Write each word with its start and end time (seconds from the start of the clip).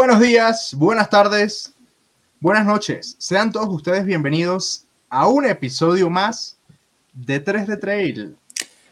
Buenos 0.00 0.20
días, 0.20 0.74
buenas 0.74 1.10
tardes, 1.10 1.74
buenas 2.40 2.64
noches. 2.64 3.16
Sean 3.18 3.52
todos 3.52 3.68
ustedes 3.68 4.06
bienvenidos 4.06 4.86
a 5.10 5.28
un 5.28 5.44
episodio 5.44 6.08
más 6.08 6.58
de 7.12 7.38
3 7.38 7.66
de 7.66 7.76
Trail. 7.76 8.36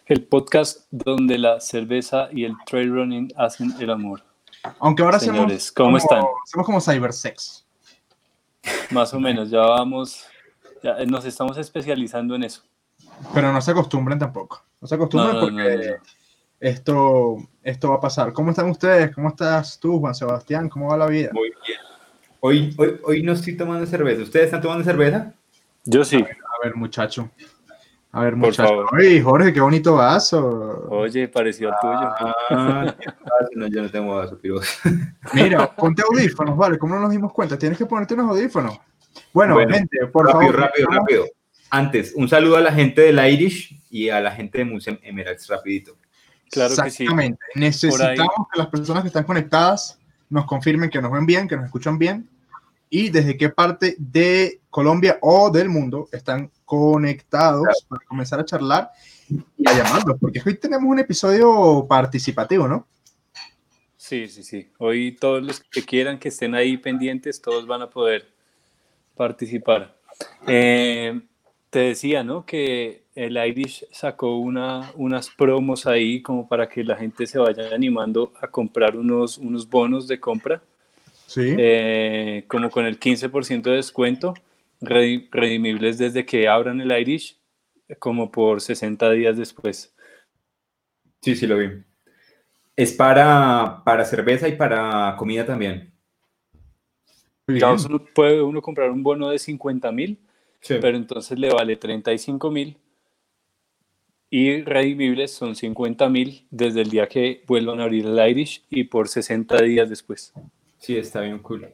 El 0.05 0.25
podcast 0.25 0.81
donde 0.91 1.39
la 1.39 1.61
cerveza 1.61 2.29
y 2.31 2.45
el 2.45 2.53
trail 2.67 2.93
running 2.93 3.33
hacen 3.39 3.73
el 3.81 3.89
amor. 3.89 4.23
Aunque 4.81 5.03
ahora 5.03 5.19
Señores, 5.19 5.71
hacemos 5.71 5.73
¿cómo 5.73 5.87
como, 5.87 5.97
están? 5.97 6.25
hacemos 6.45 6.67
como 6.67 6.81
cybersex. 6.83 7.65
Más 8.91 9.15
o 9.15 9.19
menos, 9.19 9.49
ya 9.49 9.61
vamos, 9.61 10.27
ya 10.83 11.03
nos 11.07 11.25
estamos 11.25 11.57
especializando 11.57 12.35
en 12.35 12.45
eso. 12.45 12.65
Pero 13.33 13.51
no 13.51 13.63
se 13.63 13.71
acostumbren 13.71 14.19
tampoco. 14.19 14.63
No 14.79 14.87
se 14.87 14.95
acostumbren 14.95 15.37
no, 15.37 15.41
porque 15.41 15.57
no, 15.57 15.71
no, 15.71 15.91
no. 15.91 16.18
Esto, 16.61 17.37
esto 17.63 17.91
va 17.91 17.97
a 17.97 18.01
pasar. 18.01 18.33
¿Cómo 18.33 18.51
están 18.51 18.69
ustedes? 18.71 19.15
¿Cómo 19.15 19.29
estás 19.29 19.79
tú, 19.79 20.01
Juan 20.01 20.15
Sebastián? 20.15 20.69
¿Cómo 20.69 20.89
va 20.89 20.97
la 20.97 21.07
vida? 21.07 21.31
Muy 21.33 21.53
bien. 21.67 21.79
Hoy, 22.41 22.75
hoy, 22.79 23.01
hoy 23.05 23.23
no 23.23 23.33
estoy 23.33 23.57
tomando 23.57 23.87
cerveza. 23.87 24.23
¿Ustedes 24.23 24.47
están 24.47 24.61
tomando 24.61 24.85
cerveza? 24.85 25.33
Yo 25.85 26.05
sí. 26.05 26.17
A 26.17 26.65
ver, 26.65 26.75
muchacho. 26.75 27.31
A 28.11 28.23
ver, 28.25 28.35
muchacho. 28.37 28.87
Ay, 28.93 29.21
Jorge, 29.21 29.53
qué 29.53 29.61
bonito 29.61 29.95
vaso. 29.95 30.87
Oye, 30.91 31.29
pareció 31.29 31.69
al 31.69 31.75
tuyo. 31.81 31.95
Ah, 32.51 32.95
fácil, 32.97 33.59
no, 33.59 33.67
yo 33.69 33.83
no 33.83 33.91
tengo 33.91 34.17
vaso, 34.17 34.39
pero... 34.41 34.57
Mira, 35.35 35.75
ponte 35.77 36.03
audífonos, 36.03 36.57
¿vale? 36.57 36.79
¿Cómo 36.79 36.95
no 36.97 37.03
nos 37.03 37.11
dimos 37.11 37.33
cuenta? 37.33 37.59
Tienes 37.59 37.79
que 37.79 37.87
ponerte 37.87 38.15
unos 38.15 38.31
audífonos. 38.31 38.79
Bueno, 39.33 39.55
Bueno, 39.55 39.75
gente, 39.75 40.07
por 40.07 40.27
rápido, 40.27 40.41
favor. 40.41 40.61
rápido, 40.61 40.89
vamos- 40.89 41.01
rápido. 41.03 41.25
Antes, 41.71 42.15
un 42.17 42.29
saludo 42.29 42.57
a 42.57 42.63
la 42.63 42.73
gente 42.73 43.03
del 43.03 43.19
Irish 43.33 43.79
y 43.91 44.09
a 44.09 44.21
la 44.21 44.31
gente 44.31 44.59
de 44.59 44.65
Museum 44.65 44.97
Emeralds, 45.03 45.47
rapidito. 45.49 45.97
Claro 46.51 46.71
que 46.71 46.91
sí. 46.91 47.05
Exactamente. 47.05 47.39
Necesitamos 47.55 48.47
que 48.53 48.59
las 48.59 48.69
personas 48.69 49.03
que 49.03 49.09
están 49.09 49.25
conectadas 49.25 49.99
nos 50.31 50.47
confirmen 50.47 50.91
que 50.91 51.01
nos 51.01 51.13
ven 51.13 51.27
bien, 51.27 51.49
que 51.49 51.57
nos 51.57 51.67
escuchan 51.67 51.99
bien 51.99 52.29
y 52.91 53.11
desde 53.11 53.37
qué 53.37 53.49
parte 53.49 53.97
de 53.99 54.61
Colombia 54.71 55.19
o 55.21 55.51
del 55.51 55.69
mundo 55.69 56.09
están 56.13 56.51
conectados 56.65 57.87
para 57.89 58.05
comenzar 58.07 58.41
a 58.41 58.45
charlar 58.45 58.91
y 59.29 59.69
a 59.69 59.77
llamarlos, 59.77 60.17
porque 60.21 60.41
hoy 60.45 60.57
tenemos 60.57 60.91
un 60.91 60.99
episodio 60.99 61.87
participativo, 61.89 62.67
¿no? 62.67 62.87
Sí, 63.97 64.29
sí, 64.29 64.43
sí. 64.43 64.71
Hoy 64.79 65.13
todos 65.13 65.43
los 65.43 65.61
que 65.61 65.85
quieran 65.85 66.19
que 66.19 66.29
estén 66.29 66.55
ahí 66.55 66.79
pendientes, 66.79 67.43
todos 67.43 67.67
van 67.67 67.83
a 67.83 67.91
poder 67.91 68.33
participar. 69.17 69.97
Eh, 70.47 71.21
te 71.69 71.81
decía, 71.81 72.25
¿no? 72.25 72.47
Que 72.47 73.05
el 73.25 73.37
Irish 73.37 73.85
sacó 73.91 74.39
una, 74.39 74.93
unas 74.95 75.29
promos 75.31 75.87
ahí 75.87 76.23
como 76.23 76.49
para 76.49 76.69
que 76.69 76.85
la 76.85 76.97
gente 76.97 77.27
se 77.27 77.39
vaya 77.39 77.75
animando 77.75 78.33
a 78.41 78.47
comprar 78.49 78.97
unos, 78.97 79.39
unos 79.39 79.69
bonos 79.69 80.07
de 80.07 80.21
compra, 80.21 80.63
Sí. 81.27 81.55
eh, 81.59 82.45
como 82.49 82.71
con 82.71 82.87
el 82.87 82.99
15% 82.99 83.71
de 83.71 83.77
descuento, 83.77 84.35
redi- 84.81 85.29
redimibles 85.33 85.99
desde 85.99 86.25
que 86.25 86.47
abran 86.49 86.81
el 86.81 86.93
Irish, 86.93 87.37
como 87.99 88.31
por 88.31 88.61
60 88.61 89.11
días 89.11 89.37
después. 89.37 89.95
Sí, 91.21 91.35
sí, 91.35 91.47
lo 91.47 91.59
vi. 91.59 91.71
Es 92.77 92.93
para, 92.93 93.83
para 93.85 94.05
cerveza 94.05 94.47
y 94.47 94.53
para 94.55 95.17
comida 95.19 95.45
también. 95.45 95.93
Ya 97.49 97.73
uno 97.73 98.05
puede 98.15 98.41
uno 98.43 98.63
comprar 98.63 98.91
un 98.91 99.03
bono 99.03 99.31
de 99.31 99.39
50 99.39 99.91
mil, 99.91 100.19
Sí. 100.61 100.75
pero 100.81 100.97
entonces 100.97 101.39
le 101.39 101.51
vale 101.51 101.77
35 101.77 102.51
mil 102.51 102.77
y 104.31 104.63
redimibles 104.63 105.33
son 105.33 105.57
50 105.57 106.09
mil 106.09 106.47
desde 106.51 106.83
el 106.83 106.91
día 106.91 107.09
que 107.09 107.43
vuelvan 107.47 107.81
a 107.81 107.85
abrir 107.85 108.07
el 108.07 108.31
Irish 108.31 108.65
y 108.71 108.85
por 108.85 109.09
60 109.09 109.63
días 109.63 109.89
después. 109.89 110.33
Sí, 110.79 110.97
está 110.97 111.21
bien 111.21 111.39
cool. 111.39 111.67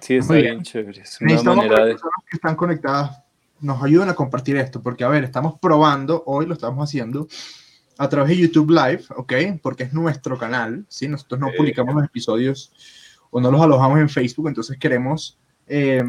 Sí, 0.00 0.16
está 0.16 0.32
Muy 0.34 0.42
bien, 0.42 0.54
bien. 0.56 0.64
chévere. 0.64 1.00
Es 1.02 1.20
una 1.20 1.54
manera 1.54 1.78
las 1.78 1.86
de... 1.86 1.92
personas 1.92 2.24
que 2.30 2.36
están 2.36 2.56
conectadas 2.56 3.22
nos 3.60 3.82
ayuden 3.82 4.08
a 4.08 4.14
compartir 4.14 4.56
esto, 4.56 4.80
porque 4.82 5.02
a 5.04 5.08
ver, 5.08 5.24
estamos 5.24 5.58
probando, 5.60 6.22
hoy 6.26 6.46
lo 6.46 6.54
estamos 6.54 6.82
haciendo 6.88 7.26
a 7.96 8.08
través 8.08 8.30
de 8.30 8.36
YouTube 8.42 8.70
Live, 8.70 9.04
¿ok? 9.16 9.32
Porque 9.60 9.82
es 9.84 9.92
nuestro 9.92 10.38
canal, 10.38 10.84
¿sí? 10.88 11.08
Nosotros 11.08 11.40
no 11.40 11.48
Sí. 11.50 11.56
publicamos 11.56 11.94
los 11.96 12.04
episodios 12.04 12.72
o 13.30 13.40
no 13.40 13.50
los 13.50 13.60
alojamos 13.60 13.98
en 13.98 14.08
Facebook, 14.08 14.46
entonces 14.48 14.78
queremos 14.78 15.36
eh, 15.66 16.02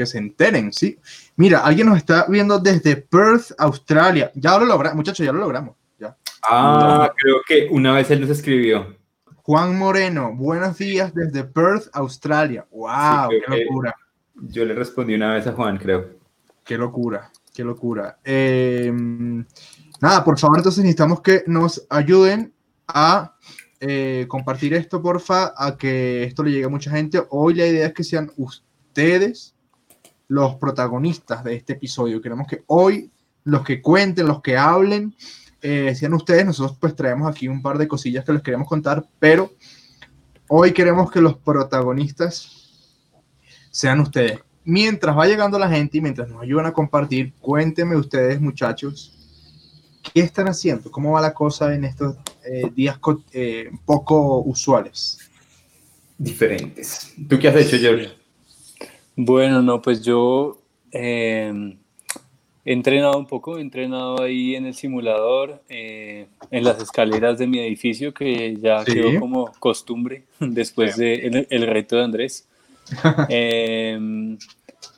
que 0.00 0.06
se 0.06 0.18
enteren, 0.18 0.72
¿sí? 0.72 0.98
Mira, 1.36 1.60
alguien 1.60 1.86
nos 1.86 1.98
está 1.98 2.24
viendo 2.26 2.58
desde 2.58 2.96
Perth, 2.96 3.52
Australia. 3.58 4.32
Ya 4.34 4.58
lo 4.58 4.64
logramos, 4.64 4.96
muchachos, 4.96 5.26
ya 5.26 5.32
lo 5.32 5.40
logramos. 5.40 5.76
Ya. 5.98 6.16
Ah, 6.48 7.12
creo 7.16 7.36
que 7.46 7.68
una 7.70 7.92
vez 7.92 8.10
él 8.10 8.22
nos 8.22 8.30
escribió. 8.30 8.96
Juan 9.42 9.78
Moreno, 9.78 10.34
buenos 10.34 10.78
días 10.78 11.12
desde 11.14 11.44
Perth, 11.44 11.88
Australia. 11.92 12.66
¡Wow! 12.70 13.28
¡Qué 13.28 13.64
locura! 13.64 13.94
Yo 14.34 14.64
le 14.64 14.74
respondí 14.74 15.14
una 15.14 15.34
vez 15.34 15.46
a 15.46 15.52
Juan, 15.52 15.76
creo. 15.76 16.18
Qué 16.64 16.78
locura, 16.78 17.30
qué 17.52 17.62
locura. 17.62 18.18
Eh, 18.24 18.90
nada, 20.00 20.24
por 20.24 20.38
favor, 20.38 20.58
entonces 20.58 20.82
necesitamos 20.82 21.20
que 21.20 21.44
nos 21.46 21.86
ayuden 21.90 22.54
a 22.88 23.36
eh, 23.80 24.24
compartir 24.28 24.72
esto, 24.72 25.02
porfa, 25.02 25.52
a 25.56 25.76
que 25.76 26.24
esto 26.24 26.42
le 26.42 26.52
llegue 26.52 26.64
a 26.64 26.70
mucha 26.70 26.90
gente. 26.90 27.22
Hoy 27.28 27.54
la 27.54 27.66
idea 27.66 27.88
es 27.88 27.92
que 27.92 28.04
sean 28.04 28.30
ustedes 28.38 29.54
los 30.30 30.54
protagonistas 30.54 31.42
de 31.42 31.56
este 31.56 31.72
episodio. 31.72 32.22
Queremos 32.22 32.46
que 32.46 32.62
hoy 32.68 33.10
los 33.42 33.64
que 33.64 33.82
cuenten, 33.82 34.28
los 34.28 34.40
que 34.40 34.56
hablen, 34.56 35.14
eh, 35.60 35.92
sean 35.96 36.14
ustedes. 36.14 36.46
Nosotros 36.46 36.78
pues 36.80 36.94
traemos 36.94 37.28
aquí 37.28 37.48
un 37.48 37.60
par 37.60 37.78
de 37.78 37.88
cosillas 37.88 38.24
que 38.24 38.32
les 38.32 38.42
queremos 38.42 38.68
contar, 38.68 39.04
pero 39.18 39.50
hoy 40.48 40.72
queremos 40.72 41.10
que 41.10 41.20
los 41.20 41.36
protagonistas 41.36 42.48
sean 43.72 43.98
ustedes 43.98 44.38
mientras 44.64 45.18
va 45.18 45.26
llegando 45.26 45.58
la 45.58 45.68
gente 45.68 45.98
y 45.98 46.00
mientras 46.00 46.28
nos 46.28 46.40
ayudan 46.42 46.66
a 46.66 46.72
compartir, 46.72 47.32
cuéntenme 47.40 47.96
ustedes, 47.96 48.40
muchachos, 48.40 49.12
¿qué 50.14 50.20
están 50.20 50.46
haciendo? 50.46 50.92
¿Cómo 50.92 51.12
va 51.12 51.20
la 51.20 51.34
cosa 51.34 51.74
en 51.74 51.84
estos 51.84 52.16
eh, 52.44 52.70
días 52.72 52.98
eh, 53.32 53.68
poco 53.84 54.42
usuales? 54.42 55.18
Diferentes. 56.16 57.14
¿Tú 57.28 57.36
qué 57.38 57.48
has 57.48 57.56
hecho, 57.56 57.78
George? 57.78 58.19
Bueno, 59.22 59.60
no, 59.60 59.82
pues 59.82 60.02
yo 60.02 60.62
eh, 60.92 61.76
he 62.64 62.72
entrenado 62.72 63.18
un 63.18 63.26
poco, 63.26 63.58
he 63.58 63.60
entrenado 63.60 64.22
ahí 64.22 64.56
en 64.56 64.64
el 64.64 64.72
simulador, 64.72 65.62
eh, 65.68 66.26
en 66.50 66.64
las 66.64 66.80
escaleras 66.80 67.36
de 67.36 67.46
mi 67.46 67.58
edificio, 67.58 68.14
que 68.14 68.56
ya 68.56 68.82
Sí. 68.86 68.94
quedó 68.94 69.20
como 69.20 69.52
costumbre 69.58 70.24
después 70.40 70.96
del 70.96 71.46
el 71.50 71.66
reto 71.66 71.96
de 71.96 72.02
Andrés. 72.02 72.48
Eh, 73.28 74.38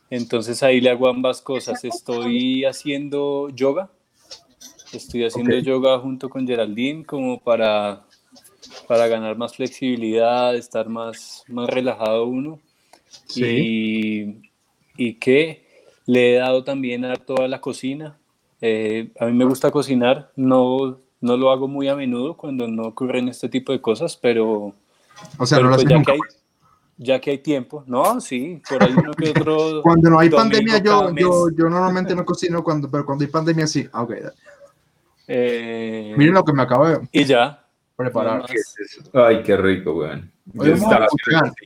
entonces 0.09 0.62
ahí 0.62 0.81
le 0.81 0.91
hago 0.91 1.09
ambas 1.09 1.43
cosas. 1.43 1.84
Estoy 1.84 2.65
haciendo 2.65 3.49
yoga, 3.50 3.91
estoy 4.93 5.25
haciendo 5.25 5.59
yoga 5.59 5.99
junto 5.99 6.31
con 6.31 6.47
Geraldine 6.47 7.05
como 7.05 7.41
para, 7.41 8.05
para 8.87 9.08
ganar 9.08 9.37
más 9.37 9.56
flexibilidad, 9.56 10.55
estar 10.55 10.88
más, 10.88 11.43
más 11.49 11.69
relajado 11.69 12.26
uno 12.26 12.61
y, 13.35 14.50
y 14.97 15.14
que 15.14 15.62
le 16.06 16.35
he 16.35 16.38
dado 16.38 16.64
también 16.64 17.05
a 17.05 17.17
toda 17.17 17.49
la 17.49 17.61
cocina. 17.61 18.19
Eh, 18.61 19.11
a 19.19 19.26
mí 19.26 19.32
me 19.32 19.44
gusta 19.44 19.70
cocinar, 19.70 20.31
no, 20.37 21.00
no 21.20 21.37
lo 21.37 21.50
hago 21.50 21.69
muy 21.69 21.88
a 21.88 21.97
menudo 21.97 22.37
cuando 22.37 22.69
no 22.69 22.82
ocurren 22.82 23.29
este 23.29 23.49
tipo 23.49 23.73
de 23.73 23.81
cosas, 23.81 24.17
pero, 24.17 24.75
O 25.38 25.47
sea, 25.47 25.59
pero 25.59 25.70
no 25.70 25.76
pues 25.76 25.88
ya, 25.88 26.03
que 26.03 26.12
hay, 26.12 26.19
ya 26.97 27.20
que 27.20 27.31
hay 27.32 27.38
tiempo, 27.38 27.82
no, 27.87 28.20
sí, 28.20 28.62
por 28.69 28.82
ahí 28.82 28.93
uno 28.97 29.12
que 29.15 29.31
otro. 29.31 29.81
Cuando 29.82 30.11
no 30.11 30.19
hay 30.19 30.31
pandemia, 30.31 30.79
yo, 30.79 31.12
yo, 31.15 31.50
yo 31.50 31.69
normalmente 31.69 32.15
no 32.15 32.25
cocino, 32.25 32.62
cuando, 32.62 32.91
pero 32.91 33.05
cuando 33.05 33.25
hay 33.25 33.31
pandemia 33.31 33.67
sí. 33.67 33.88
Ah, 33.93 34.03
ok. 34.03 34.12
Eh, 35.29 36.15
Miren 36.17 36.35
lo 36.35 36.44
que 36.44 36.53
me 36.53 36.62
acabo 36.62 36.87
de 36.87 37.08
y 37.12 37.25
ya. 37.25 37.62
Preparar. 38.02 38.44
Ay, 39.12 39.43
qué 39.43 39.56
rico, 39.56 39.93
weón. 39.94 40.31
Yo. 40.54 40.75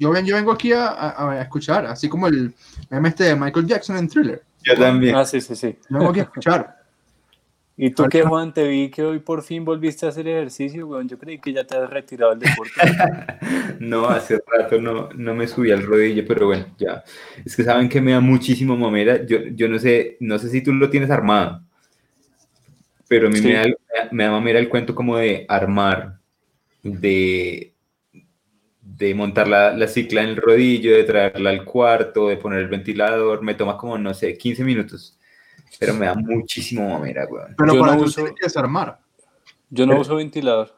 Yo, 0.00 0.10
ven- 0.10 0.26
yo 0.26 0.36
vengo 0.36 0.52
aquí 0.52 0.72
a, 0.72 0.88
a- 0.88 1.32
a 1.32 1.40
escuchar, 1.42 1.86
así 1.86 2.08
como 2.08 2.26
el 2.28 2.52
meme 2.90 3.08
este 3.08 3.24
de 3.24 3.36
Michael 3.36 3.66
Jackson 3.66 3.96
en 3.96 4.08
Thriller. 4.08 4.42
Yo 4.62 4.74
también. 4.74 5.14
Ah, 5.16 5.24
sí, 5.24 5.40
sí, 5.40 5.54
sí. 5.56 5.76
Yo 5.88 5.98
vengo 5.98 6.10
aquí 6.10 6.20
a 6.20 6.24
escuchar. 6.24 6.76
¿Y 7.78 7.90
tú 7.90 8.04
qué, 8.10 8.22
Juan? 8.22 8.54
Te 8.54 8.66
vi 8.66 8.90
que 8.90 9.02
hoy 9.02 9.18
por 9.18 9.42
fin 9.42 9.62
volviste 9.62 10.06
a 10.06 10.08
hacer 10.08 10.26
ejercicio, 10.26 10.86
weón. 10.86 11.06
Yo 11.08 11.18
creí 11.18 11.38
que 11.38 11.52
ya 11.52 11.62
te 11.64 11.76
has 11.76 11.90
retirado 11.90 12.34
del 12.34 12.40
deporte. 12.48 12.72
No, 13.78 14.08
hace 14.08 14.40
rato 14.46 14.80
no, 14.80 15.10
no 15.14 15.34
me 15.34 15.46
subí 15.46 15.70
al 15.70 15.82
rodillo, 15.82 16.24
pero 16.26 16.46
bueno, 16.46 16.64
ya. 16.78 17.04
Es 17.44 17.54
que 17.54 17.62
saben 17.62 17.90
que 17.90 18.00
me 18.00 18.12
da 18.12 18.20
muchísimo 18.20 18.74
mamera. 18.74 19.26
Yo, 19.26 19.38
yo 19.54 19.68
no 19.68 19.78
sé, 19.78 20.16
no 20.20 20.38
sé 20.38 20.48
si 20.48 20.62
tú 20.62 20.72
lo 20.72 20.88
tienes 20.88 21.10
armado, 21.10 21.60
pero 23.06 23.26
a 23.26 23.30
mí 23.30 23.36
Sí. 23.36 23.48
me, 23.48 23.52
da, 23.54 23.64
me 24.12 24.24
da 24.24 24.30
mamera 24.30 24.58
el 24.58 24.70
cuento 24.70 24.94
como 24.94 25.18
de 25.18 25.44
armar, 25.46 26.16
de, 26.82 27.74
de 28.80 29.14
montar 29.14 29.48
la, 29.48 29.72
la 29.76 29.88
cicla 29.88 30.22
en 30.22 30.30
el 30.30 30.36
rodillo, 30.36 30.94
de 30.96 31.04
traerla 31.04 31.50
al 31.50 31.64
cuarto, 31.64 32.28
de 32.28 32.36
poner 32.36 32.60
el 32.60 32.68
ventilador. 32.68 33.42
Me 33.42 33.54
toma 33.54 33.76
como, 33.76 33.98
no 33.98 34.14
sé, 34.14 34.36
15 34.38 34.64
minutos. 34.64 35.18
Pero 35.78 35.94
me 35.94 36.06
da 36.06 36.14
muchísimo 36.14 36.88
mamera, 36.88 37.26
weón. 37.28 37.54
Pero 37.58 37.74
Yo 37.74 37.80
para 37.80 37.92
no 37.92 37.98
que 37.98 38.02
lo 38.02 38.08
uso- 38.08 38.20
tienes 38.22 38.34
que 38.38 38.46
desarmar. 38.46 38.98
Yo 39.70 39.84
no 39.86 40.00
uso 40.00 40.16
ventilador. 40.16 40.70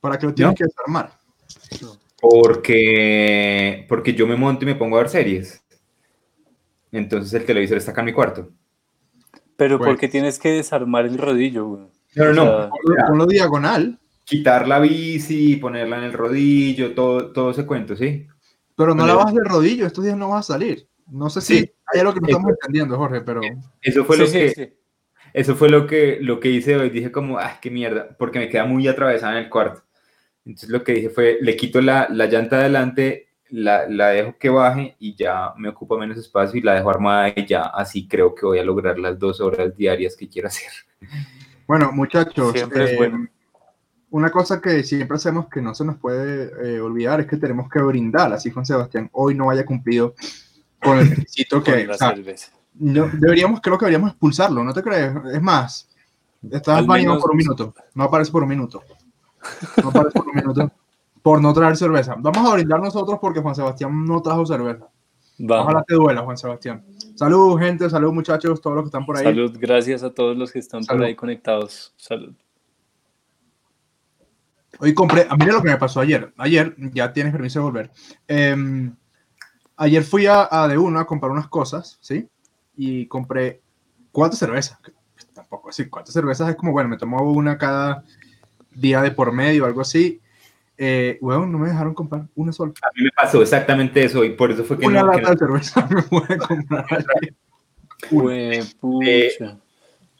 Para 0.00 0.18
que 0.18 0.26
lo 0.26 0.34
tienes 0.34 0.54
que 0.54 0.64
desarmar. 0.64 1.10
Porque, 2.20 3.84
porque 3.88 4.14
yo 4.14 4.26
me 4.26 4.36
monto 4.36 4.64
y 4.64 4.66
me 4.66 4.74
pongo 4.74 4.96
a 4.96 5.00
ver 5.00 5.08
series. 5.08 5.62
Entonces 6.92 7.32
el 7.34 7.44
televisor 7.44 7.76
está 7.78 7.90
acá 7.90 8.00
en 8.02 8.06
mi 8.06 8.12
cuarto. 8.12 8.50
Pero 9.56 9.78
Pues- 9.78 9.88
¿por 9.88 9.98
qué 9.98 10.08
tienes 10.08 10.38
que 10.38 10.50
desarmar 10.50 11.06
el 11.06 11.18
rodillo, 11.18 11.66
güey? 11.66 11.86
No, 12.14 12.24
no, 12.24 12.30
O 12.30 12.34
no. 12.34 12.58
sea, 12.62 12.70
Ponlo, 12.70 13.06
ponlo 13.08 13.26
diagonal, 13.26 13.98
Quitar 14.28 14.66
la 14.66 14.80
bici, 14.80 15.54
ponerla 15.56 15.98
en 15.98 16.02
el 16.04 16.12
rodillo, 16.12 16.94
todo, 16.94 17.32
todo 17.32 17.52
ese 17.52 17.64
cuento, 17.64 17.94
¿sí? 17.96 18.26
pero 18.74 18.94
no 18.94 19.06
la 19.06 19.14
bajas 19.14 19.32
del 19.34 19.46
rodillo, 19.46 19.86
estos 19.86 20.04
días 20.04 20.18
no 20.18 20.28
vas 20.30 20.50
a 20.50 20.54
salir. 20.54 20.86
No 21.10 21.30
sé 21.30 21.40
si 21.40 21.60
Sí. 21.60 21.72
hay 21.94 22.00
algo 22.00 22.12
que 22.12 22.20
no 22.20 22.26
estamos 22.26 22.50
entendiendo, 22.50 22.96
Jorge, 22.98 23.20
pero 23.22 23.40
Eso 23.80 24.04
fue 24.04 24.16
sí, 24.16 24.22
lo 24.22 24.26
sí, 24.28 24.38
que, 24.38 24.50
sí. 24.50 24.72
eso 25.32 25.54
fue 25.54 25.70
lo 25.70 25.86
que, 25.86 26.18
lo 26.20 26.40
que 26.40 26.50
hice 26.50 26.76
hoy. 26.76 26.90
Dije 26.90 27.10
como, 27.12 27.38
ah, 27.38 27.58
qué 27.62 27.70
mierda, 27.70 28.14
porque 28.18 28.38
me 28.40 28.48
queda 28.50 28.66
muy 28.66 28.86
atravesada 28.88 29.38
en 29.38 29.44
el 29.44 29.48
cuarto. 29.48 29.82
Entonces 30.44 30.68
lo 30.68 30.82
que 30.84 30.92
dije 30.92 31.08
fue, 31.08 31.38
le 31.40 31.56
quito 31.56 31.80
la, 31.80 32.08
la 32.10 32.26
llanta 32.26 32.58
adelante, 32.58 33.28
la, 33.48 33.88
la 33.88 34.08
dejo 34.08 34.36
que 34.38 34.50
baje 34.50 34.96
y 34.98 35.14
ya 35.14 35.54
me 35.56 35.68
ocupa 35.68 35.96
menos 35.96 36.18
espacio 36.18 36.58
y 36.58 36.62
la 36.62 36.74
dejo 36.74 36.90
armada 36.90 37.32
y 37.34 37.46
ya 37.46 37.62
así 37.62 38.06
creo 38.08 38.34
que 38.34 38.44
voy 38.44 38.58
a 38.58 38.64
lograr 38.64 38.98
las 38.98 39.18
dos 39.18 39.40
horas 39.40 39.74
diarias 39.76 40.16
que 40.16 40.28
quiero 40.28 40.48
hacer. 40.48 40.70
Bueno, 41.66 41.92
muchachos, 41.92 42.52
Siempre 42.52 42.84
es 42.84 42.90
eh, 42.90 42.96
bueno. 42.96 43.26
Una 44.10 44.30
cosa 44.30 44.60
que 44.60 44.82
siempre 44.84 45.16
hacemos 45.16 45.48
que 45.48 45.60
no 45.60 45.74
se 45.74 45.84
nos 45.84 45.96
puede 45.96 46.50
eh, 46.76 46.80
olvidar 46.80 47.20
es 47.20 47.26
que 47.26 47.36
tenemos 47.36 47.68
que 47.68 47.80
brindar, 47.82 48.32
así 48.32 48.50
Juan 48.50 48.64
Sebastián 48.66 49.08
hoy 49.12 49.34
no 49.34 49.50
haya 49.50 49.64
cumplido 49.64 50.14
con 50.82 50.98
el 50.98 51.10
requisito 51.10 51.62
que 51.64 51.88
o 51.88 51.94
sea, 51.94 52.14
no- 52.78 53.08
deberíamos, 53.12 53.60
creo 53.60 53.76
que 53.78 53.86
deberíamos 53.86 54.10
expulsarlo, 54.10 54.62
¿no 54.62 54.72
te 54.72 54.82
crees? 54.82 55.12
Es 55.32 55.42
más, 55.42 55.88
baneado 56.42 56.86
menos- 56.86 57.22
por 57.22 57.30
un 57.32 57.36
minuto, 57.36 57.74
no 57.94 58.04
aparece 58.04 58.30
por 58.30 58.42
un 58.44 58.48
minuto, 58.48 58.82
no 59.82 59.88
aparece 59.88 60.10
por 60.12 60.28
un 60.28 60.34
minuto, 60.34 60.70
por 61.22 61.40
no 61.42 61.52
traer 61.52 61.76
cerveza. 61.76 62.14
Vamos 62.18 62.48
a 62.48 62.54
brindar 62.54 62.80
nosotros 62.80 63.18
porque 63.20 63.40
Juan 63.40 63.54
Sebastián 63.54 64.04
no 64.04 64.22
trajo 64.22 64.46
cerveza. 64.46 64.86
Vamos. 65.38 65.64
Ojalá 65.66 65.82
te 65.82 65.94
duela, 65.94 66.22
Juan 66.22 66.38
Sebastián. 66.38 66.84
Salud, 67.14 67.58
gente, 67.58 67.90
salud, 67.90 68.12
muchachos, 68.12 68.60
todos 68.60 68.76
los 68.76 68.84
que 68.84 68.88
están 68.88 69.04
por 69.04 69.16
ahí. 69.18 69.24
Salud, 69.24 69.54
gracias 69.58 70.02
a 70.02 70.10
todos 70.10 70.36
los 70.36 70.52
que 70.52 70.60
están 70.60 70.82
Salud. 70.84 71.00
por 71.00 71.06
ahí 71.06 71.14
conectados. 71.14 71.92
Salud. 71.96 72.32
Hoy 74.78 74.94
compré, 74.94 75.26
ah, 75.28 75.36
mira 75.36 75.52
lo 75.54 75.62
que 75.62 75.70
me 75.70 75.76
pasó 75.76 76.00
ayer. 76.00 76.32
Ayer, 76.36 76.74
ya 76.92 77.12
tienes 77.12 77.32
permiso 77.32 77.60
de 77.60 77.64
volver. 77.64 77.90
Em, 78.28 78.94
ayer 79.76 80.02
fui 80.04 80.26
a, 80.26 80.48
a 80.50 80.68
de 80.68 80.78
uno 80.78 80.98
a 80.98 81.06
comprar 81.06 81.30
unas 81.32 81.48
cosas, 81.48 81.98
¿sí? 82.00 82.28
Y 82.76 83.06
compré 83.06 83.60
cuatro 84.12 84.36
cervezas. 84.36 84.78
Tampoco 85.32 85.70
así, 85.70 85.86
cuatro 85.86 86.12
cervezas 86.12 86.48
es 86.50 86.56
como, 86.56 86.72
bueno, 86.72 86.88
me 86.88 86.96
tomo 86.96 87.22
una 87.22 87.58
cada 87.58 88.04
día 88.74 89.02
de 89.02 89.10
por 89.10 89.32
medio, 89.32 89.64
algo 89.64 89.80
así. 89.80 90.20
Eh, 90.78 91.18
bueno, 91.22 91.46
no 91.46 91.58
me 91.58 91.68
dejaron 91.68 91.94
comprar 91.94 92.26
una 92.34 92.52
sola. 92.52 92.72
A 92.82 92.88
mí 92.94 93.04
me 93.04 93.10
pasó 93.16 93.40
exactamente 93.40 94.04
eso 94.04 94.24
y 94.24 94.30
por 94.30 94.50
eso 94.50 94.64
fue 94.64 94.78
que 94.78 94.86
Una 94.86 95.02
no, 95.02 95.10
que 95.12 95.22
lata 95.22 95.30
de 95.32 95.38
cerveza 95.38 95.86
me 95.90 96.02
pude 96.02 96.36
comprar 96.38 96.86
pucha. 98.80 99.58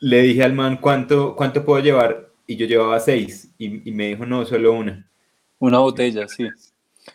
le 0.00 0.22
dije 0.22 0.42
al 0.44 0.54
man 0.54 0.78
cuánto, 0.78 1.36
cuánto 1.36 1.64
puedo 1.64 1.82
llevar 1.82 2.25
y 2.46 2.56
yo 2.56 2.66
llevaba 2.66 2.98
seis 3.00 3.52
y, 3.58 3.88
y 3.88 3.92
me 3.92 4.08
dijo 4.08 4.24
no, 4.26 4.44
solo 4.44 4.72
una. 4.72 5.08
Una 5.58 5.78
botella, 5.78 6.28
sí. 6.28 6.46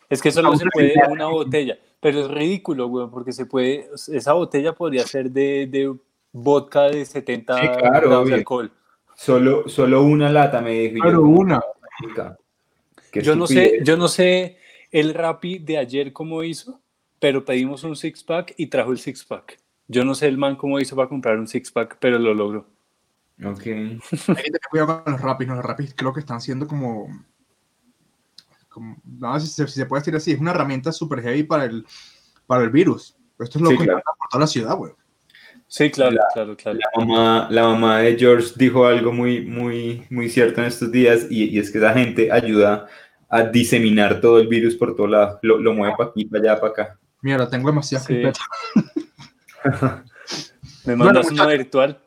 Es 0.10 0.22
que 0.22 0.32
solo 0.32 0.50
Una 0.50 0.58
se 0.58 0.66
puede 0.72 0.94
una 1.10 1.28
botella, 1.28 1.78
pero 2.00 2.22
es 2.22 2.28
ridículo, 2.30 2.88
güey, 2.88 3.08
porque 3.12 3.32
se 3.32 3.46
puede, 3.46 3.90
esa 4.14 4.34
botella 4.34 4.74
podría 4.74 5.04
ser 5.06 5.30
de, 5.32 5.68
de 5.68 5.94
vodka 6.32 6.84
de 6.84 7.06
70 7.06 7.58
Sí, 7.60 7.68
claro, 7.78 8.10
grados 8.10 8.28
de 8.30 8.34
alcohol. 8.36 8.72
Solo, 9.16 9.68
solo 9.70 10.04
una 10.04 10.30
lata 10.32 10.62
me 10.62 10.72
dijo. 10.72 11.08
y 11.08 11.12
yo 11.12 11.22
una. 11.22 11.62
"Marica, 12.02 12.38
qué 13.12 13.22
Yo 13.22 13.36
no 13.36 13.46
sé, 13.46 13.62
estupidez". 13.64 13.88
yo 13.88 13.98
no 13.98 14.08
sé 14.08 14.58
el 14.92 15.14
Rappi 15.14 15.60
de 15.60 15.78
ayer 15.78 16.12
cómo 16.12 16.44
hizo, 16.44 16.80
pero 17.20 17.46
pedimos 17.46 17.84
un 17.84 17.96
six 17.96 18.24
pack 18.24 18.54
y 18.58 18.68
trajo 18.68 18.92
el 18.92 18.98
six 18.98 19.24
pack. 19.24 19.60
Yo 19.88 20.04
no 20.06 20.16
sé 20.16 20.28
el 20.28 20.38
man 20.38 20.56
cómo 20.56 20.80
hizo 20.80 20.96
para 20.96 21.10
comprar 21.10 21.38
un 21.38 21.48
six 21.48 21.70
pack, 21.72 21.98
pero 22.00 22.18
lo 22.18 22.34
logró. 22.34 22.66
Ok. 23.44 23.66
Hay 23.66 24.00
que 24.00 24.34
tener 24.36 24.60
cuidado 24.70 25.04
con 25.04 25.14
los 25.14 25.22
rapis. 25.22 25.48
¿no? 25.48 25.56
Los 25.56 25.66
rapis 25.66 25.94
creo 25.96 26.14
que 26.14 26.20
están 26.20 26.40
siendo 26.42 26.68
como. 26.68 27.08
como 28.70 28.98
no 29.04 29.40
sé 29.40 29.48
si, 29.48 29.54
se- 29.54 29.68
si 29.68 29.74
se 29.80 29.86
puede 29.86 30.02
decir 30.02 30.16
así. 30.16 30.32
Es 30.32 30.40
una 30.40 30.52
herramienta 30.52 30.92
súper 30.92 31.22
heavy 31.22 31.44
para 31.44 31.66
el, 31.66 31.86
para 32.48 32.64
el 32.64 32.70
virus. 32.70 33.16
Pero 33.38 33.46
esto 33.46 33.58
es 33.58 33.64
loco 33.64 33.78
Sí, 33.80 33.84
claro. 33.86 34.02
por 34.18 34.30
toda 34.30 34.42
la 34.42 34.48
ciudad, 34.48 34.76
güey. 34.76 34.94
Sí, 35.68 35.90
claro, 35.90 36.12
La- 36.12 36.28
claro, 36.34 36.56
claro. 36.58 36.78
La 36.80 37.06
mamá, 37.06 37.48
la 37.50 37.64
mamá 37.64 38.00
de 38.00 38.18
George 38.18 38.50
dijo 38.58 38.86
algo 38.86 39.12
muy, 39.14 39.46
muy, 39.46 40.06
muy 40.10 40.30
cierto 40.30 40.60
en 40.62 40.68
estos 40.68 40.92
días 40.92 41.28
y, 41.30 41.46
y 41.46 41.60
es 41.60 41.72
que 41.72 41.78
esa 41.78 41.94
gente 41.94 42.30
ayuda 42.32 42.88
a 43.30 43.44
diseminar 43.44 44.20
todo 44.20 44.38
el 44.40 44.48
virus 44.48 44.76
por 44.76 44.96
todo 44.96 45.08
lado. 45.08 45.40
Lo, 45.42 45.58
lo 45.60 45.74
mueve 45.74 45.96
para 45.98 46.10
aquí, 46.10 46.26
para 46.26 46.44
allá, 46.44 46.60
para 46.60 46.72
acá. 46.74 47.00
Mira, 47.22 47.50
tengo 47.50 47.70
demasiadas 47.70 48.06
Sí. 48.06 48.22
Me 50.86 50.96
Bueno, 50.96 51.06
mandas 51.06 51.26
una 51.28 51.44
muchachos. 51.44 51.58
virtual. 51.58 52.02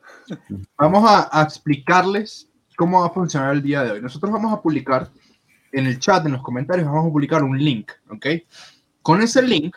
Vamos 0.77 1.03
a, 1.07 1.43
explicarles 1.43 2.49
cómo 2.75 3.01
va 3.01 3.07
a 3.07 3.11
funcionar 3.11 3.53
el 3.53 3.61
día 3.61 3.83
de 3.83 3.91
hoy. 3.91 4.01
Nosotros 4.01 4.31
vamos 4.31 4.53
a 4.53 4.61
publicar 4.61 5.09
en 5.71 5.85
el 5.85 5.99
chat, 5.99 6.25
en 6.25 6.33
los 6.33 6.41
comentarios, 6.41 6.87
vamos 6.87 7.07
a 7.07 7.11
publicar 7.11 7.43
un 7.43 7.57
link, 7.57 7.91
¿ok? 8.09 8.25
Con 9.01 9.21
ese 9.21 9.41
link, 9.41 9.75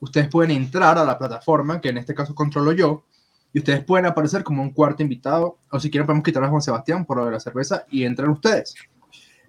ustedes 0.00 0.28
pueden 0.28 0.50
entrar 0.50 0.98
a 0.98 1.04
la 1.04 1.18
plataforma, 1.18 1.80
que 1.80 1.88
en 1.88 1.98
este 1.98 2.14
caso 2.14 2.34
controlo 2.34 2.72
yo, 2.72 3.04
y 3.52 3.60
ustedes 3.60 3.82
pueden 3.84 4.06
aparecer 4.06 4.44
como 4.44 4.62
un 4.62 4.70
cuarto 4.70 5.02
invitado, 5.02 5.58
o 5.70 5.80
si 5.80 5.90
quieren 5.90 6.06
podemos 6.06 6.24
quitar 6.24 6.44
a 6.44 6.48
Juan 6.48 6.62
Sebastián 6.62 7.04
por 7.04 7.16
lo 7.16 7.24
de 7.24 7.32
la 7.32 7.40
cerveza 7.40 7.84
y 7.90 8.04
entran 8.04 8.30
ustedes. 8.30 8.74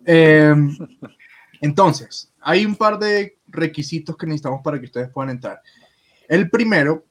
Eh, 0.05 0.55
entonces, 1.61 2.31
hay 2.39 2.65
un 2.65 2.75
par 2.75 2.97
de 2.97 3.37
requisitos 3.47 4.15
que 4.15 4.25
necesitamos 4.25 4.61
para 4.63 4.79
que 4.79 4.85
ustedes 4.85 5.09
puedan 5.09 5.31
entrar. 5.31 5.61
El 6.27 6.49
primero 6.49 7.05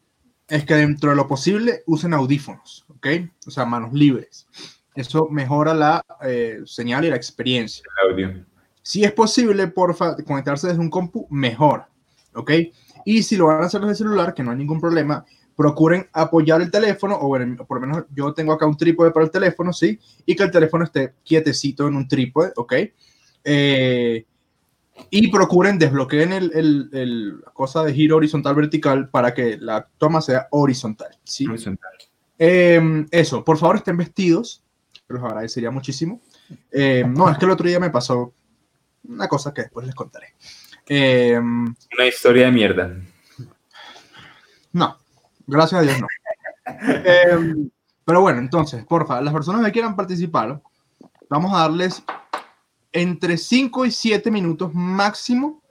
es 0.48 0.64
que 0.64 0.74
dentro 0.74 1.10
de 1.10 1.16
lo 1.16 1.28
posible 1.28 1.82
usen 1.86 2.14
audífonos, 2.14 2.86
¿ok? 2.88 3.06
O 3.46 3.50
sea, 3.50 3.64
manos 3.64 3.92
libres. 3.92 4.46
Eso 4.94 5.28
mejora 5.30 5.74
la 5.74 6.04
eh, 6.22 6.60
señal 6.64 7.04
y 7.04 7.10
la 7.10 7.16
experiencia. 7.16 7.84
El 8.02 8.12
audio. 8.12 8.44
Si 8.82 9.04
es 9.04 9.12
posible, 9.12 9.68
porfa, 9.68 10.16
conectarse 10.24 10.68
desde 10.68 10.80
un 10.80 10.90
compu, 10.90 11.26
mejor, 11.30 11.84
¿ok? 12.34 12.50
Y 13.04 13.22
si 13.22 13.36
lo 13.36 13.46
van 13.46 13.62
a 13.62 13.66
hacer 13.66 13.80
desde 13.80 13.92
el 13.92 13.96
celular, 13.98 14.34
que 14.34 14.42
no 14.42 14.50
hay 14.50 14.56
ningún 14.56 14.80
problema, 14.80 15.24
procuren 15.54 16.08
apoyar 16.12 16.62
el 16.62 16.70
teléfono, 16.70 17.18
o 17.20 17.28
bueno, 17.28 17.66
por 17.66 17.80
lo 17.80 17.86
menos 17.86 18.04
yo 18.14 18.32
tengo 18.32 18.52
acá 18.52 18.66
un 18.66 18.76
trípode 18.76 19.10
para 19.10 19.26
el 19.26 19.30
teléfono, 19.30 19.72
¿sí? 19.72 19.98
Y 20.24 20.34
que 20.34 20.44
el 20.44 20.50
teléfono 20.50 20.84
esté 20.84 21.14
quietecito 21.22 21.86
en 21.86 21.96
un 21.96 22.08
trípode, 22.08 22.52
¿ok? 22.56 22.74
Eh, 23.44 24.24
y 25.10 25.28
procuren 25.28 25.78
desbloqueen 25.78 26.32
el, 26.32 26.50
el, 26.54 26.90
el- 26.92 27.40
la 27.40 27.50
cosa 27.52 27.82
de 27.84 27.92
giro 27.94 28.16
horizontal 28.16 28.54
vertical 28.54 29.08
para 29.08 29.32
que 29.34 29.56
la 29.58 29.88
toma 29.98 30.20
sea 30.20 30.48
horizontal, 30.50 31.16
¿sí? 31.24 31.46
Horizontal. 31.46 31.90
Eh, 32.38 33.06
eso, 33.10 33.44
por 33.44 33.58
favor 33.58 33.76
estén 33.76 33.96
vestidos, 33.96 34.62
los 35.08 35.22
agradecería 35.24 35.70
muchísimo. 35.70 36.20
Eh, 36.70 37.04
no, 37.06 37.28
es 37.30 37.38
que 37.38 37.44
el 37.44 37.50
otro 37.50 37.66
día 37.66 37.80
me 37.80 37.90
pasó 37.90 38.32
una 39.04 39.26
cosa 39.28 39.52
que 39.54 39.62
después 39.62 39.86
les 39.86 39.94
contaré. 39.94 40.34
Eh, 40.86 41.38
Una 41.38 42.06
historia 42.06 42.46
de 42.46 42.52
mierda. 42.52 42.96
no, 44.72 44.98
gracias 45.46 45.80
a 45.80 45.82
Dios 45.84 46.00
no. 46.00 46.06
Pero 48.04 48.20
bueno, 48.22 48.38
entonces, 48.38 48.84
porfa, 48.86 49.20
las 49.20 49.34
personas 49.34 49.64
que 49.66 49.72
quieran 49.72 49.96
participar, 49.96 50.62
vamos 51.28 51.52
a 51.54 51.58
darles 51.60 52.02
entre 52.92 53.37
5 53.37 53.87
y 53.87 53.90
7 53.90 54.30
minutos 54.30 54.73
máximo 54.75 55.62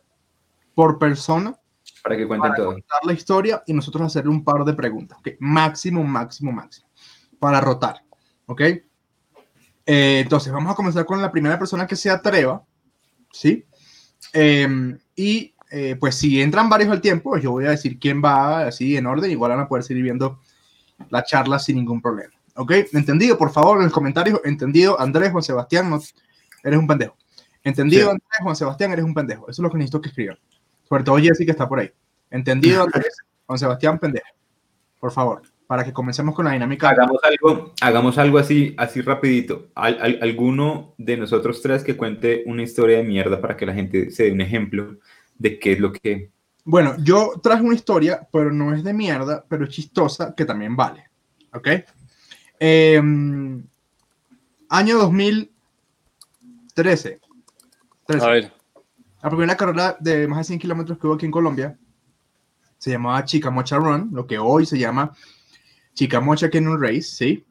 por 0.75 0.99
persona 0.99 1.55
Para 2.03 2.15
que 2.15 2.27
cuenten 2.27 2.53
todo. 2.55 2.73
contar 2.73 2.99
la 3.03 3.13
historia 3.13 3.63
y 3.65 3.73
nosotros 3.73 4.05
hacerle 4.05 4.29
un 4.29 4.43
par 4.43 4.63
de 4.63 4.73
preguntas. 4.73 5.17
¿ok? 5.19 5.29
Máximo, 5.39 6.03
máximo, 6.03 6.51
máximo. 6.51 6.87
Para 7.39 7.61
rotar. 7.61 8.03
¿Ok? 8.45 8.61
Eh, 8.61 8.81
entonces, 10.21 10.51
vamos 10.51 10.71
a 10.71 10.75
comenzar 10.75 11.05
con 11.05 11.21
la 11.21 11.31
primera 11.31 11.57
persona 11.57 11.87
que 11.87 11.95
se 11.95 12.09
atreva. 12.09 12.63
¿Sí? 13.31 13.65
Eh, 14.33 14.97
y 15.15 15.53
eh, 15.69 15.97
pues 15.99 16.15
si 16.15 16.41
entran 16.41 16.69
varios 16.69 16.91
al 16.91 17.01
tiempo, 17.01 17.37
yo 17.37 17.51
voy 17.51 17.65
a 17.65 17.71
decir 17.71 17.99
quién 17.99 18.21
va 18.23 18.67
así 18.67 18.95
en 18.95 19.05
orden. 19.05 19.31
Igual 19.31 19.51
van 19.51 19.61
a 19.61 19.67
poder 19.67 19.83
seguir 19.83 20.03
viendo 20.03 20.39
la 21.09 21.23
charla 21.23 21.59
sin 21.59 21.77
ningún 21.77 22.01
problema. 22.01 22.33
¿Ok? 22.55 22.71
¿Entendido? 22.93 23.37
Por 23.37 23.51
favor, 23.51 23.77
en 23.77 23.85
los 23.85 23.93
comentarios. 23.93 24.39
¿Entendido? 24.43 24.99
Andrés, 24.99 25.31
Juan 25.31 25.43
Sebastián, 25.43 25.89
no, 25.89 25.99
eres 26.67 26.79
un 26.79 26.87
pendejo. 26.87 27.15
¿Entendido, 27.63 28.03
Sí. 28.03 28.09
Andrés, 28.11 28.27
Juan 28.41 28.55
Sebastián, 28.55 28.91
eres 28.91 29.03
un 29.05 29.13
pendejo? 29.13 29.43
Eso 29.49 29.61
es 29.61 29.63
lo 29.63 29.69
que 29.71 29.77
necesito 29.77 30.01
que 30.01 30.09
escriban. 30.09 30.37
Sobre 30.87 31.03
todo 31.03 31.17
Jessy 31.17 31.45
que 31.45 31.51
está 31.51 31.67
por 31.67 31.79
ahí. 31.79 31.91
¿Entendido, 32.29 32.83
Andrés? 32.83 33.17
Juan 33.45 33.59
Sebastián, 33.59 33.99
pendejo. 33.99 34.27
Por 34.99 35.11
favor, 35.11 35.41
para 35.67 35.83
que 35.83 35.91
comencemos 35.93 36.33
con 36.35 36.45
la 36.45 36.51
dinámica. 36.51 36.89
Hagamos 36.89 37.19
algo, 37.23 37.73
hagamos 37.81 38.17
algo 38.17 38.37
así, 38.37 38.73
así 38.77 39.01
rapidito. 39.01 39.67
Al- 39.75 40.01
al- 40.01 40.19
alguno 40.21 40.93
de 40.97 41.17
nosotros 41.17 41.61
tres 41.61 41.83
que 41.83 41.95
cuente 41.97 42.43
una 42.45 42.63
historia 42.63 42.97
de 42.97 43.03
mierda 43.03 43.39
para 43.41 43.55
que 43.57 43.65
la 43.65 43.73
gente 43.73 44.11
se 44.11 44.23
dé 44.23 44.31
un 44.31 44.41
ejemplo 44.41 44.97
de 45.37 45.59
qué 45.59 45.73
es 45.73 45.79
lo 45.79 45.91
que... 45.91 46.31
Bueno, 46.63 46.95
yo 46.99 47.33
traje 47.41 47.63
una 47.63 47.75
historia, 47.75 48.27
pero 48.31 48.51
no 48.51 48.73
es 48.73 48.83
de 48.83 48.93
mierda, 48.93 49.45
pero 49.47 49.63
es 49.65 49.69
chistosa, 49.69 50.33
que 50.35 50.43
también 50.45 50.75
vale. 50.75 51.05
¿Ok? 51.53 51.67
Eh, 52.59 53.01
año 54.69 54.97
2013. 54.97 55.56
13. 56.77 57.19
A 58.21 58.27
ver, 58.27 58.53
La 59.23 59.29
primera 59.31 59.57
carrera 59.57 59.97
de 59.99 60.27
más 60.27 60.37
de 60.37 60.43
100 60.43 60.59
kilómetros 60.59 60.99
que 60.99 61.07
hubo 61.07 61.15
aquí 61.15 61.25
en 61.25 61.31
Colombia 61.31 61.75
se 62.77 62.91
llamaba 62.91 63.25
Chicamocha 63.25 63.77
Run, 63.77 64.09
lo 64.13 64.27
que 64.27 64.37
hoy 64.37 64.67
se 64.67 64.77
llama 64.77 65.11
Chicamocha 65.95 66.51
Canyon 66.51 66.79
Race, 66.79 67.01
¿sí? 67.01 67.43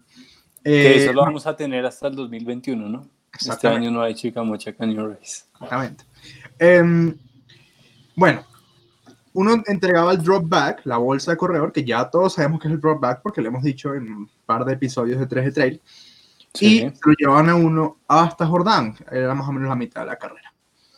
que 0.62 1.02
eso 1.02 1.12
lo 1.12 1.23
vamos 1.23 1.45
a 1.45 1.56
tener 1.56 1.85
hasta 1.85 2.06
el 2.06 2.14
2021, 2.14 2.88
¿no? 2.88 3.11
Este 3.33 3.66
año 3.66 3.90
no 3.90 4.00
hay 4.00 4.14
Chicamocha 4.14 4.73
Canyon 4.73 5.11
Race. 5.11 5.42
Exactamente. 5.54 6.04
Em, 6.61 7.16
bueno, 8.14 8.45
uno 9.33 9.61
entregaba 9.66 10.12
el 10.12 10.23
drop 10.23 10.49
back, 10.49 10.83
la 10.85 10.99
bolsa 10.99 11.33
de 11.33 11.37
corredor, 11.37 11.73
que 11.73 11.85
ya 11.85 12.09
todos 12.09 12.35
sabemos 12.35 12.61
que 12.61 12.68
es 12.68 12.75
el 12.75 12.80
drop 12.80 13.00
back 13.00 13.23
porque 13.23 13.40
lo 13.40 13.49
hemos 13.49 13.64
dicho 13.64 13.92
en 13.92 14.04
un 14.04 14.30
par 14.47 14.64
de 14.64 14.75
episodios 14.75 15.18
de 15.18 15.26
3 15.26 15.47
de 15.47 15.52
Trail, 15.52 15.83
y 16.61 16.81
se 16.81 16.93
lo 17.05 17.13
llevaban 17.19 17.49
a 17.49 17.55
uno 17.55 17.99
hasta 18.09 18.47
Jordán, 18.47 18.95
era 19.11 19.35
más 19.35 19.49
o 19.49 19.53
menos 19.53 19.69
la 19.69 19.77
mitad 19.77 20.03
de 20.03 20.09
la 20.09 20.17
carrera. 20.17 20.53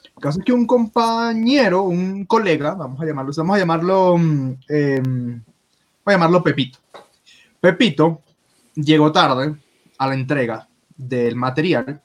El 0.05 0.23
caso 0.23 0.41
es 0.41 0.45
que 0.45 0.53
un 0.53 0.67
compañero, 0.67 1.83
un 1.83 2.25
colega, 2.25 2.75
vamos 2.75 3.01
a 3.01 3.07
llamarlo, 3.07 3.33
vamos 3.37 3.57
a 3.57 3.59
llamarlo, 3.59 4.17
eh, 4.69 5.03
a 6.05 6.11
llamarlo 6.11 6.43
Pepito. 6.43 6.79
Pepito 7.61 8.23
llegó 8.75 9.13
tarde 9.13 9.57
a 9.97 10.07
la 10.07 10.15
entrega 10.15 10.69
del 10.97 11.37
material 11.37 12.03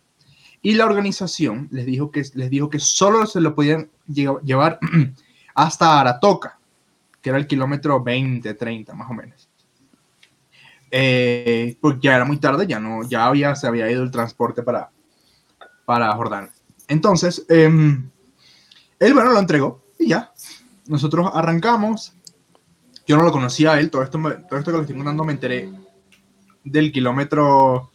y 0.62 0.75
la 0.75 0.86
organización 0.86 1.67
les 1.72 1.86
dijo 1.86 2.12
que, 2.12 2.24
les 2.36 2.50
dijo 2.50 2.69
que 2.69 2.79
solo 2.79 3.25
se 3.25 3.41
lo 3.41 3.53
podían 3.53 3.89
llevar 4.07 4.79
hasta 5.55 6.00
Aratoca, 6.00 6.57
que 7.22 7.29
era 7.29 7.38
el 7.38 7.48
kilómetro 7.48 8.01
20, 8.01 8.53
30 8.53 8.93
más 8.93 9.10
o 9.10 9.13
menos. 9.13 9.42
Eh, 10.95 11.75
porque 11.81 12.01
ya 12.03 12.15
era 12.15 12.23
muy 12.23 12.38
tarde, 12.38 12.67
ya 12.67 12.79
no, 12.79 13.01
ya 13.01 13.25
había, 13.25 13.55
se 13.55 13.65
había 13.65 13.89
ido 13.89 14.03
el 14.03 14.12
transporte 14.12 14.62
para, 14.62 14.91
para 15.85 16.13
Jordán. 16.13 16.51
Entonces, 16.88 17.43
em, 17.50 18.12
él, 19.00 19.13
bueno, 19.15 19.31
lo 19.31 19.39
entregó 19.39 19.83
y 19.97 20.09
ya. 20.09 20.31
Nosotros 20.85 21.31
arrancamos. 21.33 22.13
Yo 23.07 23.17
no 23.17 23.23
lo 23.23 23.31
conocía 23.31 23.71
a 23.71 23.79
él, 23.79 23.89
todo 23.89 24.03
esto, 24.03 24.19
todo 24.19 24.59
esto 24.59 24.71
que 24.71 24.77
le 24.77 24.81
estoy 24.81 24.95
contando 24.95 25.23
me 25.23 25.33
enteré 25.33 25.73
del 26.63 26.91
kilómetro 26.91 27.89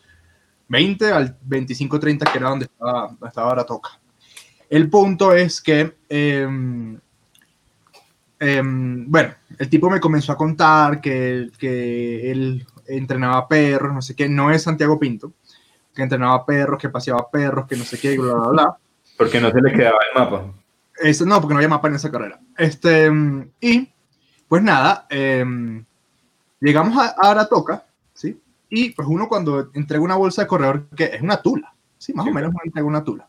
20 0.66 1.12
al 1.12 1.38
25-30, 1.48 2.32
que 2.32 2.38
era 2.38 2.48
donde 2.48 2.64
estaba, 2.64 3.16
estaba 3.24 3.52
Aratoca. 3.52 3.90
El 4.68 4.90
punto 4.90 5.32
es 5.32 5.60
que, 5.60 5.98
em, 6.08 6.98
em, 8.40 9.08
bueno, 9.08 9.34
el 9.56 9.68
tipo 9.68 9.88
me 9.88 10.00
comenzó 10.00 10.32
a 10.32 10.36
contar 10.36 11.00
que, 11.00 11.48
que 11.60 12.32
él 12.32 12.66
entrenaba 12.88 13.46
perros, 13.46 13.92
no 13.92 14.02
sé 14.02 14.16
qué, 14.16 14.28
no 14.28 14.50
es 14.50 14.62
Santiago 14.62 14.98
Pinto, 14.98 15.32
que 15.94 16.02
entrenaba 16.02 16.44
perros, 16.44 16.80
que 16.80 16.88
paseaba 16.88 17.30
perros, 17.30 17.66
que 17.66 17.76
no 17.76 17.84
sé 17.84 17.98
qué, 17.98 18.18
bla, 18.18 18.34
bla, 18.34 18.48
bla. 18.48 18.78
Porque 19.16 19.40
no 19.40 19.50
se 19.50 19.60
le 19.60 19.72
quedaba 19.72 19.98
el 20.12 20.20
mapa. 20.20 20.52
Eso, 20.96 21.24
no, 21.24 21.40
porque 21.40 21.54
no 21.54 21.58
había 21.58 21.68
mapa 21.68 21.88
en 21.88 21.94
esa 21.94 22.10
carrera. 22.10 22.40
Este, 22.56 23.10
y, 23.60 23.88
pues 24.48 24.62
nada, 24.62 25.06
em, 25.10 25.84
llegamos 26.60 26.96
a, 26.96 27.14
a 27.16 27.30
Aratoca, 27.30 27.86
¿sí? 28.14 28.40
Y 28.70 28.90
pues 28.90 29.08
uno 29.08 29.28
cuando 29.28 29.70
entrega 29.74 30.02
una 30.02 30.16
bolsa 30.16 30.42
de 30.42 30.48
corredor, 30.48 30.88
que 30.90 31.04
es 31.04 31.22
una 31.22 31.40
tula, 31.40 31.74
sí, 31.96 32.12
más 32.12 32.26
o 32.26 32.30
menos 32.30 32.52
entrega 32.64 32.86
una 32.86 33.04
tula. 33.04 33.28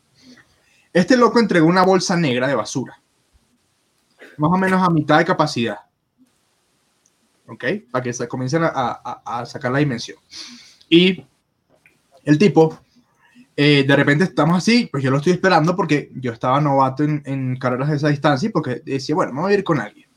Este 0.92 1.16
loco 1.16 1.38
entregó 1.38 1.66
una 1.66 1.84
bolsa 1.84 2.16
negra 2.16 2.48
de 2.48 2.54
basura, 2.54 3.00
más 4.36 4.50
o 4.50 4.56
menos 4.56 4.82
a 4.82 4.90
mitad 4.90 5.18
de 5.18 5.24
capacidad. 5.24 5.78
¿Ok? 7.50 7.64
Para 7.90 8.02
que 8.02 8.12
se 8.12 8.28
comiencen 8.28 8.62
a, 8.62 8.70
a, 8.74 9.22
a 9.24 9.46
sacar 9.46 9.72
la 9.72 9.80
dimensión. 9.80 10.18
Y 10.88 11.24
el 12.24 12.38
tipo, 12.38 12.78
eh, 13.56 13.84
de 13.86 13.96
repente 13.96 14.24
estamos 14.24 14.56
así, 14.56 14.88
pues 14.90 15.02
yo 15.02 15.10
lo 15.10 15.18
estoy 15.18 15.34
esperando 15.34 15.76
porque 15.76 16.10
yo 16.14 16.32
estaba 16.32 16.60
novato 16.60 17.02
en, 17.02 17.22
en 17.26 17.56
carreras 17.56 17.90
de 17.90 17.96
esa 17.96 18.08
distancia 18.08 18.48
y 18.48 18.52
porque 18.52 18.82
decía, 18.84 19.14
bueno, 19.14 19.32
me 19.32 19.40
voy 19.40 19.52
a 19.52 19.56
ir 19.56 19.64
con 19.64 19.80
alguien. 19.80 20.08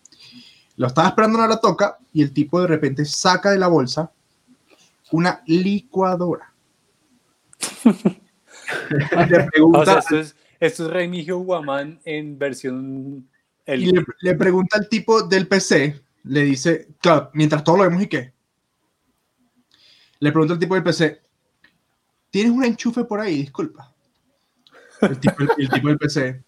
Lo 0.76 0.88
estaba 0.88 1.10
esperando 1.10 1.44
en 1.44 1.50
la 1.50 1.60
toca 1.60 1.98
y 2.14 2.22
el 2.22 2.34
tipo 2.34 2.62
de 2.62 2.68
repente 2.68 3.06
saca 3.06 3.52
de 3.52 3.60
la 3.60 3.68
bolsa 3.68 4.12
una 5.12 5.42
licuadora. 5.46 6.54
le 9.30 9.44
pregunta, 9.52 10.00
esto, 10.00 10.18
es, 10.18 10.36
esto 10.60 10.86
es 10.86 10.90
Remigio 10.92 11.40
Guamán 11.40 12.00
en 12.06 12.38
versión... 12.38 13.30
Y 13.66 13.78
le, 13.78 14.04
le, 14.22 14.36
pregunta 14.36 14.78
al 14.78 14.90
tipo 14.90 15.24
del 15.24 15.48
PC, 15.48 16.03
le 16.24 16.44
dice, 16.44 16.88
mientras 17.34 17.64
todos 17.64 17.80
lo 17.80 17.86
vemos 17.86 18.04
y 18.04 18.08
qué. 18.08 18.34
Le 20.20 20.32
pregunta 20.32 20.54
al 20.54 20.60
tipo 20.60 20.76
del 20.76 20.84
PC, 20.84 21.22
¿tienes 22.30 22.52
un 22.52 22.64
enchufe 22.64 23.04
por 23.04 23.20
ahí? 23.20 23.42
Disculpa. 23.42 23.94
El 25.02 25.20
tipo, 25.20 25.36
el, 25.58 25.68
del 25.68 25.98
PC, 25.98 26.44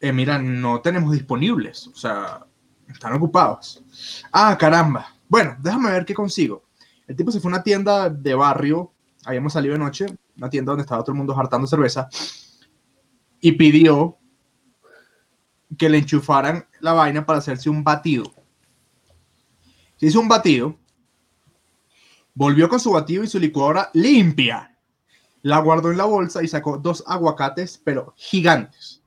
eh, 0.00 0.12
mira, 0.12 0.38
no 0.38 0.80
tenemos 0.80 1.12
disponibles, 1.12 1.86
o 1.88 1.94
sea, 1.94 2.46
están 2.88 3.12
ocupados. 3.12 3.84
Ah, 4.32 4.56
caramba. 4.58 5.14
Bueno, 5.28 5.56
déjame 5.60 5.90
ver 5.90 6.06
qué 6.06 6.14
consigo. 6.14 6.64
El 7.06 7.14
tipo 7.14 7.30
se 7.30 7.40
fue 7.40 7.50
a 7.50 7.54
una 7.54 7.62
tienda 7.62 8.08
de 8.08 8.34
barrio, 8.34 8.92
habíamos 9.26 9.52
salido 9.52 9.74
de 9.74 9.80
noche, 9.80 10.06
una 10.36 10.48
tienda 10.48 10.72
donde 10.72 10.82
estaba 10.82 11.02
todo 11.02 11.12
el 11.12 11.18
mundo 11.18 11.38
hartando 11.38 11.66
cerveza, 11.66 12.08
y 13.40 13.52
pidió 13.52 14.16
que 15.76 15.90
le 15.90 15.98
enchufaran 15.98 16.66
la 16.80 16.94
vaina 16.94 17.26
para 17.26 17.40
hacerse 17.40 17.68
un 17.68 17.84
batido. 17.84 18.32
Se 20.04 20.08
hizo 20.08 20.20
un 20.20 20.28
batido, 20.28 20.76
volvió 22.34 22.68
con 22.68 22.78
su 22.78 22.90
batido 22.90 23.24
y 23.24 23.26
su 23.26 23.38
licuadora 23.38 23.88
limpia. 23.94 24.76
La 25.40 25.60
guardó 25.60 25.90
en 25.90 25.96
la 25.96 26.04
bolsa 26.04 26.42
y 26.42 26.46
sacó 26.46 26.76
dos 26.76 27.02
aguacates, 27.06 27.80
pero 27.82 28.12
gigantes. 28.14 29.00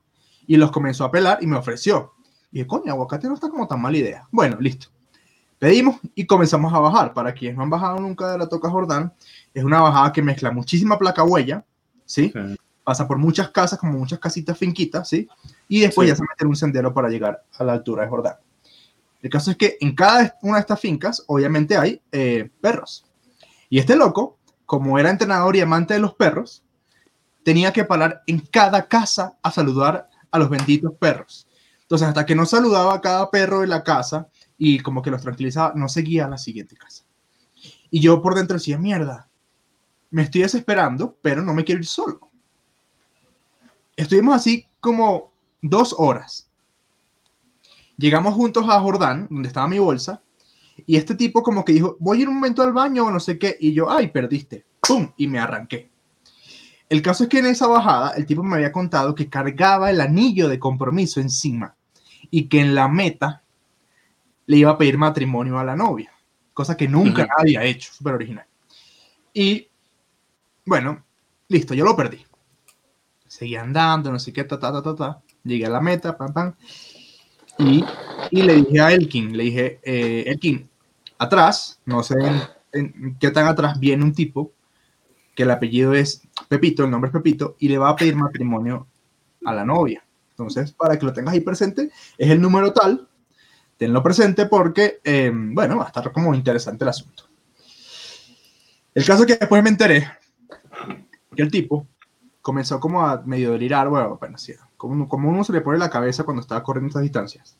Y 0.47 0.57
los 0.57 0.71
comenzó 0.71 1.03
a 1.03 1.11
pelar 1.11 1.37
y 1.41 1.45
me 1.45 1.55
ofreció. 1.55 2.13
Y 2.51 2.55
dije, 2.55 2.67
coño, 2.67 2.93
aguacate 2.93 3.27
no 3.27 3.35
está 3.35 3.47
como 3.47 3.67
tan 3.67 3.79
mala 3.79 3.95
idea. 3.95 4.27
Bueno, 4.31 4.57
listo. 4.59 4.87
Pedimos 5.59 5.97
y 6.15 6.25
comenzamos 6.25 6.73
a 6.73 6.79
bajar. 6.79 7.13
Para 7.13 7.31
quienes 7.31 7.57
no 7.57 7.61
han 7.61 7.69
bajado 7.69 7.99
nunca 7.99 8.31
de 8.31 8.39
la 8.39 8.49
Toca 8.49 8.67
Jordán, 8.67 9.13
es 9.53 9.63
una 9.63 9.81
bajada 9.81 10.11
que 10.11 10.23
mezcla 10.23 10.49
muchísima 10.49 10.97
placa 10.97 11.23
huella, 11.23 11.63
¿sí? 12.05 12.33
Pasa 12.83 13.07
por 13.07 13.19
muchas 13.19 13.51
casas, 13.51 13.77
como 13.77 13.99
muchas 13.99 14.17
casitas 14.17 14.57
finquitas, 14.57 15.07
¿sí? 15.07 15.29
Y 15.67 15.79
después 15.81 16.09
ya 16.09 16.15
se 16.15 16.23
mete 16.23 16.43
en 16.43 16.47
un 16.47 16.55
sendero 16.55 16.91
para 16.91 17.07
llegar 17.07 17.43
a 17.55 17.63
la 17.63 17.73
altura 17.73 18.01
de 18.01 18.09
Jordán. 18.09 18.37
El 19.21 19.29
caso 19.29 19.51
es 19.51 19.57
que 19.57 19.77
en 19.79 19.95
cada 19.95 20.37
una 20.41 20.55
de 20.55 20.61
estas 20.61 20.79
fincas, 20.79 21.23
obviamente 21.27 21.77
hay 21.77 22.01
eh, 22.11 22.49
perros. 22.61 23.05
Y 23.69 23.79
este 23.79 23.95
loco, 23.95 24.37
como 24.65 24.99
era 24.99 25.09
entrenador 25.09 25.55
y 25.55 25.61
amante 25.61 25.95
de 25.95 25.99
los 25.99 26.13
perros, 26.13 26.63
tenía 27.43 27.73
que 27.73 27.85
parar 27.85 28.23
en 28.27 28.39
cada 28.39 28.87
casa 28.87 29.37
a 29.41 29.51
saludar 29.51 30.09
a 30.31 30.39
los 30.39 30.49
benditos 30.49 30.93
perros. 30.99 31.47
Entonces, 31.81 32.07
hasta 32.07 32.25
que 32.25 32.35
no 32.35 32.45
saludaba 32.45 32.95
a 32.95 33.01
cada 33.01 33.31
perro 33.31 33.61
de 33.61 33.67
la 33.67 33.83
casa, 33.83 34.27
y 34.57 34.79
como 34.79 35.01
que 35.01 35.11
los 35.11 35.21
tranquilizaba, 35.21 35.73
no 35.75 35.87
seguía 35.87 36.25
a 36.25 36.29
la 36.29 36.37
siguiente 36.37 36.75
casa. 36.75 37.05
Y 37.89 38.01
yo 38.01 38.21
por 38.21 38.35
dentro 38.35 38.55
decía, 38.57 38.77
mierda, 38.77 39.29
me 40.09 40.23
estoy 40.23 40.41
desesperando, 40.41 41.17
pero 41.21 41.41
no 41.41 41.53
me 41.53 41.63
quiero 41.63 41.79
ir 41.79 41.87
solo. 41.87 42.29
Estuvimos 43.95 44.35
así 44.35 44.67
como 44.79 45.31
dos 45.61 45.95
horas. 45.97 46.46
Llegamos 47.97 48.35
juntos 48.35 48.65
a 48.69 48.79
Jordán, 48.79 49.27
donde 49.29 49.47
estaba 49.47 49.67
mi 49.67 49.79
bolsa, 49.79 50.21
y 50.85 50.95
este 50.97 51.15
tipo 51.15 51.41
como 51.41 51.65
que 51.65 51.73
dijo, 51.73 51.97
voy 51.99 52.19
a 52.19 52.21
ir 52.21 52.29
un 52.29 52.35
momento 52.35 52.61
al 52.61 52.71
baño 52.71 53.05
o 53.05 53.11
no 53.11 53.19
sé 53.19 53.39
qué, 53.39 53.57
y 53.59 53.73
yo, 53.73 53.89
ay, 53.89 54.09
perdiste, 54.09 54.65
¡pum! 54.79 55.11
Y 55.17 55.27
me 55.27 55.39
arranqué. 55.39 55.89
El 56.89 57.01
caso 57.01 57.23
es 57.23 57.29
que 57.29 57.39
en 57.39 57.47
esa 57.47 57.67
bajada 57.67 58.11
el 58.11 58.25
tipo 58.25 58.43
me 58.43 58.55
había 58.55 58.71
contado 58.71 59.13
que 59.13 59.29
cargaba 59.29 59.89
el 59.89 59.99
anillo 59.99 60.47
de 60.47 60.59
compromiso 60.59 61.19
encima 61.19 61.75
y 62.29 62.47
que 62.47 62.61
en 62.61 62.75
la 62.75 62.87
meta 62.87 63.43
le 64.45 64.57
iba 64.57 64.71
a 64.71 64.77
pedir 64.77 64.97
matrimonio 64.97 65.59
a 65.59 65.65
la 65.65 65.75
novia, 65.75 66.11
cosa 66.53 66.77
que 66.77 66.87
nunca 66.87 67.27
había 67.37 67.63
hecho, 67.63 67.91
súper 67.91 68.13
original. 68.13 68.45
Y 69.33 69.67
bueno, 70.65 71.03
listo, 71.49 71.73
yo 71.73 71.83
lo 71.83 71.95
perdí. 71.95 72.25
Seguí 73.27 73.55
andando, 73.55 74.11
no 74.11 74.19
sé 74.19 74.31
qué, 74.31 74.45
ta, 74.45 74.57
ta, 74.57 74.71
ta, 74.71 74.81
ta, 74.81 74.95
ta. 74.95 75.21
Llegué 75.43 75.65
a 75.65 75.69
la 75.69 75.81
meta, 75.81 76.17
pam, 76.17 76.33
pam. 76.33 76.55
Y, 77.59 77.83
le 78.31 78.55
dije 78.55 78.81
a 78.81 78.91
Elkin, 78.91 79.35
le 79.35 79.43
dije, 79.43 79.79
eh, 79.83 80.23
Elkin, 80.27 80.69
atrás, 81.17 81.79
no 81.85 82.03
sé 82.03 82.15
en, 82.71 83.17
qué 83.19 83.31
tan 83.31 83.47
atrás 83.47 83.79
viene 83.79 84.03
un 84.03 84.13
tipo 84.13 84.51
que 85.35 85.43
el 85.43 85.51
apellido 85.51 85.93
es 85.93 86.21
Pepito, 86.47 86.83
el 86.83 86.91
nombre 86.91 87.09
es 87.09 87.13
Pepito, 87.13 87.55
y 87.59 87.69
le 87.69 87.77
va 87.77 87.89
a 87.89 87.95
pedir 87.95 88.15
matrimonio 88.15 88.87
a 89.45 89.53
la 89.53 89.65
novia. 89.65 90.03
Entonces, 90.31 90.71
para 90.71 90.97
que 90.97 91.05
lo 91.05 91.13
tengas 91.13 91.33
ahí 91.33 91.41
presente, 91.41 91.89
es 92.17 92.29
el 92.29 92.41
número 92.41 92.73
tal, 92.73 93.07
tenlo 93.77 94.03
presente 94.03 94.45
porque, 94.47 94.99
eh, 95.03 95.31
bueno, 95.33 95.77
va 95.77 95.85
a 95.85 95.87
estar 95.87 96.11
como 96.11 96.33
interesante 96.33 96.83
el 96.83 96.89
asunto. 96.89 97.23
El 98.93 99.05
caso 99.05 99.23
es 99.23 99.27
que 99.27 99.35
después 99.35 99.61
me 99.63 99.69
enteré 99.69 100.07
que 101.35 101.43
el 101.43 101.51
tipo 101.51 101.87
comenzó 102.41 102.79
como 102.79 103.05
a 103.05 103.21
medio 103.23 103.51
delirar, 103.51 103.89
bueno, 103.89 104.13
apenas 104.13 104.41
sí, 104.41 104.53
como, 104.77 105.07
como 105.09 105.29
uno 105.29 105.43
se 105.43 105.53
le 105.53 105.61
pone 105.61 105.77
la 105.77 105.89
cabeza 105.89 106.23
cuando 106.23 106.41
estaba 106.41 106.63
corriendo 106.63 106.89
estas 106.89 107.03
distancias. 107.03 107.57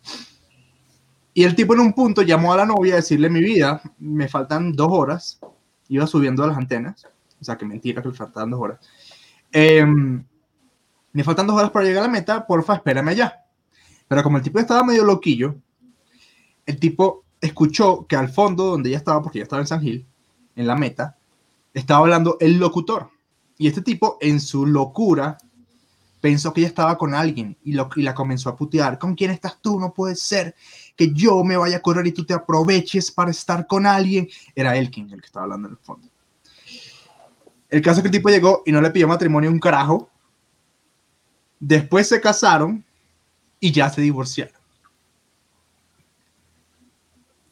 Y 1.34 1.44
el 1.44 1.56
tipo 1.56 1.74
en 1.74 1.82
un 1.82 1.94
punto 1.94 2.22
llamó 2.22 2.54
a 2.54 2.58
la 2.58 2.66
novia 2.66 2.94
a 2.94 2.98
decirle, 2.98 3.30
mi 3.30 3.42
vida, 3.42 3.82
me 4.00 4.28
faltan 4.28 4.74
dos 4.74 4.90
horas, 4.92 5.40
iba 5.88 6.08
subiendo 6.08 6.44
a 6.44 6.48
las 6.48 6.58
antenas, 6.58 7.08
o 7.40 7.44
sea, 7.44 7.58
que 7.58 7.66
mentira 7.66 8.02
que 8.02 8.10
le 8.10 8.16
dos 8.16 8.60
horas. 8.60 8.80
Eh, 9.52 9.86
me 11.14 11.24
faltan 11.24 11.48
dos 11.48 11.56
horas 11.56 11.72
para 11.72 11.86
llegar 11.86 12.04
a 12.04 12.08
la 12.08 12.14
meta, 12.14 12.46
porfa, 12.46 12.76
espérame 12.76 13.10
allá. 13.10 13.46
Pero 14.08 14.24
como 14.24 14.38
el 14.38 14.44
tipo 14.44 14.60
estaba 14.60 14.84
medio 14.84 15.04
loquillo, 15.04 15.56
el 16.66 16.80
tipo 16.80 17.24
escuchó 17.42 18.06
que 18.08 18.16
al 18.16 18.30
fondo, 18.30 18.66
donde 18.66 18.90
ella 18.90 18.98
estaba, 18.98 19.22
porque 19.22 19.40
ella 19.40 19.44
estaba 19.44 19.62
en 19.62 19.68
San 19.68 19.82
Gil, 19.82 20.06
en 20.56 20.68
la 20.68 20.76
meta, 20.76 21.18
estaba 21.74 22.02
hablando 22.02 22.38
el 22.40 22.58
locutor. 22.58 23.10
Y 23.58 23.68
este 23.68 23.82
tipo, 23.82 24.18
en 24.22 24.40
su 24.40 24.66
locura, 24.66 25.38
pensó 26.22 26.54
que 26.54 26.62
ella 26.62 26.70
estaba 26.70 26.98
con 26.98 27.14
alguien 27.14 27.58
y, 27.64 27.74
lo, 27.74 27.90
y 27.96 28.02
la 28.02 28.14
comenzó 28.14 28.50
a 28.50 28.56
putear. 28.56 28.98
¿Con 28.98 29.16
quién 29.16 29.32
estás 29.32 29.62
tú? 29.62 29.80
No 29.80 29.94
puede 29.94 30.16
ser 30.16 30.56
que 30.96 31.14
yo 31.14 31.44
me 31.44 31.58
vaya 31.58 31.78
a 31.78 31.82
correr 31.82 32.08
y 32.08 32.12
tú 32.12 32.26
te 32.26 32.34
aproveches 32.34 33.12
para 33.12 33.32
estar 33.32 33.68
con 33.68 33.86
alguien. 33.86 34.28
Era 34.56 34.76
Elkin 34.76 35.12
el 35.12 35.22
que 35.22 35.28
estaba 35.28 35.44
hablando 35.44 35.68
en 35.68 35.74
el 35.74 35.80
fondo. 35.80 36.08
El 37.70 37.82
caso 37.82 38.00
es 38.00 38.04
que 38.04 38.08
el 38.08 38.14
tipo 38.14 38.30
llegó 38.30 38.64
y 38.66 38.72
no 38.72 38.82
le 38.82 38.92
pidió 38.92 39.08
matrimonio 39.08 39.50
a 39.50 39.54
un 39.54 39.60
carajo. 39.60 40.10
Después 41.60 42.08
se 42.08 42.22
casaron 42.22 42.84
y 43.60 43.72
ya 43.72 43.90
se 43.90 44.02
divorciaron. 44.02 44.56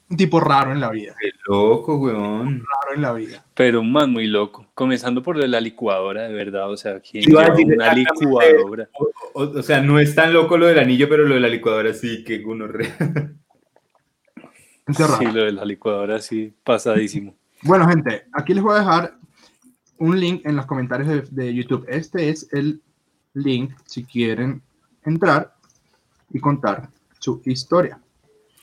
Un 0.09 0.17
tipo 0.17 0.39
raro 0.39 0.71
en 0.71 0.79
la 0.79 0.91
vida. 0.91 1.15
Qué 1.19 1.31
loco, 1.47 1.97
weón. 1.97 2.59
Raro 2.59 2.95
en 2.95 3.01
la 3.01 3.13
vida. 3.13 3.45
Pero 3.55 3.81
un 3.81 3.91
man 3.91 4.11
muy 4.11 4.27
loco. 4.27 4.64
Comenzando 4.75 5.23
por 5.23 5.37
la 5.37 5.59
licuadora, 5.61 6.27
de 6.27 6.33
verdad. 6.33 6.69
O 6.69 6.75
sea, 6.77 6.99
¿quién 6.99 7.23
lleva 7.23 7.55
una 7.55 7.93
licuadora? 7.93 8.89
O, 8.93 9.09
o- 9.41 9.59
o 9.59 9.63
sea, 9.63 9.81
no 9.81 9.97
es 9.99 10.13
tan 10.13 10.33
loco 10.33 10.57
lo 10.57 10.67
del 10.67 10.77
anillo, 10.79 11.07
pero 11.09 11.23
lo 11.25 11.33
de 11.35 11.39
la 11.39 11.47
licuadora 11.47 11.93
sí, 11.93 12.23
que 12.23 12.43
uno 12.45 12.67
re... 12.67 12.91
Sí, 15.17 15.25
lo 15.33 15.45
de 15.45 15.51
la 15.53 15.65
licuadora 15.65 16.19
sí, 16.21 16.53
pasadísimo. 16.63 17.35
Bueno, 17.63 17.87
gente, 17.87 18.25
aquí 18.33 18.53
les 18.53 18.61
voy 18.63 18.75
a 18.75 18.79
dejar 18.79 19.15
un 19.97 20.19
link 20.19 20.45
en 20.45 20.55
los 20.55 20.65
comentarios 20.67 21.07
de, 21.09 21.43
de 21.43 21.53
YouTube. 21.55 21.85
Este 21.87 22.29
es 22.29 22.47
el 22.53 22.81
link 23.33 23.71
si 23.85 24.03
quieren 24.03 24.61
entrar 25.03 25.55
y 26.31 26.39
contar 26.39 26.89
su 27.19 27.41
historia. 27.45 27.99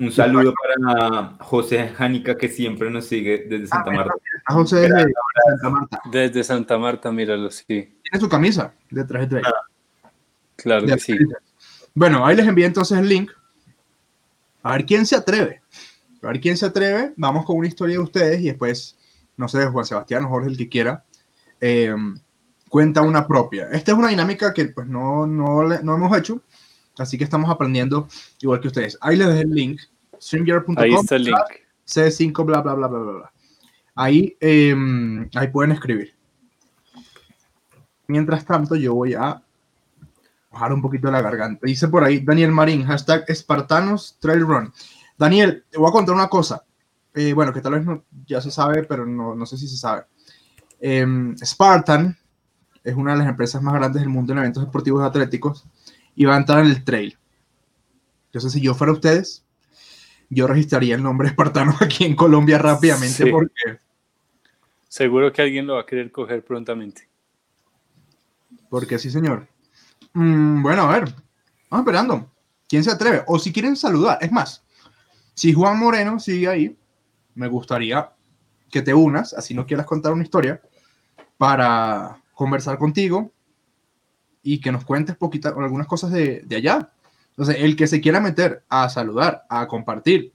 Un 0.03 0.11
saludo 0.13 0.53
para 0.53 1.37
José 1.41 1.89
Jánica, 1.97 2.37
que 2.37 2.49
siempre 2.49 2.91
nos 2.91 3.07
sigue 3.07 3.47
desde 3.49 3.69
Santa 3.69 3.91
Ah, 3.91 3.95
Marta. 3.95 4.13
A 4.47 4.53
José 4.55 4.77
de 4.81 4.89
Santa 4.89 5.71
Marta. 5.71 6.01
Desde 6.11 6.45
Santa 6.45 6.79
Marta, 6.79 7.13
míralo, 7.13 7.51
sí. 7.51 7.65
Tiene 7.67 8.19
su 8.21 8.29
camisa 8.29 8.75
detrás 8.91 9.29
de 9.31 9.39
ella. 9.39 9.53
Claro 10.57 10.87
De 10.87 10.95
que 10.95 10.99
sí. 11.01 11.17
Bueno, 11.95 12.27
ahí 12.27 12.35
les 12.35 12.47
envié 12.49 12.67
entonces 12.67 12.99
el 12.99 13.09
link. 13.09 13.31
A 14.65 14.73
ver 14.73 14.87
quién 14.87 15.07
se 15.07 15.15
atreve. 15.17 15.63
A 16.23 16.27
ver 16.29 16.41
quién 16.41 16.57
se 16.57 16.67
atreve. 16.67 17.13
Vamos 17.17 17.45
con 17.45 17.57
una 17.57 17.69
historia 17.69 17.95
de 17.97 18.03
ustedes 18.03 18.41
y 18.41 18.47
después, 18.47 18.97
no 19.37 19.47
sé, 19.49 19.67
Juan 19.67 19.85
Sebastián 19.85 20.25
o 20.25 20.29
Jorge, 20.29 20.49
el 20.49 20.57
que 20.57 20.69
quiera, 20.69 21.05
eh, 21.61 21.95
cuenta 22.69 23.03
una 23.03 23.27
propia. 23.27 23.69
Esta 23.71 23.93
es 23.93 23.99
una 23.99 24.09
dinámica 24.09 24.53
que 24.53 24.67
pues 24.67 24.87
no, 24.89 25.27
no, 25.29 25.63
le- 25.63 25.83
no 25.83 25.95
hemos 25.95 26.17
hecho, 26.17 26.41
así 26.99 27.17
que 27.19 27.25
estamos 27.25 27.49
aprendiendo 27.51 28.09
igual 28.41 28.61
que 28.61 28.69
ustedes. 28.69 28.99
Ahí 29.01 29.17
les 29.17 29.29
dejé 29.29 29.43
el 29.43 29.51
link. 29.51 29.81
Stringer.com 30.23 30.79
Ahí 30.79 30.95
está 30.95 31.17
el 31.17 31.25
link. 31.25 31.37
C5, 31.85 32.45
bla, 32.45 32.61
bla, 32.61 32.75
bla, 32.75 32.87
bla, 32.87 32.99
bla. 32.99 33.33
Ahí, 33.95 34.37
eh, 34.41 34.75
ahí 35.35 35.49
pueden 35.49 35.73
escribir. 35.73 36.15
Mientras 38.07 38.45
tanto, 38.45 38.77
yo 38.77 38.95
voy 38.95 39.15
a 39.15 39.43
bajar 40.51 40.73
un 40.73 40.81
poquito 40.81 41.11
la 41.11 41.21
garganta. 41.21 41.67
Dice 41.67 41.89
por 41.89 42.05
ahí 42.05 42.21
Daniel 42.21 42.53
Marín, 42.53 42.85
hashtag 42.85 43.25
Espartanos 43.27 44.17
Trail 44.21 44.43
Run. 44.43 44.73
Daniel, 45.19 45.65
te 45.69 45.79
voy 45.79 45.89
a 45.89 45.93
contar 45.93 46.15
una 46.15 46.29
cosa. 46.29 46.65
Eh, 47.15 47.33
bueno, 47.33 47.53
que 47.53 47.61
tal 47.61 47.73
vez 47.73 47.85
no, 47.85 48.05
ya 48.27 48.41
se 48.41 48.51
sabe, 48.51 48.85
pero 48.85 49.05
no, 49.05 49.35
no 49.35 49.45
sé 49.45 49.59
si 49.59 49.67
se 49.67 49.77
sabe. 49.77 50.05
Em, 50.81 51.37
Spartan 51.37 52.17
es 52.85 52.95
una 52.95 53.13
de 53.13 53.19
las 53.19 53.29
empresas 53.29 53.63
más 53.63 53.75
grandes 53.75 54.03
del 54.03 54.09
mundo 54.09 54.33
en 54.33 54.39
eventos 54.39 54.65
deportivos 54.65 55.03
y 55.03 55.07
atléticos 55.07 55.67
y 56.15 56.25
va 56.25 56.35
a 56.35 56.39
entrar 56.39 56.61
en 56.61 56.71
el 56.71 56.85
trail. 56.85 57.19
Entonces, 58.27 58.53
si 58.53 58.61
yo 58.61 58.75
fuera 58.75 58.93
ustedes, 58.93 59.45
yo 60.35 60.47
registraría 60.47 60.95
el 60.95 61.03
nombre 61.03 61.29
espartano 61.29 61.75
aquí 61.81 62.05
en 62.05 62.17
Colombia 62.17 62.59
rápidamente 62.59 63.25
Sí. 63.25 63.31
porque, 63.31 63.79
Seguro 64.89 65.33
que 65.33 65.43
alguien 65.43 65.67
lo 65.67 65.75
va 65.75 65.83
a 65.83 65.87
querer 65.87 66.11
coger 66.13 66.45
prontamente. 66.45 67.09
porque 68.69 68.99
sí, 68.99 69.11
señor. 69.11 69.47
Mm, 70.15 70.63
bueno, 70.63 70.83
a 70.83 70.99
ver, 70.99 71.15
vamos 71.71 71.85
esperando. 71.85 72.31
¿Quién 72.69 72.85
se 72.85 72.91
atreve? 72.91 73.23
O 73.27 73.39
si 73.39 73.53
quieren 73.53 73.77
saludar, 73.77 74.19
es 74.21 74.33
más, 74.33 74.63
si 75.35 75.53
Juan 75.53 75.79
Moreno 75.79 76.19
sigue 76.19 76.49
ahí, 76.49 76.77
me 77.35 77.49
gustaría 77.49 78.11
que 78.71 78.81
te 78.83 78.95
unas, 78.95 79.35
así 79.35 79.53
no 79.55 79.67
quieras 79.67 79.87
contar 79.87 80.13
una 80.13 80.23
historia, 80.23 80.61
para 81.37 82.23
conversar 82.35 82.79
contigo 82.79 83.31
y 84.43 84.61
que 84.61 84.73
nos 84.73 84.85
cuentes 84.85 85.17
poquita, 85.17 85.51
algunas 85.51 85.87
cosas 85.87 86.11
de, 86.13 86.43
de 86.45 86.57
allá. 86.57 86.93
Entonces, 87.33 87.57
el 87.61 87.77
que 87.77 87.87
se 87.87 88.01
quiera 88.01 88.21
meter 88.21 88.63
a 88.69 88.89
saludar, 88.89 89.45
a 89.49 89.67
compartir, 89.67 90.33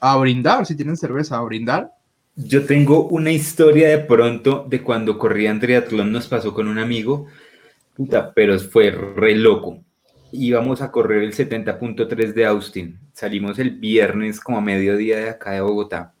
a 0.00 0.16
brindar, 0.16 0.66
si 0.66 0.76
tienen 0.76 0.96
cerveza, 0.96 1.36
a 1.36 1.42
brindar, 1.42 1.92
Yo 2.36 2.64
tengo 2.64 3.08
una 3.08 3.32
historia 3.32 3.88
de 3.88 3.98
pronto 3.98 4.64
de 4.68 4.80
cuando 4.80 5.18
corría 5.18 5.50
en 5.50 5.58
triatlón, 5.58 6.12
nos 6.12 6.28
pasó 6.28 6.54
con 6.54 6.68
un 6.68 6.78
amigo, 6.78 7.26
puta, 7.96 8.32
pero 8.32 8.56
fue 8.60 8.92
re 8.92 9.34
loco. 9.34 9.82
Íbamos 10.30 10.80
a 10.80 10.92
correr 10.92 11.24
el 11.24 11.34
70.3 11.34 12.32
de 12.34 12.46
Austin. 12.46 13.00
Salimos 13.12 13.58
el 13.58 13.70
viernes 13.70 14.38
como 14.38 14.58
a 14.58 14.60
mediodía 14.60 15.18
de 15.18 15.30
acá 15.30 15.50
de 15.50 15.62
Bogotá. 15.62 16.14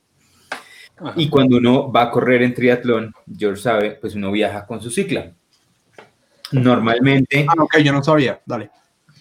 Ajá. 0.96 1.12
Y 1.14 1.28
cuando 1.28 1.58
uno 1.58 1.92
va 1.92 2.02
a 2.02 2.10
correr 2.10 2.42
en 2.42 2.54
triatlón, 2.54 3.14
George 3.32 3.62
sabe, 3.62 3.90
pues 3.92 4.16
uno 4.16 4.32
viaja 4.32 4.66
con 4.66 4.80
su 4.80 4.90
cicla. 4.90 5.32
Normalmente 6.50 7.46
Ah, 7.48 7.62
ok, 7.62 7.78
yo 7.78 7.92
no 7.92 8.02
sabía. 8.02 8.40
Dale. 8.44 8.70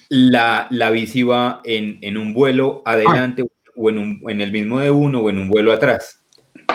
La, 0.09 0.67
la 0.69 0.89
bici 0.91 1.23
va 1.23 1.61
en, 1.63 1.99
en 2.01 2.17
un 2.17 2.33
vuelo 2.33 2.81
adelante 2.85 3.45
o 3.75 3.89
en, 3.89 3.97
un- 3.97 4.21
en 4.27 4.41
el 4.41 4.51
mismo 4.51 4.79
de 4.79 4.91
uno 4.91 5.19
o 5.21 5.29
en 5.29 5.37
un 5.37 5.49
vuelo 5.49 5.71
atrás. 5.71 6.23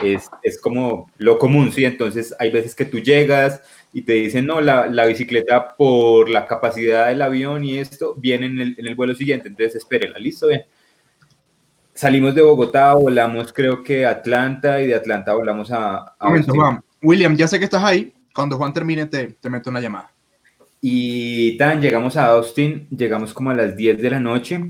Es, 0.03 0.29
es 0.43 0.61
como 0.61 1.11
lo 1.19 1.39
común, 1.39 1.71
¿sí? 1.73 1.85
Entonces 1.85 2.35
hay 2.39 2.51
veces 2.51 2.75
que 2.75 2.85
tú 2.85 2.99
llegas 2.99 3.63
y 3.93 4.03
te 4.03 4.15
dicen, 4.15 4.47
no, 4.47 4.61
la, 4.61 4.87
la 4.87 5.07
bicicleta 5.07 5.77
por 5.77 6.29
la 6.29 6.47
capacidad 6.47 7.09
del 7.09 7.23
avión 7.23 7.65
y 7.65 7.79
esto 7.79 8.15
viene 8.17 8.47
en 8.47 8.61
el, 8.61 8.75
en 8.79 8.87
el 8.87 8.95
vuelo 8.95 9.15
siguiente, 9.15 9.49
entonces 9.49 9.77
espérela, 9.77 10.19
listo, 10.19 10.49
bien. 10.49 10.65
Salimos 11.95 12.35
de 12.35 12.43
Bogotá, 12.43 12.95
volamos 12.95 13.53
creo 13.53 13.83
que 13.83 14.07
Atlanta 14.07 14.81
y 14.81 14.87
de 14.87 14.95
Atlanta 14.95 15.35
volamos 15.35 15.71
a, 15.71 16.17
momento. 16.21 16.55
Juan. 16.55 16.83
William, 17.03 17.37
ya 17.37 17.47
sé 17.47 17.59
que 17.59 17.67
estás 17.67 17.85
ahí. 17.85 18.13
Cuando 18.35 18.57
Juan 18.57 18.73
termine, 18.73 19.07
te, 19.07 19.27
te 19.35 19.51
meto 19.51 19.69
una 19.69 19.81
llamada. 19.81 20.12
Y 20.85 21.57
tan, 21.59 21.81
llegamos 21.81 22.17
a 22.17 22.27
Austin, 22.27 22.89
llegamos 22.91 23.33
como 23.33 23.51
a 23.51 23.55
las 23.55 23.77
10 23.77 24.03
de 24.03 24.11
la 24.11 24.19
noche, 24.19 24.61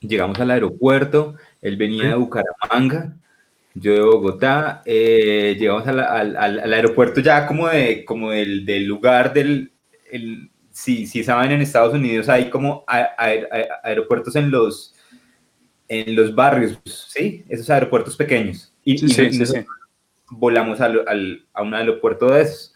llegamos 0.00 0.38
al 0.38 0.52
aeropuerto, 0.52 1.34
él 1.60 1.76
venía 1.76 2.04
de 2.10 2.14
Bucaramanga, 2.14 3.16
yo 3.74 3.92
de 3.94 4.00
Bogotá, 4.00 4.80
eh, 4.86 5.56
llegamos 5.58 5.84
la- 5.86 6.04
al, 6.04 6.36
al- 6.36 6.60
al 6.60 6.72
aeropuerto 6.72 7.20
ya 7.20 7.48
como, 7.48 7.66
de, 7.68 8.04
como 8.04 8.30
del, 8.30 8.64
del 8.64 8.84
lugar 8.84 9.32
del, 9.32 9.72
el- 10.12 10.50
si, 10.70 11.04
si 11.08 11.24
saben 11.24 11.50
en 11.50 11.62
Estados 11.62 11.94
Unidos 11.94 12.28
hay 12.28 12.48
como 12.48 12.84
aeropuertos 12.86 14.36
en 14.36 14.52
los, 14.52 14.94
en 15.88 16.14
los 16.14 16.32
barrios, 16.32 16.78
¿sí? 17.08 17.44
Esos 17.48 17.68
aeropuertos 17.70 18.16
pequeños. 18.16 18.72
Y, 18.84 18.98
Sí, 18.98 19.06
y 19.06 19.08
Sí, 19.08 19.30
sí, 19.32 19.38
nosotros 19.40 19.64
sí. 19.64 19.70
volamos 20.30 20.80
al- 20.80 21.02
al- 21.08 21.44
a 21.52 21.62
un 21.62 21.74
aeropuerto 21.74 22.28
de 22.30 22.42
esos. 22.42 22.74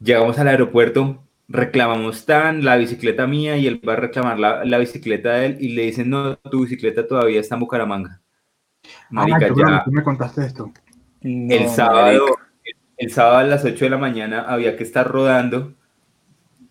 Llegamos 0.00 0.38
al 0.38 0.48
aeropuerto, 0.48 1.22
reclamamos 1.48 2.24
tan 2.26 2.64
la 2.64 2.76
bicicleta 2.76 3.26
mía 3.26 3.56
y 3.56 3.66
él 3.66 3.80
va 3.86 3.92
a 3.92 3.96
reclamar 3.96 4.38
la, 4.38 4.64
la 4.64 4.78
bicicleta 4.78 5.34
de 5.34 5.46
él 5.46 5.56
y 5.60 5.70
le 5.70 5.82
dicen, 5.82 6.10
no, 6.10 6.36
tu 6.36 6.62
bicicleta 6.62 7.06
todavía 7.06 7.40
está 7.40 7.56
en 7.56 7.60
Bucaramanga. 7.60 8.20
Marica, 9.10 9.36
Ay, 9.36 9.42
perdón, 9.42 9.68
ya 9.68 9.84
tú 9.84 9.92
me 9.92 10.02
contaste 10.02 10.46
esto. 10.46 10.72
No, 11.22 11.54
el 11.54 11.68
sábado, 11.68 12.26
marica. 12.26 12.50
el 12.96 13.10
sábado 13.10 13.36
a 13.38 13.44
las 13.44 13.64
8 13.64 13.84
de 13.84 13.90
la 13.90 13.98
mañana 13.98 14.42
había 14.42 14.76
que 14.76 14.84
estar 14.84 15.06
rodando 15.06 15.74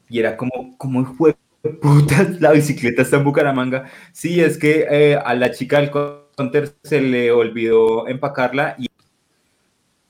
y 0.10 0.20
era 0.20 0.36
como, 0.36 0.76
como 0.78 1.06
fue 1.06 1.36
puta, 1.82 2.28
la 2.40 2.52
bicicleta 2.52 3.02
está 3.02 3.18
en 3.18 3.24
Bucaramanga. 3.24 3.86
Sí, 4.12 4.42
es 4.42 4.58
que 4.58 4.88
eh, 4.90 5.16
a 5.16 5.34
la 5.36 5.52
chica 5.52 5.80
del 5.80 5.92
counter 5.92 6.74
se 6.84 7.02
le 7.02 7.32
olvidó 7.32 8.08
empacarla 8.08 8.76
y, 8.78 8.89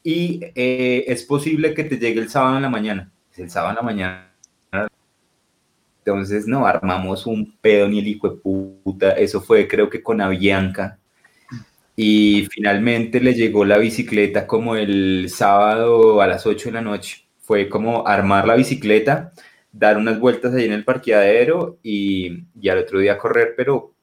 y 0.04 0.42
eh, 0.56 1.06
es 1.08 1.24
posible 1.24 1.74
que 1.74 1.84
te 1.84 1.98
llegue 1.98 2.20
el 2.22 2.30
sábado 2.30 2.56
en 2.58 2.64
la 2.64 2.70
mañana. 2.70 3.12
El 3.36 3.50
sábado 3.50 3.72
en 3.72 3.76
la 3.78 3.82
mañana. 3.82 4.26
Entonces, 6.06 6.48
no, 6.48 6.66
armamos 6.66 7.26
un 7.28 7.56
pedo 7.62 7.88
ni 7.88 8.00
el 8.00 8.08
hijo 8.08 8.30
de 8.30 8.38
puta. 8.38 9.12
Eso 9.12 9.42
fue, 9.42 9.68
creo 9.68 9.90
que 9.90 10.02
con 10.02 10.22
Avianca. 10.22 10.98
Y 11.96 12.48
finalmente 12.52 13.20
le 13.20 13.34
llegó 13.34 13.66
la 13.66 13.78
bicicleta 13.78 14.48
como 14.48 14.76
el 14.76 15.28
sábado 15.30 16.22
a 16.22 16.28
las 16.28 16.46
8 16.48 16.70
de 16.70 16.74
la 16.74 16.82
noche. 16.82 17.26
Fue 17.42 17.68
como 17.68 18.08
armar 18.08 18.48
la 18.48 18.56
bicicleta, 18.56 19.34
dar 19.72 19.98
unas 19.98 20.20
vueltas 20.20 20.54
ahí 20.54 20.66
en 20.66 20.72
el 20.74 20.86
parqueadero 20.86 21.78
y, 21.84 22.44
y 22.60 22.70
al 22.70 22.80
otro 22.80 23.00
día 23.00 23.18
correr, 23.18 23.54
pero 23.58 23.94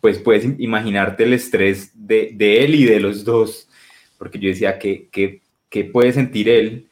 pues 0.00 0.18
puedes 0.18 0.44
im- 0.44 0.56
imaginarte 0.58 1.24
el 1.24 1.34
estrés 1.34 1.90
de, 1.94 2.30
de 2.34 2.64
él 2.64 2.74
y 2.74 2.84
de 2.84 3.00
los 3.00 3.24
dos, 3.24 3.68
porque 4.24 4.38
yo 4.38 4.48
decía 4.48 4.78
que, 4.78 5.08
que, 5.12 5.42
que 5.68 5.84
puede 5.84 6.12
sentir 6.12 6.48
él 6.48 6.88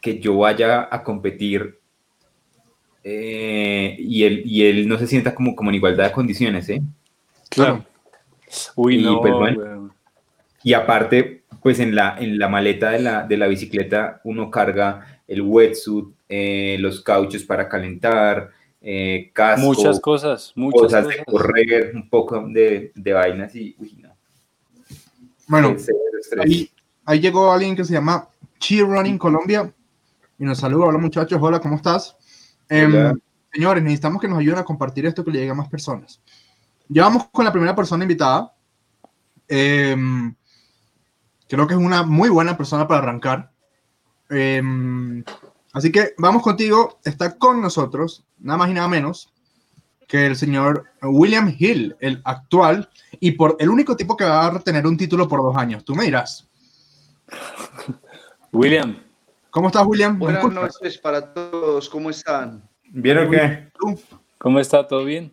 que 0.00 0.18
yo 0.20 0.36
vaya 0.36 0.86
a 0.90 1.02
competir 1.02 1.78
eh, 3.02 3.96
y, 3.98 4.24
él, 4.24 4.42
y 4.44 4.66
él 4.66 4.86
no 4.86 4.98
se 4.98 5.06
sienta 5.06 5.34
como, 5.34 5.56
como 5.56 5.70
en 5.70 5.76
igualdad 5.76 6.04
de 6.08 6.12
condiciones, 6.12 6.68
¿eh? 6.68 6.82
Claro. 7.48 7.84
Uy, 8.76 8.98
Y, 8.98 9.02
no, 9.02 9.20
pues, 9.22 9.32
bueno. 9.32 9.94
Y 10.62 10.74
aparte, 10.74 11.42
pues 11.62 11.80
en 11.80 11.94
la, 11.94 12.16
en 12.18 12.38
la 12.38 12.48
maleta 12.48 12.90
de 12.90 12.98
la, 13.00 13.26
de 13.26 13.38
la 13.38 13.46
bicicleta 13.46 14.20
uno 14.24 14.50
carga 14.50 15.22
el 15.26 15.40
wetsuit, 15.40 16.08
eh, 16.28 16.76
los 16.80 17.00
cauchos 17.00 17.44
para 17.44 17.66
calentar, 17.66 18.50
eh, 18.82 19.30
casco, 19.32 19.66
Muchas 19.66 20.00
cosas, 20.00 20.52
muchas 20.54 20.82
cosas 20.82 21.04
cosas. 21.04 21.18
de 21.18 21.24
correr, 21.24 21.92
un 21.94 22.08
poco 22.10 22.46
de, 22.46 22.92
de 22.94 23.12
vainas 23.12 23.54
y, 23.54 23.74
uy, 23.78 23.96
no. 24.00 24.07
Bueno, 25.48 25.76
ahí, 26.44 26.70
ahí 27.06 27.20
llegó 27.20 27.50
alguien 27.50 27.74
que 27.74 27.84
se 27.84 27.94
llama 27.94 28.28
Cheer 28.58 28.86
Running 28.86 29.16
Colombia 29.16 29.72
y 30.38 30.44
nos 30.44 30.58
saluda. 30.58 30.86
Hola 30.86 30.98
muchachos, 30.98 31.38
hola, 31.40 31.58
¿cómo 31.58 31.76
estás? 31.76 32.16
Em, 32.68 33.18
señores, 33.50 33.82
necesitamos 33.82 34.20
que 34.20 34.28
nos 34.28 34.38
ayuden 34.38 34.58
a 34.58 34.64
compartir 34.64 35.06
esto 35.06 35.24
que 35.24 35.30
le 35.30 35.38
llegue 35.38 35.50
a 35.50 35.54
más 35.54 35.70
personas. 35.70 36.20
Ya 36.88 37.04
vamos 37.04 37.28
con 37.32 37.46
la 37.46 37.52
primera 37.52 37.74
persona 37.74 38.04
invitada. 38.04 38.54
Em, 39.48 40.34
creo 41.48 41.66
que 41.66 41.72
es 41.72 41.80
una 41.80 42.02
muy 42.02 42.28
buena 42.28 42.54
persona 42.54 42.86
para 42.86 43.00
arrancar. 43.00 43.50
Em, 44.28 45.24
así 45.72 45.90
que 45.90 46.12
vamos 46.18 46.42
contigo. 46.42 46.98
Está 47.04 47.38
con 47.38 47.62
nosotros, 47.62 48.26
nada 48.38 48.58
más 48.58 48.68
y 48.68 48.74
nada 48.74 48.88
menos, 48.88 49.32
que 50.08 50.26
el 50.26 50.34
señor 50.34 50.86
William 51.02 51.54
Hill, 51.56 51.94
el 52.00 52.20
actual 52.24 52.88
y 53.20 53.32
por 53.32 53.56
el 53.60 53.68
único 53.68 53.94
tipo 53.94 54.16
que 54.16 54.24
va 54.24 54.46
a 54.46 54.50
retener 54.50 54.84
un 54.86 54.96
título 54.96 55.28
por 55.28 55.42
dos 55.42 55.56
años. 55.56 55.84
Tú 55.84 55.94
me 55.94 56.04
dirás. 56.04 56.48
William, 58.52 58.96
¿Cómo 59.50 59.68
estás, 59.68 59.86
William? 59.86 60.12
¿Me 60.12 60.18
Buenas 60.18 60.52
noches 60.52 60.98
para 60.98 61.32
todos, 61.32 61.88
¿cómo 61.88 62.10
están? 62.10 62.62
¿Vieron 62.90 63.30
qué? 63.30 63.70
¿Tú? 63.78 63.98
¿cómo 64.36 64.60
está? 64.60 64.86
¿Todo 64.86 65.04
bien? 65.04 65.32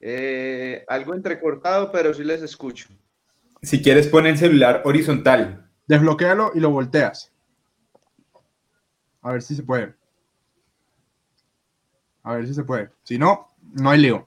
Eh, 0.00 0.84
algo 0.88 1.14
entrecortado, 1.14 1.92
pero 1.92 2.12
sí 2.14 2.24
les 2.24 2.42
escucho. 2.42 2.88
Si 3.60 3.82
quieres, 3.82 4.08
pon 4.08 4.26
el 4.26 4.38
celular 4.38 4.82
horizontal. 4.84 5.70
Desbloquéalo 5.86 6.52
y 6.54 6.60
lo 6.60 6.70
volteas. 6.70 7.30
A 9.20 9.32
ver 9.32 9.42
si 9.42 9.54
se 9.54 9.62
puede. 9.62 9.94
A 12.22 12.34
ver 12.36 12.46
si 12.46 12.54
se 12.54 12.64
puede. 12.64 12.90
Si 13.02 13.18
no, 13.18 13.48
no 13.72 13.90
hay 13.90 14.00
lío. 14.00 14.26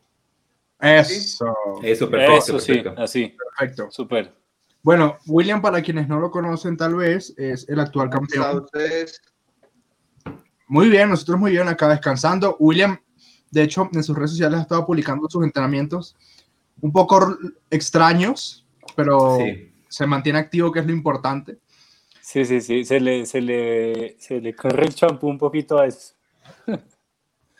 Eso. 0.80 1.56
Eso, 1.82 2.10
perfecto. 2.10 2.38
Eso 2.38 2.60
sí, 2.60 2.74
perfecto. 2.76 3.02
así, 3.02 3.36
Perfecto. 3.58 3.92
súper. 3.92 4.34
Bueno, 4.84 5.18
William, 5.26 5.62
para 5.62 5.82
quienes 5.82 6.08
no 6.08 6.20
lo 6.20 6.30
conocen, 6.30 6.78
tal 6.78 6.96
vez 6.96 7.34
es 7.38 7.68
el 7.70 7.80
actual 7.80 8.10
¿Cómo 8.10 8.28
están 8.28 8.44
campeón. 8.44 8.68
Muy 10.68 10.90
bien, 10.90 11.10
nosotros 11.10 11.40
muy 11.40 11.52
bien 11.52 11.68
acá 11.68 11.88
descansando. 11.90 12.56
William, 12.60 12.98
de 13.52 13.64
hecho, 13.64 13.90
en 13.94 14.04
sus 14.04 14.16
redes 14.16 14.32
sociales 14.32 14.60
ha 14.60 14.64
estado 14.64 14.86
publicando 14.86 15.28
sus 15.30 15.44
entrenamientos 15.44 16.16
un 16.82 16.92
poco 16.92 17.38
extraños, 17.70 18.66
pero 18.96 19.38
Sí. 19.40 19.72
se 19.88 20.06
mantiene 20.06 20.40
activo, 20.40 20.72
que 20.72 20.80
es 20.80 20.86
lo 20.86 20.92
importante. 20.92 21.58
Sí, 22.22 22.44
sí, 22.46 22.60
sí, 22.62 22.84
se 22.84 23.00
le, 23.00 23.26
se 23.26 23.42
le, 23.42 24.16
se 24.20 24.42
le 24.42 24.54
corre 24.56 24.86
el 24.86 24.94
champú 24.96 25.28
un 25.30 25.38
poquito 25.38 25.80
a 25.80 25.86
eso. 25.88 26.14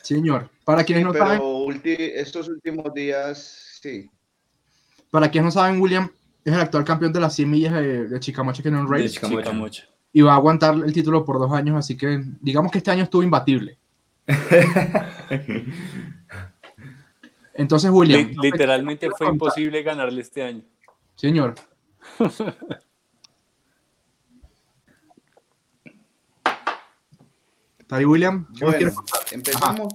Señor, 0.06 0.50
para 0.64 0.84
quienes 0.84 1.02
Sí, 1.02 1.06
no 1.06 1.12
pero 1.14 1.26
saben, 1.26 1.42
ulti- 1.42 2.12
estos 2.16 2.48
últimos 2.48 2.94
días, 2.94 3.80
sí. 3.82 4.08
para 5.12 5.30
quienes 5.32 5.54
no 5.54 5.60
saben, 5.62 5.82
William 5.82 6.10
es 6.44 6.54
el 6.54 6.60
actual 6.60 6.84
campeón 6.84 7.12
de 7.12 7.20
las 7.20 7.34
100 7.36 7.50
millas 7.50 7.74
de, 7.74 8.08
de 8.08 8.20
Chicamocha 8.20 8.62
Canyon 8.62 8.86
De 8.86 8.92
Race 8.92 9.10
Chicamocha. 9.16 9.42
Chica 9.42 9.52
mucho. 9.54 9.84
y 10.14 10.22
va 10.22 10.34
a 10.34 10.36
aguantar 10.36 10.76
el 10.76 10.94
título 10.94 11.26
por 11.26 11.40
dos 11.40 11.52
años, 11.52 11.76
así 11.78 11.98
que 11.98 12.24
digamos 12.40 12.72
que 12.72 12.78
este 12.78 12.92
año 12.92 13.02
estuvo 13.04 13.24
imbatible. 13.24 13.78
Entonces, 17.54 17.90
William, 17.92 18.28
Li- 18.30 18.36
literalmente 18.52 19.10
fue 19.18 19.28
imposible 19.28 19.82
ganarle 19.82 20.22
este 20.22 20.44
año. 20.44 20.62
señor. 21.16 21.56
¿Está 27.86 27.98
ahí, 27.98 28.06
William? 28.06 28.48
¿Qué 28.58 28.66
nos 28.66 28.74
Bueno, 28.74 28.94
contar? 28.96 29.20
empezamos. 29.32 29.94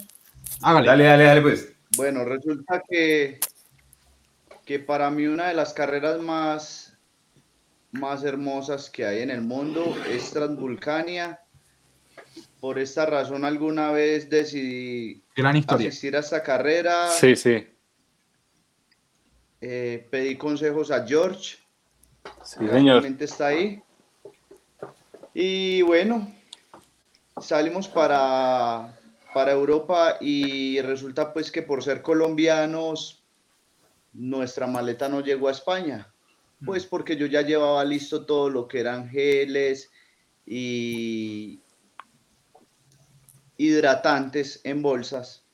Hágale. 0.62 0.86
Dale, 0.86 1.04
dale, 1.04 1.24
dale, 1.24 1.42
pues. 1.42 1.72
Bueno, 1.96 2.24
resulta 2.24 2.80
que, 2.88 3.40
que 4.64 4.78
para 4.78 5.10
mí 5.10 5.26
una 5.26 5.48
de 5.48 5.54
las 5.54 5.72
carreras 5.72 6.20
más, 6.20 6.96
más 7.90 8.22
hermosas 8.22 8.88
que 8.90 9.04
hay 9.06 9.22
en 9.22 9.30
el 9.30 9.40
mundo 9.40 9.96
es 10.08 10.30
Transvulcania. 10.30 11.40
Por 12.60 12.78
esta 12.78 13.06
razón 13.06 13.44
alguna 13.44 13.90
vez 13.90 14.30
decidí 14.30 15.24
Gran 15.34 15.56
historia. 15.56 15.88
asistir 15.88 16.14
a 16.14 16.20
esta 16.20 16.44
carrera. 16.44 17.08
Sí, 17.10 17.34
sí, 17.34 17.66
Eh, 19.60 20.06
pedí 20.12 20.36
consejos 20.36 20.92
a 20.92 21.04
George. 21.04 21.56
sí, 22.44 22.58
señor. 22.68 22.74
actualmente 22.98 23.24
está 23.24 23.48
ahí. 23.48 23.82
Y 25.34 25.82
bueno, 25.82 26.32
salimos 27.38 27.88
para, 27.88 28.98
para 29.34 29.52
Europa 29.52 30.16
y 30.20 30.80
resulta 30.80 31.32
pues 31.32 31.50
que 31.50 31.62
por 31.62 31.82
ser 31.82 32.02
colombianos, 32.02 33.22
nuestra 34.12 34.66
maleta 34.66 35.08
no 35.08 35.20
llegó 35.20 35.48
a 35.48 35.52
España. 35.52 36.12
Pues 36.64 36.84
porque 36.84 37.16
yo 37.16 37.24
ya 37.26 37.40
llevaba 37.40 37.82
listo 37.84 38.26
todo 38.26 38.50
lo 38.50 38.68
que 38.68 38.80
eran 38.80 39.08
geles 39.08 39.90
y 40.44 41.60
hidratantes 43.56 44.60
en 44.64 44.82
bolsas. 44.82 45.44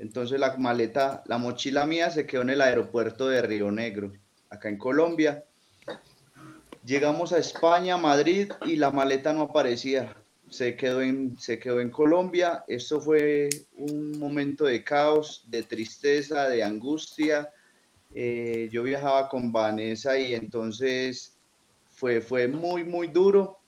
Entonces 0.00 0.40
la 0.40 0.56
maleta, 0.56 1.22
la 1.26 1.38
mochila 1.38 1.86
mía 1.86 2.10
se 2.10 2.26
quedó 2.26 2.42
en 2.42 2.50
el 2.50 2.60
aeropuerto 2.60 3.28
de 3.28 3.42
Río 3.42 3.70
Negro, 3.70 4.12
acá 4.50 4.68
en 4.68 4.78
Colombia. 4.78 5.44
Llegamos 6.84 7.32
a 7.32 7.38
España, 7.38 7.96
Madrid, 7.96 8.52
y 8.66 8.76
la 8.76 8.90
maleta 8.90 9.32
no 9.32 9.42
aparecía. 9.42 10.14
Se 10.50 10.76
quedó 10.76 11.02
en, 11.02 11.36
se 11.38 11.58
quedó 11.58 11.80
en 11.80 11.90
Colombia. 11.90 12.64
Esto 12.68 13.00
fue 13.00 13.48
un 13.76 14.18
momento 14.18 14.64
de 14.64 14.84
caos, 14.84 15.44
de 15.48 15.62
tristeza, 15.62 16.48
de 16.48 16.62
angustia. 16.62 17.50
Eh, 18.14 18.68
yo 18.70 18.82
viajaba 18.82 19.28
con 19.28 19.50
Vanessa 19.50 20.18
y 20.18 20.34
entonces 20.34 21.36
fue, 21.90 22.20
fue 22.20 22.46
muy, 22.46 22.84
muy 22.84 23.08
duro. 23.08 23.58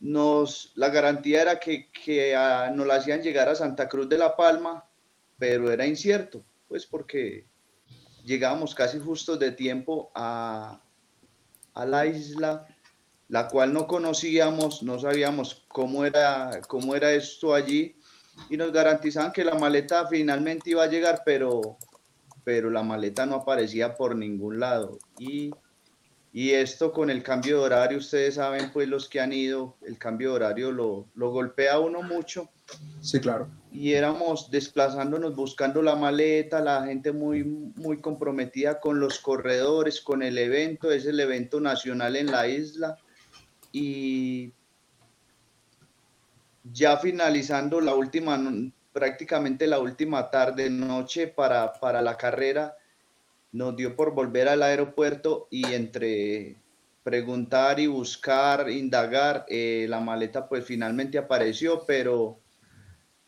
Nos, 0.00 0.72
la 0.74 0.90
garantía 0.90 1.42
era 1.42 1.58
que, 1.58 1.90
que 1.90 2.36
ah, 2.36 2.70
nos 2.74 2.86
la 2.86 2.96
hacían 2.96 3.22
llegar 3.22 3.48
a 3.48 3.54
Santa 3.54 3.88
Cruz 3.88 4.08
de 4.08 4.18
la 4.18 4.36
Palma, 4.36 4.84
pero 5.38 5.70
era 5.70 5.86
incierto, 5.86 6.44
pues 6.68 6.84
porque 6.84 7.46
llegábamos 8.24 8.74
casi 8.74 8.98
justos 8.98 9.38
de 9.38 9.52
tiempo 9.52 10.10
a, 10.14 10.82
a 11.74 11.86
la 11.86 12.06
isla, 12.06 12.66
la 13.28 13.48
cual 13.48 13.72
no 13.72 13.86
conocíamos, 13.86 14.82
no 14.82 14.98
sabíamos 14.98 15.64
cómo 15.68 16.04
era, 16.04 16.60
cómo 16.68 16.94
era 16.94 17.12
esto 17.12 17.54
allí, 17.54 17.96
y 18.50 18.56
nos 18.56 18.72
garantizaban 18.72 19.32
que 19.32 19.44
la 19.44 19.54
maleta 19.54 20.06
finalmente 20.08 20.70
iba 20.70 20.82
a 20.82 20.88
llegar, 20.88 21.22
pero, 21.24 21.78
pero 22.42 22.70
la 22.70 22.82
maleta 22.82 23.26
no 23.26 23.36
aparecía 23.36 23.94
por 23.94 24.16
ningún 24.16 24.60
lado. 24.60 24.98
Y, 25.18 25.50
y 26.32 26.50
esto 26.50 26.92
con 26.92 27.10
el 27.10 27.22
cambio 27.22 27.58
de 27.58 27.64
horario, 27.64 27.98
ustedes 27.98 28.34
saben, 28.34 28.72
pues 28.72 28.88
los 28.88 29.08
que 29.08 29.20
han 29.20 29.32
ido, 29.32 29.76
el 29.82 29.98
cambio 29.98 30.30
de 30.30 30.34
horario 30.36 30.72
lo, 30.72 31.06
lo 31.14 31.30
golpea 31.30 31.74
a 31.74 31.80
uno 31.80 32.02
mucho 32.02 32.50
Sí, 33.00 33.20
claro. 33.20 33.48
y 33.70 33.92
éramos 33.92 34.50
desplazándonos 34.50 35.36
buscando 35.36 35.82
la 35.82 35.94
maleta, 35.94 36.60
la 36.60 36.86
gente 36.86 37.12
muy, 37.12 37.44
muy 37.44 38.00
comprometida 38.00 38.80
con 38.80 38.98
los 38.98 39.18
corredores, 39.18 40.00
con 40.00 40.22
el 40.22 40.38
evento, 40.38 40.90
es 40.90 41.04
el 41.04 41.20
evento 41.20 41.60
nacional 41.60 42.16
en 42.16 42.32
la 42.32 42.48
isla. 42.48 42.96
Y 43.76 44.52
ya 46.62 46.96
finalizando 46.96 47.80
la 47.80 47.96
última, 47.96 48.40
prácticamente 48.92 49.66
la 49.66 49.80
última 49.80 50.30
tarde, 50.30 50.70
noche 50.70 51.26
para, 51.26 51.72
para 51.72 52.00
la 52.00 52.16
carrera, 52.16 52.76
nos 53.50 53.74
dio 53.74 53.96
por 53.96 54.14
volver 54.14 54.48
al 54.48 54.62
aeropuerto 54.62 55.48
y 55.50 55.72
entre 55.72 56.56
preguntar 57.02 57.80
y 57.80 57.88
buscar, 57.88 58.70
indagar, 58.70 59.44
eh, 59.48 59.86
la 59.88 59.98
maleta 59.98 60.48
pues 60.48 60.64
finalmente 60.64 61.18
apareció, 61.18 61.84
pero 61.84 62.40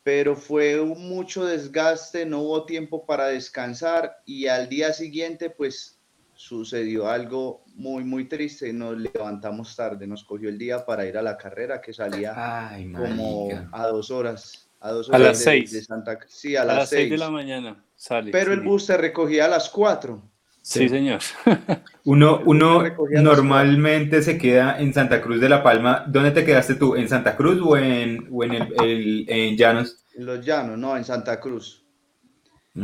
pero 0.04 0.36
fue 0.36 0.80
un 0.80 1.08
mucho 1.08 1.44
desgaste, 1.44 2.24
no 2.24 2.38
hubo 2.42 2.64
tiempo 2.64 3.04
para 3.04 3.26
descansar 3.26 4.22
y 4.24 4.46
al 4.46 4.68
día 4.68 4.92
siguiente 4.92 5.50
pues 5.50 5.95
sucedió 6.36 7.08
algo 7.08 7.64
muy 7.74 8.04
muy 8.04 8.26
triste, 8.28 8.72
nos 8.72 8.96
levantamos 8.98 9.74
tarde, 9.74 10.06
nos 10.06 10.22
cogió 10.24 10.48
el 10.48 10.58
día 10.58 10.84
para 10.86 11.04
ir 11.06 11.16
a 11.18 11.22
la 11.22 11.36
carrera 11.36 11.80
que 11.80 11.92
salía 11.92 12.68
Ay, 12.70 12.92
como 12.92 13.48
marica. 13.48 13.68
a 13.72 13.86
dos 13.88 14.10
horas, 14.10 14.68
a 14.80 14.90
dos 14.92 15.08
A 15.10 15.16
horas 15.16 15.22
las 15.28 15.38
de- 15.38 15.44
seis. 15.44 15.72
de 15.72 15.82
Santa 15.82 16.18
sí, 16.28 16.54
a, 16.56 16.62
A 16.62 16.64
las, 16.66 16.76
las 16.76 16.88
6 16.90 17.02
de 17.04 17.08
seis. 17.08 17.20
la 17.20 17.30
mañana 17.30 17.84
sale. 17.96 18.30
Pero 18.30 18.52
el 18.52 18.60
bus 18.60 18.84
se 18.84 18.96
recogía 18.96 19.46
a 19.46 19.48
las 19.48 19.68
4. 19.70 20.22
Sí, 20.62 20.88
señor. 20.88 21.20
Uno, 22.04 22.40
uno 22.44 22.82
normalmente 23.22 24.20
se 24.22 24.36
queda 24.36 24.78
en 24.80 24.92
Santa 24.92 25.22
Cruz 25.22 25.40
de 25.40 25.48
la 25.48 25.62
Palma. 25.62 26.04
¿Dónde 26.08 26.32
te 26.32 26.44
quedaste 26.44 26.74
tú? 26.74 26.96
¿En 26.96 27.08
Santa 27.08 27.36
Cruz 27.36 27.60
o 27.64 27.76
en, 27.76 28.28
o 28.32 28.42
en, 28.44 28.52
el, 28.54 29.24
en 29.28 29.56
Llanos? 29.56 30.04
En 30.16 30.26
los 30.26 30.44
Llanos, 30.44 30.76
no, 30.78 30.96
en 30.96 31.04
Santa 31.04 31.38
Cruz. 31.40 31.84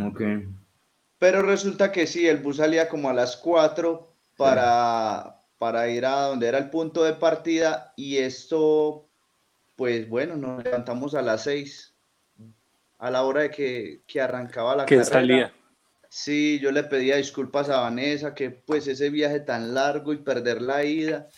Ok. 0.00 0.20
Pero 1.22 1.40
resulta 1.42 1.92
que 1.92 2.08
sí, 2.08 2.26
el 2.26 2.38
bus 2.38 2.56
salía 2.56 2.88
como 2.88 3.08
a 3.08 3.12
las 3.12 3.36
4 3.36 4.12
para, 4.36 5.38
para 5.56 5.88
ir 5.88 6.04
a 6.04 6.22
donde 6.22 6.48
era 6.48 6.58
el 6.58 6.68
punto 6.68 7.04
de 7.04 7.12
partida 7.12 7.92
y 7.96 8.16
esto, 8.16 9.06
pues 9.76 10.08
bueno, 10.08 10.34
nos 10.34 10.64
levantamos 10.64 11.14
a 11.14 11.22
las 11.22 11.44
6 11.44 11.94
a 12.98 13.10
la 13.12 13.22
hora 13.22 13.42
de 13.42 13.50
que, 13.52 14.02
que 14.04 14.20
arrancaba 14.20 14.74
la 14.74 14.84
que 14.84 14.96
carrera. 14.96 15.12
salía. 15.12 15.54
Sí, 16.08 16.58
yo 16.60 16.72
le 16.72 16.82
pedía 16.82 17.18
disculpas 17.18 17.68
a 17.68 17.82
Vanessa, 17.82 18.34
que 18.34 18.50
pues 18.50 18.88
ese 18.88 19.08
viaje 19.08 19.38
tan 19.38 19.74
largo 19.74 20.12
y 20.12 20.16
perder 20.16 20.60
la 20.60 20.82
ida. 20.82 21.28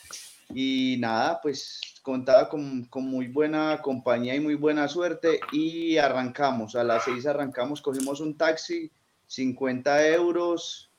Y 0.54 0.96
nada, 0.98 1.40
pues 1.42 1.78
contaba 2.00 2.48
con, 2.48 2.86
con, 2.86 3.04
muy 3.04 3.28
buena 3.28 3.82
compañía 3.82 4.34
y 4.34 4.40
muy 4.40 4.54
buena 4.54 4.88
suerte 4.88 5.40
y 5.52 5.98
arrancamos. 5.98 6.74
A 6.74 6.84
las 6.84 7.04
seis 7.04 7.26
arrancamos, 7.26 7.82
cogimos 7.82 8.20
un 8.20 8.38
taxi, 8.38 8.90
50 9.34 10.08
euros 10.08 10.90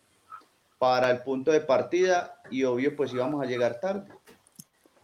para 0.77 1.09
el 1.11 1.19
punto 1.19 1.51
de 1.51 1.61
partida 1.61 2.41
y 2.51 2.63
obvio 2.63 2.95
pues 2.95 3.13
íbamos 3.13 3.41
a 3.41 3.47
llegar 3.47 3.79
tarde. 3.79 4.11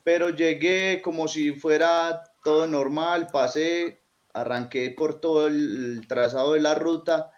Pero 0.04 0.30
llegué 0.30 1.02
como 1.02 1.28
si 1.28 1.54
fuera 1.54 2.24
todo 2.44 2.68
normal, 2.68 3.28
pasé, 3.32 4.02
arranqué 4.34 4.92
por 4.98 5.22
todo 5.22 5.48
el 5.48 6.02
trazado 6.08 6.54
de 6.54 6.60
la 6.62 6.76
ruta 6.76 7.32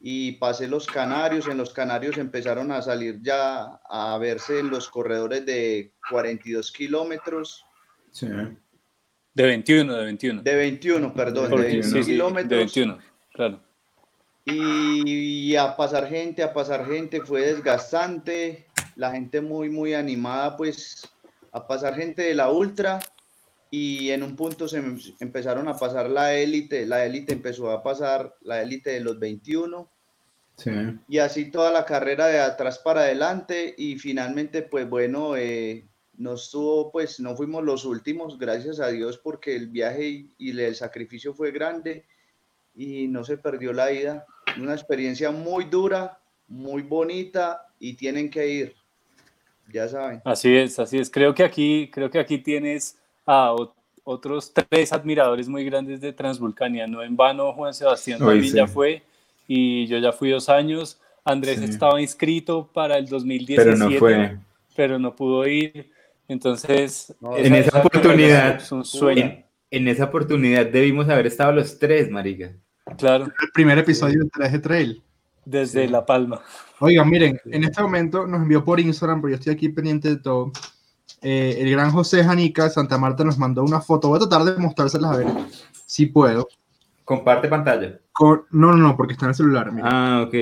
y 0.00 0.32
pasé 0.32 0.68
los 0.68 0.86
canarios. 0.86 1.46
En 1.48 1.58
los 1.58 1.72
canarios 1.72 2.16
empezaron 2.18 2.72
a 2.72 2.82
salir 2.82 3.20
ya 3.22 3.80
a 3.88 4.16
verse 4.18 4.62
los 4.62 4.88
corredores 4.88 5.44
de 5.44 5.92
42 6.10 6.72
kilómetros. 6.72 7.64
Sí. 8.10 8.26
De 9.34 9.42
21, 9.46 9.94
de 9.94 10.04
21. 10.04 10.42
De 10.42 10.56
21, 10.56 11.14
perdón, 11.14 11.50
Porque- 11.50 11.66
de 11.66 11.72
21 11.74 11.96
sí, 11.98 12.02
sí, 12.04 12.10
kilómetros. 12.12 12.48
de 12.48 12.56
21, 12.56 12.98
claro. 13.34 13.60
Y 14.54 15.56
a 15.56 15.76
pasar 15.76 16.08
gente, 16.08 16.42
a 16.42 16.52
pasar 16.52 16.86
gente, 16.86 17.20
fue 17.20 17.42
desgastante. 17.42 18.66
La 18.96 19.10
gente 19.10 19.40
muy, 19.40 19.68
muy 19.68 19.94
animada, 19.94 20.56
pues, 20.56 21.08
a 21.52 21.66
pasar 21.66 21.94
gente 21.94 22.22
de 22.22 22.34
la 22.34 22.50
ultra. 22.50 23.00
Y 23.70 24.10
en 24.10 24.22
un 24.22 24.34
punto 24.36 24.66
se 24.66 24.78
em- 24.78 24.98
empezaron 25.20 25.68
a 25.68 25.76
pasar 25.76 26.08
la 26.08 26.34
élite. 26.34 26.86
La 26.86 27.04
élite 27.04 27.34
empezó 27.34 27.70
a 27.70 27.82
pasar 27.82 28.34
la 28.40 28.62
élite 28.62 28.90
de 28.90 29.00
los 29.00 29.18
21. 29.18 29.88
Sí. 30.56 30.70
Y 31.08 31.18
así 31.18 31.50
toda 31.50 31.70
la 31.70 31.84
carrera 31.84 32.26
de 32.26 32.40
atrás 32.40 32.78
para 32.78 33.02
adelante. 33.02 33.74
Y 33.76 33.98
finalmente, 33.98 34.62
pues 34.62 34.88
bueno, 34.88 35.36
eh, 35.36 35.86
no 36.16 36.34
estuvo, 36.34 36.90
pues 36.90 37.20
no 37.20 37.36
fuimos 37.36 37.62
los 37.62 37.84
últimos, 37.84 38.38
gracias 38.38 38.80
a 38.80 38.88
Dios, 38.88 39.18
porque 39.18 39.54
el 39.54 39.68
viaje 39.68 40.08
y, 40.08 40.34
y 40.38 40.58
el 40.58 40.74
sacrificio 40.74 41.34
fue 41.34 41.52
grande 41.52 42.06
y 42.78 43.08
no 43.08 43.24
se 43.24 43.36
perdió 43.36 43.72
la 43.72 43.92
ida. 43.92 44.24
Una 44.60 44.74
experiencia 44.74 45.30
muy 45.30 45.64
dura, 45.64 46.18
muy 46.48 46.82
bonita 46.82 47.62
y 47.78 47.94
tienen 47.94 48.30
que 48.30 48.48
ir. 48.48 48.74
Ya 49.72 49.88
saben. 49.88 50.22
Así 50.24 50.54
es, 50.56 50.78
así 50.78 50.98
es. 50.98 51.10
Creo 51.10 51.34
que 51.34 51.44
aquí, 51.44 51.90
creo 51.92 52.10
que 52.10 52.18
aquí 52.18 52.38
tienes 52.38 52.98
a 53.26 53.52
ot- 53.52 53.74
otros 54.04 54.52
tres 54.54 54.92
admiradores 54.92 55.48
muy 55.48 55.64
grandes 55.64 56.00
de 56.00 56.12
Transvulcania. 56.12 56.86
No 56.86 57.02
en 57.02 57.14
vano, 57.16 57.52
Juan 57.52 57.74
Sebastián 57.74 58.18
también 58.18 58.44
sí. 58.44 58.56
ya 58.56 58.66
fue 58.66 59.02
y 59.46 59.86
yo 59.86 59.98
ya 59.98 60.12
fui 60.12 60.30
dos 60.30 60.48
años. 60.48 60.98
Andrés 61.24 61.58
Sí. 61.58 61.64
estaba 61.66 62.00
inscrito 62.00 62.70
para 62.72 62.96
el 62.96 63.06
2017, 63.06 63.62
Pero 63.62 63.76
no 63.76 63.90
fue. 63.98 64.38
pero 64.74 64.98
no 64.98 65.14
pudo 65.14 65.46
ir. 65.46 65.90
Entonces, 66.26 67.14
No, 67.20 67.36
En 67.36 67.54
esa 67.54 67.70
carrera 67.70 67.86
oportunidad, 67.86 68.56
es 68.56 68.72
un 68.72 68.84
sueño. 68.84 69.22
En, 69.22 69.44
en 69.70 69.88
esa 69.88 70.04
oportunidad 70.04 70.64
debimos 70.66 71.08
haber 71.10 71.26
estado 71.26 71.52
los 71.52 71.78
tres, 71.78 72.10
marica. 72.10 72.52
Claro, 72.96 73.24
El 73.26 73.50
primer 73.52 73.78
episodio 73.78 74.24
de 74.24 74.30
3 74.32 74.52
de 74.52 74.58
Trail. 74.60 75.02
desde 75.44 75.88
La 75.88 76.04
Palma. 76.04 76.40
Oigan, 76.80 77.08
miren, 77.08 77.40
en 77.46 77.64
este 77.64 77.82
momento 77.82 78.26
nos 78.26 78.42
envió 78.42 78.64
por 78.64 78.78
Instagram, 78.80 79.20
pero 79.20 79.30
yo 79.30 79.36
estoy 79.36 79.52
aquí 79.54 79.68
pendiente 79.68 80.08
de 80.08 80.16
todo. 80.16 80.52
Eh, 81.22 81.56
el 81.60 81.70
gran 81.72 81.90
José 81.90 82.22
Janica 82.22 82.68
Santa 82.70 82.96
Marta 82.98 83.24
nos 83.24 83.38
mandó 83.38 83.62
una 83.64 83.80
foto. 83.80 84.08
Voy 84.08 84.16
a 84.16 84.28
tratar 84.28 84.44
de 84.44 84.60
mostrárselas 84.60 85.12
a 85.12 85.16
ver 85.16 85.26
si 85.86 86.06
puedo. 86.06 86.48
Comparte 87.04 87.48
pantalla. 87.48 87.98
Con- 88.12 88.44
no, 88.50 88.72
no, 88.72 88.76
no, 88.76 88.96
porque 88.96 89.14
está 89.14 89.26
en 89.26 89.30
el 89.30 89.34
celular. 89.34 89.70
Ah, 89.82 90.24
ok. 90.26 90.34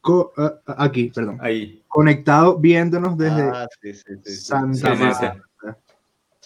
Co- 0.00 0.32
ah, 0.36 0.54
ah, 0.66 0.74
aquí, 0.78 1.10
perdón. 1.14 1.38
Ahí. 1.40 1.82
Conectado 1.88 2.58
viéndonos 2.58 3.16
desde 3.18 3.42
Ah, 3.42 3.66
sí, 3.82 3.92
sí, 3.94 4.02
sí, 4.04 4.14
sí. 4.24 4.36
Santa 4.36 4.90
Sí, 4.90 4.96
sí, 4.96 5.02
Marta. 5.02 5.36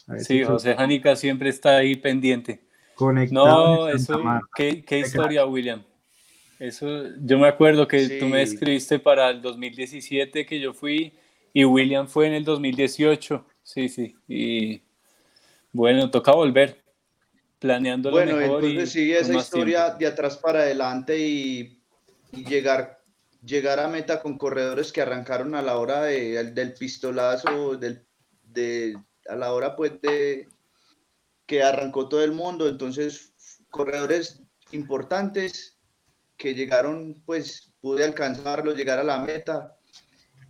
Ver 0.06 0.20
Sí, 0.24 0.42
José 0.42 0.74
Janica 0.74 1.14
siempre 1.16 1.50
está 1.50 1.76
ahí 1.76 1.96
pendiente. 1.96 2.62
Conectado 2.98 3.76
No, 3.86 3.88
eso, 3.88 4.20
qué, 4.56 4.84
qué 4.84 4.98
historia, 4.98 5.46
William. 5.46 5.84
Eso, 6.58 7.04
yo 7.20 7.38
me 7.38 7.46
acuerdo 7.46 7.86
que 7.86 8.18
tú 8.18 8.26
me 8.26 8.44
Sí. 8.44 8.54
escribiste 8.54 8.98
para 8.98 9.30
el 9.30 9.40
2017 9.40 10.44
que 10.44 10.58
yo 10.58 10.74
fui 10.74 11.12
y 11.52 11.64
William 11.64 12.08
fue 12.08 12.26
en 12.26 12.32
el 12.32 12.44
2018. 12.44 13.46
Sí, 13.62 13.88
sí. 13.88 14.16
Y 14.26 14.82
bueno, 15.70 16.10
toca 16.10 16.32
volver, 16.32 16.82
planeando 17.60 18.10
Bueno, 18.10 18.32
lo 18.32 18.38
mejor. 18.38 18.64
entonces 18.64 18.96
y 18.96 18.98
sigue 19.00 19.20
esa 19.20 19.34
historia 19.36 19.84
tiempo. 19.84 19.98
de 20.00 20.06
atrás 20.08 20.36
para 20.36 20.62
adelante 20.62 21.16
y, 21.16 21.80
y 22.32 22.44
llegar, 22.44 23.00
llegar 23.44 23.78
a 23.78 23.86
meta 23.86 24.20
con 24.20 24.36
corredores 24.36 24.92
que 24.92 25.02
arrancaron 25.02 25.54
a 25.54 25.62
la 25.62 25.76
hora 25.78 26.02
de- 26.02 26.42
del 26.50 26.74
pistolazo, 26.74 27.76
del, 27.76 28.04
de, 28.42 28.98
a 29.28 29.36
la 29.36 29.52
hora 29.52 29.76
pues 29.76 30.00
de 30.00 30.48
que 31.48 31.62
arrancó 31.62 32.08
todo 32.08 32.22
el 32.22 32.32
mundo. 32.32 32.68
Entonces, 32.68 33.32
corredores 33.70 34.42
importantes 34.70 35.78
que 36.36 36.54
llegaron, 36.54 37.20
pues 37.24 37.72
pude 37.80 38.04
alcanzarlo, 38.04 38.74
llegar 38.74 38.98
a 39.00 39.04
la 39.04 39.18
meta. 39.18 39.74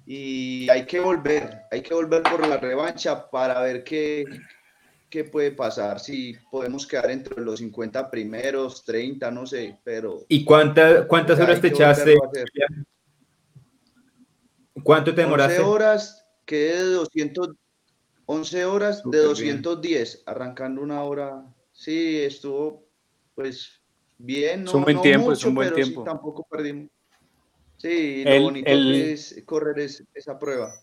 Y 0.05 0.69
hay 0.69 0.85
que 0.87 0.99
volver, 1.01 1.63
hay 1.71 1.83
que 1.83 1.95
volver 1.95 2.23
por 2.25 2.47
la 2.47 2.57
revancha 2.57 3.31
para 3.31 3.61
ver 3.61 3.85
qué, 3.85 4.25
qué 5.09 5.23
puede 5.25 5.53
pasar, 5.53 6.01
si 6.01 6.35
podemos 6.51 6.87
quedar 6.87 7.11
entre 7.11 7.41
los 7.43 7.61
50 7.61 8.11
primeros, 8.11 8.85
30, 8.85 9.31
no 9.31 9.47
sé, 9.47 9.79
pero... 9.85 10.25
¿Y 10.29 10.45
cuánta- 10.45 11.07
cuántas 11.07 11.39
hay 11.39 11.45
horas 11.45 11.61
te 11.61 11.69
echaste? 11.69 12.17
¿Cuánto 14.83 15.15
te 15.15 15.21
11 15.21 15.23
demoraste? 15.25 15.61
horas, 15.61 16.27
quedé 16.45 16.77
de 16.79 16.91
200, 16.93 17.51
11 18.31 18.64
horas 18.67 18.99
de 18.99 19.03
Súper 19.05 19.43
bien. 19.43 19.62
210, 19.62 20.23
arrancando 20.27 20.83
una 20.83 21.03
hora. 21.03 21.43
Sí, 21.73 22.19
estuvo 22.21 22.87
pues 23.35 23.81
bien, 24.19 24.64
no, 24.64 24.71
Es 24.71 24.75
un 24.75 24.83
buen 24.85 24.97
no 24.97 25.03
tiempo, 25.03 25.33
es 25.33 25.38
mucho, 25.38 25.49
un 25.49 25.55
buen 25.55 25.69
pero 25.71 25.77
sí, 25.77 25.83
tiempo. 25.85 26.05
tampoco 26.05 26.47
perdimos. 26.51 26.91
Sí, 27.79 28.25
lo 28.25 28.31
El- 28.33 28.43
bonito 28.43 28.71
el- 28.71 28.95
es 28.97 29.43
correr 29.47 29.79
es- 29.79 30.05
esa 30.12 30.38
prueba. 30.38 30.75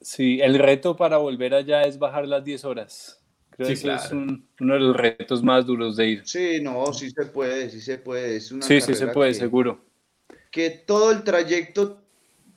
Sí, 0.00 0.38
el 0.40 0.58
reto 0.58 0.96
para 0.96 1.18
volver 1.18 1.52
allá 1.54 1.82
es 1.82 1.98
bajar 1.98 2.26
las 2.26 2.42
10 2.42 2.64
horas. 2.64 3.20
Creo 3.50 3.68
Sí, 3.68 3.74
que 3.74 3.80
eso 3.80 3.92
es 3.92 4.00
claro. 4.02 4.16
un- 4.16 4.48
uno 4.60 4.74
de 4.74 4.80
los 4.80 4.96
retos 4.96 5.42
más 5.42 5.66
duros 5.66 5.96
de 5.96 6.08
ir. 6.08 6.22
Sí, 6.26 6.60
no, 6.62 6.90
sí 6.94 7.10
se 7.10 7.26
puede, 7.26 7.68
sí 7.68 7.80
se 7.82 7.98
puede. 7.98 8.36
Es 8.36 8.50
una 8.50 8.64
Sí, 8.64 8.80
sí 8.80 8.94
se 8.94 9.08
puede, 9.08 9.32
que- 9.32 9.38
seguro. 9.40 9.84
que 10.50 10.70
todo 10.70 11.10
el 11.12 11.22
trayecto 11.22 12.00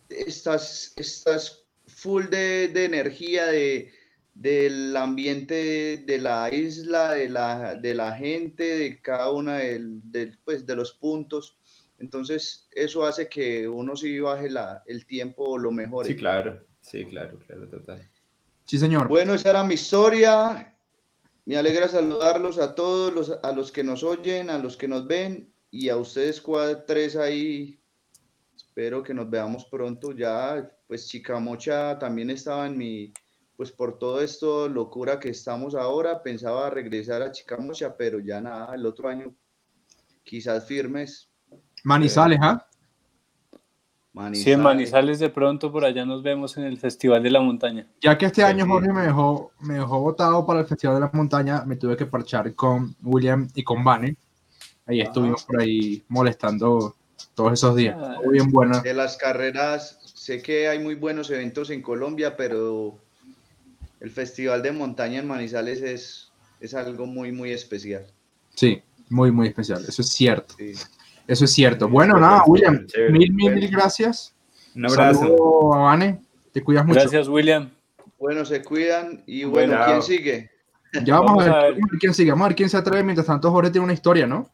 estás, 0.09 0.93
estás 0.95 1.65
full 1.87 2.25
de, 2.27 2.67
de 2.69 2.85
energía, 2.85 3.47
de, 3.47 3.91
del 4.39 4.95
ambiente 4.95 5.97
de 6.05 6.17
la 6.19 6.53
isla, 6.53 7.13
de 7.13 7.27
la, 7.27 7.75
de 7.75 7.95
la 7.95 8.11
gente, 8.13 8.63
de 8.63 9.01
cada 9.01 9.31
una 9.31 9.57
del, 9.57 9.99
del, 10.11 10.37
pues, 10.45 10.65
de 10.65 10.75
los 10.75 10.93
puntos. 10.93 11.57
Entonces, 11.97 12.67
eso 12.71 13.03
hace 13.05 13.27
que 13.27 13.67
uno 13.67 13.95
sí 13.95 14.19
baje 14.19 14.49
la, 14.49 14.83
el 14.85 15.07
tiempo 15.07 15.57
lo 15.57 15.71
mejor. 15.71 16.05
Sí, 16.05 16.15
claro. 16.15 16.63
Sí, 16.81 17.03
claro, 17.05 17.39
claro, 17.39 17.67
total. 17.67 18.07
Sí, 18.65 18.77
señor. 18.77 19.07
Bueno, 19.07 19.33
esa 19.33 19.49
era 19.49 19.63
mi 19.63 19.73
historia. 19.73 20.77
Me 21.45 21.57
alegra 21.57 21.87
saludarlos 21.87 22.59
a 22.59 22.75
todos, 22.75 23.13
los, 23.13 23.39
a 23.41 23.51
los 23.53 23.71
que 23.71 23.83
nos 23.83 24.03
oyen, 24.03 24.51
a 24.51 24.59
los 24.59 24.77
que 24.77 24.87
nos 24.87 25.07
ven 25.07 25.51
y 25.71 25.89
a 25.89 25.97
ustedes 25.97 26.39
cuatro, 26.39 26.83
tres 26.85 27.15
ahí. 27.15 27.79
Espero 28.55 29.01
que 29.01 29.15
nos 29.15 29.29
veamos 29.29 29.65
pronto. 29.65 30.11
Ya, 30.11 30.71
pues 30.87 31.07
Chicamocha 31.07 31.97
también 31.97 32.29
estaba 32.29 32.67
en 32.67 32.77
mi, 32.77 33.11
pues 33.57 33.71
por 33.71 33.97
todo 33.97 34.21
esto, 34.21 34.69
locura 34.69 35.19
que 35.19 35.29
estamos 35.29 35.73
ahora, 35.73 36.21
pensaba 36.21 36.69
regresar 36.69 37.23
a 37.23 37.31
Chicamocha, 37.31 37.97
pero 37.97 38.19
ya 38.19 38.39
nada, 38.39 38.73
el 38.75 38.85
otro 38.85 39.09
año 39.09 39.33
quizás 40.23 40.65
firmes. 40.67 41.27
Manizales, 41.83 42.39
¿ah? 42.41 42.63
Sí, 44.33 44.51
en 44.51 44.61
Manizales 44.61 45.19
de 45.19 45.29
pronto 45.29 45.71
por 45.71 45.85
allá 45.85 46.05
nos 46.05 46.23
vemos 46.23 46.57
en 46.57 46.63
el 46.63 46.77
Festival 46.77 47.21
de 47.21 47.29
la 47.31 47.39
Montaña. 47.39 47.87
Ya 48.01 48.17
que 48.17 48.25
este 48.27 48.43
año 48.43 48.65
Sí. 48.65 48.71
Jorge 48.71 48.91
me 48.93 49.01
dejó, 49.03 49.51
me 49.59 49.75
dejó 49.75 49.99
votado 50.01 50.45
para 50.45 50.61
el 50.61 50.65
Festival 50.65 50.95
de 50.95 51.01
la 51.01 51.11
Montaña, 51.13 51.63
me 51.65 51.75
tuve 51.75 51.95
que 51.97 52.05
parchar 52.05 52.53
con 52.55 52.95
William 53.03 53.47
y 53.53 53.63
con 53.63 53.83
Vane. 53.83 54.17
Ahí 54.85 55.01
Ajá. 55.01 55.09
estuvimos 55.09 55.43
por 55.43 55.61
ahí 55.61 56.03
molestando 56.07 56.95
todos 57.35 57.53
esos 57.53 57.75
días. 57.75 57.95
Ah. 57.99 58.13
Estuvo 58.13 58.31
bien 58.31 58.51
buena. 58.51 58.81
De 58.81 58.93
las 58.93 59.17
carreras, 59.17 59.99
sé 60.15 60.41
que 60.41 60.67
hay 60.67 60.79
muy 60.79 60.95
buenos 60.95 61.29
eventos 61.29 61.69
en 61.69 61.81
Colombia, 61.81 62.35
pero 62.35 62.99
el 63.99 64.11
Festival 64.11 64.61
de 64.61 64.71
Montaña 64.71 65.19
en 65.19 65.27
Manizales 65.27 65.81
es, 65.81 66.31
es 66.59 66.73
algo 66.73 67.05
muy, 67.05 67.31
muy 67.31 67.51
especial. 67.51 68.05
Sí, 68.55 68.81
muy, 69.09 69.31
muy 69.31 69.47
especial. 69.47 69.83
Eso 69.87 70.01
es 70.01 70.09
cierto. 70.09 70.55
Eso 71.27 71.45
es 71.45 71.51
cierto. 71.51 71.89
Bueno, 71.89 72.17
nada, 72.19 72.43
William, 72.47 72.85
mil, 73.11 73.33
mil, 73.33 73.53
mil 73.53 73.69
gracias. 73.69 74.33
Un 74.75 74.85
abrazo. 74.85 75.19
Saludo 75.21 75.73
a 75.73 75.77
Vane. 75.79 76.21
Te 76.51 76.63
cuidas 76.63 76.85
mucho. 76.85 76.99
Gracias, 76.99 77.27
William. 77.27 77.69
Bueno, 78.19 78.45
se 78.45 78.63
cuidan. 78.63 79.23
Y 79.25 79.43
bueno, 79.43 79.75
Bueno. 79.77 79.85
¿quién 79.85 80.01
sigue? 80.03 80.51
Ya 81.03 81.19
vamos, 81.19 81.37
Vamos 81.37 81.43
a, 81.43 81.45
ver, 81.45 81.53
a 81.53 81.61
ver. 81.71 81.79
quién 81.99 82.13
sigue. 82.13 82.31
Vamos 82.31 82.45
a 82.45 82.47
ver 82.49 82.55
quién 82.55 82.69
se 82.69 82.77
atreve. 82.77 83.03
Mientras 83.03 83.27
tanto, 83.27 83.51
Jorge 83.51 83.71
tiene 83.71 83.83
una 83.83 83.93
historia, 83.93 84.25
¿no? 84.25 84.49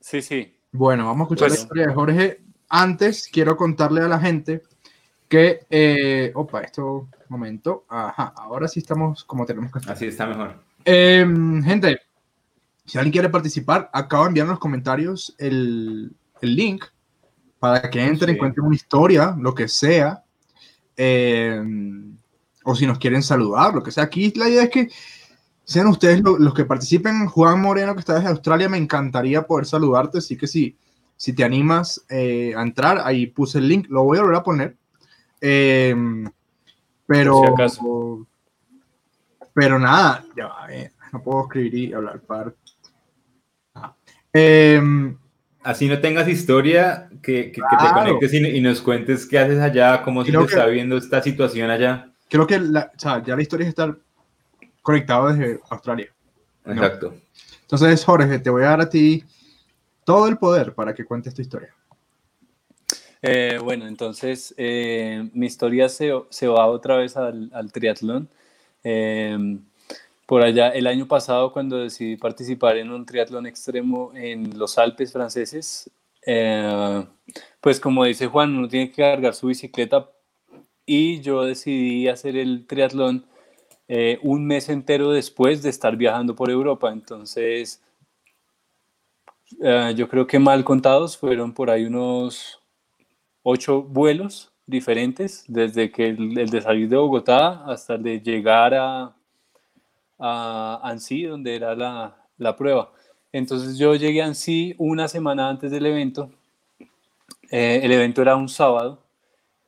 Sí, 0.00 0.20
sí. 0.20 0.54
Bueno, 0.72 1.06
vamos 1.06 1.20
a 1.20 1.24
escuchar 1.24 1.48
la 1.50 1.54
historia 1.54 1.86
de 1.86 1.94
Jorge. 1.94 2.40
Antes, 2.68 3.28
quiero 3.32 3.56
contarle 3.56 4.02
a 4.02 4.08
la 4.08 4.18
gente 4.18 4.62
que. 5.34 5.66
Eh, 5.70 6.32
opa, 6.34 6.60
esto. 6.62 7.08
Momento. 7.28 7.84
Ajá, 7.88 8.32
ahora 8.36 8.68
sí 8.68 8.80
estamos 8.80 9.24
como 9.24 9.44
tenemos 9.46 9.72
que 9.72 9.78
estar. 9.80 9.94
Así 9.94 10.06
está 10.06 10.26
mejor. 10.26 10.54
Eh, 10.84 11.26
gente, 11.64 11.98
si 12.84 12.98
alguien 12.98 13.12
quiere 13.12 13.28
participar, 13.30 13.90
acabo 13.92 14.24
de 14.24 14.28
enviar 14.28 14.44
en 14.46 14.50
los 14.50 14.58
comentarios 14.60 15.34
el, 15.38 16.12
el 16.42 16.54
link 16.56 16.84
para 17.58 17.88
que 17.90 18.04
entren, 18.04 18.34
Sí. 18.34 18.38
cuenten 18.38 18.64
una 18.64 18.74
historia, 18.76 19.34
lo 19.38 19.54
que 19.54 19.68
sea. 19.68 20.22
eh, 20.96 21.60
o 22.62 22.74
si 22.74 22.86
nos 22.86 22.98
quieren 22.98 23.22
saludar, 23.22 23.74
lo 23.74 23.82
que 23.82 23.90
sea. 23.90 24.04
Aquí 24.04 24.32
la 24.36 24.48
idea 24.48 24.62
es 24.64 24.70
que 24.70 24.88
sean 25.64 25.86
ustedes 25.88 26.20
lo- 26.22 26.38
los 26.38 26.54
que 26.54 26.64
participen. 26.64 27.26
Juan 27.26 27.60
Moreno, 27.60 27.94
que 27.94 28.00
está 28.00 28.14
desde 28.14 28.28
Australia, 28.28 28.68
me 28.68 28.78
encantaría 28.78 29.42
poder 29.46 29.66
saludarte. 29.66 30.18
Así 30.18 30.36
que 30.36 30.46
si, 30.46 30.76
si 31.16 31.32
te 31.32 31.42
animas 31.44 32.04
eh, 32.08 32.54
a 32.56 32.62
entrar, 32.62 33.00
ahí 33.04 33.26
puse 33.26 33.58
el 33.58 33.68
link, 33.68 33.86
lo 33.88 34.04
voy 34.04 34.18
a 34.18 34.22
volver 34.22 34.36
a 34.36 34.42
poner. 34.42 34.76
Eh, 35.46 35.94
pero, 37.06 37.32
Por 37.40 37.46
si 37.48 37.52
acaso. 37.52 38.26
pero 39.52 39.78
nada, 39.78 40.24
ya 40.34 40.46
va, 40.46 40.72
eh, 40.72 40.90
no 41.12 41.22
puedo 41.22 41.42
escribir 41.42 41.74
y 41.74 41.92
hablar 41.92 42.20
par. 42.20 42.54
Ah. 43.74 43.94
Em, 44.32 45.16
Así 45.62 45.88
no 45.88 45.98
tengas 45.98 46.28
historia, 46.28 47.08
que, 47.22 47.50
que- 47.50 47.62
que 47.62 47.76
te 47.78 47.92
conectes 47.94 48.34
y, 48.34 48.36
y 48.38 48.60
nos 48.60 48.82
cuentes 48.82 49.24
qué 49.26 49.38
haces 49.38 49.58
allá, 49.60 50.02
cómo 50.02 50.22
se 50.22 50.30
Creo 50.30 50.46
que- 50.46 50.52
está 50.54 50.66
viendo 50.66 50.96
esta 50.98 51.22
situación 51.22 51.70
allá. 51.70 52.10
creo 52.28 52.46
que 52.46 52.58
la- 52.58 52.90
o 52.94 52.98
sea, 52.98 53.22
ya 53.22 53.34
la 53.34 53.40
historia 53.42 53.64
es 53.64 53.70
estar 53.70 53.96
conectado 54.82 55.28
desde 55.32 55.60
Australia. 55.70 56.08
No. 56.66 56.72
Exacto. 56.74 57.14
Entonces, 57.62 58.04
Jorge, 58.04 58.38
te 58.40 58.50
voy 58.50 58.62
a 58.62 58.68
dar 58.70 58.80
a 58.82 58.88
ti 58.90 59.24
todo 60.04 60.28
el 60.28 60.36
poder 60.36 60.74
para 60.74 60.94
que 60.94 61.04
cuentes 61.06 61.32
tu 61.34 61.40
historia. 61.40 61.74
Eh, 63.26 63.58
bueno, 63.62 63.86
entonces 63.88 64.54
eh, 64.58 65.30
mi 65.32 65.46
historia 65.46 65.88
se, 65.88 66.12
se 66.28 66.46
va 66.46 66.66
otra 66.66 66.98
vez 66.98 67.16
al, 67.16 67.72
triatlón. 67.72 68.28
Eh, 68.84 69.58
por 70.26 70.42
allá, 70.42 70.68
el 70.68 70.86
año 70.86 71.08
pasado, 71.08 71.50
cuando 71.50 71.78
decidí 71.78 72.16
participar 72.16 72.76
en 72.76 72.90
un 72.90 73.06
triatlón 73.06 73.46
extremo 73.46 74.12
en 74.14 74.58
los 74.58 74.76
Alpes 74.76 75.10
franceses, 75.12 75.90
eh, 76.26 77.06
pues 77.62 77.80
como 77.80 78.04
dice 78.04 78.26
Juan, 78.26 78.54
uno 78.56 78.68
tiene 78.68 78.90
que 78.90 78.96
cargar 79.02 79.34
su 79.34 79.46
bicicleta 79.46 80.10
y 80.84 81.22
yo 81.22 81.44
decidí 81.44 82.08
hacer 82.08 82.36
el 82.36 82.66
triatlón 82.66 83.26
un 84.22 84.46
mes 84.46 84.68
entero 84.68 85.12
después 85.12 85.62
de 85.62 85.70
estar 85.70 85.96
viajando 85.96 86.34
por 86.36 86.50
Europa. 86.50 86.92
Entonces, 86.92 87.82
yo 89.60 90.08
creo 90.08 90.26
que 90.26 90.38
mal 90.38 90.64
contados 90.64 91.16
fueron 91.16 91.54
por 91.54 91.70
ahí 91.70 91.84
unos 91.86 92.60
ocho 93.44 93.82
vuelos 93.82 94.50
diferentes, 94.66 95.44
desde 95.46 95.92
que 95.92 96.08
el, 96.08 96.36
el 96.36 96.50
de 96.50 96.60
salir 96.60 96.88
de 96.88 96.96
Bogotá 96.96 97.64
hasta 97.66 97.94
el 97.94 98.02
de 98.02 98.20
llegar 98.20 98.74
a, 98.74 99.14
a 100.18 100.96
donde 101.28 101.54
era 101.54 101.76
la, 101.76 102.16
la 102.38 102.56
prueba. 102.56 102.90
Entonces 103.32 103.78
yo 103.78 103.94
llegué 103.94 104.22
a 104.22 104.24
Annecy 104.24 104.74
una 104.78 105.06
semana 105.06 105.48
antes 105.48 105.70
del 105.70 105.86
evento. 105.86 106.30
Eh, 107.50 107.80
el 107.82 107.92
evento 107.92 108.22
era 108.22 108.36
un 108.36 108.48
sábado 108.48 109.02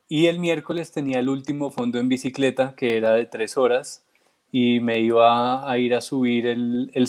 y 0.09 0.25
el 0.25 0.39
miércoles 0.39 0.91
tenía 0.91 1.19
el 1.19 1.29
último 1.29 1.69
fondo 1.69 1.99
en 1.99 2.09
bicicleta, 2.09 2.73
que 2.75 2.97
era 2.97 3.11
de 3.13 3.25
tres 3.25 3.57
horas, 3.57 4.03
y 4.51 4.79
me 4.79 4.99
iba 4.99 5.69
a 5.69 5.77
ir 5.77 5.93
a 5.93 6.01
subir 6.01 6.47
el, 6.47 6.89
el 6.93 7.07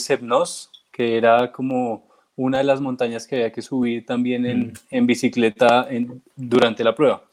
que 0.91 1.17
era 1.17 1.53
como 1.53 2.08
una 2.39 2.59
de 2.59 2.65
las 2.65 2.81
montañas 2.81 3.27
que 3.27 3.35
había 3.37 3.53
que 3.53 3.63
subir 3.63 4.07
también 4.07 4.47
en, 4.47 4.73
en 4.91 5.07
bicicleta 5.07 5.87
en- 5.91 6.23
durante 6.37 6.85
la 6.85 6.95
prueba. 6.95 7.25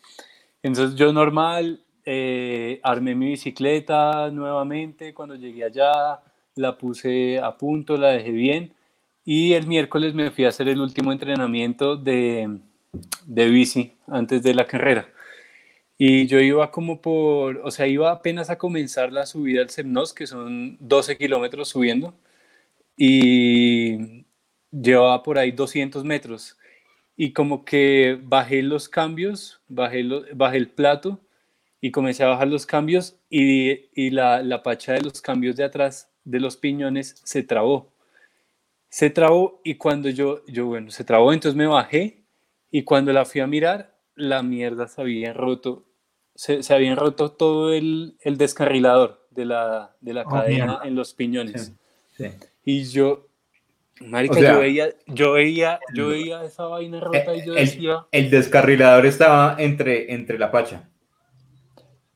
Entonces 0.63 0.96
yo 0.96 1.13
normal, 1.13 1.80
eh, 2.06 2.80
armé 2.84 3.13
mi 3.15 3.28
bicicleta 3.28 4.30
nuevamente 4.32 5.13
cuando 5.13 5.36
llegué 5.36 5.63
allá, 5.63 6.20
la 6.56 6.78
puse 6.78 7.39
a 7.39 7.56
punto, 7.56 7.98
la 7.98 8.10
dejé 8.10 8.32
bien 8.32 8.74
y 9.24 9.54
el 9.54 9.68
miércoles 9.68 10.13
me 10.15 10.32
fui 10.32 10.46
a 10.46 10.50
hacer 10.50 10.68
el 10.70 10.82
último 10.82 11.12
entrenamiento 11.12 11.96
de, 11.98 12.58
de 13.28 13.50
bici 13.50 13.94
antes 14.08 14.41
de 14.41 14.54
la 14.56 14.65
carrera. 14.65 15.08
Y 15.98 16.26
yo 16.28 16.39
iba 16.39 16.72
como 16.72 17.00
por, 17.00 17.62
o 17.63 17.70
sea, 17.72 17.86
iba 17.88 18.12
apenas 18.12 18.50
a 18.50 18.58
comenzar 18.58 19.13
la 19.13 19.26
subida 19.26 19.62
al 19.62 19.70
Semnos, 19.70 20.13
que 20.13 20.26
son 20.28 20.78
12 20.80 21.15
kilómetros 21.18 21.70
subiendo, 21.70 22.13
y 22.98 24.25
llevaba 24.82 25.24
por 25.24 25.38
ahí 25.40 25.52
200 25.52 26.04
metros. 26.04 26.58
Y 27.18 27.34
como 27.34 27.64
que 27.66 28.20
bajé 28.22 28.62
los 28.62 28.90
cambios, 28.90 29.62
bajé, 29.70 30.04
lo- 30.04 30.26
bajé 30.36 30.58
el 30.58 30.70
plato 30.70 31.22
y 31.82 31.92
comencé 31.92 32.24
a 32.24 32.28
bajar 32.28 32.48
los 32.50 32.66
cambios 32.66 33.18
y, 33.30 33.90
y 33.94 34.10
la, 34.10 34.42
la 34.44 34.64
pacha 34.64 34.94
de 34.94 35.02
los 35.02 35.22
cambios 35.22 35.56
de 35.56 35.64
atrás 35.64 36.10
de 36.26 36.40
los 36.40 36.58
piñones 36.58 37.22
se 37.24 37.44
trabó. 37.44 37.92
Se 38.90 39.10
trabó 39.10 39.62
y 39.64 39.76
cuando 39.76 40.10
yo, 40.10 40.46
yo, 40.48 40.68
bueno, 40.68 40.90
se 40.92 41.04
trabó, 41.04 41.34
entonces 41.34 41.58
me 41.58 41.68
bajé 41.68 42.24
y 42.72 42.84
cuando 42.84 43.12
la 43.14 43.26
fui 43.26 43.42
a 43.42 43.48
mirar, 43.48 43.96
la 44.16 44.42
mierda 44.44 44.88
se 44.88 45.02
había 45.02 45.34
roto, 45.34 45.86
se, 46.36 46.64
se 46.64 46.74
habían 46.74 46.96
roto 46.98 47.32
todo 47.32 47.74
el, 47.74 48.16
el 48.22 48.38
descarrilador 48.38 49.26
de 49.32 49.46
la, 49.46 49.96
de 50.02 50.14
la 50.14 50.26
Oh, 50.26 50.30
cadena 50.30 50.66
mierda. 50.66 50.82
en 50.84 50.96
los 50.96 51.14
piñones. 51.14 51.74
Sí. 52.18 52.26
Y 52.64 52.86
yo, 52.86 53.28
marica, 54.02 54.40
O 54.40 54.40
sea- 54.40 54.54
yo 54.54 54.60
veía, 54.60 54.90
yo 55.08 55.32
veía, 55.34 55.80
yo 55.94 56.08
veía 56.10 56.44
esa 56.44 56.66
vaina 56.66 57.00
rota 57.00 57.34
y 57.36 57.44
yo 57.46 57.54
El, 57.54 57.60
decía, 57.66 58.06
el 58.12 58.30
descarrilador 58.30 59.06
estaba 59.06 59.56
entre, 59.60 60.14
entre 60.14 60.38
la 60.40 60.52
pacha. 60.52 60.90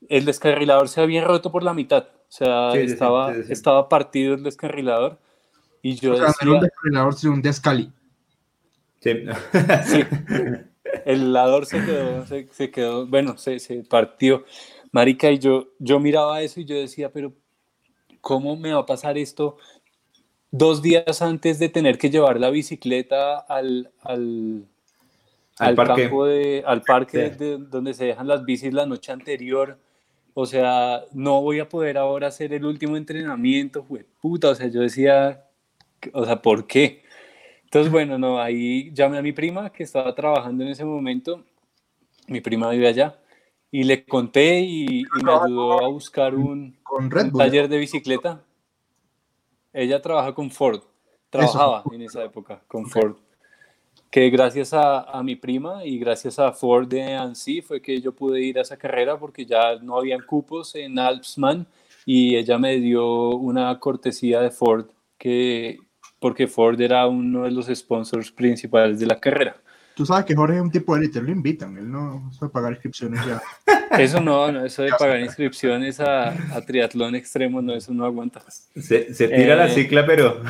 el 0.08 0.24
descarrilador 0.24 0.88
se 0.88 1.00
había 1.00 1.24
roto 1.24 1.50
por 1.52 1.62
la 1.62 1.74
mitad, 1.74 2.04
o 2.04 2.32
sea, 2.32 2.70
Sí, 2.72 2.86
sí, 2.88 2.88
sí, 2.88 2.92
estaba, 2.94 3.34
sí, 3.34 3.42
sí. 3.44 3.52
estaba 3.52 3.88
partido 3.88 4.34
el 4.34 4.42
descarrilador 4.42 5.18
y 5.82 5.94
yo 5.96 6.12
O 6.12 6.16
sea, 6.16 6.26
un 6.48 6.60
descarrilador, 6.60 7.14
sino 7.14 7.32
un 7.34 7.42
descali. 7.42 7.92
Sí. 9.00 9.24
sí, 9.86 10.00
el 11.06 11.32
lador 11.32 11.64
se 11.66 11.82
quedó, 11.84 12.26
se, 12.26 12.48
se 12.52 12.70
quedó, 12.70 13.06
bueno, 13.06 13.38
se, 13.38 13.58
se 13.58 13.82
partió, 13.84 14.44
marica, 14.92 15.30
y 15.30 15.38
yo, 15.38 15.68
yo 15.78 15.98
miraba 16.00 16.42
eso 16.42 16.60
y 16.60 16.66
yo 16.66 16.76
decía, 16.76 17.10
pero 17.12 17.32
¿cómo 18.20 18.56
me 18.56 18.72
va 18.74 18.80
a 18.80 18.86
pasar 18.86 19.16
esto 19.16 19.56
dos 20.50 20.82
días 20.82 21.22
antes 21.22 21.58
de 21.58 21.68
tener 21.68 21.98
que 21.98 22.10
llevar 22.10 22.40
la 22.40 22.50
bicicleta 22.50 23.38
al, 23.38 23.90
al, 24.02 24.64
Al 25.58 25.68
al 25.68 25.74
parque. 25.76 26.02
campo 26.02 26.24
de, 26.26 26.62
al 26.66 26.82
parque 26.82 27.30
Sí. 27.30 27.36
de- 27.38 27.58
donde 27.58 27.94
se 27.94 28.04
dejan 28.06 28.26
las 28.28 28.44
bicis 28.44 28.72
la 28.72 28.86
noche 28.86 29.12
anterior. 29.12 29.78
O 30.34 30.46
sea, 30.46 31.02
no 31.12 31.40
voy 31.42 31.58
a 31.60 31.68
poder 31.68 31.98
ahora 31.98 32.28
hacer 32.28 32.52
el 32.52 32.64
último 32.64 32.96
entrenamiento, 32.96 33.82
fue 33.84 34.04
puta. 34.20 34.50
O 34.50 34.54
sea, 34.54 34.68
yo 34.68 34.80
decía, 34.80 35.44
o 36.12 36.24
sea, 36.24 36.40
¿por 36.40 36.66
qué? 36.66 37.02
Entonces, 37.64 37.92
bueno, 37.92 38.18
no, 38.18 38.40
ahí 38.40 38.90
llamé 38.92 39.18
a 39.18 39.22
mi 39.22 39.32
prima 39.32 39.70
que 39.70 39.82
estaba 39.84 40.14
trabajando 40.14 40.64
en 40.64 40.70
ese 40.70 40.84
momento. 40.84 41.44
Mi 42.26 42.40
prima 42.40 42.70
vive 42.70 42.88
allá. 42.88 43.16
Y 43.72 43.84
le 43.84 44.04
conté 44.04 44.60
y, 44.60 45.00
y 45.02 45.22
me 45.24 45.30
ayudó 45.32 45.84
a 45.84 45.88
buscar 45.88 46.34
un, 46.34 46.76
Con 46.82 47.08
Red 47.10 47.26
un 47.26 47.32
taller 47.38 47.68
de 47.68 47.78
bicicleta. 47.78 48.42
Ella 49.72 50.00
trabaja 50.00 50.34
con 50.34 50.50
Ford, 50.50 50.82
trabajaba 51.28 51.82
en 51.92 52.02
esa 52.02 52.24
época 52.24 52.62
con 52.66 52.86
Ford. 52.86 53.16
Que 54.10 54.28
gracias 54.28 54.74
a, 54.74 55.02
a 55.02 55.22
mi 55.22 55.36
prima 55.36 55.84
y 55.84 55.98
gracias 55.98 56.38
a 56.38 56.50
Ford 56.52 56.88
de 56.88 57.14
Annecy 57.14 57.62
fue 57.62 57.80
que 57.80 58.00
yo 58.00 58.12
pude 58.12 58.40
ir 58.42 58.58
a 58.58 58.62
esa 58.62 58.76
carrera 58.76 59.18
porque 59.18 59.46
ya 59.46 59.76
no 59.76 59.96
habían 59.96 60.22
cupos 60.22 60.74
en 60.74 60.98
Alpsman 60.98 61.66
y 62.04 62.34
ella 62.34 62.58
me 62.58 62.76
dio 62.78 63.30
una 63.30 63.78
cortesía 63.78 64.40
de 64.40 64.50
Ford 64.50 64.86
que 65.16 65.78
porque 66.18 66.46
Ford 66.46 66.80
era 66.80 67.06
uno 67.06 67.44
de 67.44 67.50
los 67.50 67.66
sponsors 67.66 68.30
principales 68.30 69.00
de 69.00 69.06
la 69.06 69.18
carrera. 69.18 69.56
Tú 70.00 70.06
sabes 70.06 70.24
que 70.24 70.34
Jorge 70.34 70.56
es 70.56 70.62
un 70.62 70.70
tipo 70.70 70.94
de 70.94 71.02
élite, 71.02 71.20
lo 71.20 71.30
invitan, 71.30 71.76
él 71.76 71.92
no 71.92 72.32
suele 72.32 72.50
pagar 72.50 72.72
inscripciones 72.72 73.20
ya. 73.26 73.42
Eso 73.98 74.18
no, 74.18 74.50
no 74.50 74.64
eso 74.64 74.80
de 74.82 74.92
pagar 74.98 75.20
inscripciones 75.20 76.00
a, 76.00 76.30
a 76.56 76.64
triatlón 76.64 77.14
extremo, 77.16 77.60
no, 77.60 77.74
eso 77.74 77.92
no 77.92 78.06
aguanta. 78.06 78.40
Se, 78.48 79.12
se 79.12 79.28
tira 79.28 79.56
la 79.56 79.66
Eh. 79.66 79.74
cicla, 79.74 80.06
pero 80.06 80.40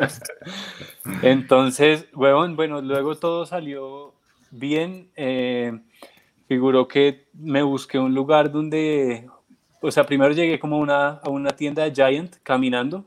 Entonces, 1.22 2.06
huevón, 2.14 2.56
bueno, 2.56 2.80
luego 2.80 3.14
todo 3.16 3.44
salió 3.44 4.14
bien. 4.50 5.10
eh, 5.16 5.78
figuró 6.48 6.88
que 6.88 7.26
me 7.34 7.62
busqué 7.62 7.98
un 7.98 8.14
lugar 8.14 8.50
donde, 8.50 9.28
o 9.82 9.90
sea, 9.90 10.06
primero 10.06 10.32
llegué 10.32 10.58
como 10.58 10.78
una, 10.78 11.08
a 11.22 11.28
una 11.28 11.50
tienda 11.50 11.84
de 11.84 11.92
Giant 11.94 12.36
caminando. 12.42 13.04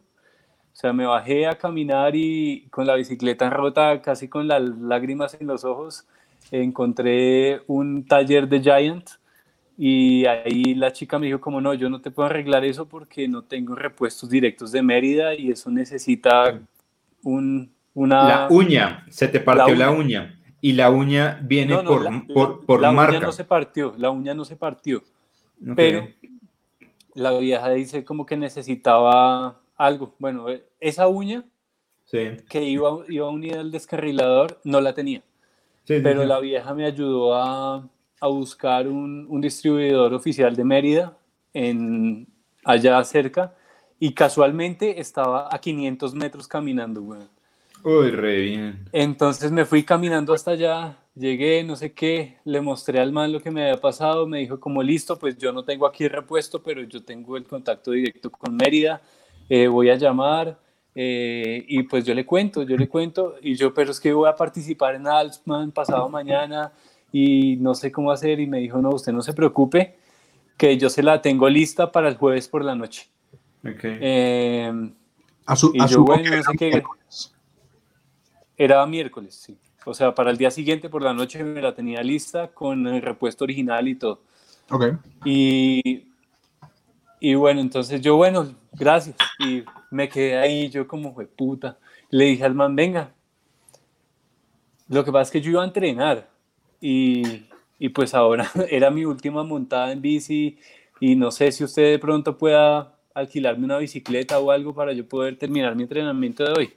O 0.74 0.76
sea, 0.76 0.92
me 0.92 1.06
bajé 1.06 1.46
a 1.46 1.56
caminar 1.56 2.16
y 2.16 2.68
con 2.72 2.88
la 2.88 2.96
bicicleta 2.96 3.50
rota, 3.50 4.02
casi 4.02 4.28
con 4.28 4.48
las 4.48 4.62
lágrimas 4.62 5.38
en 5.40 5.46
los 5.46 5.64
ojos, 5.64 6.08
encontré 6.52 7.62
un 7.68 8.06
taller 8.06 8.48
de 8.48 8.60
Giant 8.60 9.10
y 9.78 10.26
ahí 10.26 10.74
la 10.76 10.92
chica 10.92 11.20
me 11.20 11.28
dijo 11.28 11.40
como 11.40 11.62
no, 11.62 11.74
yo 11.74 11.90
no 11.90 12.02
te 12.02 12.10
puedo 12.12 12.28
arreglar 12.28 12.66
eso 12.66 12.88
porque 12.88 13.28
no 13.28 13.44
tengo 13.44 13.76
repuestos 13.76 14.30
directos 14.30 14.72
de 14.72 14.82
Mérida 14.82 15.36
y 15.36 15.52
eso 15.52 15.70
necesita 15.70 16.60
un, 17.24 17.72
una... 17.94 18.28
La 18.28 18.48
uña, 18.50 19.06
se 19.10 19.28
te 19.28 19.40
partió 19.40 19.76
la 19.76 19.92
uña. 19.92 20.40
Y 20.60 20.74
la 20.74 20.90
uña 20.90 21.40
viene 21.44 21.78
por, 21.78 22.28
por, 22.28 22.66
por, 22.66 22.82
la 22.82 22.92
marca. 22.92 23.18
uña 23.18 23.26
no 23.28 23.32
se 23.32 23.44
partió, 23.44 23.94
la 23.98 24.10
uña 24.10 24.34
no 24.34 24.46
se 24.46 24.56
partió. 24.56 25.04
Pero 25.76 26.08
la 27.14 27.32
vieja 27.38 27.70
dice 27.70 28.04
como 28.04 28.26
que 28.26 28.38
necesitaba 28.38 29.60
algo. 29.76 30.16
Bueno, 30.20 30.46
esa 30.80 31.08
uña 31.08 31.44
que 32.50 32.64
iba, 32.64 33.00
iba 33.10 33.30
unida 33.30 33.60
al 33.60 33.72
descarrilador 33.72 34.60
no 34.64 34.82
la 34.82 34.94
tenía. 34.94 35.24
pero 35.86 36.26
la 36.26 36.40
vieja 36.40 36.74
me 36.74 36.86
ayudó 36.86 37.36
a, 37.36 37.88
a 38.20 38.28
buscar 38.28 38.88
un, 38.88 39.26
un, 39.30 39.42
distribuidor 39.42 40.14
oficial 40.14 40.56
de 40.56 40.64
Mérida 40.64 41.18
en, 41.54 42.28
allá 42.64 43.04
cerca 43.04 43.56
y 44.00 44.14
casualmente 44.14 45.00
estaba 45.00 45.50
a 45.52 45.60
500 45.60 46.14
metros 46.14 46.48
caminando, 46.48 47.02
güey. 47.02 47.22
Uy, 47.84 48.12
re 48.12 48.42
bien. 48.42 48.86
Entonces 48.92 49.52
me 49.52 49.66
fui 49.66 49.84
caminando 49.84 50.34
hasta 50.34 50.52
allá, 50.52 50.98
llegué, 51.16 51.64
no 51.64 51.76
sé 51.76 51.94
qué, 51.94 52.38
le 52.46 52.62
mostré 52.62 53.00
al 53.00 53.12
man 53.12 53.34
lo 53.34 53.42
que 53.42 53.52
me 53.52 53.64
había 53.64 53.82
pasado, 53.82 54.26
me 54.26 54.40
dijo 54.40 54.60
como 54.60 54.82
listo, 54.82 55.20
pues 55.20 55.38
yo 55.38 55.52
no 55.52 55.64
tengo 55.66 55.86
aquí 55.86 56.08
repuesto, 56.08 56.64
pero 56.64 56.82
yo 56.84 57.04
tengo 57.04 57.36
el 57.36 57.44
contacto 57.44 57.92
directo 57.92 58.30
con 58.30 58.56
Mérida, 58.56 59.02
eh, 59.50 59.68
voy 59.68 59.90
a 59.90 59.96
llamar 59.96 60.60
eh, 60.96 61.66
y 61.68 61.84
pues 61.84 62.06
yo 62.06 62.14
le 62.14 62.26
cuento, 62.26 62.64
yo 62.64 62.78
le 62.78 62.88
cuento 62.88 63.36
y 63.42 63.56
yo, 63.56 63.74
pero 63.74 63.92
es 63.92 64.00
que 64.00 64.14
voy 64.14 64.30
a 64.30 64.36
participar 64.36 64.96
en 64.96 65.08
Alsman 65.08 65.72
pasado 65.72 66.08
mañana 66.10 66.72
y 67.12 67.58
no 67.58 67.74
sé 67.74 67.92
cómo 67.92 68.12
hacer 68.12 68.40
y 68.40 68.48
me 68.48 68.60
dijo, 68.60 68.80
no, 68.80 68.90
usted 68.90 69.12
no 69.12 69.22
se 69.22 69.34
preocupe, 69.34 69.98
que 70.58 70.78
yo 70.78 70.90
se 70.90 71.04
la 71.04 71.22
tengo 71.22 71.50
lista 71.50 71.92
para 71.92 72.10
el 72.10 72.16
jueves 72.16 72.48
por 72.48 72.64
la 72.64 72.76
noche. 72.76 73.08
Okay. 73.62 73.98
Eh, 74.02 74.92
a 75.46 75.56
su, 75.56 75.72
y 75.74 75.82
a 75.82 75.86
yo, 75.88 75.96
su 75.96 76.06
bueno, 76.06 76.36
no 76.36 76.44
sé 76.44 76.58
qué. 76.58 76.84
Era 78.58 78.86
miércoles, 78.86 79.36
sí. 79.36 79.58
O 79.86 79.94
sea, 79.94 80.14
para 80.14 80.32
el 80.32 80.38
día 80.38 80.52
siguiente 80.52 80.90
por 80.90 81.02
la 81.02 81.14
noche 81.14 81.44
me 81.44 81.62
la 81.62 81.76
tenía 81.76 82.02
lista 82.04 82.50
con 82.50 82.88
el 82.88 83.02
repuesto 83.02 83.44
original 83.44 83.88
y 83.88 83.96
todo. 83.96 84.22
Ok. 84.70 84.86
Y, 85.26 86.13
y 87.26 87.36
bueno, 87.36 87.62
entonces 87.62 88.02
yo, 88.02 88.18
bueno, 88.18 88.54
gracias. 88.74 89.16
Y 89.40 89.64
me 89.90 90.10
quedé 90.10 90.38
ahí, 90.38 90.70
yo 90.70 90.86
como 90.86 91.14
fue 91.14 91.26
puta. 91.26 91.78
Le 92.10 92.26
dije 92.26 92.44
al 92.44 92.54
man, 92.54 92.76
venga. 92.76 93.14
Lo 94.90 95.06
que 95.06 95.12
pasa 95.14 95.22
es 95.22 95.32
que 95.32 95.40
yo 95.40 95.52
iba 95.52 95.62
a 95.62 95.66
entrenar 95.66 96.30
y, 96.82 97.46
y 97.80 97.88
pues 97.88 98.14
ahora 98.14 98.52
era 98.70 98.92
mi 98.92 99.06
última 99.06 99.42
montada 99.46 99.94
en 99.94 100.02
bici 100.02 100.58
y 101.00 101.16
no 101.16 101.32
sé 101.32 101.54
si 101.54 101.64
usted 101.64 101.92
de 101.92 101.98
pronto 101.98 102.38
pueda 102.38 102.94
alquilarme 103.14 103.64
una 103.64 103.78
bicicleta 103.78 104.38
o 104.40 104.52
algo 104.52 104.74
para 104.74 104.92
yo 104.92 105.08
poder 105.08 105.38
terminar 105.38 105.78
mi 105.78 105.84
entrenamiento 105.84 106.44
de 106.44 106.52
hoy. 106.52 106.74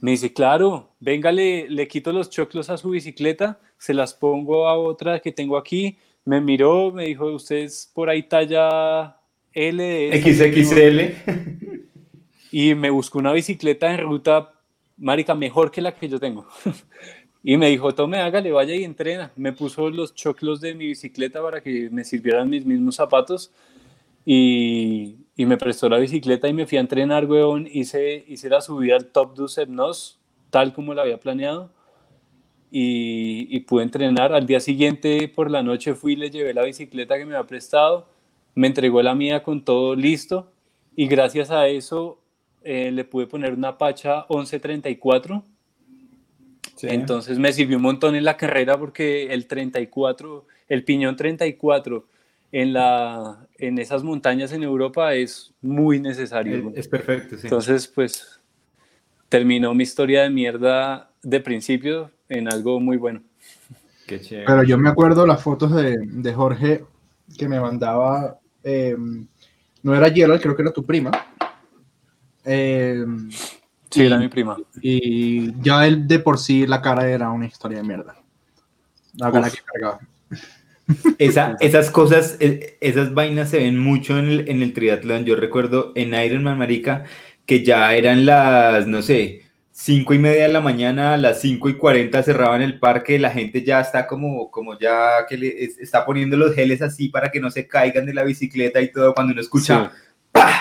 Me 0.00 0.12
dice, 0.12 0.32
claro, 0.32 0.88
venga, 0.98 1.30
le, 1.30 1.68
le, 1.68 1.86
quito 1.88 2.10
los 2.10 2.30
choclos 2.30 2.70
a 2.70 2.78
su 2.78 2.88
bicicleta, 2.88 3.60
se 3.76 3.92
las 3.92 4.14
pongo 4.14 4.66
a 4.66 4.78
otra 4.78 5.20
que 5.20 5.30
tengo 5.30 5.58
aquí. 5.58 5.98
Me 6.24 6.40
miró, 6.40 6.90
me 6.90 7.04
dijo, 7.04 7.26
usted 7.26 7.56
es 7.56 7.90
por 7.92 8.08
ahí 8.08 8.22
talla 8.22 9.18
L. 9.54 10.22
XXL. 10.22 11.00
Y 12.50 12.74
me 12.74 12.90
buscó 12.90 13.18
una 13.18 13.32
bicicleta 13.32 13.92
en 13.92 14.00
ruta, 14.00 14.52
marica, 14.96 15.34
mejor 15.34 15.70
que 15.70 15.80
la 15.80 15.94
que 15.94 16.08
yo 16.08 16.20
tengo. 16.20 16.46
Y 17.46 17.58
me 17.58 17.68
dijo, 17.68 17.94
tome, 17.94 18.16
hágale, 18.20 18.52
vaya 18.52 18.74
y 18.74 18.84
entrena. 18.84 19.30
Me 19.36 19.52
puso 19.52 19.90
los 19.90 20.14
choclos 20.14 20.62
de 20.62 20.74
mi 20.74 20.86
bicicleta 20.86 21.42
para 21.42 21.60
que 21.60 21.90
me 21.90 22.02
sirvieran 22.02 22.48
mis 22.48 22.64
mismos 22.64 22.96
zapatos. 22.96 23.52
Y, 24.24 25.16
y 25.36 25.44
me 25.44 25.58
prestó 25.58 25.90
la 25.90 25.98
bicicleta 25.98 26.48
y 26.48 26.54
me 26.54 26.66
fui 26.66 26.78
a 26.78 26.80
entrenar, 26.80 27.26
weón. 27.26 27.68
Hice, 27.70 28.24
hice 28.26 28.48
la 28.48 28.62
subida 28.62 28.96
al 28.96 29.08
Top 29.08 29.34
Ducer 29.34 29.68
Nos, 29.68 30.18
tal 30.48 30.72
como 30.72 30.94
la 30.94 31.02
había 31.02 31.20
planeado. 31.20 31.70
Y, 32.70 33.46
y, 33.54 33.60
pude 33.60 33.82
entrenar. 33.82 34.32
Al 34.32 34.46
día 34.46 34.58
siguiente, 34.58 35.28
por 35.28 35.50
la 35.50 35.62
noche, 35.62 35.94
fui 35.94 36.14
y 36.14 36.16
le 36.16 36.30
llevé 36.30 36.54
la 36.54 36.64
bicicleta 36.64 37.18
que 37.18 37.26
me 37.26 37.34
había 37.36 37.46
prestado. 37.46 38.08
Me 38.54 38.66
entregó 38.66 39.02
la 39.02 39.14
mía 39.14 39.42
con 39.42 39.64
todo 39.64 39.94
listo. 39.94 40.50
Y 40.96 41.06
gracias 41.06 41.50
a 41.50 41.66
eso 41.66 42.20
eh, 42.62 42.90
le 42.92 43.04
pude 43.04 43.26
poner 43.26 43.52
una 43.52 43.78
Pacha 43.78 44.26
1134. 44.28 45.44
Sí. 46.76 46.86
Entonces 46.90 47.38
me 47.38 47.52
sirvió 47.52 47.76
un 47.76 47.82
montón 47.82 48.14
en 48.14 48.24
la 48.24 48.36
carrera 48.36 48.78
porque 48.78 49.32
el 49.32 49.46
34, 49.46 50.46
el 50.68 50.84
piñón 50.84 51.16
34 51.16 52.06
en, 52.54 52.72
la, 52.72 53.46
en 53.58 53.78
esas 53.78 54.04
montañas 54.04 54.52
en 54.52 54.62
Europa 54.62 55.14
es 55.14 55.52
muy 55.60 55.98
necesario. 55.98 56.70
Es, 56.70 56.78
es 56.78 56.88
perfecto, 56.88 57.36
sí. 57.36 57.46
Entonces, 57.48 57.88
pues 57.88 58.40
terminó 59.28 59.74
mi 59.74 59.82
historia 59.82 60.22
de 60.22 60.30
mierda 60.30 61.10
de 61.20 61.40
principio 61.40 62.12
en 62.28 62.52
algo 62.52 62.78
muy 62.78 62.96
bueno. 62.96 63.22
Qué 64.06 64.20
chévere. 64.20 64.46
Pero 64.46 64.62
yo 64.62 64.78
me 64.78 64.88
acuerdo 64.88 65.26
las 65.26 65.42
fotos 65.42 65.74
de, 65.74 65.96
de 65.98 66.32
Jorge 66.32 66.84
que 67.36 67.48
me 67.48 67.58
mandaba, 67.58 68.38
eh, 68.64 68.96
no 69.82 69.94
era 69.94 70.10
Gerald, 70.10 70.40
creo 70.40 70.56
que 70.56 70.62
era 70.62 70.72
tu 70.72 70.84
prima. 70.84 71.10
Eh, 72.44 73.04
sí, 73.90 74.02
y, 74.02 74.06
era 74.06 74.18
mi 74.18 74.28
prima. 74.28 74.56
Y 74.80 75.60
ya 75.62 75.86
él 75.86 76.08
de 76.08 76.18
por 76.18 76.38
sí 76.38 76.66
la 76.66 76.80
cara 76.80 77.08
era 77.08 77.30
una 77.30 77.46
historia 77.46 77.78
de 77.78 77.84
mierda. 77.84 78.16
La 79.16 79.30
cara 79.30 79.50
que 79.50 79.58
cargaba. 79.64 80.00
Esa, 81.18 81.56
esas 81.60 81.90
cosas, 81.90 82.36
esas 82.40 83.14
vainas 83.14 83.50
se 83.50 83.58
ven 83.58 83.78
mucho 83.78 84.18
en 84.18 84.26
el, 84.26 84.48
en 84.48 84.62
el 84.62 84.72
triatlón. 84.72 85.24
Yo 85.24 85.36
recuerdo 85.36 85.92
en 85.94 86.14
Ironman 86.14 86.58
Marica 86.58 87.04
que 87.46 87.62
ya 87.62 87.94
eran 87.94 88.24
las, 88.24 88.86
no 88.86 89.02
sé, 89.02 89.43
cinco 89.76 90.14
y 90.14 90.20
media 90.20 90.44
de 90.44 90.52
la 90.52 90.60
mañana, 90.60 91.14
a 91.14 91.16
las 91.16 91.40
5 91.40 91.68
y 91.68 91.74
40 91.76 92.22
cerraban 92.22 92.62
el 92.62 92.78
parque, 92.78 93.18
la 93.18 93.30
gente 93.30 93.64
ya 93.64 93.80
está 93.80 94.06
como, 94.06 94.48
como 94.48 94.78
ya 94.78 95.26
que 95.28 95.36
le 95.36 95.64
está 95.64 96.06
poniendo 96.06 96.36
los 96.36 96.54
geles 96.54 96.80
así 96.80 97.08
para 97.08 97.30
que 97.30 97.40
no 97.40 97.50
se 97.50 97.66
caigan 97.66 98.06
de 98.06 98.14
la 98.14 98.22
bicicleta 98.22 98.80
y 98.80 98.92
todo, 98.92 99.12
cuando 99.12 99.32
uno 99.32 99.40
escucha, 99.40 99.90
sí. 99.92 100.00
¡pah! 100.30 100.60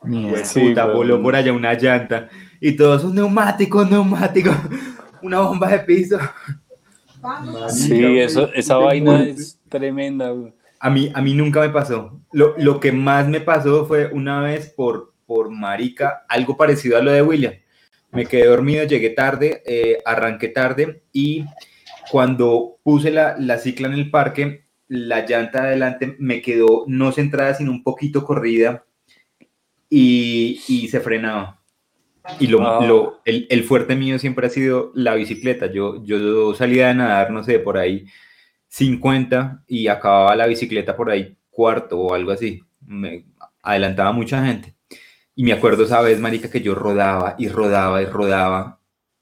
Pues, 0.00 0.48
sí, 0.48 0.60
puta, 0.60 0.86
pero... 0.86 0.96
voló 0.96 1.22
por 1.22 1.36
allá 1.36 1.52
una 1.52 1.74
llanta 1.74 2.28
y 2.60 2.72
todos 2.72 3.02
son 3.02 3.14
neumáticos, 3.14 3.88
neumáticos, 3.88 4.56
una 5.22 5.40
bomba 5.40 5.68
de 5.68 5.78
piso. 5.78 6.18
Sí, 7.68 8.18
eso, 8.18 8.52
esa 8.54 8.76
vaina 8.76 9.22
es 9.22 9.60
tremenda. 9.68 10.32
A 10.80 10.90
mí, 10.90 11.12
a 11.14 11.22
mí 11.22 11.34
nunca 11.34 11.60
me 11.60 11.68
pasó. 11.68 12.18
Lo, 12.32 12.56
lo, 12.58 12.80
que 12.80 12.90
más 12.90 13.28
me 13.28 13.40
pasó 13.40 13.86
fue 13.86 14.06
una 14.06 14.40
vez 14.40 14.70
por, 14.70 15.12
por 15.26 15.50
marica, 15.50 16.24
algo 16.28 16.56
parecido 16.56 16.96
a 16.96 17.02
lo 17.02 17.12
de 17.12 17.22
William. 17.22 17.52
Me 18.12 18.26
quedé 18.26 18.46
dormido, 18.46 18.84
llegué 18.84 19.10
tarde, 19.10 19.62
eh, 19.66 19.98
arranqué 20.04 20.48
tarde 20.48 21.02
y 21.12 21.44
cuando 22.10 22.78
puse 22.82 23.10
la, 23.10 23.36
la 23.38 23.58
cicla 23.58 23.86
en 23.88 23.94
el 23.94 24.10
parque, 24.10 24.64
la 24.88 25.24
llanta 25.24 25.62
de 25.62 25.68
adelante 25.68 26.16
me 26.18 26.42
quedó 26.42 26.84
no 26.88 27.12
centrada, 27.12 27.54
sino 27.54 27.70
un 27.70 27.84
poquito 27.84 28.24
corrida 28.24 28.84
y, 29.88 30.60
y 30.66 30.88
se 30.88 31.00
frenaba. 31.00 31.60
Y 32.38 32.48
lo, 32.48 32.58
wow. 32.58 32.86
lo, 32.86 33.20
el, 33.24 33.46
el, 33.50 33.64
fuerte 33.64 33.96
mío 33.96 34.18
siempre 34.18 34.46
ha 34.46 34.50
sido 34.50 34.92
la 34.94 35.14
bicicleta. 35.14 35.66
Yo, 35.66 36.04
yo 36.04 36.54
salía 36.54 36.88
de 36.88 36.94
nadar, 36.94 37.30
no 37.30 37.42
sé, 37.42 37.58
por 37.58 37.78
ahí 37.78 38.06
50 38.68 39.64
y 39.66 39.88
acababa 39.88 40.36
la 40.36 40.46
bicicleta 40.46 40.96
por 40.96 41.10
ahí 41.10 41.36
cuarto 41.50 41.98
o 41.98 42.14
algo 42.14 42.32
así. 42.32 42.62
Me 42.84 43.26
adelantaba 43.62 44.12
mucha 44.12 44.44
gente. 44.44 44.74
Y 45.34 45.44
me 45.44 45.52
acuerdo 45.52 45.84
esa 45.84 46.00
vez, 46.00 46.20
marica, 46.20 46.50
que 46.50 46.60
yo 46.60 46.74
rodaba 46.74 47.34
y 47.38 47.48
rodaba 47.48 48.02
y 48.02 48.06
rodaba 48.06 48.80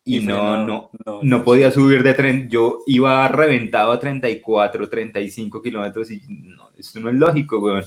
y, 0.08 0.18
y 0.18 0.24
no, 0.24 0.66
no, 0.66 0.90
no, 1.04 1.20
no, 1.22 1.44
podía 1.44 1.70
subir 1.70 2.02
de 2.02 2.14
tren. 2.14 2.48
Yo 2.48 2.78
iba 2.86 3.28
reventado 3.28 3.92
a 3.92 4.00
34, 4.00 4.88
35 4.88 5.60
kilómetros 5.60 6.10
y 6.10 6.22
no, 6.26 6.70
esto 6.78 6.98
no 7.00 7.10
es 7.10 7.14
lógico, 7.16 7.58
weón. 7.58 7.84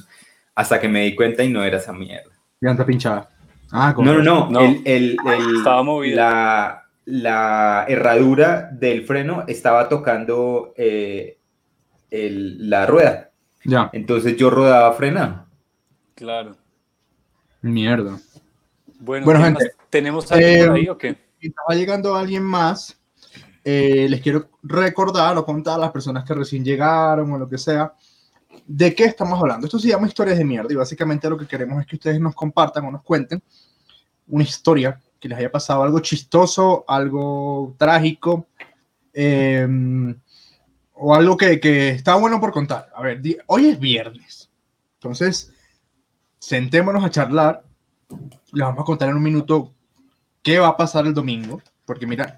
Hasta 0.53 0.79
que 0.79 0.87
me 0.87 1.05
di 1.05 1.15
cuenta 1.15 1.43
y 1.43 1.49
no 1.49 1.63
era 1.63 1.77
esa 1.77 1.93
mierda. 1.93 2.31
Llanta 2.59 2.85
pinchada. 2.85 3.27
Ah, 3.71 3.95
no, 3.97 4.13
no, 4.13 4.21
no, 4.21 4.51
no. 4.51 4.59
El, 4.59 4.81
el, 4.85 5.17
el, 5.25 5.55
estaba 5.57 5.81
movida. 5.81 6.15
La, 6.15 6.89
la, 7.05 7.85
herradura 7.87 8.69
del 8.71 9.03
freno 9.03 9.43
estaba 9.47 9.89
tocando 9.89 10.75
eh, 10.77 11.39
la 12.11 12.85
rueda. 12.85 13.31
Ya. 13.63 13.89
Entonces 13.93 14.37
yo 14.37 14.51
rodaba 14.51 14.93
frenado. 14.93 15.47
Claro. 16.13 16.55
Mierda. 17.61 18.19
Bueno, 18.99 19.25
bueno 19.25 19.43
gente, 19.43 19.71
¿tenemos 19.89 20.31
algo 20.31 20.45
eh, 20.45 20.65
por 20.65 20.75
ahí 20.75 20.89
o 20.89 20.97
qué? 20.97 21.17
Estaba 21.39 21.75
llegando 21.75 22.15
alguien 22.15 22.43
más. 22.43 22.99
eh, 23.63 24.07
les 24.09 24.21
quiero 24.21 24.49
recordar 24.63 25.37
o 25.37 25.45
contar 25.45 25.75
a 25.75 25.79
las 25.79 25.91
personas 25.91 26.23
que 26.23 26.33
recién 26.33 26.63
llegaron 26.63 27.31
o 27.31 27.37
lo 27.37 27.47
que 27.47 27.57
sea, 27.57 27.93
de 28.65 28.95
qué 28.95 29.05
estamos 29.05 29.39
hablando. 29.39 29.65
Esto 29.65 29.79
se 29.79 29.89
llama 29.89 30.07
historias 30.07 30.37
de 30.37 30.45
mierda 30.45 30.71
y 30.73 30.75
básicamente 30.75 31.29
lo 31.29 31.37
que 31.37 31.47
queremos 31.47 31.81
es 31.81 31.87
que 31.87 31.95
ustedes 31.95 32.19
nos 32.19 32.35
compartan 32.35 32.85
o 32.85 32.91
nos 32.91 33.03
cuenten 33.03 33.41
una 34.27 34.43
historia 34.43 34.99
que 35.19 35.29
les 35.29 35.37
haya 35.37 35.51
pasado 35.51 35.83
algo 35.83 35.99
chistoso, 35.99 36.83
algo 36.87 37.75
trágico, 37.77 38.47
em, 39.13 40.15
o 40.93 41.13
algo 41.13 41.37
que, 41.37 41.59
que, 41.59 41.89
está 41.89 42.15
bueno 42.15 42.39
por 42.39 42.51
contar. 42.51 42.89
A 42.95 43.01
ver, 43.01 43.21
hoy 43.47 43.67
es 43.67 43.79
viernes, 43.79 44.49
entonces 44.95 45.50
sentémonos 46.41 47.05
a 47.05 47.11
charlar. 47.11 47.63
Les 48.51 48.65
vamos 48.65 48.81
a 48.81 48.85
contar 48.85 49.07
en 49.09 49.15
un 49.15 49.23
minuto 49.23 49.71
qué 50.41 50.59
va 50.59 50.69
a 50.69 50.77
pasar 50.77 51.05
el 51.05 51.13
domingo, 51.13 51.61
porque 51.85 52.07
mira, 52.07 52.37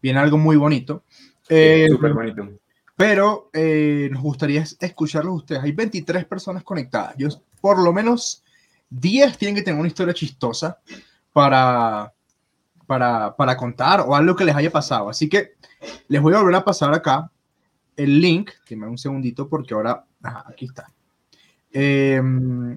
viene 0.00 0.20
algo 0.20 0.38
muy 0.38 0.56
bonito. 0.56 1.02
Eh, 1.48 1.88
Súper 1.90 2.14
bonito. 2.14 2.48
Pero 2.96 3.50
eh, 3.52 4.08
nos 4.12 4.22
gustaría 4.22 4.64
escucharlos 4.80 5.38
ustedes. 5.38 5.62
Hay 5.62 5.72
23 5.72 6.24
personas 6.24 6.62
conectadas. 6.62 7.14
Yo, 7.18 7.28
por 7.60 7.78
lo 7.82 7.92
menos 7.92 8.44
10 8.90 9.36
tienen 9.36 9.56
que 9.56 9.62
tener 9.62 9.78
una 9.78 9.88
historia 9.88 10.14
chistosa 10.14 10.78
para, 11.32 12.12
para, 12.86 13.34
para 13.34 13.56
contar 13.56 14.00
o 14.00 14.14
algo 14.14 14.36
que 14.36 14.44
les 14.44 14.54
haya 14.54 14.70
pasado. 14.70 15.10
Así 15.10 15.28
que 15.28 15.54
les 16.06 16.22
voy 16.22 16.34
a 16.34 16.38
volver 16.38 16.54
a 16.54 16.64
pasar 16.64 16.94
acá 16.94 17.30
el 17.96 18.20
link. 18.20 18.50
Dime 18.68 18.86
un 18.86 18.98
segundito 18.98 19.48
porque 19.48 19.74
ahora... 19.74 20.06
aquí 20.46 20.66
está. 20.66 20.86
Em, 21.72 22.76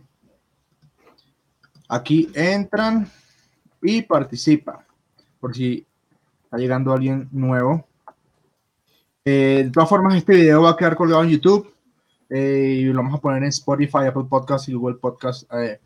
aquí 1.90 2.30
entran 2.34 3.10
y 3.82 4.02
participan. 4.02 4.78
Por 5.40 5.56
si 5.56 5.86
está 6.44 6.58
llegando 6.58 6.94
alguien 6.94 7.28
nuevo. 7.32 7.88
Eh, 9.24 9.64
de 9.66 9.72
todas 9.72 9.90
formas, 9.90 10.16
este 10.16 10.36
video 10.36 10.62
va 10.62 10.72
a 10.72 10.78
quedar 10.78 10.96
colgado 10.96 11.24
en 11.24 11.30
YouTube 11.30 11.74
eh, 12.30 12.78
y 12.80 12.84
lo 12.86 12.98
vamos 12.98 13.18
a 13.18 13.22
poner 13.22 13.44
en 13.44 13.50
Spotify, 13.50 14.06
Apple 14.08 14.26
Podcast 14.30 14.70
y 14.70 14.74
Google 14.74 14.98
Podcast 14.98 15.52
eh, 15.54 15.80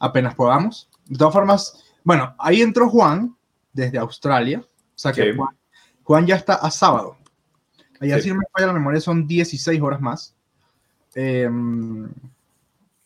apenas 0.00 0.34
podamos. 0.34 0.88
De 1.06 1.18
todas 1.18 1.34
formas, 1.34 1.84
bueno, 2.04 2.34
ahí 2.38 2.62
entró 2.62 2.88
Juan 2.88 3.36
desde 3.72 3.98
Australia. 3.98 4.60
O 4.60 4.98
sea 4.98 5.12
que 5.12 5.36
Juan, 6.04 6.26
ya 6.26 6.36
está 6.36 6.54
a 6.54 6.70
sábado. 6.70 7.16
Allá, 8.00 8.20
si 8.20 8.28
no 8.28 8.36
me 8.36 8.44
falla 8.52 8.68
la 8.68 8.72
memoria, 8.72 9.00
son 9.00 9.26
16 9.26 9.80
horas 9.80 10.00
más. 10.00 10.34
Em, 11.14 12.08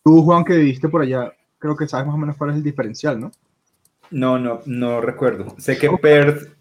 tú, 0.05 0.23
Juan, 0.23 0.45
que 0.45 0.57
viviste 0.57 0.89
por 0.89 1.03
allá, 1.03 1.33
creo 1.59 1.77
que 1.77 1.87
sabes 1.87 2.07
más 2.07 2.15
o 2.15 2.19
menos 2.19 2.37
cuál 2.37 2.51
es 2.51 2.57
el 2.57 2.63
diferencial, 2.63 3.21
¿no? 3.21 3.31
No, 4.11 4.39
no, 4.39 4.61
no 4.67 5.01
recuerdo. 5.01 5.55
Sé 5.59 5.79
que 5.79 5.89
Perth, 5.91 6.53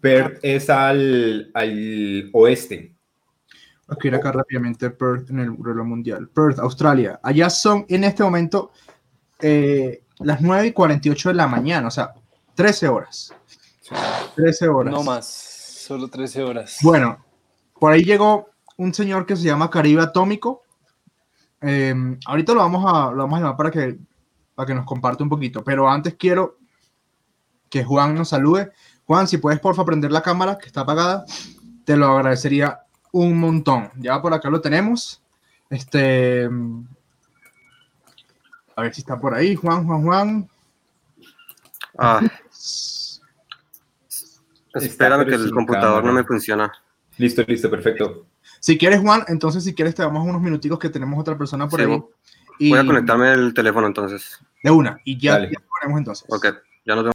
Perth 0.00 0.38
es 0.42 0.70
al, 0.70 1.50
al 1.54 2.30
oeste. 2.32 2.94
Aquí 3.88 4.08
ir 4.08 4.14
acá 4.14 4.32
rápidamente 4.32 4.90
Perth 4.90 5.30
en 5.30 5.40
el 5.40 5.56
reloj 5.62 5.86
mundial. 5.86 6.28
Perth, 6.28 6.58
Australia. 6.58 7.20
Allá 7.22 7.50
son 7.50 7.84
en 7.88 8.04
este 8.04 8.22
momento 8.22 8.72
eh, 9.40 10.02
las 10.20 10.40
9 10.40 10.68
y 10.68 10.72
48 10.72 11.28
de 11.28 11.34
la 11.34 11.46
mañana, 11.46 11.88
o 11.88 11.90
sea, 11.90 12.14
13 12.54 12.88
horas. 12.88 13.34
13 14.36 14.68
horas. 14.68 14.94
No 14.94 15.02
más, 15.02 15.26
solo 15.26 16.08
13 16.08 16.42
horas. 16.42 16.78
Bueno, 16.82 17.22
por 17.78 17.92
ahí 17.92 18.02
llegó 18.04 18.48
un 18.78 18.94
señor 18.94 19.26
que 19.26 19.36
se 19.36 19.44
llama 19.44 19.70
Caribe 19.70 20.02
Atómico. 20.02 20.62
Em, 21.66 22.18
ahorita 22.26 22.52
lo 22.52 22.60
vamos, 22.60 22.84
a, 22.86 23.10
lo 23.10 23.22
vamos 23.22 23.38
a 23.38 23.42
llamar 23.42 23.56
para 23.56 23.70
que, 23.70 23.96
para 24.54 24.66
que 24.66 24.74
nos 24.74 24.84
comparte 24.84 25.22
un 25.22 25.30
poquito, 25.30 25.64
pero 25.64 25.88
antes 25.88 26.14
quiero 26.14 26.58
que 27.70 27.82
Juan 27.82 28.14
nos 28.14 28.28
salude. 28.28 28.70
Juan, 29.06 29.26
si 29.26 29.38
puedes 29.38 29.60
porfa 29.60 29.82
prender 29.82 30.12
la 30.12 30.20
cámara 30.22 30.58
que 30.58 30.66
está 30.66 30.82
apagada, 30.82 31.24
te 31.86 31.96
lo 31.96 32.08
agradecería 32.08 32.80
un 33.12 33.38
montón. 33.38 33.90
Ya 33.96 34.20
por 34.20 34.34
acá 34.34 34.50
lo 34.50 34.60
tenemos. 34.60 35.22
Este, 35.70 36.50
a 38.76 38.82
ver 38.82 38.94
si 38.94 39.00
está 39.00 39.18
por 39.18 39.34
ahí, 39.34 39.54
Juan, 39.56 39.86
Juan, 39.86 40.02
Juan. 40.02 40.50
Ah. 41.96 42.20
Espérame 44.74 45.26
que 45.26 45.34
el 45.34 45.50
computador 45.50 46.04
no 46.04 46.12
me 46.12 46.24
funciona. 46.24 46.70
Listo, 47.16 47.42
listo, 47.46 47.70
perfecto. 47.70 48.26
Si 48.64 48.78
quieres, 48.78 49.00
Juan, 49.00 49.26
entonces 49.28 49.62
si 49.62 49.74
quieres 49.74 49.94
te 49.94 50.00
damos 50.00 50.26
unos 50.26 50.40
minuticos 50.40 50.78
que 50.78 50.88
tenemos 50.88 51.20
otra 51.20 51.36
persona 51.36 51.68
por 51.68 51.82
ahí. 51.82 51.86
Voy 51.86 52.78
a 52.78 52.86
conectarme 52.86 53.30
el 53.30 53.52
teléfono 53.52 53.86
entonces. 53.86 54.40
De 54.62 54.70
una, 54.70 54.98
y 55.04 55.18
ya, 55.18 55.38
ya 55.40 55.58
ponemos 55.68 55.98
entonces. 55.98 56.26
Ok, 56.30 56.46
ya 56.86 56.94
lo 56.94 57.02
tengo. 57.02 57.12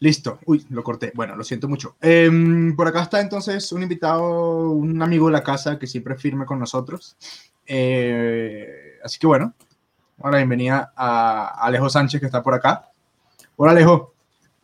Listo. 0.00 0.40
Uy, 0.44 0.66
lo 0.68 0.82
corté. 0.82 1.12
Bueno, 1.14 1.34
lo 1.34 1.44
siento 1.44 1.66
mucho. 1.66 1.96
Em, 1.98 2.76
por 2.76 2.86
acá 2.86 3.04
está 3.04 3.22
entonces 3.22 3.72
un 3.72 3.84
invitado, 3.84 4.68
un 4.72 5.00
amigo 5.00 5.28
de 5.28 5.32
la 5.32 5.42
casa 5.42 5.78
que 5.78 5.86
siempre 5.86 6.14
firme 6.16 6.44
con 6.44 6.58
nosotros. 6.58 7.16
Eh, 7.64 8.98
así 9.02 9.18
que 9.18 9.26
bueno, 9.26 9.54
ahora 10.22 10.36
bienvenida 10.36 10.92
a 10.94 11.64
Alejo 11.64 11.88
Sánchez 11.88 12.20
que 12.20 12.26
está 12.26 12.42
por 12.42 12.52
acá. 12.52 12.90
Hola 13.56 13.72
Alejo. 13.72 14.12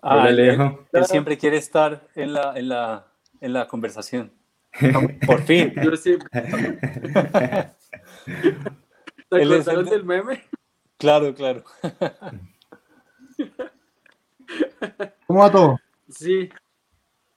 Hola 0.03 0.25
Alejo. 0.25 0.85
Él, 0.93 1.07
siempre 1.07 1.39
quiere 1.39 1.57
estar 1.57 2.07
en 2.17 2.35
la, 2.35 2.53
en 2.55 2.69
la, 2.69 3.07
en 3.41 3.55
la 3.55 3.67
conversación. 3.67 4.31
Por 5.27 5.43
fin. 5.43 5.73
Yo 5.83 5.97
siempre. 5.97 6.29
¿Te 9.29 9.43
acordaron 9.43 9.85
del 9.87 10.05
meme? 10.05 10.45
Claro, 10.99 11.35
claro. 11.35 11.65
¿Cómo 15.27 15.41
va 15.41 15.51
todo? 15.51 15.79
Sí. 16.09 16.49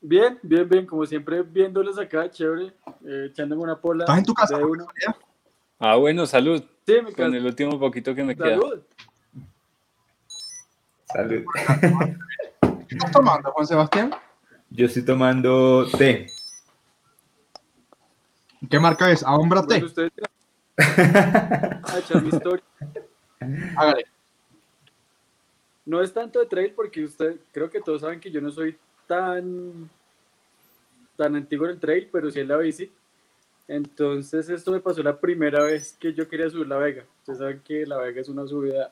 Bien, 0.01 0.37
bien, 0.41 0.67
bien. 0.67 0.85
Como 0.85 1.05
siempre, 1.05 1.41
viéndoles 1.43 1.97
acá, 1.97 2.29
chévere. 2.29 2.73
Eh, 3.05 3.27
echándome 3.29 3.61
una 3.63 3.79
pola. 3.79 4.03
¿Estás 4.03 4.17
en 4.17 4.25
tu 4.25 4.33
casa? 4.33 4.59
Ah, 5.79 5.95
bueno, 5.95 6.25
salud. 6.25 6.63
Sí, 6.85 6.95
me 7.03 7.13
Con 7.13 7.33
el 7.33 7.45
último 7.45 7.79
poquito 7.79 8.13
que 8.13 8.23
me 8.23 8.35
salud. 8.35 8.73
queda. 8.73 8.81
Salud. 11.05 11.43
¿Qué 12.87 12.95
estás 12.95 13.11
tomando, 13.11 13.51
Juan 13.51 13.67
Sebastián? 13.67 14.13
Yo 14.69 14.87
estoy 14.87 15.05
tomando 15.05 15.87
té. 15.97 16.27
¿Qué 18.69 18.79
marca 18.79 19.11
es? 19.11 19.23
¿Ahombra 19.23 19.65
té? 19.65 19.83
Usted... 19.83 20.11
a 20.77 21.99
echar 21.99 22.21
mi 22.21 22.29
historia. 22.29 22.63
Hágale 23.77 24.05
no 25.85 26.01
es 26.01 26.13
tanto 26.13 26.39
de 26.39 26.45
trail 26.45 26.73
porque 26.75 27.03
usted, 27.03 27.37
creo 27.51 27.69
que 27.69 27.81
todos 27.81 28.01
saben 28.01 28.19
que 28.19 28.31
yo 28.31 28.41
no 28.41 28.51
soy 28.51 28.77
tan, 29.07 29.89
tan 31.17 31.35
antiguo 31.35 31.65
en 31.65 31.73
el 31.73 31.79
trail, 31.79 32.09
pero 32.11 32.31
sí 32.31 32.39
en 32.39 32.47
la 32.47 32.57
bici. 32.57 32.91
Entonces 33.67 34.49
esto 34.49 34.71
me 34.71 34.79
pasó 34.79 35.01
la 35.03 35.19
primera 35.19 35.63
vez 35.63 35.95
que 35.99 36.13
yo 36.13 36.27
quería 36.27 36.49
subir 36.49 36.67
la 36.67 36.77
Vega. 36.77 37.05
Ustedes 37.19 37.39
saben 37.39 37.61
que 37.63 37.85
la 37.85 37.97
Vega 37.97 38.21
es 38.21 38.29
una 38.29 38.47
subida 38.47 38.91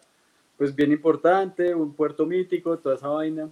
pues 0.57 0.76
bien 0.76 0.91
importante, 0.91 1.74
un 1.74 1.93
puerto 1.93 2.26
mítico, 2.26 2.78
toda 2.78 2.95
esa 2.95 3.07
vaina. 3.07 3.49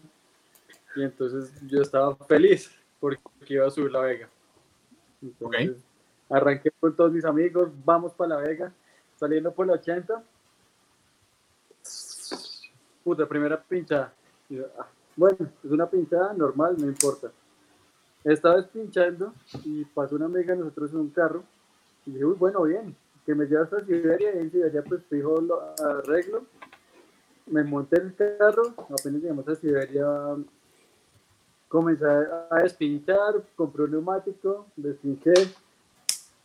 Y 0.95 1.03
entonces 1.03 1.51
yo 1.67 1.81
estaba 1.81 2.15
feliz 2.15 2.71
porque 2.99 3.21
iba 3.47 3.67
a 3.67 3.71
subir 3.71 3.91
la 3.91 4.01
Vega. 4.01 4.29
Entonces, 5.21 5.77
arranqué 6.29 6.71
con 6.79 6.95
todos 6.95 7.11
mis 7.11 7.25
amigos, 7.25 7.69
vamos 7.83 8.13
para 8.13 8.35
la 8.35 8.41
Vega, 8.41 8.71
saliendo 9.17 9.51
por 9.51 9.67
la 9.67 9.73
80 9.73 10.23
puta, 13.09 13.27
primera 13.27 13.59
pinchada. 13.59 14.13
Ah, 14.77 14.87
bueno, 15.15 15.37
es 15.63 15.71
una 15.71 15.89
pinchada 15.89 16.31
normal, 16.33 16.75
no 16.77 16.85
importa. 16.85 17.31
Estaba 18.23 18.61
pinchando 18.61 19.33
y 19.63 19.83
pasó 19.85 20.15
una 20.15 20.25
amiga 20.25 20.53
de 20.53 20.59
nosotros 20.59 20.91
en 20.91 20.99
un 20.99 21.09
carro 21.09 21.43
y 22.05 22.11
dije, 22.11 22.25
uy, 22.25 22.35
bueno, 22.35 22.61
bien, 22.63 22.95
que 23.25 23.33
me 23.33 23.45
lleva 23.45 23.63
hasta 23.63 23.83
Siberia 23.83 24.35
y 24.35 24.39
en 24.39 24.51
Siberia 24.51 24.83
pues 24.83 25.03
fijo 25.09 25.41
lo 25.41 25.73
arreglo. 25.83 26.43
Me 27.47 27.63
monté 27.63 27.99
el 27.99 28.13
carro, 28.15 28.75
apenas 28.77 29.21
llegamos 29.21 29.47
a 29.47 29.55
Siberia, 29.55 30.05
comencé 31.67 32.05
a 32.05 32.57
despinchar, 32.61 33.43
compré 33.55 33.85
un 33.85 33.91
neumático, 33.91 34.67
despinché, 34.75 35.33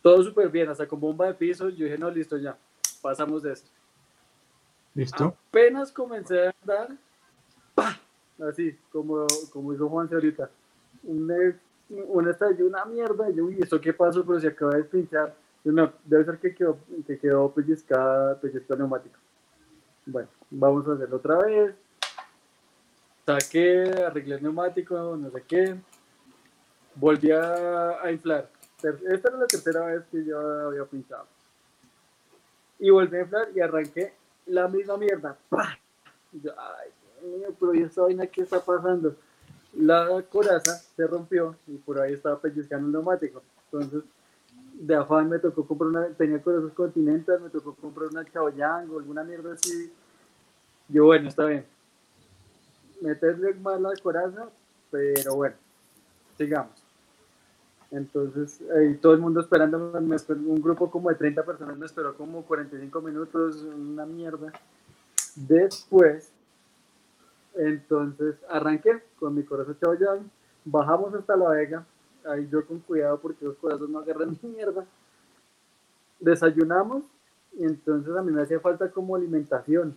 todo 0.05 0.21
súper 0.21 0.49
bien, 0.49 0.69
hasta 0.69 0.87
con 0.87 0.99
bomba 0.99 1.25
de 1.25 1.33
piso, 1.33 1.67
yo 1.69 1.85
dije, 1.85 1.97
no, 1.97 2.11
listo, 2.11 2.37
ya, 2.37 2.55
pasamos 3.01 3.41
de 3.41 3.53
esto. 3.53 3.71
¿Listo? 4.93 5.35
Apenas 5.49 5.91
comencé 5.91 6.45
a 6.45 6.53
andar, 6.61 6.89
así, 8.47 8.77
como, 8.91 9.25
como 9.51 9.73
hizo 9.73 9.89
Juan 9.89 10.07
ahorita. 10.13 10.47
Un, 11.05 11.57
un 11.89 12.29
estallido, 12.29 12.67
una 12.67 12.85
mierda. 12.85 13.31
Y 13.31 13.35
yo, 13.35 13.45
uy, 13.45 13.57
¿esto 13.59 13.81
qué 13.81 13.93
pasó? 13.93 14.23
Pero 14.23 14.39
se 14.39 14.49
acaba 14.49 14.75
de 14.75 14.83
pinchar. 14.83 15.35
No, 15.63 15.91
debe 16.03 16.23
ser 16.23 16.37
que 16.37 16.53
quedó, 16.53 16.77
que 17.07 17.17
quedó 17.17 17.51
pellizcada, 17.51 18.39
pellizcado 18.39 18.77
neumático. 18.77 19.17
Bueno, 20.05 20.29
vamos 20.51 20.87
a 20.87 20.93
hacerlo 20.93 21.15
otra 21.15 21.39
vez. 21.39 21.73
Saqué, 23.25 23.85
arreglé 24.05 24.35
el 24.35 24.43
neumático, 24.43 25.17
no 25.17 25.31
sé 25.31 25.43
qué. 25.47 25.75
Volví 26.93 27.31
a, 27.31 28.03
a 28.03 28.11
inflar. 28.11 28.51
Esta 28.83 29.29
era 29.29 29.37
la 29.37 29.47
tercera 29.47 29.85
vez 29.85 30.03
que 30.11 30.23
yo 30.23 30.39
había 30.67 30.85
pinchado. 30.85 31.25
Y 32.79 32.89
volví 32.89 33.17
a 33.17 33.21
inflar 33.21 33.47
y 33.55 33.61
arranqué 33.61 34.13
la 34.47 34.67
misma 34.67 34.97
mierda. 34.97 35.37
Yo, 36.33 36.51
ay, 36.57 36.89
mío, 37.23 37.55
pero 37.59 37.73
¿y 37.73 37.83
esa 37.83 38.01
vaina 38.01 38.27
qué 38.27 38.41
está 38.41 38.59
pasando? 38.59 39.15
la 39.75 40.23
coraza 40.29 40.77
se 40.95 41.05
rompió 41.05 41.55
y 41.67 41.77
por 41.77 41.99
ahí 41.99 42.13
estaba 42.13 42.39
pellizcando 42.39 42.85
un 42.85 42.93
neumático. 42.93 43.41
Entonces, 43.65 44.03
de 44.73 44.95
afán 44.95 45.29
me 45.29 45.39
tocó 45.39 45.65
comprar 45.65 45.89
una, 45.89 46.07
tenía 46.09 46.41
corazas 46.41 46.71
continentales, 46.73 47.41
me 47.41 47.49
tocó 47.49 47.73
comprar 47.75 48.09
una 48.09 48.25
Chaoyang 48.25 48.89
o 48.89 48.99
alguna 48.99 49.23
mierda 49.23 49.53
así. 49.53 49.91
Yo, 50.87 51.05
bueno, 51.05 51.29
está 51.29 51.45
bien. 51.45 51.65
Meterle 53.01 53.53
más 53.55 53.81
la 53.81 53.91
coraza, 54.01 54.49
pero 54.91 55.35
bueno, 55.35 55.55
sigamos. 56.37 56.84
Entonces, 57.95 58.59
ahí 58.75 58.95
todo 58.95 59.13
el 59.13 59.21
mundo 59.21 59.39
esperando, 59.39 59.77
un 59.77 60.61
grupo 60.61 60.91
como 60.91 61.07
de 61.07 61.15
30 61.15 61.45
personas 61.45 61.77
me 61.77 61.85
esperó 61.85 62.13
como 62.17 62.43
45 62.43 63.01
minutos, 63.01 63.63
una 63.63 64.05
mierda. 64.05 64.51
Después, 65.33 66.29
entonces 67.55 68.35
arranqué 68.49 69.01
con 69.17 69.33
mi 69.33 69.43
corazón 69.43 69.77
Chaoyang, 69.79 70.29
bajamos 70.65 71.13
hasta 71.13 71.37
La 71.37 71.49
Vega, 71.51 71.85
ahí 72.25 72.49
yo 72.51 72.65
con 72.65 72.79
cuidado 72.79 73.17
porque 73.21 73.45
los 73.45 73.55
corazones 73.55 73.89
no 73.89 73.99
agarran 73.99 74.37
ni 74.43 74.49
mierda. 74.49 74.85
Desayunamos 76.19 77.05
y 77.53 77.63
entonces 77.63 78.13
a 78.13 78.21
mí 78.21 78.33
me 78.33 78.41
hacía 78.41 78.59
falta 78.59 78.91
como 78.91 79.15
alimentación, 79.15 79.95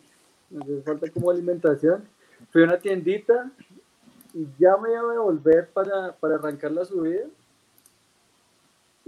me 0.51 0.61
hacía 0.61 0.82
falta 0.84 1.11
como 1.11 1.32
alimentación. 1.32 2.05
Fui 2.53 2.62
a 2.62 2.66
una 2.66 2.78
tiendita 2.78 3.51
y 4.34 4.46
ya 4.57 4.76
me 4.76 4.92
iba 4.92 5.01
a 5.01 5.12
devolver 5.14 5.68
para, 5.70 6.12
para 6.12 6.36
arrancar 6.36 6.70
la 6.70 6.84
subida. 6.84 7.26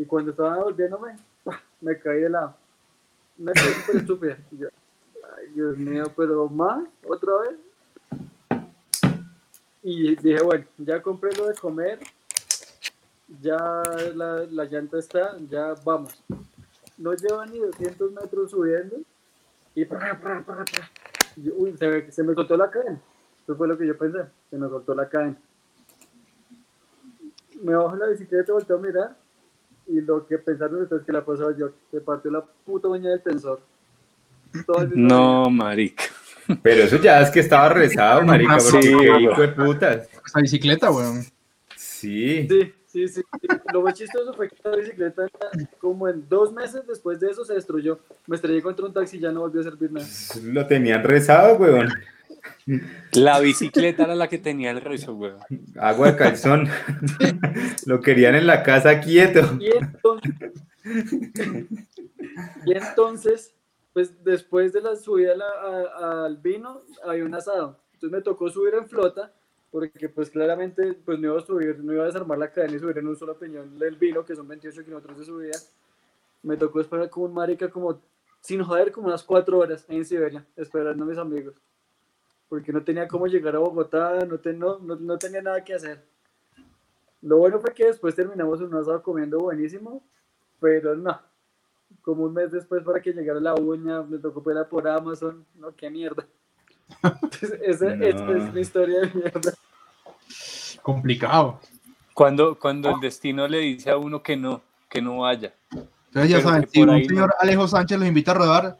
Y 0.00 0.06
cuando 0.06 0.30
estaba 0.30 0.54
devolviéndome, 0.56 1.14
me 1.82 1.98
caí 1.98 2.20
de 2.20 2.30
lado. 2.30 2.56
Me 3.36 3.52
quedé 3.52 3.74
súper 3.74 3.96
estúpida. 3.96 4.38
Yo, 4.50 4.68
Ay, 5.36 5.48
Dios 5.48 5.76
mío, 5.76 6.04
pero 6.16 6.48
más, 6.48 6.88
otra 7.06 7.32
vez. 7.42 8.62
Y 9.82 10.16
dije, 10.16 10.42
bueno, 10.42 10.64
ya 10.78 11.02
compré 11.02 11.36
lo 11.36 11.48
de 11.48 11.54
comer, 11.54 11.98
ya 13.42 13.58
la, 14.14 14.46
la 14.50 14.64
llanta 14.64 14.98
está, 14.98 15.36
ya 15.50 15.74
vamos. 15.84 16.18
No 16.96 17.12
lleva 17.12 17.44
ni 17.44 17.58
200 17.58 18.12
metros 18.12 18.52
subiendo 18.52 18.96
y 19.74 19.84
pra, 19.84 20.18
pra, 20.18 20.42
pra, 20.42 20.64
yo, 21.36 21.52
uy, 21.56 21.76
se 21.76 21.86
me, 21.86 22.10
se 22.10 22.22
me 22.22 22.32
soltó 22.32 22.56
la 22.56 22.70
cadena. 22.70 22.98
Eso 23.42 23.54
fue 23.54 23.68
lo 23.68 23.76
que 23.76 23.86
yo 23.86 23.98
pensé, 23.98 24.20
se 24.48 24.56
me 24.56 24.66
soltó 24.66 24.94
la 24.94 25.10
cadena. 25.10 25.36
Me 27.62 27.74
bajo 27.74 27.96
la 27.96 28.06
bicicleta, 28.06 28.54
volteo 28.54 28.78
a 28.78 28.80
mirar 28.80 29.19
y 29.90 30.00
lo 30.00 30.26
que 30.26 30.38
pensaron 30.38 30.82
ustedes 30.82 31.02
que 31.04 31.12
la 31.12 31.24
pasaba 31.24 31.56
yo, 31.56 31.70
se 31.90 32.00
partió 32.00 32.30
la 32.30 32.44
puta 32.64 32.88
uña 32.88 33.10
del 33.10 33.22
tensor. 33.22 33.60
No, 34.94 35.50
marica. 35.50 36.04
Pero 36.62 36.82
eso 36.82 36.96
ya 36.96 37.20
es 37.20 37.30
que 37.30 37.40
estaba 37.40 37.68
rezado, 37.68 38.22
marica, 38.22 38.58
Sí, 38.60 38.78
qué 38.80 39.20
hijo 39.20 39.40
de 39.40 39.48
putas. 39.48 40.08
Esa 40.26 40.40
bicicleta, 40.40 40.90
weón. 40.90 41.22
Sí. 41.76 42.48
Sí, 42.48 42.72
sí, 42.86 43.08
sí. 43.08 43.22
sí. 43.40 43.48
Lo 43.72 43.82
más 43.82 43.94
chistoso 43.94 44.32
fue 44.34 44.48
que 44.48 44.56
la 44.64 44.76
bicicleta, 44.76 45.26
como 45.78 46.08
en 46.08 46.28
dos 46.28 46.52
meses 46.52 46.82
después 46.86 47.20
de 47.20 47.30
eso, 47.30 47.44
se 47.44 47.54
destruyó. 47.54 48.00
Me 48.26 48.36
estrellé 48.36 48.62
contra 48.62 48.86
un 48.86 48.92
taxi 48.92 49.18
y 49.18 49.20
ya 49.20 49.30
no 49.30 49.40
volvió 49.40 49.60
a 49.60 49.64
servir 49.64 49.92
nada. 49.92 50.06
Lo 50.42 50.66
tenían 50.66 51.04
rezado, 51.04 51.56
weón. 51.56 51.88
La 53.12 53.40
bicicleta 53.40 54.04
era 54.04 54.14
la 54.14 54.28
que 54.28 54.38
tenía 54.38 54.70
el 54.70 54.80
rezo, 54.80 55.14
weón. 55.14 55.40
Agua 55.78 56.12
de 56.12 56.16
calzón. 56.16 56.68
Lo 57.86 58.00
querían 58.00 58.34
en 58.34 58.46
la 58.46 58.62
casa 58.62 59.00
quieto. 59.00 59.58
Y 59.60 59.70
entonces, 59.70 60.52
y 62.64 62.72
entonces 62.72 63.54
pues 63.92 64.22
después 64.24 64.72
de 64.72 64.80
la 64.80 64.96
subida 64.96 65.34
al 65.96 66.36
vino, 66.36 66.82
había 67.04 67.24
un 67.24 67.34
asado. 67.34 67.78
Entonces 67.94 68.18
me 68.18 68.22
tocó 68.22 68.48
subir 68.48 68.74
en 68.74 68.88
flota, 68.88 69.32
porque 69.70 70.08
pues 70.08 70.30
claramente 70.30 70.94
pues 71.04 71.18
no 71.18 71.28
iba 71.28 71.38
a 71.38 71.44
subir, 71.44 71.78
no 71.82 71.92
iba 71.92 72.04
a 72.04 72.06
desarmar 72.06 72.38
la 72.38 72.52
cadena 72.52 72.76
y 72.76 72.78
subir 72.78 72.98
en 72.98 73.08
un 73.08 73.16
solo 73.16 73.36
peñón 73.36 73.78
del 73.78 73.96
vino, 73.96 74.24
que 74.24 74.36
son 74.36 74.46
28 74.46 74.84
kilómetros 74.84 75.18
de 75.18 75.24
subida. 75.24 75.58
Me 76.42 76.56
tocó 76.56 76.80
esperar 76.80 77.10
como 77.10 77.26
un 77.26 77.34
marica, 77.34 77.68
como, 77.68 78.00
sin 78.40 78.62
joder, 78.62 78.92
como 78.92 79.08
unas 79.08 79.24
cuatro 79.24 79.58
horas 79.58 79.84
en 79.88 80.04
Siberia, 80.04 80.46
esperando 80.56 81.04
a 81.04 81.06
mis 81.06 81.18
amigos. 81.18 81.54
Porque 82.50 82.70
no 82.72 82.82
tenía 82.82 83.08
cómo 83.08 83.26
llegar 83.26 83.56
a 83.56 83.60
Bogotá, 83.60 84.26
no, 84.26 84.36
te- 84.38 84.52
no, 84.52 84.78
no, 84.80 84.96
no 84.96 85.16
tenía 85.16 85.40
nada 85.40 85.64
que 85.64 85.72
hacer. 85.72 86.04
Lo 87.22 87.38
bueno 87.38 87.58
fue 87.60 87.72
que 87.72 87.86
después 87.86 88.14
terminamos 88.14 88.60
en 88.60 88.66
un 88.66 88.74
asado 88.74 89.02
comiendo 89.02 89.38
buenísimo, 89.38 90.02
pero 90.60 90.94
no. 90.96 91.18
Como 92.02 92.24
un 92.24 92.34
mes 92.34 92.50
después 92.52 92.82
para 92.84 93.00
que 93.00 93.12
llegara 93.12 93.40
la 93.40 93.54
uña, 93.54 94.02
me 94.02 94.18
tocó 94.18 94.42
pedirla 94.42 94.68
por 94.68 94.86
Amazon. 94.86 95.46
No, 95.54 95.74
qué 95.74 95.88
mierda. 95.88 96.26
Entonces, 97.02 97.58
esa, 97.62 97.86
No. 97.96 98.04
esta 98.04 98.30
es 98.36 98.52
mi 98.52 98.60
historia 98.60 99.00
de 99.00 99.10
mierda. 99.14 99.52
Complicado. 100.82 101.60
Cuando, 102.14 102.58
cuando 102.58 102.90
el 102.90 103.00
destino 103.00 103.46
le 103.48 103.58
dice 103.58 103.90
a 103.90 103.96
uno 103.96 104.22
que 104.22 104.36
no, 104.36 104.60
que 104.88 105.00
no 105.00 105.18
vaya. 105.20 105.54
Entonces 105.72 106.30
ya 106.30 106.36
Pero 106.38 106.48
saben, 106.48 106.68
si 106.68 106.82
un 106.82 106.90
ahí 106.90 107.04
señor 107.04 107.32
Alejo 107.38 107.68
Sánchez 107.68 107.98
los 107.98 108.08
invita 108.08 108.32
a 108.32 108.34
rodar, 108.34 108.78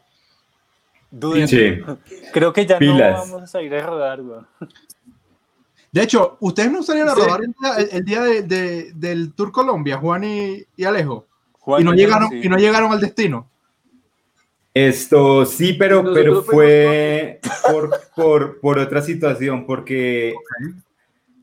Duden. 1.11 1.49
Sí. 1.49 1.79
Creo 2.33 2.53
que 2.53 2.67
ya 2.67 2.79
Pilas. 2.79 3.27
no 3.29 3.35
vamos 3.35 3.55
a 3.55 3.63
ir 3.63 3.75
a 3.75 3.87
rodar, 3.87 4.21
weón. 4.21 4.47
De 5.93 6.03
hecho, 6.03 6.37
¿ustedes 6.41 6.71
no 6.71 6.83
salieron 6.85 7.11
a 7.11 7.15
Sí. 7.17 7.21
rodar 7.21 7.41
el 7.43 7.53
día, 7.61 7.75
el- 7.79 7.89
el 7.97 8.05
día 8.05 8.23
de- 8.23 8.43
de- 8.43 8.93
del 8.95 9.33
Tour 9.35 9.51
Colombia, 9.51 9.97
Juan 9.99 10.23
y, 10.25 10.63
y 10.77 10.85
Alejo? 10.85 11.27
Juan 11.59 11.83
Y 11.83 11.85
no, 11.85 11.93
llegaron, 11.95 12.29
sí. 12.31 12.41
y 12.45 12.49
no 12.49 12.57
llegaron 12.59 12.93
al 12.93 13.01
destino. 13.01 13.49
Esto 14.73 15.45
sí, 15.47 15.73
pero, 15.73 16.03
Nosotros 16.03 16.15
pero 16.25 16.43
fue 16.45 17.41
por, 17.73 17.91
por, 18.15 18.61
por 18.61 18.79
otra 18.79 19.03
situación, 19.03 19.67
porque, 19.67 20.33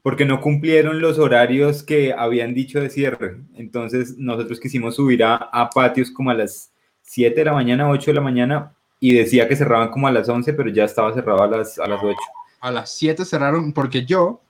porque 0.01 0.23
no 0.25 0.39
cumplieron 0.39 1.01
los 1.01 1.19
horarios 1.19 1.83
que 1.83 2.13
habían 2.13 2.53
dicho 2.53 2.79
de 2.79 2.89
cierre. 2.89 3.35
Entonces 3.55 4.17
nosotros 4.17 4.61
quisimos 4.61 4.95
subir 4.95 5.25
a, 5.25 5.35
a 5.35 5.69
patios 5.69 6.09
como 6.09 6.29
a 6.31 6.35
las 6.35 6.71
7 7.01 7.35
de 7.41 7.45
la 7.45 7.53
mañana, 7.53 7.89
8 7.89 8.11
de 8.11 8.15
la 8.15 8.21
mañana, 8.21 8.73
y 8.99 9.13
decía 9.13 9.47
que 9.47 9.55
cerraban 9.55 9.89
como 9.89 10.07
a 10.07 10.11
las 10.11 10.27
11, 10.29 10.53
pero 10.53 10.69
ya 10.69 10.83
estaba 10.85 11.13
cerrado 11.13 11.43
a 11.43 11.47
las, 11.47 11.77
a 11.79 11.87
las 11.87 12.01
8. 12.03 12.15
A 12.61 12.71
las 12.71 12.91
7 12.93 13.23
cerraron, 13.25 13.71
porque 13.73 14.05
yo 14.05 14.41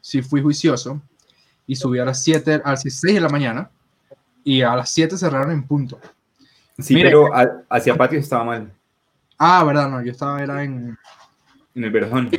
sí 0.00 0.22
fui 0.22 0.42
juicioso 0.42 1.00
y 1.66 1.76
subí 1.76 1.98
a 1.98 2.04
las 2.04 2.22
7, 2.22 2.60
a 2.64 2.70
las 2.72 2.82
6 2.82 3.02
de 3.14 3.20
la 3.20 3.28
mañana 3.28 3.70
y 4.44 4.62
a 4.62 4.76
las 4.76 4.90
7 4.90 5.16
cerraron 5.16 5.50
en 5.50 5.66
punto. 5.66 5.98
Sí, 6.78 6.94
Mire. 6.94 7.08
pero 7.10 7.34
a- 7.34 7.62
hacia 7.70 7.96
patios 7.96 8.22
estaba 8.22 8.44
mal, 8.44 8.72
Ah, 9.38 9.64
verdad, 9.64 9.88
no, 9.88 10.02
yo 10.02 10.12
estaba 10.12 10.40
era 10.42 10.62
en... 10.62 10.96
en 11.74 11.84
el 11.84 11.90
Verjón. 11.90 12.30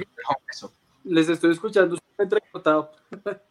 Les 1.03 1.27
estoy 1.29 1.51
escuchando 1.51 1.97
entrecortado. 2.17 2.91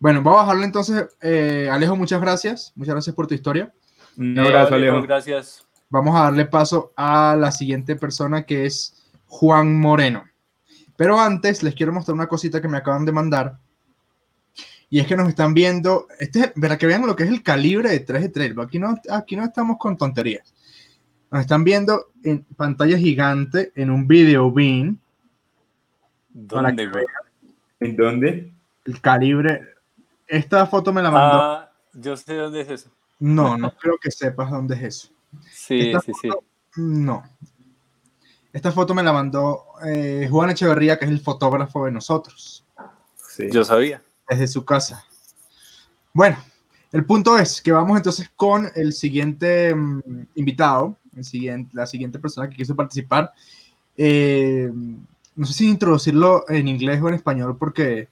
Bueno, 0.00 0.22
vamos 0.22 0.40
a 0.40 0.42
bajarle 0.42 0.64
entonces. 0.66 1.16
eh, 1.22 1.66
Alejo, 1.72 1.96
muchas 1.96 2.20
gracias. 2.20 2.72
Muchas 2.76 2.94
gracias 2.94 3.16
por 3.16 3.26
tu 3.26 3.32
historia. 3.32 3.72
Un 4.18 4.34
No, 4.34 4.42
abrazo, 4.42 4.74
Alejo, 4.74 4.92
Alejo. 4.96 5.06
Gracias. 5.06 5.63
Vamos 5.94 6.16
a 6.16 6.24
darle 6.24 6.46
paso 6.46 6.92
a 6.96 7.36
la 7.38 7.52
siguiente 7.52 7.94
persona 7.94 8.42
que 8.44 8.66
es 8.66 9.00
Juan 9.28 9.78
Moreno. 9.78 10.24
Pero 10.96 11.20
antes 11.20 11.62
les 11.62 11.72
quiero 11.76 11.92
mostrar 11.92 12.16
una 12.16 12.26
cosita 12.26 12.60
que 12.60 12.66
me 12.66 12.78
acaban 12.78 13.04
de 13.04 13.12
mandar. 13.12 13.58
Y 14.90 14.98
es 14.98 15.06
que 15.06 15.16
nos 15.16 15.28
están 15.28 15.54
viendo, 15.54 16.08
este, 16.18 16.40
es- 16.40 16.52
para 16.60 16.76
que 16.78 16.86
vean 16.88 17.06
lo 17.06 17.14
que 17.14 17.22
es 17.22 17.28
el 17.28 17.44
calibre 17.44 17.90
de 17.90 18.00
3 18.00 18.22
de 18.22 18.28
Trail. 18.28 18.58
Aquí 18.60 18.80
no, 18.80 18.96
aquí 19.08 19.36
no 19.36 19.44
estamos 19.44 19.76
con 19.78 19.96
tonterías. 19.96 20.52
Nos 21.30 21.42
están 21.42 21.62
viendo 21.62 22.06
en 22.24 22.42
pantalla 22.56 22.98
gigante 22.98 23.70
en 23.76 23.90
un 23.90 24.08
video 24.08 24.50
beam 24.50 24.98
¿Dónde, 26.28 26.88
güey? 26.88 27.06
¿En 27.78 27.94
dónde? 27.96 28.52
el 28.84 29.00
calibre. 29.00 29.62
Esta 30.26 30.66
foto 30.66 30.92
me 30.92 31.02
la 31.02 31.10
mandó. 31.12 31.40
Ah, 31.40 31.72
yo 31.92 32.16
sé 32.16 32.34
dónde 32.34 32.62
es 32.62 32.68
eso. 32.68 32.90
No, 33.20 33.56
no 33.56 33.70
creo 33.76 33.96
que 33.96 34.10
sepas 34.10 34.50
dónde 34.50 34.74
es 34.74 34.82
eso. 34.82 35.13
Sí, 35.66 35.80
Esta 35.80 36.00
sí, 36.00 36.12
sí. 36.20 36.28
No. 36.76 37.22
Esta 38.52 38.70
foto 38.70 38.94
me 38.94 39.02
la 39.02 39.12
mandó 39.12 39.64
eh, 39.84 40.28
Juan 40.30 40.50
Echeverría, 40.50 40.98
que 40.98 41.06
es 41.06 41.10
el 41.10 41.20
fotógrafo 41.20 41.86
de 41.86 41.92
nosotros, 41.92 42.64
Sí. 43.28 43.48
Yo 43.50 43.64
sabía. 43.64 44.00
desde 44.28 44.46
su 44.46 44.64
casa. 44.64 45.04
Bueno, 46.12 46.36
el 46.92 47.04
punto 47.04 47.36
es 47.36 47.60
que 47.60 47.72
vamos 47.72 47.96
entonces 47.96 48.30
con 48.36 48.70
el 48.76 48.92
siguiente 48.92 49.74
mm, 49.74 50.02
invitado, 50.36 50.96
el 51.16 51.24
siguiente, 51.24 51.70
la 51.74 51.86
siguiente 51.86 52.20
persona 52.20 52.48
que 52.48 52.54
quiso 52.54 52.76
participar. 52.76 53.32
Eh, 53.96 54.70
no 55.34 55.46
sé 55.46 55.52
si 55.52 55.68
introducirlo 55.68 56.44
en 56.48 56.68
inglés 56.68 57.02
o 57.02 57.08
en 57.08 57.14
español 57.14 57.56
porque, 57.58 58.08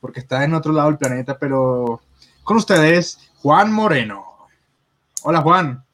porque 0.00 0.18
está 0.18 0.42
en 0.42 0.54
otro 0.54 0.72
lado 0.72 0.88
del 0.88 0.98
planeta, 0.98 1.38
pero 1.38 2.00
con 2.42 2.56
ustedes, 2.56 3.30
Juan 3.36 3.72
Moreno. 3.72 4.24
Hola 5.22 5.42
Juan, 5.42 5.85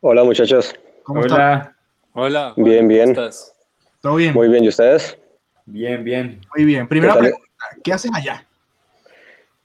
Hola 0.00 0.22
muchachos, 0.22 0.74
¿cómo 1.02 1.22
estás? 1.22 1.36
Hola. 1.38 1.76
Hola. 2.12 2.54
Bien, 2.56 2.78
¿cómo 2.78 2.88
bien. 2.88 3.10
estás? 3.10 3.52
¿Todo 4.00 4.14
bien? 4.14 4.32
muy 4.32 4.48
bien, 4.48 4.62
¿y 4.62 4.68
ustedes? 4.68 5.18
Bien, 5.66 6.04
bien. 6.04 6.40
Muy 6.54 6.64
bien. 6.64 6.86
Primera 6.86 7.14
¿Qué 7.14 7.18
pregunta, 7.18 7.46
¿qué 7.82 7.92
haces 7.92 8.10
allá? 8.14 8.46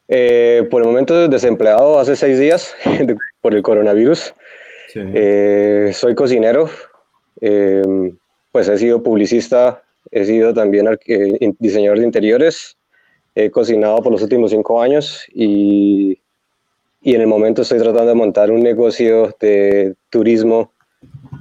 Eh, 0.08 0.68
por 0.72 0.82
el 0.82 0.88
momento 0.88 1.28
desempleado 1.28 2.00
hace 2.00 2.16
seis 2.16 2.40
días 2.40 2.76
por 3.42 3.54
el 3.54 3.62
coronavirus. 3.62 4.34
Sí. 4.92 5.02
Eh, 5.14 5.92
soy 5.94 6.16
cocinero, 6.16 6.70
eh, 7.40 7.84
pues 8.52 8.68
he 8.70 8.78
sido 8.80 9.04
publicista, 9.04 9.84
he 10.10 10.26
sido 10.26 10.54
también 10.54 10.88
diseñador 11.60 12.00
de 12.00 12.06
interiores 12.06 12.76
he 13.36 13.50
cocinado 13.50 14.02
por 14.02 14.12
los 14.12 14.22
últimos 14.22 14.52
cinco 14.52 14.82
años 14.82 15.26
y, 15.34 16.20
y 17.04 17.16
en 17.16 17.22
el 17.22 17.28
momento 17.28 17.62
estoy 17.62 17.80
tratando 17.80 18.08
de 18.08 18.16
montar 18.16 18.50
un 18.50 18.62
negocio 18.62 19.36
de 19.40 19.96
turismo 20.10 20.72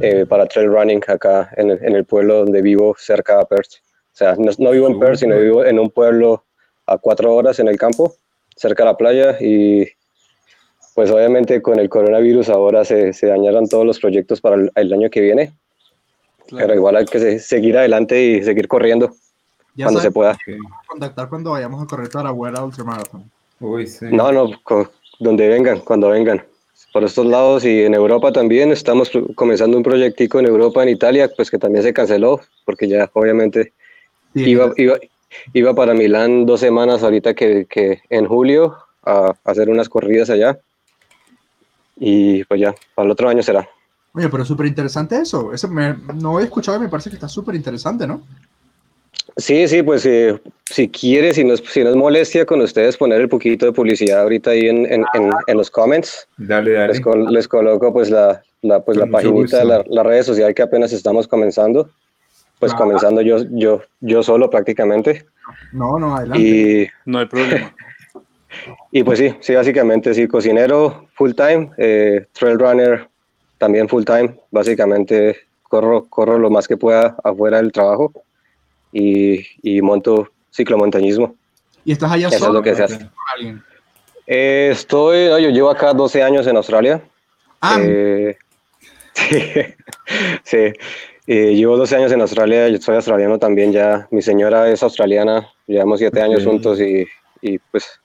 eh, 0.01 0.27
para 0.27 0.47
trail 0.47 0.69
running 0.69 1.03
acá 1.07 1.51
en 1.57 1.71
el, 1.71 1.85
en 1.85 1.95
el, 1.95 2.05
pueblo 2.05 2.39
donde 2.39 2.61
vivo, 2.63 2.97
cerca 2.99 3.39
de 3.39 3.47
Perth. 3.47 3.75
O 4.13 4.17
sea, 4.17 4.35
no, 4.37 4.51
no 4.59 4.71
vivo 4.73 4.89
en 4.89 4.99
Perth, 4.99 5.21
sino 5.21 5.39
vivo 5.39 5.65
en 5.65 5.79
un 5.79 5.89
pueblo 5.91 6.45
a 6.87 6.99
cuatro 6.99 7.33
horas 7.35 7.61
en 7.61 7.69
el 7.69 7.79
campo, 7.79 8.13
cerca 8.57 8.83
de 8.83 8.91
la 8.91 8.97
playa 8.97 9.37
y 9.41 9.87
pues 10.95 11.11
obviamente 11.11 11.63
con 11.63 11.79
el 11.79 11.89
coronavirus 11.89 12.49
ahora 12.49 12.85
se, 12.85 13.13
se 13.13 13.29
dañaron 13.29 13.69
todos 13.69 13.87
los 13.87 14.01
proyectos 14.01 14.41
para 14.41 14.57
el, 14.57 14.73
el 14.75 14.93
año 14.93 15.11
que 15.11 15.21
viene. 15.21 15.53
Claro. 16.49 16.67
Pero 16.67 16.75
igual 16.75 16.97
hay 16.97 17.05
que 17.05 17.39
seguir 17.39 17.79
adelante 17.79 18.21
y 18.21 18.43
seguir 18.43 18.67
corriendo 18.67 19.15
ya 19.77 19.87
cuando 19.87 20.01
se 20.01 20.11
pueda. 20.11 20.37
Contactar 20.87 21.29
cuando 21.29 21.53
vayamos 21.53 21.83
a 21.83 21.87
correr 21.87 22.09
Vuela 22.35 22.65
Ultramarathon. 22.65 23.31
Uy, 23.61 23.87
sí. 23.87 24.07
No, 24.11 24.33
no, 24.33 24.51
donde 25.23 25.49
vengan, 25.49 25.81
cuando 25.81 26.09
vengan. 26.09 26.45
Por 26.93 27.05
estos 27.05 27.25
lados 27.25 27.65
y 27.65 27.85
en 27.85 27.95
Europa 27.95 28.33
también 28.33 28.71
estamos 28.71 29.11
comenzando 29.35 29.77
un 29.77 29.83
proyectico 29.83 30.39
en 30.41 30.47
Europa, 30.47 30.83
en 30.83 30.91
Italia, 30.91 31.31
pues 31.35 31.51
que 31.51 31.59
también 31.59 31.83
se 31.83 31.95
canceló, 31.95 32.41
porque 32.67 32.87
ya 32.89 33.09
obviamente 33.15 33.73
sí, 34.35 34.51
iba, 34.51 34.73
iba, 34.77 34.99
iba, 35.55 35.75
para 35.75 35.95
Milán 35.95 36.45
dos 36.45 36.61
semanas 36.61 37.03
ahorita 37.03 37.33
que, 37.35 37.67
que 37.67 38.03
en 38.11 38.27
julio 38.27 38.77
a, 39.05 39.35
hacer 39.45 39.71
unas 39.71 39.89
corridas 39.89 40.29
allá. 40.29 40.59
Y 41.97 42.45
pues 42.45 42.61
ya, 42.61 42.75
para 42.95 43.07
el 43.07 43.13
otro 43.13 43.29
año 43.29 43.43
será. 43.43 43.67
Oye, 44.15 44.29
pero 44.29 44.45
súper 44.45 44.67
interesante 44.67 45.17
eso. 45.17 45.53
eso 45.53 45.69
me, 45.69 45.97
no 46.15 46.41
he 46.41 46.45
escuchado 46.45 46.77
y 46.77 46.81
me 46.81 46.89
parece 46.89 47.09
que 47.09 47.17
está 47.17 47.29
súper 47.29 47.55
interesante, 47.55 48.07
¿no? 48.07 48.23
Sí, 49.37 49.67
sí, 49.67 49.83
pues 49.83 50.05
eh, 50.05 50.39
si 50.71 50.89
quieres, 50.89 51.37
si 51.37 51.45
no, 51.45 51.55
es, 51.55 51.63
si 51.67 51.83
no 51.83 51.91
es 51.91 51.97
molestia 51.97 52.45
con 52.45 52.61
ustedes 52.61 52.97
poner 52.97 53.21
el 53.21 53.29
poquito 53.29 53.67
de 53.67 53.73
publicidad 53.73 54.23
ahorita 54.23 54.51
ahí 54.51 54.69
en, 54.69 54.85
en, 54.93 55.05
en, 55.15 55.31
en 55.47 55.57
los 55.57 55.71
comments. 55.71 56.29
Dale, 56.37 56.73
dale. 56.73 56.89
Les, 56.89 57.01
col 57.01 57.33
les 57.33 57.49
coloco 57.49 57.93
pues 57.93 58.11
la, 58.11 58.43
la, 58.61 58.81
pues, 58.81 58.97
la 58.99 59.07
paginita, 59.07 59.65
la, 59.65 59.85
la 59.89 60.03
red 60.03 60.23
social 60.23 60.55
que 60.55 60.63
apenas 60.63 60.93
estamos 60.93 61.27
comenzando. 61.27 61.91
Pues 62.59 62.73
ah. 62.75 62.77
comenzando 62.77 63.23
yo, 63.23 63.39
yo, 63.51 63.83
yo 64.01 64.23
solo 64.23 64.49
prácticamente. 64.51 65.25
No, 65.73 65.99
no, 65.99 66.15
adelante. 66.17 66.43
Y, 66.43 66.89
no 67.07 67.19
hay 67.19 67.27
problema. 67.27 67.75
Y 68.91 69.03
pues 69.03 69.19
sí, 69.19 69.35
sí, 69.41 69.55
básicamente 69.55 70.13
sí, 70.13 70.29
cocinero 70.29 71.09
full 71.15 71.33
time, 71.33 71.71
eh, 71.79 72.27
trail 72.33 72.59
runner 72.59 73.09
también 73.57 73.89
full 73.89 74.05
time, 74.05 74.39
básicamente 74.51 75.39
corro, 75.63 76.05
corro 76.05 76.39
lo 76.39 76.51
más 76.51 76.69
que 76.69 76.77
pueda 76.77 77.17
afuera 77.25 77.57
del 77.57 77.73
trabajo 77.73 78.13
y, 78.93 79.45
y 79.63 79.81
monto 79.83 80.31
ciclomontañismo. 80.53 81.35
¿Y 81.85 81.93
estás 81.93 82.13
allá 82.13 82.29
Eso 82.29 82.39
solo? 82.39 82.51
es 82.51 82.55
lo 82.55 82.63
que 82.63 82.75
se 82.77 82.83
hace. 82.85 83.09
Eh, 84.27 84.69
estoy, 84.73 85.29
no, 85.29 85.39
yo 85.39 85.51
llevo 85.51 85.71
acá 85.71 85.93
12 85.93 86.23
años 86.23 86.47
en 86.47 86.57
Australia. 86.57 87.03
Ah. 87.61 87.79
Eh, 87.81 88.37
sí, 89.15 89.39
sí. 90.45 90.73
Eh, 91.27 91.55
llevo 91.55 91.77
12 91.77 91.97
años 91.97 92.13
en 92.13 92.21
Australia, 92.21 92.69
yo 92.69 92.79
soy 92.79 92.97
australiano 92.97 93.39
también 93.39 93.73
ya. 93.73 94.07
Mi 94.11 94.23
señora 94.23 94.69
es 94.69 94.83
australiana, 94.83 95.49
llevamos 95.67 95.99
7 96.01 96.21
años 96.21 96.41
Okay. 96.41 96.47
juntos 96.53 96.81
y, 96.81 97.07
y 97.41 97.59
pues 97.59 98.01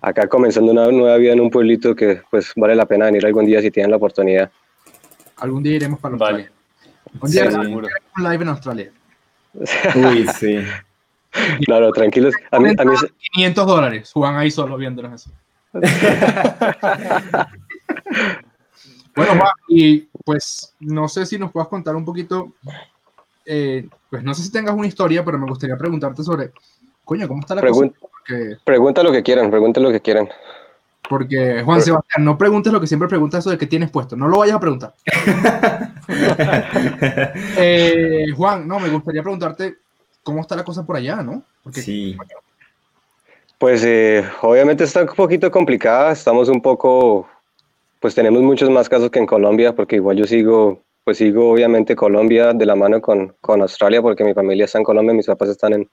acá 0.00 0.26
comenzando 0.26 0.72
una 0.72 0.86
nueva 0.90 1.16
vida 1.18 1.32
en 1.34 1.40
un 1.40 1.50
pueblito 1.50 1.94
que 1.94 2.22
pues 2.30 2.52
vale 2.56 2.74
la 2.74 2.86
pena 2.86 3.04
venir 3.06 3.24
algún 3.26 3.44
día 3.44 3.60
si 3.60 3.70
tienen 3.70 3.90
la 3.90 3.98
oportunidad. 3.98 4.50
Algún 5.36 5.62
día 5.62 5.76
iremos 5.76 6.00
para 6.00 6.16
Vale. 6.16 6.48
Australia. 7.20 7.20
Un 7.20 7.30
día 7.30 7.50
Sí, 7.50 7.56
un 8.16 8.24
live 8.30 8.42
en 8.42 8.48
Australia. 8.48 8.92
Uy, 9.54 10.26
sí. 10.38 10.58
Claro, 11.64 11.92
tranquilos. 11.92 12.34
A 12.50 12.58
mí, 12.58 12.70
a 12.76 12.84
mí, 12.84 12.92
500 13.34 13.64
dólares. 13.64 14.10
Juan 14.12 14.34
ahí 14.36 14.50
solo 14.50 14.76
viéndonos 14.76 15.22
eso. 15.22 15.30
bueno, 19.14 19.32
Juan, 19.36 19.52
y 19.68 20.00
pues 20.24 20.74
no 20.80 21.06
sé 21.08 21.26
si 21.26 21.38
nos 21.38 21.52
puedas 21.52 21.68
contar 21.68 21.94
un 21.94 22.04
poquito. 22.04 22.52
eh, 23.46 23.88
pues 24.10 24.22
no 24.24 24.34
sé 24.34 24.42
si 24.42 24.50
tengas 24.52 24.74
una 24.74 24.86
historia, 24.88 25.24
pero 25.24 25.38
me 25.38 25.46
gustaría 25.46 25.76
preguntarte 25.76 26.22
sobre. 26.24 26.50
Coño, 27.04 27.28
¿cómo 27.28 27.40
está 27.40 27.54
la 27.54 27.62
Pregun- 27.62 27.90
cosa? 27.92 28.00
Porque, 28.00 28.56
pregunta 28.64 29.02
lo 29.02 29.12
que 29.12 29.22
quieran, 29.22 29.50
pregunten 29.50 29.82
lo 29.82 29.90
que 29.92 30.00
quieran. 30.00 30.28
Porque, 31.10 31.62
Juan 31.64 31.82
Sebastián, 31.82 32.24
no 32.24 32.38
preguntes 32.38 32.72
lo 32.72 32.80
que 32.80 32.86
siempre 32.86 33.08
preguntas 33.08 33.40
eso 33.40 33.50
de 33.50 33.58
qué 33.58 33.66
tienes 33.66 33.90
puesto. 33.90 34.14
No 34.14 34.28
lo 34.28 34.38
vayas 34.38 34.54
a 34.54 34.60
preguntar. 34.60 34.94
Eh, 37.56 38.26
Juan, 38.36 38.66
no, 38.66 38.80
me 38.80 38.88
gustaría 38.88 39.22
preguntarte 39.22 39.76
cómo 40.22 40.40
está 40.40 40.56
la 40.56 40.64
cosa 40.64 40.84
por 40.84 40.96
allá, 40.96 41.22
¿no? 41.22 41.42
Porque 41.62 41.82
Sí. 41.82 42.16
Pues 43.58 43.82
eh, 43.84 44.24
obviamente 44.42 44.84
está 44.84 45.02
un 45.02 45.08
poquito 45.08 45.50
complicada, 45.50 46.12
estamos 46.12 46.48
un 46.48 46.60
poco, 46.60 47.28
pues 48.00 48.14
tenemos 48.14 48.42
muchos 48.42 48.70
más 48.70 48.88
casos 48.88 49.10
que 49.10 49.18
en 49.18 49.26
Colombia, 49.26 49.74
porque 49.74 49.96
igual 49.96 50.16
yo 50.16 50.26
sigo, 50.26 50.82
pues 51.04 51.18
sigo 51.18 51.50
obviamente 51.50 51.96
Colombia 51.96 52.52
de 52.52 52.66
la 52.66 52.76
mano 52.76 53.00
con, 53.00 53.34
con 53.40 53.62
Australia, 53.62 54.00
porque 54.02 54.24
mi 54.24 54.34
familia 54.34 54.64
está 54.64 54.78
en 54.78 54.84
Colombia, 54.84 55.14
mis 55.14 55.26
papás 55.26 55.48
están 55.48 55.72
en, 55.72 55.90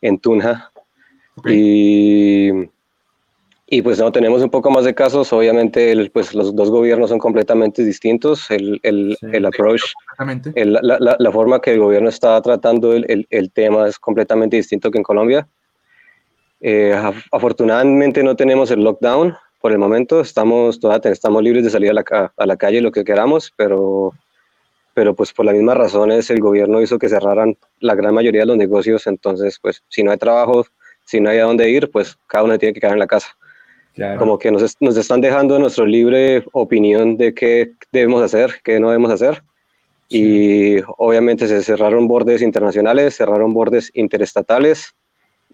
en 0.00 0.18
Tunja. 0.18 0.70
Ok. 1.36 1.48
Y, 1.50 2.73
y 3.66 3.80
pues 3.82 3.98
no, 3.98 4.12
tenemos 4.12 4.42
un 4.42 4.50
poco 4.50 4.70
más 4.70 4.84
de 4.84 4.94
casos, 4.94 5.32
obviamente 5.32 5.90
el- 5.90 6.10
pues 6.10 6.34
los 6.34 6.54
dos 6.54 6.70
gobiernos 6.70 7.08
son 7.10 7.18
completamente 7.18 7.82
distintos, 7.84 8.50
el, 8.50 8.78
el, 8.82 9.16
Sí. 9.18 9.26
el 9.32 9.46
approach 9.46 9.82
la, 10.82 10.98
la- 11.00 11.16
la 11.18 11.32
forma 11.32 11.60
que 11.60 11.72
el 11.72 11.80
gobierno 11.80 12.08
está 12.10 12.40
tratando 12.42 12.92
el, 12.94 13.26
tema 13.52 13.88
es 13.88 13.98
completamente 13.98 14.56
distinto 14.56 14.90
que 14.90 14.98
en 14.98 15.04
Colombia. 15.04 15.48
Eh, 16.60 16.94
af- 16.94 17.24
afortunadamente 17.32 18.22
no 18.22 18.36
tenemos 18.36 18.70
el 18.70 18.82
lockdown 18.84 19.34
por 19.60 19.72
el 19.72 19.78
momento, 19.78 20.20
estamos, 20.20 20.78
todavía 20.78 21.10
estamos 21.10 21.42
libres 21.42 21.64
de 21.64 21.70
salir 21.70 21.90
a 21.90 21.94
la, 21.94 22.32
a 22.36 22.46
la 22.46 22.56
calle 22.56 22.82
lo 22.82 22.92
que 22.92 23.02
queramos, 23.02 23.50
pero, 23.56 24.12
pero 24.92 25.14
pues 25.14 25.32
por 25.32 25.46
las 25.46 25.54
mismas 25.54 25.76
razones 25.78 26.28
el 26.30 26.40
gobierno 26.40 26.82
hizo 26.82 26.98
que 26.98 27.08
cerraran 27.08 27.56
la 27.80 27.94
gran 27.94 28.12
mayoría 28.14 28.42
de 28.42 28.46
los 28.46 28.56
negocios, 28.58 29.06
entonces 29.06 29.58
pues 29.60 29.82
si 29.88 30.02
no 30.02 30.10
hay 30.10 30.18
trabajo, 30.18 30.66
si 31.06 31.18
no 31.20 31.30
hay 31.30 31.38
a 31.38 31.44
dónde 31.44 31.68
ir, 31.70 31.90
pues 31.90 32.18
cada 32.26 32.44
uno 32.44 32.58
tiene 32.58 32.74
que 32.74 32.80
quedar 32.80 32.92
en 32.92 32.98
la 33.00 33.06
casa 33.06 33.28
Claro. 33.94 34.18
como 34.18 34.38
que 34.40 34.50
nos, 34.50 34.76
nos 34.80 34.96
están 34.96 35.20
dejando 35.20 35.56
nuestra 35.56 35.84
libre 35.84 36.44
opinión 36.50 37.16
de 37.16 37.32
qué 37.32 37.72
debemos 37.92 38.22
hacer, 38.22 38.56
qué 38.64 38.80
no 38.80 38.88
debemos 38.88 39.12
hacer. 39.12 39.42
Y 40.08 40.76
obviamente 40.98 41.46
se 41.46 41.62
cerraron 41.62 42.08
bordes 42.08 42.42
internacionales, 42.42 43.16
cerraron 43.16 43.54
bordes 43.54 43.90
interestatales 43.94 44.94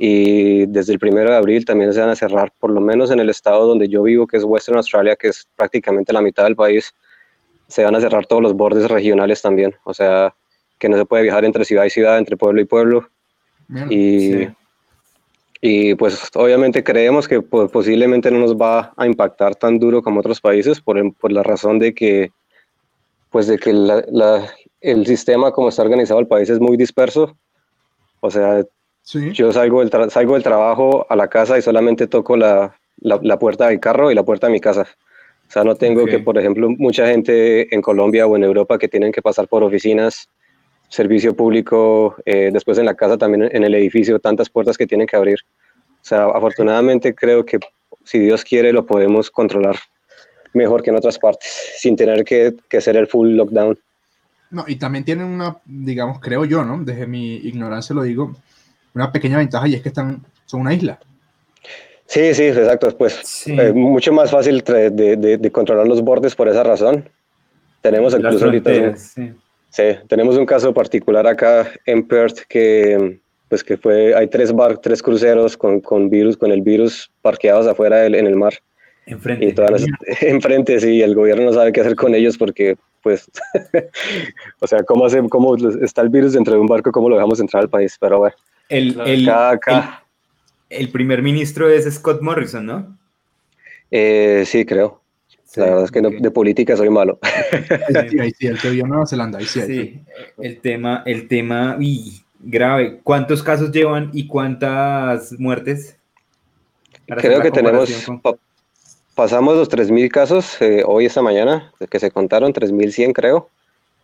y 0.02 0.64
desde 0.66 0.94
el 0.94 0.98
primero 0.98 1.30
de 1.30 1.36
abril 1.36 1.66
también 1.66 1.92
se 1.92 2.00
van 2.00 2.08
a 2.08 2.16
cerrar, 2.16 2.52
por 2.58 2.70
lo 2.70 2.80
menos 2.80 3.10
en 3.10 3.20
el 3.20 3.28
estado 3.28 3.66
donde 3.66 3.88
yo 3.88 4.02
vivo, 4.02 4.26
que 4.26 4.38
es 4.38 4.44
Western 4.44 4.78
Australia, 4.78 5.14
que 5.14 5.28
es 5.28 5.46
prácticamente 5.56 6.12
la 6.12 6.22
mitad 6.22 6.44
del 6.44 6.56
país, 6.56 6.94
se 7.68 7.84
van 7.84 7.94
a 7.94 8.00
cerrar 8.00 8.26
todos 8.26 8.42
los 8.42 8.54
bordes 8.54 8.90
regionales 8.90 9.42
también. 9.42 9.74
O 9.84 9.92
sea, 9.92 10.34
que 10.78 10.88
no 10.88 10.96
se 10.96 11.04
puede 11.04 11.24
viajar 11.24 11.44
entre 11.44 11.66
ciudad 11.66 11.84
y 11.84 11.90
ciudad, 11.90 12.16
entre 12.16 12.38
pueblo 12.38 12.62
y 12.62 12.64
pueblo. 12.64 13.10
Mierda. 13.68 13.92
Y, 13.92 14.32
Sí. 14.32 14.48
Y 15.60 15.94
pues 15.94 16.30
obviamente 16.34 16.82
creemos 16.82 17.28
que 17.28 17.42
po- 17.42 17.68
posiblemente 17.68 18.30
no 18.30 18.38
nos 18.38 18.56
va 18.56 18.92
a 18.96 19.06
impactar 19.06 19.54
tan 19.56 19.78
duro 19.78 20.02
como 20.02 20.20
otros 20.20 20.40
países 20.40 20.80
por, 20.80 21.14
por 21.14 21.32
la 21.32 21.42
razón 21.42 21.78
de 21.78 21.92
que, 21.94 22.30
pues 23.30 23.46
de 23.46 23.58
que 23.58 23.72
la- 23.72 24.04
la- 24.10 24.48
el 24.80 25.06
sistema 25.06 25.52
como 25.52 25.68
está 25.68 25.82
organizado 25.82 26.20
el 26.20 26.26
país 26.26 26.48
es 26.48 26.60
muy 26.60 26.76
disperso. 26.76 27.36
O 28.20 28.30
sea, 28.30 28.62
Sí. 29.02 29.32
yo 29.32 29.52
salgo 29.52 29.84
del, 29.84 30.10
salgo 30.10 30.34
del 30.34 30.42
trabajo 30.42 31.06
a 31.08 31.16
la 31.16 31.28
casa 31.28 31.58
y 31.58 31.62
solamente 31.62 32.06
toco 32.06 32.36
la, 32.36 32.74
la, 32.98 33.38
puerta 33.38 33.68
del 33.68 33.80
carro 33.80 34.10
y 34.10 34.14
la 34.14 34.22
puerta 34.24 34.46
de 34.46 34.52
mi 34.52 34.60
casa. 34.60 34.86
O 35.48 35.50
sea, 35.52 35.64
no 35.64 35.74
tengo 35.74 36.02
Ok. 36.04 36.10
que, 36.10 36.18
por 36.20 36.38
ejemplo, 36.38 36.68
mucha 36.70 37.06
gente 37.06 37.74
en 37.74 37.82
Colombia 37.82 38.26
o 38.26 38.36
en 38.36 38.44
Europa 38.44 38.78
que 38.78 38.88
tienen 38.88 39.10
que 39.12 39.20
pasar 39.22 39.48
por 39.48 39.62
oficinas, 39.64 40.28
servicio 40.90 41.34
público, 41.34 42.16
eh, 42.26 42.50
después 42.52 42.76
en 42.76 42.84
la 42.84 42.94
casa 42.94 43.16
también 43.16 43.48
en 43.50 43.64
el 43.64 43.74
edificio, 43.74 44.18
tantas 44.18 44.50
puertas 44.50 44.76
que 44.76 44.86
tienen 44.86 45.06
que 45.06 45.16
abrir. 45.16 45.38
O 46.02 46.04
sea, 46.04 46.24
afortunadamente 46.26 47.14
creo 47.14 47.46
que 47.46 47.58
si 48.04 48.18
Dios 48.18 48.44
quiere 48.44 48.72
lo 48.72 48.84
podemos 48.84 49.30
controlar 49.30 49.76
mejor 50.52 50.82
que 50.82 50.90
en 50.90 50.96
otras 50.96 51.18
partes, 51.18 51.48
sin 51.78 51.96
tener 51.96 52.24
que, 52.24 52.54
que 52.68 52.76
hacer 52.78 52.96
el 52.96 53.06
full 53.06 53.30
lockdown. 53.30 53.78
No, 54.50 54.64
y 54.66 54.76
también 54.76 55.04
tienen 55.04 55.26
una, 55.26 55.56
digamos, 55.64 56.18
creo 56.18 56.44
yo, 56.44 56.64
¿no? 56.64 56.82
Desde 56.82 57.06
mi 57.06 57.36
ignorancia 57.36 57.94
lo 57.94 58.02
digo, 58.02 58.34
una 58.94 59.12
pequeña 59.12 59.38
ventaja 59.38 59.68
y 59.68 59.76
es 59.76 59.82
que 59.82 59.90
están, 59.90 60.22
son 60.44 60.62
una 60.62 60.74
isla. 60.74 60.98
Sí, 62.06 62.34
sí, 62.34 62.42
exacto. 62.46 62.96
Pues 62.98 63.20
Sí. 63.22 63.52
eh, 63.56 63.72
mucho 63.72 64.12
más 64.12 64.32
fácil 64.32 64.60
de, 64.62 64.90
de- 64.90 65.38
de 65.38 65.52
controlar 65.52 65.86
los 65.86 66.02
bordes 66.02 66.34
por 66.34 66.48
esa 66.48 66.64
razón. 66.64 67.08
Tenemos 67.80 68.12
incluso 68.12 68.46
ahorita 68.46 68.96
sí. 68.96 69.30
Sí, 69.70 69.82
tenemos 70.08 70.36
un 70.36 70.46
caso 70.46 70.72
particular 70.74 71.26
acá 71.26 71.70
en 71.86 72.06
Perth 72.06 72.40
que 72.48 73.18
pues 73.48 73.64
que 73.64 73.76
fue 73.76 74.14
hay 74.14 74.28
tres 74.28 74.52
bar, 74.52 74.78
tres 74.78 75.02
cruceros 75.02 75.56
con, 75.56 75.80
con 75.80 76.08
virus 76.08 76.36
con 76.36 76.52
el 76.52 76.62
virus 76.62 77.10
parqueados 77.22 77.66
afuera 77.66 77.96
del- 77.98 78.14
en 78.14 78.26
el 78.26 78.36
mar 78.36 78.54
Enfrente. 79.06 79.44
y 79.46 79.52
todas 79.52 79.72
las, 79.72 79.84
enfrente 80.22 80.78
sí 80.78 81.02
el 81.02 81.14
gobierno 81.16 81.44
no 81.46 81.52
sabe 81.52 81.72
qué 81.72 81.80
hacer 81.80 81.96
con 81.96 82.14
ellos 82.14 82.38
porque 82.38 82.76
pues 83.02 83.28
o 84.60 84.66
sea 84.66 84.82
cómo 84.84 85.06
hace 85.06 85.20
cómo 85.28 85.56
está 85.82 86.02
el 86.02 86.10
virus 86.10 86.34
dentro 86.34 86.54
de 86.54 86.60
un 86.60 86.68
barco 86.68 86.92
cómo 86.92 87.08
lo 87.08 87.16
dejamos 87.16 87.40
entrar 87.40 87.62
al 87.64 87.70
país 87.70 87.96
pero 87.98 88.18
bueno 88.18 88.36
El, 88.68 89.00
el, 89.04 89.28
acá 89.28 89.50
acá 89.50 90.04
el 90.68 90.90
primer 90.90 91.20
ministro 91.22 91.68
es 91.68 91.92
Scott 91.92 92.20
Morrison, 92.22 92.64
¿no? 92.64 92.96
Eh, 93.90 94.44
sí, 94.46 94.64
creo. 94.64 94.99
Sí, 95.52 95.58
la 95.58 95.66
verdad 95.66 95.84
es 95.84 95.90
que 95.90 96.00
no- 96.00 96.10
de 96.10 96.30
política 96.30 96.76
soy 96.76 96.90
malo. 96.90 97.18
Sí, 98.08 98.20
ahí 98.20 98.30
sí, 98.38 98.46
el 98.46 98.60
que 98.60 98.70
vio 98.70 98.86
Nueva 98.86 99.04
Zelanda, 99.04 99.40
ahí 99.40 99.46
sí. 99.46 99.60
ahí 99.60 99.66
sí. 99.66 99.74
Sí, 99.74 100.00
el 100.38 100.60
tema, 100.60 101.02
el 101.06 101.26
tema, 101.26 101.76
y 101.80 102.22
grave. 102.38 103.00
¿Cuántos 103.02 103.42
casos 103.42 103.72
llevan 103.72 104.10
y 104.12 104.28
cuántas 104.28 105.32
muertes? 105.40 105.96
Para 107.08 107.20
Creo 107.20 107.42
que 107.42 107.50
tenemos, 107.50 107.90
pa- 108.22 108.36
pasamos 109.16 109.56
los 109.56 109.68
3.000 109.68 110.08
casos 110.08 110.56
eh, 110.62 110.84
hoy, 110.86 111.06
esta 111.06 111.20
mañana, 111.20 111.72
que 111.90 111.98
se 111.98 112.12
contaron, 112.12 112.52
3.100 112.52 113.12
creo, 113.12 113.48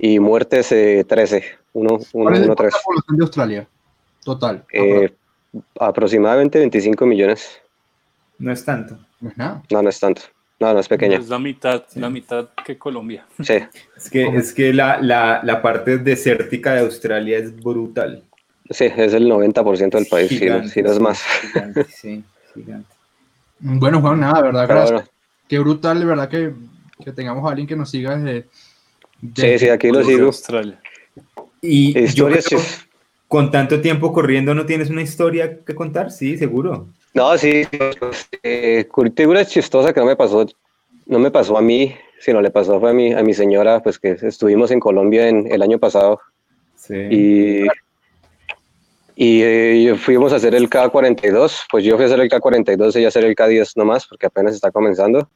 y 0.00 0.18
muertes 0.18 0.72
eh, 0.72 1.04
13, 1.08 1.44
1, 1.74 1.98
1, 2.12 2.24
¿Cuál 2.24 2.34
es 2.34 2.40
1 2.40 2.48
la 2.48 2.54
3. 2.56 2.74
población 2.84 3.16
de 3.18 3.22
Australia? 3.22 3.68
Total. 4.24 4.64
Eh, 4.72 5.14
aproximadamente 5.78 6.58
25 6.58 7.06
millones. 7.06 7.60
No 8.38 8.50
es 8.52 8.64
tanto. 8.64 8.98
no 9.20 9.30
es 9.30 9.36
nada. 9.38 9.62
No, 9.70 9.80
no 9.80 9.88
es 9.88 10.00
tanto. 10.00 10.22
No, 10.58 10.72
no 10.72 10.80
es 10.80 10.88
pequeña. 10.88 11.18
Es 11.18 11.28
la 11.28 11.38
mitad, 11.38 11.84
la 11.96 12.08
mitad 12.08 12.48
que 12.64 12.78
Colombia. 12.78 13.26
Sí, 13.42 13.54
Es 13.96 14.10
que, 14.10 14.26
es 14.26 14.52
que 14.54 14.72
la, 14.72 15.00
la, 15.00 15.40
la 15.42 15.60
parte 15.62 15.98
desértica 15.98 16.72
de 16.74 16.80
Australia 16.80 17.38
es 17.38 17.54
brutal. 17.54 18.22
sí, 18.70 18.84
es 18.84 19.12
el 19.14 19.28
90% 19.28 19.98
del 19.98 20.06
país, 20.06 20.28
si 20.28 20.34
no, 20.36 20.40
Gigante, 20.40 20.68
si 20.70 20.82
no 20.82 20.90
es 20.90 20.96
sí, 20.96 21.02
más. 21.02 21.22
Gigante, 21.42 21.84
sí, 21.88 22.24
gigante. 22.54 22.88
Bueno, 23.58 24.00
Juan, 24.00 24.20
nada, 24.20 24.42
¿verdad? 24.42 24.66
Gracias. 24.68 24.92
bueno, 24.92 25.08
Qué 25.48 25.58
brutal, 25.58 26.00
de 26.00 26.04
verdad, 26.06 26.28
que, 26.28 26.52
que 27.04 27.12
tengamos 27.12 27.44
a 27.46 27.50
alguien 27.50 27.66
que 27.66 27.76
nos 27.76 27.90
siga 27.90 28.16
desde. 28.16 28.42
sí, 28.42 28.48
desde- 29.20 29.58
sí, 29.58 29.68
aquí 29.68 29.90
lo 29.90 30.02
sigo. 30.04 30.26
Australia. 30.26 30.80
Y 31.62 31.92
yo 31.94 32.04
Historias 32.04 32.46
creo, 32.46 32.60
chis- 32.60 32.86
con 33.28 33.50
tanto 33.50 33.80
tiempo 33.80 34.12
corriendo, 34.12 34.54
¿no 34.54 34.66
tienes 34.66 34.90
una 34.90 35.02
historia 35.02 35.64
que 35.64 35.74
contar? 35.74 36.10
Sí, 36.10 36.36
seguro. 36.36 36.88
No, 37.16 37.36
sí, 37.38 37.62
pues, 37.98 38.28
eh, 38.42 38.86
chistosa 39.46 39.94
que 39.94 40.00
no 40.00 40.06
me 40.06 40.16
pasó, 40.16 40.44
no 41.06 41.18
me 41.18 41.30
pasó 41.30 41.56
a 41.56 41.62
mí, 41.62 41.96
sino 42.20 42.42
le 42.42 42.50
pasó 42.50 42.78
fue 42.78 42.90
a 42.90 42.92
mi, 42.92 43.14
a 43.14 43.22
mi 43.22 43.32
señora, 43.32 43.82
pues 43.82 43.98
que 43.98 44.10
estuvimos 44.20 44.70
en 44.70 44.80
Colombia 44.80 45.26
en, 45.26 45.50
el 45.50 45.62
año 45.62 45.78
pasado 45.78 46.20
Sí. 46.74 46.94
y, 47.10 47.66
y 49.16 49.42
eh, 49.42 49.94
fuimos 49.96 50.34
a 50.34 50.36
hacer 50.36 50.54
el 50.54 50.68
K42, 50.68 51.62
pues 51.70 51.84
yo 51.84 51.96
fui 51.96 52.04
a 52.04 52.06
hacer 52.06 52.20
el 52.20 52.28
K42, 52.28 52.94
ella 52.96 53.06
a 53.06 53.08
hacer 53.08 53.24
el 53.24 53.34
K10 53.34 53.72
nomás, 53.76 54.06
porque 54.06 54.26
apenas 54.26 54.54
está 54.54 54.70
comenzando 54.70 55.30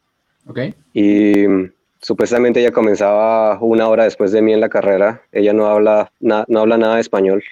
Ok. 0.47 0.59
y 0.93 1.49
mm, 1.49 1.73
supuestamente 2.03 2.61
ella 2.61 2.73
comenzaba 2.73 3.59
una 3.63 3.89
hora 3.89 4.05
después 4.05 4.33
de 4.33 4.43
mí 4.43 4.53
en 4.53 4.61
la 4.61 4.69
carrera, 4.69 5.23
ella 5.33 5.55
no 5.55 5.67
habla, 5.67 6.13
na- 6.21 6.45
no 6.47 6.61
habla 6.61 6.77
nada 6.77 6.97
de 6.97 7.01
español. 7.01 7.43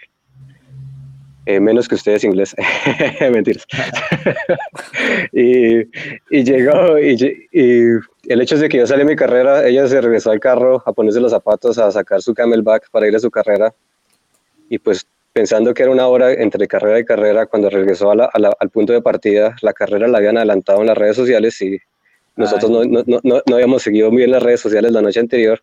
Eh, 1.50 1.60
menos 1.60 1.88
que 1.88 1.94
ustedes 1.94 2.24
inglés. 2.24 2.54
Mentiras. 3.32 3.64
y, 5.32 5.78
y 6.30 6.44
llegó, 6.44 6.98
y, 6.98 7.14
y 7.52 7.84
el 8.30 8.40
hecho 8.42 8.56
es 8.56 8.60
de 8.60 8.68
que 8.68 8.76
yo 8.76 8.86
salí 8.86 8.98
de 9.00 9.06
mi 9.10 9.16
carrera, 9.16 9.66
ella 9.66 9.86
se 9.88 9.98
regresó 10.02 10.30
al 10.30 10.40
carro 10.40 10.82
a 10.84 10.92
ponerse 10.92 11.20
los 11.20 11.30
zapatos, 11.32 11.78
a 11.78 11.90
sacar 11.90 12.20
su 12.20 12.34
camelback 12.34 12.90
para 12.90 13.08
ir 13.08 13.16
a 13.16 13.18
su 13.18 13.30
carrera. 13.30 13.72
Y 14.68 14.78
pues 14.78 15.06
pensando 15.32 15.72
que 15.72 15.84
era 15.84 15.92
una 15.92 16.06
hora 16.06 16.34
entre 16.34 16.68
carrera 16.68 16.98
y 16.98 17.04
carrera, 17.06 17.46
cuando 17.46 17.70
regresó 17.70 18.10
a 18.10 18.14
la- 18.14 18.30
a 18.30 18.38
la- 18.38 18.54
al 18.60 18.68
punto 18.68 18.92
de 18.92 19.00
partida, 19.00 19.56
la 19.62 19.72
carrera 19.72 20.06
la 20.06 20.18
habían 20.18 20.36
adelantado 20.36 20.82
en 20.82 20.88
las 20.88 20.98
redes 20.98 21.16
sociales 21.16 21.58
y 21.62 21.78
nosotros 22.36 22.70
no, 22.70 22.84
no, 22.84 23.02
no, 23.06 23.20
no- 23.24 23.54
habíamos 23.54 23.82
seguido 23.82 24.10
muy 24.10 24.18
bien 24.18 24.32
las 24.32 24.42
redes 24.42 24.60
sociales 24.60 24.92
la 24.92 25.00
noche 25.00 25.20
anterior, 25.20 25.60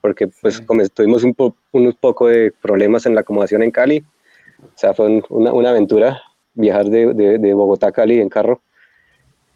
porque 0.00 0.26
pues 0.42 0.56
Sí. 0.56 0.64
tuvimos 0.92 1.22
un, 1.22 1.32
po- 1.34 1.54
un 1.70 1.92
poco 1.92 2.26
de 2.26 2.52
problemas 2.60 3.06
en 3.06 3.14
la 3.14 3.20
acomodación 3.20 3.62
en 3.62 3.70
Cali. 3.70 4.02
O 4.62 4.70
sea, 4.78 4.94
fue 4.94 5.06
un- 5.06 5.24
una, 5.30 5.52
una 5.52 5.70
aventura 5.70 6.20
viajar 6.54 6.86
de, 6.86 7.14
de, 7.14 7.38
de 7.38 7.54
Bogotá 7.54 7.88
a 7.88 7.92
Cali 7.92 8.20
en 8.20 8.28
carro. 8.28 8.60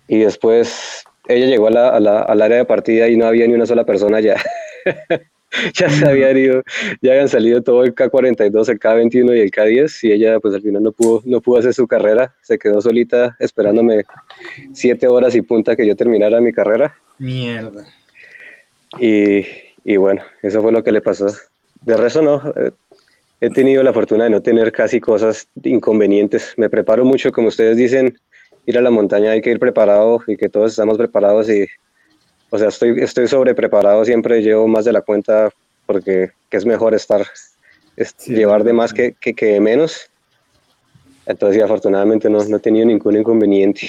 Y 0.09 0.19
después 0.21 1.05
ella 1.29 1.47
llegó 1.47 1.69
a 1.69 1.71
la, 1.71 1.89
a 1.91 2.01
la- 2.01 2.23
al 2.23 2.43
área 2.43 2.59
de 2.59 2.65
partida 2.65 3.09
y 3.09 3.17
no 3.17 3.27
había 3.27 3.47
ni 3.47 3.55
una 3.55 3.67
sola 3.67 3.85
persona 3.85 4.21
ya. 4.21 4.37
ya 5.75 5.91
se 5.91 6.09
habían 6.09 6.37
ido, 6.37 6.63
ya 7.03 7.13
habían 7.13 7.29
salido 7.29 7.63
todo 7.63 7.85
el 7.85 7.95
K42, 7.95 8.69
el 8.71 8.79
K21 8.81 9.37
y 9.37 9.41
el 9.41 9.51
K10 9.51 9.99
y 10.09 10.13
ella 10.13 10.41
pues 10.41 10.55
al 10.55 10.63
final 10.63 10.83
no 10.83 10.93
pudo, 10.93 11.21
no 11.25 11.41
pudo 11.41 11.59
hacer 11.59 11.75
su 11.75 11.87
carrera, 11.87 12.35
se 12.43 12.59
quedó 12.59 12.81
solita 12.81 13.37
esperándome 13.39 14.05
siete 14.73 15.07
horas 15.09 15.35
y 15.35 15.43
punta 15.43 15.77
que 15.77 15.87
yo 15.87 15.95
terminara 15.95 16.41
mi 16.41 16.53
carrera. 16.53 16.95
Mierda. 17.19 17.85
Y, 18.99 19.45
y 19.85 19.97
bueno, 19.97 20.23
eso 20.43 20.63
fue 20.63 20.73
lo 20.73 20.83
que 20.83 20.93
le 20.93 21.01
pasó. 21.01 21.27
De 21.83 21.97
resto 21.97 22.23
no, 22.23 22.43
eh, 22.57 22.71
he 23.43 23.51
tenido 23.51 23.83
la 23.83 23.93
fortuna 23.93 24.25
de 24.25 24.31
no 24.31 24.41
tener 24.41 24.71
casi 24.71 25.01
cosas 25.01 25.49
inconvenientes. 25.65 26.55
Me 26.57 26.71
preparo 26.71 27.05
mucho, 27.05 27.33
como 27.33 27.49
ustedes 27.49 27.77
dicen, 27.77 28.17
ir 28.67 28.79
a 28.79 28.81
la 28.81 28.91
montaña 28.91 29.33
hay 29.33 29.41
que 29.41 29.51
ir 29.51 29.59
preparado 29.59 30.23
y 30.29 30.37
que 30.37 30.49
todos 30.49 30.71
estamos 30.71 30.97
preparados 30.97 31.51
y, 31.51 31.67
o 32.51 32.57
sea, 32.59 32.69
estoy, 32.69 33.01
estoy 33.01 33.27
sobre 33.27 33.53
preparado 33.57 34.05
siempre, 34.05 34.43
llevo 34.43 34.69
más 34.69 34.85
de 34.85 34.93
la 34.93 35.01
cuenta 35.01 35.51
porque 35.87 36.31
que 36.49 36.57
es 36.57 36.65
mejor 36.65 36.95
estar, 36.95 37.27
es- 37.97 38.15
Sí, 38.17 38.33
llevar 38.33 38.63
de 38.63 38.73
más 38.73 38.93
que, 38.93 39.17
que, 39.21 39.35
que 39.35 39.47
de 39.47 39.61
menos. 39.61 40.09
Entonces, 41.27 41.61
afortunadamente 41.65 42.31
no, 42.31 42.45
no 42.45 42.57
he 42.57 42.61
tenido 42.61 42.87
ningún 42.87 43.17
inconveniente. 43.17 43.89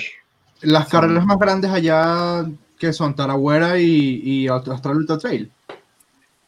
Las 0.62 0.88
carreras 0.88 1.26
más 1.28 1.38
grandes 1.38 1.70
allá 1.70 2.44
que 2.80 2.92
son 2.92 3.16
Taragüera 3.16 3.80
y, 3.80 4.20
y 4.24 4.48
Australia 4.48 4.98
Ultra 4.98 5.20
Trail. 5.20 5.52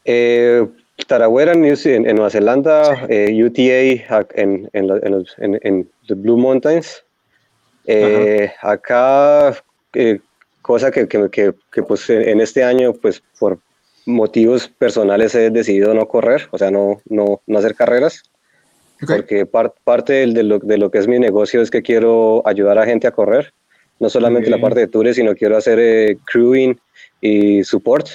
Eh, 0.04 0.66
Tarawera 1.06 1.52
en, 1.52 1.64
en- 1.64 2.02
Nueva 2.16 2.30
Zelanda, 2.30 3.06
eh, 3.08 3.42
UTA 3.44 4.22
en, 4.34 4.68
en, 4.72 4.88
la- 4.88 4.98
en 5.02 5.12
los- 5.12 5.34
en- 5.38 5.60
en 5.62 5.88
the 6.08 6.14
Blue 6.14 6.36
Mountains. 6.38 7.04
Eh, 7.86 8.50
acá, 8.62 9.54
eh, 9.92 10.18
cosa 10.62 10.90
que, 10.90 11.06
que, 11.06 11.28
que- 11.30 11.52
que, 11.70 11.82
pues 11.82 12.08
en 12.10 12.40
este 12.40 12.64
año, 12.64 12.92
pues 12.94 13.22
por 13.38 13.58
motivos 14.06 14.68
personales 14.68 15.34
he 15.34 15.50
decidido 15.50 15.92
no 15.94 16.06
correr, 16.08 16.48
o 16.50 16.58
sea, 16.58 16.70
no, 16.70 17.00
no, 17.08 17.40
no 17.46 17.58
hacer 17.58 17.74
carreras, 17.74 18.22
Ok. 19.02 19.10
porque 19.16 19.46
par- 19.46 19.74
parte 19.84 20.26
de, 20.26 20.42
lo, 20.42 20.58
de 20.58 20.78
lo 20.78 20.90
que 20.90 20.98
es 20.98 21.06
mi 21.06 21.18
negocio 21.18 21.60
es 21.60 21.70
que 21.70 21.82
quiero 21.82 22.42
ayudar 22.46 22.78
a 22.78 22.86
gente 22.86 23.06
a 23.06 23.12
correr, 23.12 23.52
no 24.00 24.08
solamente 24.08 24.50
la 24.50 24.56
Ok. 24.56 24.62
parte 24.62 24.80
de 24.80 24.86
tours, 24.88 25.14
sino 25.16 25.34
quiero 25.34 25.56
hacer 25.56 25.78
eh, 25.80 26.18
crewing 26.24 26.78
y 27.20 27.62
support. 27.64 28.08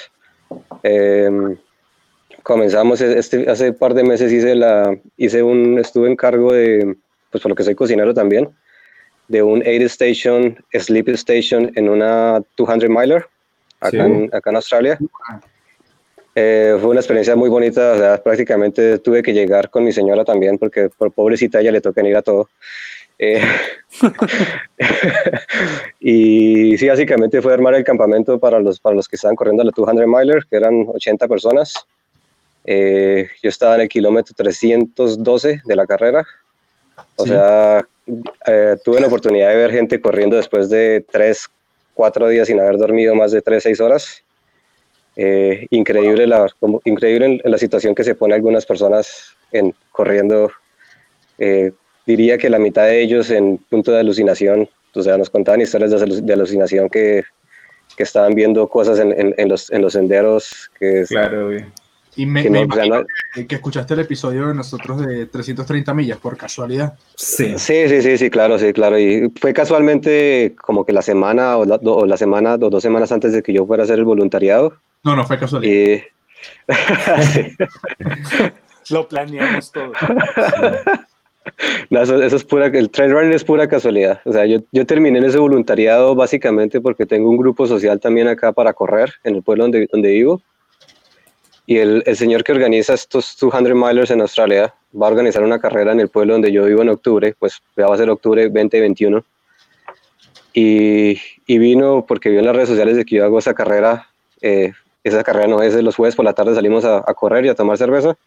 Comenzamos 2.43 3.01
este, 3.01 3.49
hace 3.49 3.69
un 3.69 3.75
par 3.77 3.93
de 3.93 4.03
meses 4.03 4.31
hice 4.31 4.55
la 4.55 4.97
hice 5.17 5.43
un 5.43 5.79
estuve 5.79 6.09
en 6.09 6.15
cargo 6.15 6.53
de 6.53 6.95
pues 7.29 7.41
por 7.41 7.49
lo 7.49 7.55
que 7.55 7.63
soy 7.63 7.75
cocinero 7.75 8.13
también 8.13 8.49
de 9.27 9.43
un 9.43 9.61
aid 9.65 9.83
station 9.83 10.57
sleep 10.73 11.09
station 11.09 11.71
en 11.75 11.87
una 11.87 12.41
200 12.57 12.89
miler 12.89 13.25
acá, 13.79 13.91
Sí. 13.91 13.97
en, 13.97 14.29
acá 14.33 14.49
en 14.49 14.55
Australia 14.55 14.97
Eh, 16.33 16.77
fue 16.79 16.91
una 16.91 17.01
experiencia 17.01 17.35
muy 17.35 17.49
bonita 17.49 17.91
o 17.93 17.97
sea, 17.97 18.23
prácticamente 18.23 18.99
tuve 18.99 19.21
que 19.21 19.33
llegar 19.33 19.69
con 19.69 19.83
mi 19.83 19.91
señora 19.91 20.23
también 20.23 20.57
porque 20.57 20.89
por 20.89 21.11
pobrecita 21.11 21.57
a 21.57 21.61
ella 21.61 21.73
le 21.73 21.81
toca 21.81 22.01
ir 22.07 22.15
a 22.15 22.21
todo 22.21 22.49
Eh, 23.19 23.41
y 25.99 26.77
sí, 26.77 26.87
básicamente 26.87 27.41
fue 27.41 27.53
armar 27.53 27.75
el 27.75 27.83
campamento 27.83 28.39
para 28.39 28.59
los, 28.59 28.79
para 28.79 28.95
los 28.95 29.07
que 29.07 29.15
estaban 29.15 29.35
corriendo 29.35 29.63
la 29.63 29.71
200 29.75 30.05
miler, 30.07 30.43
que 30.49 30.57
eran 30.57 30.85
80 30.87 31.27
personas. 31.27 31.73
Eh, 32.65 33.29
yo 33.41 33.49
estaba 33.49 33.75
en 33.75 33.81
el 33.81 33.89
kilómetro 33.89 34.33
312 34.35 35.61
de 35.65 35.75
la 35.75 35.85
carrera. 35.87 36.25
O 37.15 37.23
Sí. 37.23 37.29
sea, 37.29 37.85
eh, 38.47 38.77
tuve 38.83 38.99
la 38.99 39.07
oportunidad 39.07 39.49
de 39.49 39.55
ver 39.55 39.71
gente 39.71 39.99
corriendo 40.01 40.35
después 40.35 40.69
de 40.69 41.03
3, 41.11 41.47
4 41.93 42.27
días 42.27 42.47
sin 42.47 42.59
haber 42.59 42.77
dormido 42.77 43.15
más 43.15 43.31
de 43.31 43.41
3, 43.41 43.63
6 43.63 43.79
horas. 43.81 44.23
Eh, 45.15 45.67
increíble 45.71 46.25
la, 46.25 46.47
como- 46.59 46.81
increíble 46.85 47.41
la 47.43 47.57
situación 47.57 47.93
que 47.93 48.03
se 48.03 48.15
pone 48.15 48.33
algunas 48.33 48.65
personas 48.65 49.33
en, 49.51 49.73
corriendo. 49.91 50.51
Eh, 51.37 51.71
diría 52.05 52.37
que 52.37 52.49
la 52.49 52.59
mitad 52.59 52.85
de 52.85 53.01
ellos 53.01 53.29
en 53.29 53.57
punto 53.57 53.91
de 53.91 53.99
alucinación, 53.99 54.69
o 54.93 55.01
sea, 55.03 55.17
nos 55.17 55.29
contaban 55.29 55.61
historias 55.61 55.91
de, 55.91 56.21
de 56.21 56.33
alucinación 56.33 56.89
que, 56.89 57.23
que 57.97 58.03
estaban 58.03 58.33
viendo 58.35 58.67
cosas 58.69 58.99
en, 58.99 59.11
en- 59.19 59.35
en 59.37 59.49
los, 59.49 59.69
en 59.71 59.81
los 59.81 59.93
senderos 59.93 60.71
que, 60.79 61.03
Claro, 61.07 61.47
güey. 61.47 61.65
Y 62.15 62.25
me, 62.25 62.43
que 62.43 62.49
me 62.49 62.61
imagino 62.61 63.01
no- 63.01 63.05
que, 63.33 63.47
que 63.47 63.55
escuchaste 63.55 63.93
el 63.93 64.01
episodio 64.01 64.47
de 64.49 64.53
nosotros 64.53 65.05
de 65.05 65.27
330 65.27 65.93
millas 65.93 66.17
por 66.17 66.35
casualidad. 66.35 66.95
Sí. 67.15 67.53
Sí, 67.57 67.87
sí, 67.87 68.01
sí, 68.01 68.17
sí, 68.17 68.29
claro, 68.29 68.59
sí, 68.59 68.73
claro. 68.73 68.99
Y 68.99 69.31
fue 69.39 69.53
casualmente 69.53 70.55
como 70.61 70.85
que 70.85 70.91
la 70.91 71.01
semana 71.01 71.57
o 71.57 71.65
la, 71.65 71.75
o 71.75 72.05
la 72.05 72.17
semana 72.17 72.55
o 72.55 72.69
dos 72.69 72.83
semanas 72.83 73.11
antes 73.11 73.31
de 73.31 73.41
que 73.41 73.53
yo 73.53 73.65
fuera 73.65 73.83
a 73.83 73.85
hacer 73.85 73.99
el 73.99 74.05
voluntariado. 74.05 74.73
No, 75.03 75.15
no 75.15 75.25
fue 75.25 75.39
casualidad. 75.39 75.73
Y. 75.73 76.03
Lo 78.89 79.07
planeamos 79.07 79.71
todo. 79.71 79.91
No, 81.89 82.01
eso, 82.01 82.21
eso 82.21 82.35
es 82.35 82.43
pura, 82.43 82.67
el 82.67 82.89
trail 82.89 83.11
running 83.11 83.33
es 83.33 83.43
pura 83.43 83.67
casualidad. 83.67 84.21
O 84.25 84.31
sea, 84.31 84.45
yo, 84.45 84.59
yo 84.71 84.85
terminé 84.85 85.19
en 85.19 85.25
ese 85.25 85.37
voluntariado 85.39 86.13
básicamente 86.13 86.81
porque 86.81 87.05
tengo 87.05 87.29
un 87.29 87.37
grupo 87.37 87.65
social 87.67 87.99
también 87.99 88.27
acá 88.27 88.51
para 88.51 88.73
correr 88.73 89.13
en 89.23 89.35
el 89.35 89.43
pueblo 89.43 89.63
donde, 89.63 89.87
donde 89.91 90.11
vivo. 90.11 90.41
Y 91.71 91.77
el, 91.77 92.03
señor 92.17 92.43
que 92.43 92.51
organiza 92.51 92.93
estos 92.93 93.37
200 93.39 93.73
milers 93.73 94.11
en 94.11 94.19
Australia 94.19 94.73
va 94.93 95.07
a 95.07 95.09
organizar 95.09 95.41
una 95.41 95.57
carrera 95.57 95.93
en 95.93 96.01
el 96.01 96.09
pueblo 96.09 96.33
donde 96.33 96.51
yo 96.51 96.65
vivo 96.65 96.81
en 96.81 96.89
octubre, 96.89 97.33
pues 97.39 97.61
ya 97.77 97.87
va 97.87 97.95
a 97.95 97.97
ser 97.97 98.09
octubre 98.09 98.43
2021. 98.49 99.23
y, 100.53 101.17
y 101.47 101.57
vino 101.59 102.05
porque 102.05 102.29
vio 102.29 102.39
en 102.39 102.47
las 102.47 102.57
redes 102.57 102.67
sociales 102.67 102.97
de 102.97 103.05
que 103.05 103.15
yo 103.15 103.23
hago 103.23 103.39
esa 103.39 103.53
carrera. 103.53 104.09
eh, 104.41 104.73
esa 105.05 105.23
carrera 105.23 105.47
no 105.47 105.61
es 105.61 105.73
los 105.81 105.95
jueves 105.95 106.13
por 106.13 106.25
la 106.25 106.33
tarde 106.33 106.55
salimos 106.55 106.83
a, 106.83 106.97
a 106.97 107.13
correr 107.13 107.45
y 107.45 107.47
a 107.47 107.55
tomar 107.55 107.77
cerveza. 107.77 108.17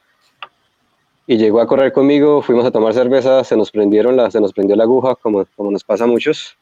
Y 1.26 1.36
llegó 1.36 1.60
a 1.60 1.66
correr 1.66 1.92
conmigo, 1.92 2.40
fuimos 2.40 2.64
a 2.64 2.70
tomar 2.70 2.94
cerveza, 2.94 3.44
se 3.44 3.58
nos 3.58 3.70
prendieron 3.70 4.16
la, 4.16 4.30
se 4.30 4.40
nos 4.40 4.54
prendió 4.54 4.74
la 4.74 4.84
aguja, 4.84 5.16
como, 5.16 5.44
como 5.54 5.70
nos 5.70 5.84
pasa 5.84 6.04
a 6.04 6.06
muchos. 6.06 6.56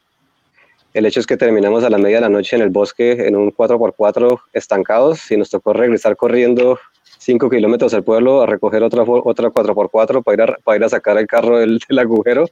El 0.94 1.06
hecho 1.06 1.20
es 1.20 1.26
que 1.26 1.36
terminamos 1.36 1.84
a 1.84 1.90
la 1.90 1.98
media 1.98 2.16
de 2.16 2.20
la 2.22 2.28
noche 2.28 2.54
en 2.56 2.62
el 2.62 2.70
bosque 2.70 3.12
en 3.26 3.36
un 3.36 3.50
4x4 3.52 4.40
estancados 4.52 5.30
y 5.30 5.36
nos 5.36 5.48
tocó 5.50 5.72
regresar 5.72 6.16
corriendo 6.16 6.78
5 7.18 7.48
kilómetros 7.48 7.94
al 7.94 8.02
pueblo 8.04 8.42
a 8.42 8.46
recoger 8.46 8.82
otra, 8.82 9.02
otra 9.06 9.48
4x4 9.50 10.22
para 10.22 10.34
ir 10.34 10.42
a, 10.50 10.56
para 10.62 10.76
ir 10.76 10.84
a 10.84 10.88
sacar 10.88 11.16
el 11.18 11.26
carro 11.26 11.58
del, 11.58 11.80
del 11.88 11.98
agujero. 11.98 12.46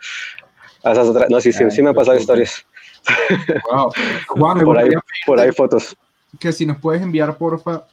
A 0.83 0.93
esas 0.93 1.09
otras- 1.09 1.29
no, 1.29 1.41
sí, 1.41 1.53
sí, 1.53 1.65
Ay, 1.65 1.71
sí 1.71 1.83
me 1.83 1.91
han 1.91 1.95
pasado 1.95 2.17
qué 2.17 2.23
puta. 2.25 2.41
historias. 2.43 2.67
Wow. 3.71 3.93
Juan, 4.29 4.59
me 4.59 4.65
Por 4.65 4.79
ahí, 4.79 4.91
por 5.27 5.41
ahí 5.41 5.53
fotos. 5.53 5.97
que 6.39 6.53
si 6.53 6.65
nos 6.65 6.79
puedes 6.79 7.03
enviar, 7.03 7.37
porfa, 7.37 7.85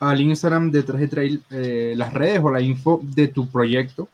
al 0.00 0.20
Instagram 0.20 0.70
de 0.70 0.82
Traje 0.84 1.08
Trail 1.08 1.42
eh, 1.50 1.94
las 1.96 2.12
redes 2.14 2.40
o 2.42 2.50
la 2.50 2.60
info 2.60 3.00
de 3.02 3.28
tu 3.28 3.48
proyecto. 3.48 4.08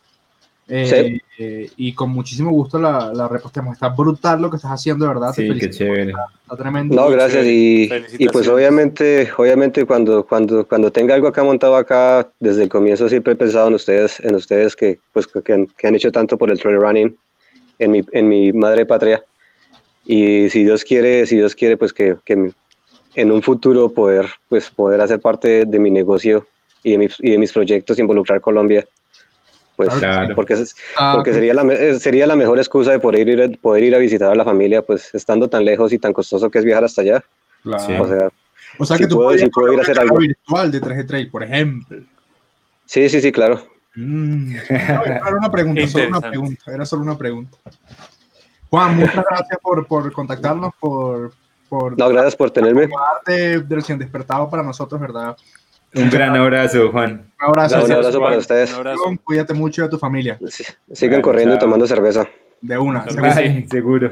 Eh, 0.66 0.86
Sí. 0.86 1.20
eh, 1.38 1.70
y 1.76 1.92
con 1.92 2.08
muchísimo 2.10 2.50
gusto 2.50 2.78
la, 2.78 3.12
la 3.12 3.28
repostemos. 3.28 3.74
Está 3.74 3.90
brutal 3.90 4.40
lo 4.40 4.48
que 4.48 4.56
estás 4.56 4.70
haciendo, 4.72 5.04
de 5.04 5.12
verdad. 5.12 5.34
Te 5.34 5.42
Sí, 5.42 5.48
qué 5.48 5.60
felicito. 5.60 5.76
chévere. 5.84 6.12
Está 6.42 6.56
tremendo. 6.56 6.94
No, 6.94 7.10
gracias. 7.10 7.44
Y, 7.44 7.90
y 8.18 8.28
pues 8.28 8.48
obviamente, 8.48 9.28
obviamente 9.36 9.84
cuando, 9.84 10.24
cuando, 10.24 10.66
cuando 10.66 10.90
tenga 10.90 11.14
algo 11.14 11.28
acá 11.28 11.42
montado 11.44 11.76
acá, 11.76 12.30
desde 12.40 12.62
el 12.62 12.68
comienzo 12.70 13.08
siempre 13.10 13.34
he 13.34 13.36
pensado 13.36 13.68
en 13.68 13.74
ustedes, 13.74 14.20
en 14.20 14.34
ustedes 14.34 14.74
que, 14.74 14.98
pues, 15.12 15.26
que, 15.26 15.52
han, 15.52 15.66
que 15.66 15.86
han 15.86 15.94
hecho 15.96 16.10
tanto 16.10 16.38
por 16.38 16.50
el 16.50 16.58
trail 16.58 16.80
running 16.80 17.16
en 17.78 17.90
mi, 17.90 18.02
en 18.12 18.28
mi 18.28 18.52
madre 18.54 18.86
patria. 18.86 19.22
Y 20.06 20.48
si 20.50 20.64
Dios 20.64 20.82
quiere, 20.84 21.26
si 21.26 21.36
Dios 21.36 21.54
quiere, 21.54 21.76
pues 21.76 21.92
que, 21.92 22.16
que 22.24 22.52
en 23.16 23.30
un 23.32 23.42
futuro 23.42 23.90
poder, 23.90 24.26
pues, 24.48 24.70
poder 24.70 25.00
hacer 25.02 25.20
parte 25.20 25.64
de 25.66 25.78
mi 25.78 25.90
negocio 25.90 26.46
y 26.82 26.92
de 26.92 26.98
mis, 26.98 27.16
y 27.20 27.30
de 27.32 27.38
mis 27.38 27.52
proyectos, 27.52 27.98
involucrar 27.98 28.40
Colombia. 28.40 28.86
Pues, 29.76 29.88
Claro. 29.94 30.34
porque, 30.36 30.54
Ah, 30.96 31.12
porque 31.16 31.32
sería 31.32 31.52
la, 31.54 31.62
eh, 31.72 31.98
sería 31.98 32.26
la 32.28 32.36
mejor 32.36 32.58
excusa 32.58 32.92
de 32.92 33.00
poder 33.00 33.28
ir, 33.28 33.42
a- 33.42 33.48
poder 33.60 33.82
ir 33.82 33.94
a 33.94 33.98
visitar 33.98 34.30
a 34.30 34.34
la 34.34 34.44
familia, 34.44 34.82
pues 34.82 35.12
estando 35.14 35.48
tan 35.48 35.64
lejos 35.64 35.92
y 35.92 35.98
tan 35.98 36.12
costoso 36.12 36.48
que 36.50 36.58
es 36.58 36.64
viajar 36.64 36.84
hasta 36.84 37.02
allá. 37.02 37.24
claro. 37.62 38.02
O 38.02 38.06
sea, 38.08 38.28
O 38.78 38.84
sea 38.84 38.96
si 38.96 39.02
que 39.04 39.08
tú 39.08 39.16
puedo- 39.16 39.28
podrías 39.30 39.44
si 39.46 39.50
puedo 39.50 39.72
ir 39.72 39.78
a 39.78 39.82
hacer 39.82 39.98
algo. 40.00 40.16
virtual 40.18 40.70
de 40.70 40.80
Traje 40.80 41.04
Trail, 41.04 41.30
por 41.30 41.42
ejemplo. 41.42 41.98
sí, 42.86 43.08
sí, 43.08 43.20
sí, 43.20 43.32
claro. 43.32 43.62
Mm. 43.96 44.54
No, 44.70 45.04
era 45.04 45.36
una 45.38 45.50
pregunta, 45.50 45.86
solo 45.88 46.08
una 46.08 46.20
pregunta. 46.20 46.72
Era 46.72 46.84
solo 46.86 47.02
una 47.02 47.16
pregunta. 47.18 47.56
Juan, 48.70 48.96
muchas 48.96 49.24
gracias 49.28 49.58
por, 49.62 49.86
por 49.86 50.12
contactarnos, 50.12 50.72
por, 50.80 51.32
por 51.68 51.96
No, 51.98 52.08
gracias 52.08 52.34
por 52.36 52.50
tenerme. 52.50 52.88
darte 52.88 53.60
de 53.60 53.74
recién 53.74 53.98
despertado 53.98 54.48
para 54.50 54.62
nosotros, 54.62 55.00
¿verdad? 55.00 55.36
Un 55.94 56.10
gran 56.10 56.34
abrazo, 56.36 56.90
Juan. 56.90 57.30
Un 57.40 57.48
abrazo. 57.48 57.78
No, 57.78 57.84
un 57.84 57.92
abrazo 57.92 58.20
para 58.20 58.38
ustedes. 58.38 58.70
Un 58.72 58.76
abrazo. 58.76 59.02
Cuídate 59.22 59.54
mucho 59.54 59.82
de 59.82 59.88
tu 59.88 59.98
familia. 59.98 60.38
Sí, 60.48 60.64
Sigan 60.92 61.10
Bueno, 61.20 61.22
corriendo 61.22 61.54
y 61.54 61.58
tomando 61.58 61.86
cerveza. 61.86 62.28
De 62.60 62.78
una. 62.78 63.04
Ay, 63.22 63.66
seguro. 63.70 64.10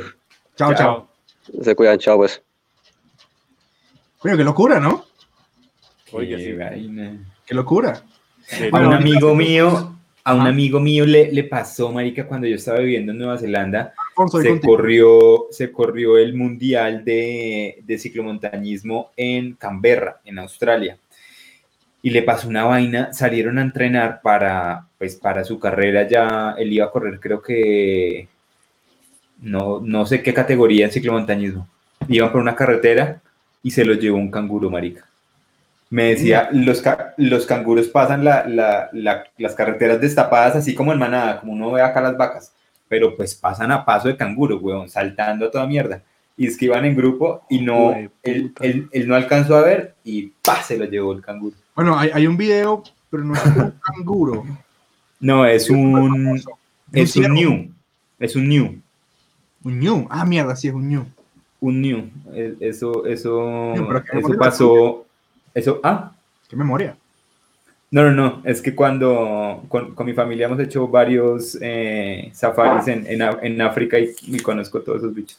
Chao, 0.56 0.74
chao. 0.74 1.08
Chao. 1.46 1.62
Se 1.62 1.74
cuidan, 1.74 1.98
chao, 1.98 2.16
pues. 2.18 2.42
Coño, 4.18 4.36
qué 4.36 4.44
locura, 4.44 4.78
¿no? 4.78 5.04
Oiga, 6.12 6.36
Qué 6.36 6.44
sí. 6.44 6.52
vaina. 6.52 7.18
Qué 7.44 7.54
locura. 7.54 8.02
Sí, 8.46 8.66
A 8.66 8.70
Bueno, 8.70 8.88
un 8.88 8.94
amigo 8.94 9.34
mío, 9.34 9.96
a 10.24 10.34
un 10.34 10.40
Ajá. 10.40 10.48
amigo 10.50 10.78
mío 10.78 11.04
le, 11.06 11.32
le 11.32 11.44
pasó, 11.44 11.90
marica, 11.90 12.26
cuando 12.26 12.46
yo 12.46 12.56
estaba 12.56 12.78
viviendo 12.78 13.12
en 13.12 13.18
Nueva 13.18 13.38
Zelanda, 13.38 13.94
Alfonso, 14.10 14.40
se 14.40 14.60
corrió, 14.60 15.46
se 15.50 15.72
corrió 15.72 16.18
el 16.18 16.34
mundial 16.34 17.04
de, 17.04 17.82
de 17.82 17.98
ciclomontañismo 17.98 19.10
en 19.16 19.54
Canberra, 19.54 20.20
en 20.24 20.38
Australia. 20.38 20.96
Y 22.02 22.10
le 22.10 22.22
pasó 22.22 22.48
una 22.48 22.64
vaina, 22.64 23.12
salieron 23.12 23.58
a 23.58 23.62
entrenar 23.62 24.20
para, 24.22 24.86
pues, 24.98 25.14
para 25.16 25.44
su 25.44 25.58
carrera 25.60 26.06
ya, 26.08 26.54
él 26.58 26.72
iba 26.72 26.86
a 26.86 26.90
correr 26.90 27.20
creo 27.20 27.40
que, 27.40 28.26
no, 29.40 29.80
no 29.80 30.06
sé 30.06 30.22
qué 30.22 30.34
categoría 30.34 30.86
en 30.86 30.92
ciclomontañismo. 30.92 31.68
Iban 32.08 32.32
por 32.32 32.40
una 32.40 32.56
carretera 32.56 33.20
y 33.62 33.70
se 33.70 33.84
los 33.84 33.98
llevó 33.98 34.18
un 34.18 34.30
canguro, 34.30 34.70
marica. 34.70 35.06
Me 35.90 36.06
decía, 36.06 36.48
los, 36.52 36.80
ca- 36.80 37.14
los 37.18 37.46
canguros 37.46 37.86
pasan 37.88 38.24
la- 38.24 38.46
la- 38.48 38.88
la- 38.92 39.24
las 39.38 39.54
carreteras 39.54 40.00
destapadas 40.00 40.56
así 40.56 40.74
como 40.74 40.92
en 40.92 40.98
manada, 40.98 41.38
como 41.40 41.52
uno 41.52 41.70
ve 41.72 41.82
acá 41.82 42.00
las 42.00 42.16
vacas, 42.16 42.52
pero 42.88 43.14
pues 43.16 43.34
pasan 43.34 43.70
a 43.72 43.84
paso 43.84 44.08
de 44.08 44.16
canguro, 44.16 44.58
weón, 44.58 44.88
saltando 44.88 45.46
a 45.46 45.50
toda 45.50 45.66
mierda. 45.66 46.02
Y 46.36 46.46
es 46.46 46.56
que 46.56 46.64
iban 46.64 46.84
en 46.86 46.96
grupo 46.96 47.42
y 47.50 47.60
no, 47.60 47.90
él, 48.22 48.52
él- 48.60 48.88
él 48.90 49.06
no 49.08 49.14
alcanzó 49.14 49.54
a 49.56 49.62
ver 49.62 49.94
y 50.02 50.32
¡pa! 50.42 50.62
se 50.62 50.78
lo 50.78 50.86
llevó 50.86 51.12
el 51.12 51.20
canguro. 51.20 51.56
Bueno, 51.74 51.98
hay, 51.98 52.10
hay 52.12 52.26
un 52.26 52.36
video, 52.36 52.82
pero 53.10 53.24
no 53.24 53.34
es 53.34 53.44
un 53.46 53.74
canguro. 53.96 54.44
No, 55.20 55.46
es 55.46 55.70
un, 55.70 56.40
Es 56.92 57.16
un 57.16 57.32
new, 57.34 57.70
es 58.18 58.36
un 58.36 58.48
new, 58.48 58.80
Un 59.64 59.78
ñu. 59.80 60.06
Ah, 60.10 60.24
mierda, 60.24 60.56
sí, 60.56 60.68
es 60.68 60.74
un 60.74 60.88
ñu. 60.88 61.04
un 61.60 61.80
new. 61.80 62.10
Eh, 62.32 62.56
Eso, 62.60 63.06
eso, 63.06 63.72
New, 63.74 63.96
eso 63.96 64.38
pasó, 64.38 65.06
eso, 65.54 65.80
ah, 65.82 66.12
Qué 66.48 66.56
memoria. 66.56 66.96
No, 67.90 68.02
no, 68.04 68.10
no, 68.10 68.42
es 68.44 68.60
que 68.62 68.74
cuando 68.74 69.64
con, 69.68 69.94
con 69.94 70.06
mi 70.06 70.14
familia 70.14 70.46
hemos 70.46 70.58
hecho 70.60 70.88
varios 70.88 71.58
eh, 71.60 72.30
safaris 72.34 72.88
en, 72.88 73.06
en, 73.06 73.22
en 73.42 73.60
África 73.60 73.98
y, 73.98 74.14
y 74.22 74.40
conozco 74.40 74.80
todos 74.80 74.98
esos 74.98 75.14
bichos. 75.14 75.38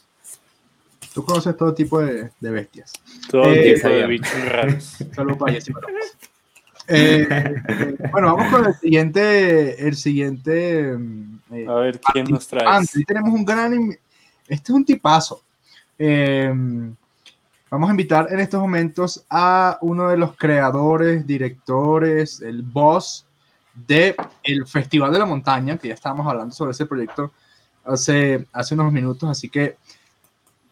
Tú 1.14 1.24
conoces 1.24 1.56
todo 1.56 1.72
tipo 1.72 2.00
de, 2.00 2.30
de 2.40 2.50
bestias. 2.50 2.92
Todo 3.30 3.44
Eh, 3.54 3.74
tipo 3.74 3.88
de 3.88 4.06
bichos 4.08 4.44
raros. 4.48 4.96
Solo 5.14 5.38
payas 5.38 5.66
y 5.68 5.72
bromas. 5.72 6.04
Eh, 6.88 7.26
eh, 7.30 7.96
bueno, 8.12 8.34
vamos 8.36 8.52
con 8.52 8.66
el 8.66 8.74
siguiente. 8.74 9.86
El 9.88 9.94
siguiente. 9.96 10.92
mm, 10.98 11.38
eh, 11.52 11.66
A 11.68 11.74
ver, 11.74 12.00
¿quién 12.12 12.26
nos 12.26 12.46
trae? 12.48 12.66
antes. 12.66 13.04
Tenemos 13.06 13.32
un 13.32 13.44
gran. 13.44 13.72
Este 14.48 14.64
es 14.64 14.70
un 14.70 14.84
tipazo. 14.84 15.40
Eh, 15.98 16.52
vamos 17.70 17.88
a 17.88 17.92
invitar 17.92 18.26
en 18.30 18.40
estos 18.40 18.60
momentos 18.60 19.24
a 19.30 19.78
uno 19.82 20.08
de 20.08 20.16
los 20.16 20.36
creadores, 20.36 21.24
directores, 21.26 22.40
el 22.40 22.62
boss 22.62 23.24
de 23.86 24.14
el 24.42 24.66
Festival 24.66 25.12
de 25.12 25.18
la 25.20 25.26
Montaña, 25.26 25.78
que 25.78 25.88
ya 25.88 25.94
estábamos 25.94 26.26
hablando 26.26 26.54
sobre 26.54 26.72
ese 26.72 26.86
proyecto 26.86 27.32
hace, 27.84 28.46
hace 28.52 28.74
unos 28.74 28.92
minutos, 28.92 29.28
así 29.30 29.48
que 29.48 29.76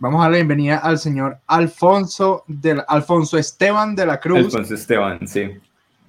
vamos 0.02 0.18
a 0.18 0.22
dar 0.24 0.30
la 0.32 0.36
bienvenida 0.38 0.78
al 0.78 0.98
señor 0.98 1.38
Alfonso, 1.46 2.42
de 2.48 2.74
la- 2.74 2.82
Alfonso 2.88 3.38
Esteban 3.38 3.94
de 3.94 4.04
la 4.04 4.18
Cruz. 4.18 4.46
Alfonso 4.46 4.74
Esteban, 4.74 5.28
sí. 5.28 5.60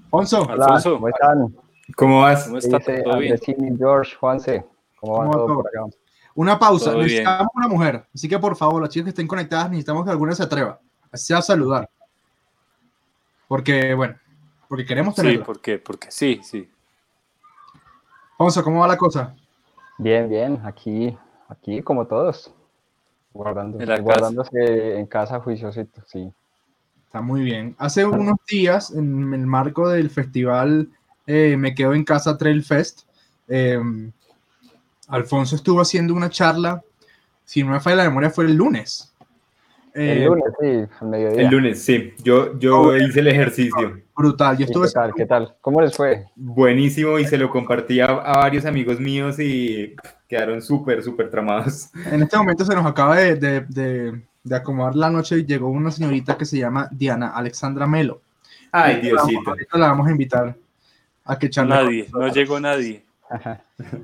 Alfonso, 0.06 0.42
Hola, 0.42 0.66
Alfonso. 0.66 0.94
¿cómo 0.96 1.08
están? 1.10 1.56
¿Cómo 1.96 2.22
vas? 2.22 2.46
¿Cómo 2.46 2.58
está? 2.58 2.78
Dice 2.80 3.04
¿Todo 3.04 3.18
bien? 3.20 3.78
George, 3.78 4.16
Juanse. 4.20 4.66
¿Cómo 5.00 5.14
va 5.14 5.20
¿Cómo 5.20 5.30
va 5.30 5.34
todo 5.36 5.46
todo? 5.46 5.56
por 5.58 5.68
acá? 5.68 5.96
una 6.36 6.58
pausa, 6.58 6.86
Todo 6.86 6.96
bien. 6.96 7.06
necesitamos 7.24 7.48
una 7.54 7.68
mujer, 7.68 8.06
así 8.16 8.28
que 8.28 8.40
por 8.40 8.56
favor, 8.56 8.82
las 8.82 8.90
chicas 8.90 9.04
que 9.06 9.10
estén 9.12 9.28
conectadas, 9.28 9.70
necesitamos 9.70 10.04
que 10.06 10.10
alguna 10.10 10.34
se 10.34 10.42
atreva, 10.42 10.80
así 11.12 11.28
sea 11.28 11.38
a 11.38 11.42
saludar. 11.44 11.88
Porque, 13.48 13.94
bueno, 13.94 14.16
porque 14.68 14.84
queremos 14.88 15.14
Sí, 15.14 15.22
tenerla. 15.22 15.46
¿por 15.46 15.62
qué? 15.62 15.78
Porque 15.78 16.10
sí, 16.10 16.40
sí. 16.44 16.68
Alfonso, 18.32 18.64
¿cómo 18.64 18.80
va 18.80 18.88
la 18.88 18.98
cosa? 18.98 19.36
Bien, 20.00 20.28
bien, 20.28 20.60
aquí, 20.66 21.16
aquí 21.48 21.84
como 21.84 22.08
todos. 22.08 22.52
Guardando, 23.34 23.80
guardándose 24.02 24.98
en 25.00 25.06
casa 25.08 25.40
juiciosito, 25.40 26.02
sí. 26.06 26.32
Está 27.06 27.22
muy 27.22 27.42
bien. 27.42 27.76
Hace 27.78 28.06
unos 28.06 28.38
días, 28.48 28.92
en 28.92 29.34
el 29.34 29.46
marco 29.46 29.90
del 29.90 30.10
festival 30.10 30.90
eh, 31.28 31.56
Me 31.58 31.74
Quedo 31.74 31.94
en 31.94 32.04
Casa 32.04 32.38
Trail 32.38 32.64
Fest, 32.64 33.02
eh, 33.48 33.80
Alfonso 35.08 35.56
estuvo 35.56 35.82
haciendo 35.82 36.14
una 36.14 36.30
charla, 36.30 36.82
si 37.46 37.64
no 37.64 37.72
me 37.72 37.80
falla 37.80 37.98
la 37.98 38.04
memoria, 38.06 38.30
fue 38.30 38.46
el 38.46 38.56
lunes. 38.56 39.10
El 39.94 40.24
Eh, 40.24 40.26
lunes, 40.26 40.46
sí, 40.60 40.96
al 41.02 41.08
mediodía. 41.08 41.42
El 41.44 41.48
lunes, 41.50 41.84
sí. 41.84 42.14
Yo, 42.24 42.58
yo 42.58 42.80
Oh, 42.82 42.98
hice 42.98 43.20
el 43.20 43.28
ejercicio. 43.28 44.02
Brutal. 44.16 44.58
Yo 44.58 44.62
¿Y 44.62 44.64
estuve 44.66 44.88
¿Qué 44.88 44.94
tal? 44.94 45.14
¿Qué 45.14 45.26
tal? 45.28 45.56
¿Cómo 45.62 45.82
les 45.82 45.96
fue? 45.96 46.26
Buenísimo 46.36 47.20
y 47.20 47.26
se 47.26 47.38
lo 47.38 47.50
compartí 47.52 48.00
a, 48.00 48.06
a 48.08 48.38
varios 48.38 48.66
amigos 48.66 49.00
míos 49.00 49.40
y 49.40 49.96
quedaron 50.34 50.62
súper, 50.62 51.04
súper 51.04 51.30
tramados. 51.30 51.90
En 52.12 52.24
este 52.24 52.36
momento 52.38 52.66
se 52.66 52.74
nos 52.76 52.86
acaba 52.86 53.18
de, 53.18 53.36
de- 53.36 53.62
de- 53.62 54.22
de 54.44 54.56
acomodar 54.56 54.96
la 54.96 55.10
noche 55.10 55.38
y 55.38 55.46
llegó 55.46 55.70
una 55.70 55.90
señorita 55.92 56.38
que 56.38 56.44
se 56.46 56.58
llama 56.58 56.90
Diana 56.92 57.30
Alexandra 57.30 57.88
Melo. 57.88 58.22
Ay, 58.72 58.96
la 58.96 59.02
Diosito. 59.02 59.50
ahorita 59.52 59.78
la 59.78 59.88
vamos 59.88 60.08
a 60.08 60.12
invitar 60.12 60.56
a 61.26 61.40
que 61.40 61.50
charle 61.50 61.76
Nadie, 61.76 62.08
no 62.12 62.28
llegó 62.28 62.60
nadie. 62.60 63.04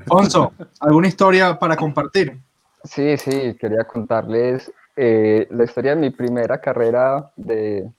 Alfonso, 0.01 0.53
¿alguna 0.79 1.07
historia 1.07 1.57
para 1.59 1.75
compartir? 1.75 2.37
Sí, 2.83 3.17
sí, 3.17 3.55
quería 3.59 3.83
contarles 3.83 4.71
eh, 4.95 5.47
la 5.51 5.63
historia 5.65 5.95
de 5.95 6.01
mi 6.01 6.09
primera 6.11 6.61
carrera 6.61 7.31
de, 7.35 7.89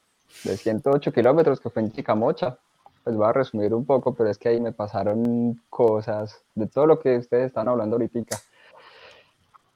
de 0.44 0.56
108 0.56 1.12
kilómetros 1.12 1.60
que 1.60 1.68
fue 1.70 1.82
en 1.82 1.92
Chicamocha. 1.92 2.56
Pues 3.04 3.16
voy 3.16 3.26
a 3.26 3.32
resumir 3.32 3.72
un 3.74 3.84
poco, 3.86 4.14
pero 4.14 4.28
es 4.30 4.36
que 4.38 4.48
ahí 4.50 4.60
me 4.60 4.72
pasaron 4.72 5.60
cosas 5.70 6.42
de 6.54 6.66
todo 6.66 6.86
lo 6.86 6.98
que 7.00 7.16
ustedes 7.18 7.46
están 7.46 7.68
hablando 7.68 7.96
ahorita. 7.96 8.36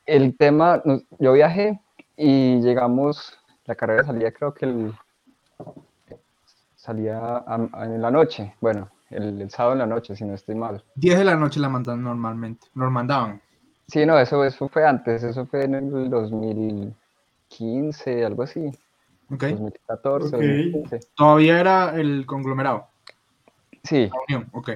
El 0.06 0.36
tema, 0.36 0.82
yo 1.18 1.32
viajé 1.32 1.80
y 2.16 2.60
llegamos, 2.60 3.38
la 3.64 3.74
carrera 3.74 4.04
salía 4.04 4.30
creo 4.32 4.52
que 4.52 4.66
el, 4.66 4.92
salía 6.76 7.18
a- 7.18 7.68
a- 7.72 7.84
en 7.86 8.02
la 8.02 8.10
noche, 8.10 8.54
bueno, 8.60 8.90
el, 9.10 9.40
el 9.40 9.50
sábado 9.50 9.72
en 9.72 9.78
la 9.78 9.86
noche, 9.86 10.14
si 10.14 10.24
no 10.24 10.34
estoy 10.34 10.54
mal. 10.54 10.84
10 10.94 11.18
de 11.18 11.24
la 11.24 11.36
noche 11.36 11.58
la 11.60 11.70
mandan 11.70 12.02
normalmente. 12.02 12.66
Nos 12.74 12.90
mandaban. 12.92 13.40
Sí, 13.88 14.04
no, 14.04 14.18
eso, 14.18 14.44
eso 14.44 14.68
fue 14.68 14.86
antes, 14.86 15.22
eso 15.22 15.46
fue 15.46 15.64
en 15.64 15.74
el 15.74 16.10
2015, 16.10 18.24
algo 18.24 18.42
así, 18.42 18.66
¿Ok? 19.30 19.42
2014, 19.44 20.26
Ok. 20.26 20.32
2015. 20.32 21.00
Todavía 21.14 21.60
era 21.60 21.98
el 21.98 22.26
conglomerado. 22.26 22.88
Sí, 23.84 24.10
La 24.10 24.20
unión. 24.28 24.50
Ok. 24.52 24.70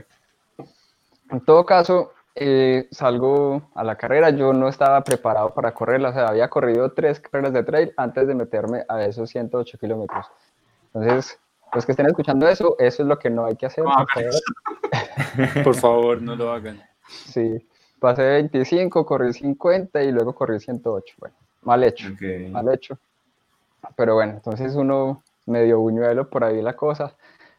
En 1.30 1.40
todo 1.40 1.66
caso, 1.66 2.12
eh, 2.34 2.88
salgo 2.90 3.70
a 3.74 3.82
la 3.82 3.96
carrera. 3.96 4.30
Yo 4.30 4.52
no 4.52 4.68
estaba 4.68 5.02
preparado 5.02 5.52
para 5.54 5.74
correrla. 5.74 6.10
O 6.10 6.12
sea, 6.12 6.28
había 6.28 6.48
corrido 6.48 6.92
tres 6.92 7.20
carreras 7.20 7.52
de 7.52 7.64
trail 7.64 7.92
antes 7.96 8.26
de 8.28 8.34
meterme 8.34 8.84
a 8.88 9.04
esos 9.04 9.28
108 9.30 9.78
kilómetros. 9.78 10.26
Entonces, 10.94 11.38
los 11.72 11.84
que 11.84 11.92
estén 11.92 12.06
escuchando 12.06 12.48
eso, 12.48 12.76
eso 12.78 13.02
es 13.02 13.08
lo 13.08 13.18
que 13.18 13.30
no 13.30 13.44
hay 13.44 13.56
que 13.56 13.66
hacer. 13.66 13.84
Por 13.84 14.08
favor. 14.08 14.30
Por 15.64 15.74
favor, 15.74 16.22
no 16.22 16.36
lo 16.36 16.52
hagan. 16.52 16.80
Sí, 17.08 17.66
pasé 17.98 18.22
25, 18.22 19.04
corrí 19.04 19.32
50 19.32 20.02
y 20.02 20.12
luego 20.12 20.34
corrí 20.34 20.60
108. 20.60 21.14
Bueno, 21.18 21.36
mal 21.62 21.84
hecho, 21.84 22.08
mal 22.50 22.72
hecho. 22.72 22.98
Pero 23.96 24.14
bueno, 24.14 24.34
entonces 24.34 24.74
uno 24.74 25.22
medio 25.46 25.80
buñuelo 25.80 26.28
por 26.28 26.44
ahí 26.44 26.60
la 26.62 26.74
cosa. 26.74 27.14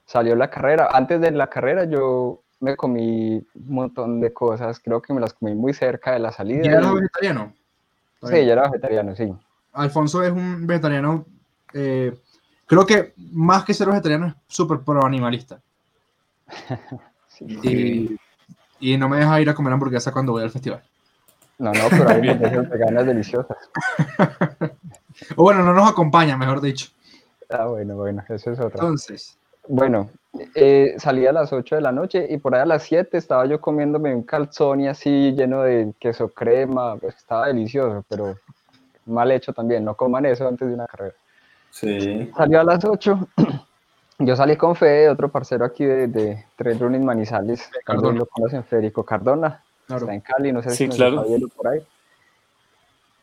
Salió 0.10 0.36
la 0.36 0.49
carrera. 0.49 0.89
Antes 0.91 1.22
de 1.22 1.30
la 1.30 1.51
carrera 1.51 1.84
yo 1.84 2.41
me 2.62 2.76
comí 2.76 3.36
un 3.53 3.76
montón 3.76 4.20
de 4.20 4.34
cosas. 4.34 4.80
Creo 4.80 5.03
que 5.03 5.14
me 5.14 5.22
las 5.22 5.36
comí 5.36 5.53
muy 5.53 5.72
cerca 5.72 6.14
de 6.14 6.20
la 6.20 6.32
salida. 6.32 6.66
¿Y 6.66 6.68
eras 6.68 6.91
vegetariano? 6.91 7.53
Sí, 8.24 8.43
ya 8.43 8.53
era 8.53 8.64
vegetariano, 8.64 9.16
sí. 9.16 9.32
Alfonso 9.74 10.24
es 10.24 10.32
un 10.32 10.66
vegetariano. 10.66 11.26
eh, 11.76 12.18
creo 12.66 12.88
que 12.88 13.14
más 13.34 13.64
que 13.64 13.76
ser 13.76 13.88
vegetariano 13.88 14.26
es 14.30 14.34
súper 14.47 14.80
pro 14.80 15.05
animalista. 15.05 15.62
sí. 17.28 17.45
Y, 17.62 18.93
y 18.93 18.97
no 18.97 19.10
me 19.10 19.18
deja 19.18 19.39
ir 19.41 19.49
a 19.51 19.53
comer 19.53 19.74
hamburguesa 19.74 20.12
cuando 20.12 20.32
voy 20.32 20.41
al 20.41 20.49
festival. 20.49 20.82
No, 21.60 21.72
no, 21.72 21.82
pero 21.88 22.10
hay 22.10 22.30
hamburguesas 22.30 22.68
veganas 22.68 23.05
deliciosas. 23.05 23.57
O 25.36 25.43
bueno, 25.43 25.64
no 25.64 25.74
nos 25.74 25.89
acompaña, 25.89 26.38
mejor 26.38 26.62
dicho. 26.62 26.91
Ah, 27.49 27.66
bueno, 27.66 27.95
bueno, 27.95 28.24
eso 28.30 28.51
es 28.51 28.60
otra. 28.60 28.80
Entonces, 28.80 29.38
Bueno, 29.72 30.09
eh, 30.55 30.95
salí 30.97 31.28
a 31.28 31.32
las 31.32 31.53
8 31.53 31.76
de 31.76 31.82
la 31.82 31.91
noche 31.91 32.26
y 32.28 32.38
por 32.38 32.55
ahí 32.55 32.61
a 32.61 32.65
las 32.65 32.82
7 32.84 33.15
estaba 33.17 33.45
yo 33.45 33.61
comiéndome 33.61 34.15
un 34.15 34.24
calzón 34.24 34.82
y 34.82 34.88
así 34.88 35.32
lleno 35.34 35.61
de 35.61 35.93
queso 35.99 36.30
crema, 36.30 36.97
pues 36.97 37.15
estaba 37.17 37.45
delicioso, 37.47 38.03
pero 38.09 38.36
mal 39.05 39.32
hecho 39.32 39.53
también, 39.53 39.86
no 39.86 39.93
coman 39.95 40.26
eso 40.26 40.47
antes 40.47 40.67
de 40.67 40.74
una 40.74 40.88
carrera. 40.88 41.13
Sí. 41.70 42.32
Salió 42.36 42.61
a 42.61 42.63
las 42.63 42.84
8, 42.84 43.28
yo 44.20 44.36
salí 44.36 44.55
con 44.57 44.76
Fede, 44.76 45.07
otro 45.07 45.30
parcero 45.30 45.63
aquí 45.65 45.86
de, 45.86 46.07
de 46.07 46.45
Trail 46.55 46.80
Running 46.80 47.05
Manizales, 47.05 47.70
Cardona. 47.86 48.17
lo 48.17 48.26
conocen, 48.26 48.63
Federico 48.63 49.03
Cardona, 49.05 49.63
claro. 49.86 50.01
está 50.01 50.15
en 50.15 50.22
Cali, 50.22 50.51
no 50.51 50.63
sé 50.63 50.72
Sí, 50.72 50.78
si 50.78 50.88
nos 50.88 50.95
claro. 50.95 51.15
está 51.17 51.28
viendo 51.28 51.47
por 51.49 51.67
ahí. 51.67 51.80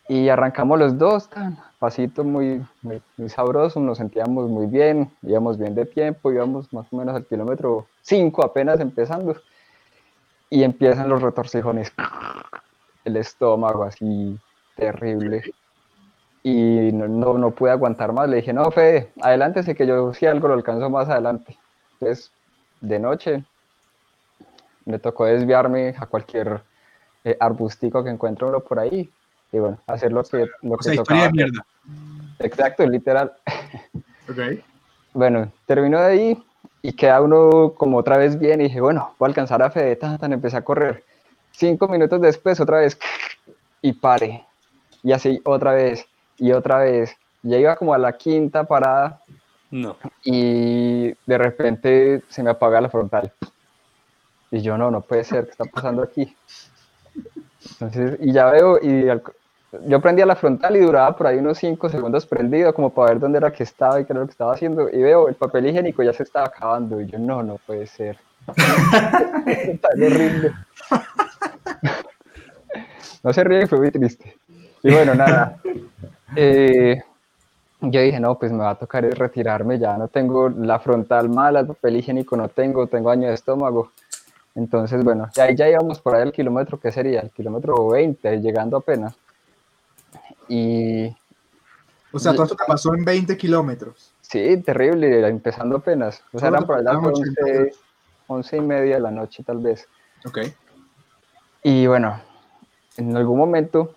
Y 0.09 0.28
arrancamos 0.28 0.78
los 0.78 0.98
dos, 0.98 1.28
tan, 1.28 1.59
pasito 1.80 2.22
muy, 2.22 2.64
muy, 2.82 3.28
sabroso, 3.28 3.80
nos 3.80 3.98
sentíamos 3.98 4.48
muy 4.48 4.66
bien, 4.66 5.11
íbamos 5.22 5.59
bien 5.59 5.74
de 5.74 5.84
tiempo, 5.84 6.30
íbamos 6.30 6.72
más 6.72 6.86
o 6.92 6.96
menos 6.96 7.16
al 7.16 7.26
kilómetro 7.26 7.86
5 8.02 8.44
apenas 8.44 8.78
empezando. 8.78 9.36
Y 10.48 10.62
empiezan 10.62 11.09
los 11.09 11.22
retorcijones, 11.22 11.92
el 13.04 13.16
estómago 13.16 13.82
así 13.82 14.38
terrible. 14.76 15.42
Y 16.44 16.92
no, 16.92 17.09
no, 17.09 17.36
no 17.36 17.50
pude 17.50 17.72
aguantar 17.72 18.12
más, 18.12 18.28
le 18.28 18.36
dije, 18.36 18.52
no, 18.52 18.70
Fede, 18.70 19.12
adelántese 19.20 19.74
que 19.74 19.88
yo 19.88 20.14
si 20.14 20.26
algo 20.26 20.46
lo 20.46 20.54
alcanzo 20.54 20.88
más 20.88 21.09
adelante. 21.09 21.59
Entonces, 21.94 22.30
de 22.80 23.00
noche, 23.00 23.44
me 24.84 25.00
tocó 25.00 25.24
desviarme 25.24 25.96
a 25.98 26.07
cualquier 26.07 26.62
eh, 27.24 27.36
arbustico 27.40 28.04
que 28.04 28.11
encuentre 28.11 28.46
por 28.61 28.78
ahí 28.78 29.11
y 29.57 29.59
bueno, 29.59 29.78
hacer 29.86 30.12
lo 30.12 30.22
que, 30.22 30.46
lo 30.62 30.74
O 30.74 30.76
que 30.76 30.84
sea, 30.84 30.96
tocaba. 30.96 31.20
historia 31.20 31.24
de 31.26 31.32
mierda. 31.32 31.66
Exacto, 32.38 32.86
literal. 32.86 33.32
Ok. 34.28 34.38
Bueno, 35.14 35.52
terminó 35.66 36.00
de 36.00 36.07
ahí 36.07 36.44
y 36.82 36.92
queda 36.94 37.20
uno 37.22 37.72
como 37.74 37.96
otra 37.96 38.18
vez 38.18 38.36
bien 38.38 38.61
y 38.61 38.64
dije, 38.64 38.80
bueno, 38.80 39.14
voy 39.20 39.26
a 39.26 39.30
alcanzar 39.30 39.62
a 39.62 39.70
Fede, 39.70 39.94
tan, 39.96 40.18
tan, 40.18 40.32
empecé 40.32 40.57
a 40.57 40.64
correr. 40.64 41.04
Cinco 41.52 41.86
minutos 41.86 42.20
después, 42.20 42.59
otra 42.61 42.78
vez, 42.80 42.98
y 43.80 43.92
pare. 43.92 44.44
Y 45.04 45.12
así 45.12 45.40
otra 45.44 45.72
vez, 45.74 46.04
y 46.38 46.50
otra 46.52 46.78
vez. 46.80 47.16
Ya 47.42 47.57
iba 47.57 47.76
como 47.76 47.94
a 47.94 47.98
la 47.98 48.16
quinta 48.18 48.64
parada 48.64 49.22
No. 49.70 49.96
y 50.24 51.12
de 51.24 51.38
repente 51.38 52.22
se 52.28 52.42
me 52.42 52.50
apaga 52.50 52.80
la 52.80 52.90
frontal. 52.90 53.32
Y 54.50 54.61
yo, 54.61 54.76
no, 54.76 54.90
no 54.90 55.02
puede 55.02 55.22
ser, 55.22 55.44
¿qué 55.44 55.50
está 55.52 55.64
pasando 55.66 56.02
aquí? 56.02 56.36
Entonces, 57.72 58.18
y 58.20 58.32
ya 58.32 58.50
veo, 58.50 58.78
y 58.82 59.09
al- 59.09 59.22
yo 59.87 60.01
prendía 60.01 60.27
la 60.27 60.37
frontal 60.37 60.77
y 60.77 60.81
duraba 60.81 61.16
por 61.16 61.27
ahí 61.27 61.39
unos 61.39 61.59
5 61.59 61.89
segundos 61.89 62.27
prendido, 62.27 62.72
como 62.74 62.91
para 62.91 63.11
ver 63.11 63.20
dónde 63.20 63.39
era 63.39 63.53
que 63.53 63.62
estaba 63.62 64.01
y 64.01 64.05
qué 64.05 64.12
era 64.12 64.20
lo 64.20 64.27
que 64.27 64.33
estaba 64.33 64.53
haciendo. 64.53 64.89
Y 64.91 65.03
veo, 65.03 65.29
el 65.29 65.35
papel 65.35 65.66
higiénico 65.66 66.03
ya 66.03 66.12
se 66.12 66.22
estaba 66.22 66.47
acabando. 66.47 67.01
Y 67.01 67.07
yo, 67.07 67.18
no, 67.18 67.43
no 67.43 67.59
puede 67.66 67.87
ser. 67.87 68.18
Está 69.47 69.89
horrible. 69.95 70.53
No 73.22 73.33
se 73.33 73.45
ríe, 73.45 73.66
fue 73.66 73.79
muy 73.79 73.91
triste. 73.91 74.37
Y 74.83 74.93
bueno, 74.93 75.14
nada. 75.14 75.59
Eh, 76.37 77.03
yo 77.81 78.01
dije, 78.01 78.20
no, 78.20 78.39
pues 78.39 78.53
me 78.53 78.59
va 78.59 78.70
a 78.70 78.74
tocar 78.74 79.05
retirarme, 79.05 79.78
ya 79.78 79.97
no 79.97 80.09
tengo 80.09 80.48
la 80.48 80.78
frontal 80.78 81.28
mala, 81.28 81.61
el 81.61 81.66
papel 81.66 81.97
higiénico 81.97 82.36
no 82.36 82.48
tengo, 82.48 82.86
tengo 82.86 83.11
daño 83.11 83.28
de 83.28 83.35
estómago. 83.35 83.93
Entonces, 84.55 85.05
bueno, 85.05 85.28
y 85.36 85.40
ahí 85.40 85.55
ya 85.55 85.69
íbamos 85.69 86.01
por 86.01 86.15
ahí 86.15 86.23
al 86.23 86.32
kilómetro, 86.32 86.81
¿qué 86.81 86.90
sería? 86.90 87.20
El 87.20 87.31
kilómetro 87.31 87.89
20, 87.89 88.40
llegando 88.40 88.78
apenas. 88.78 89.15
Y 90.48 91.16
O 92.12 92.18
sea, 92.18 92.32
todo 92.32 92.44
esto 92.44 92.56
te 92.56 92.64
pasó 92.66 92.94
en 92.94 93.05
20 93.05 93.36
kilómetros. 93.36 94.12
sí, 94.20 94.56
terrible, 94.62 95.27
empezando 95.28 95.77
apenas. 95.77 96.23
O 96.32 96.39
sea, 96.39 96.48
eran 96.48 96.66
por 96.66 96.78
80 96.78 97.40
11, 97.43 97.73
11 98.28 98.56
y 98.56 98.60
media 98.60 98.94
de 98.97 99.01
la 99.01 99.10
noche, 99.10 99.43
tal 99.44 99.59
vez. 99.59 99.86
Ok. 100.27 100.39
Y 101.62 101.86
bueno, 101.86 102.20
en 102.97 103.16
algún 103.16 103.39
momento 103.39 103.94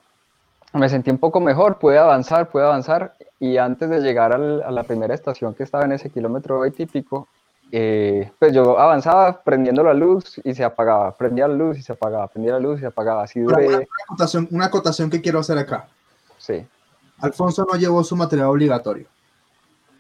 me 0.74 0.90
sentí 0.90 1.10
un 1.12 1.18
poco 1.18 1.40
mejor, 1.40 1.80
pude 1.80 1.98
avanzar, 1.98 2.50
pude 2.50 2.64
avanzar. 2.64 3.16
Y 3.40 3.58
antes 3.58 3.90
de 3.90 4.02
llegar 4.02 4.34
al- 4.34 4.62
a 4.64 4.72
la 4.72 4.84
primera 4.84 5.14
estación 5.16 5.54
que 5.56 5.64
estaba 5.64 5.86
en 5.86 5.94
ese 5.94 6.10
kilómetro 6.10 6.60
20 6.60 6.84
y 6.84 6.86
pico, 6.88 7.28
eh, 7.72 8.32
pues 8.40 8.52
yo 8.54 8.78
avanzaba 8.80 9.42
prendiendo 9.44 9.84
la 9.84 9.94
luz 9.94 10.42
y 10.44 10.54
se 10.56 10.64
apagaba, 10.64 11.16
prendía 11.16 11.48
la 11.48 11.54
luz 11.56 11.78
y 11.78 11.82
se 11.84 11.94
apagaba, 11.94 12.28
prendía 12.28 12.54
la 12.54 12.60
luz 12.60 12.78
y 12.80 12.82
se 12.82 12.88
apagaba. 12.88 13.24
Así 13.24 13.40
duré, 13.40 13.68
una 13.68 13.78
acotación, 14.06 14.48
una 14.52 14.66
acotación 14.66 15.10
que 15.10 15.22
quiero 15.22 15.40
hacer 15.40 15.58
acá. 15.58 15.88
Sí. 16.50 16.68
Alfonso 17.20 17.66
no 17.70 17.78
llevó 17.78 18.04
su 18.04 18.16
material 18.16 18.48
obligatorio. 18.48 19.08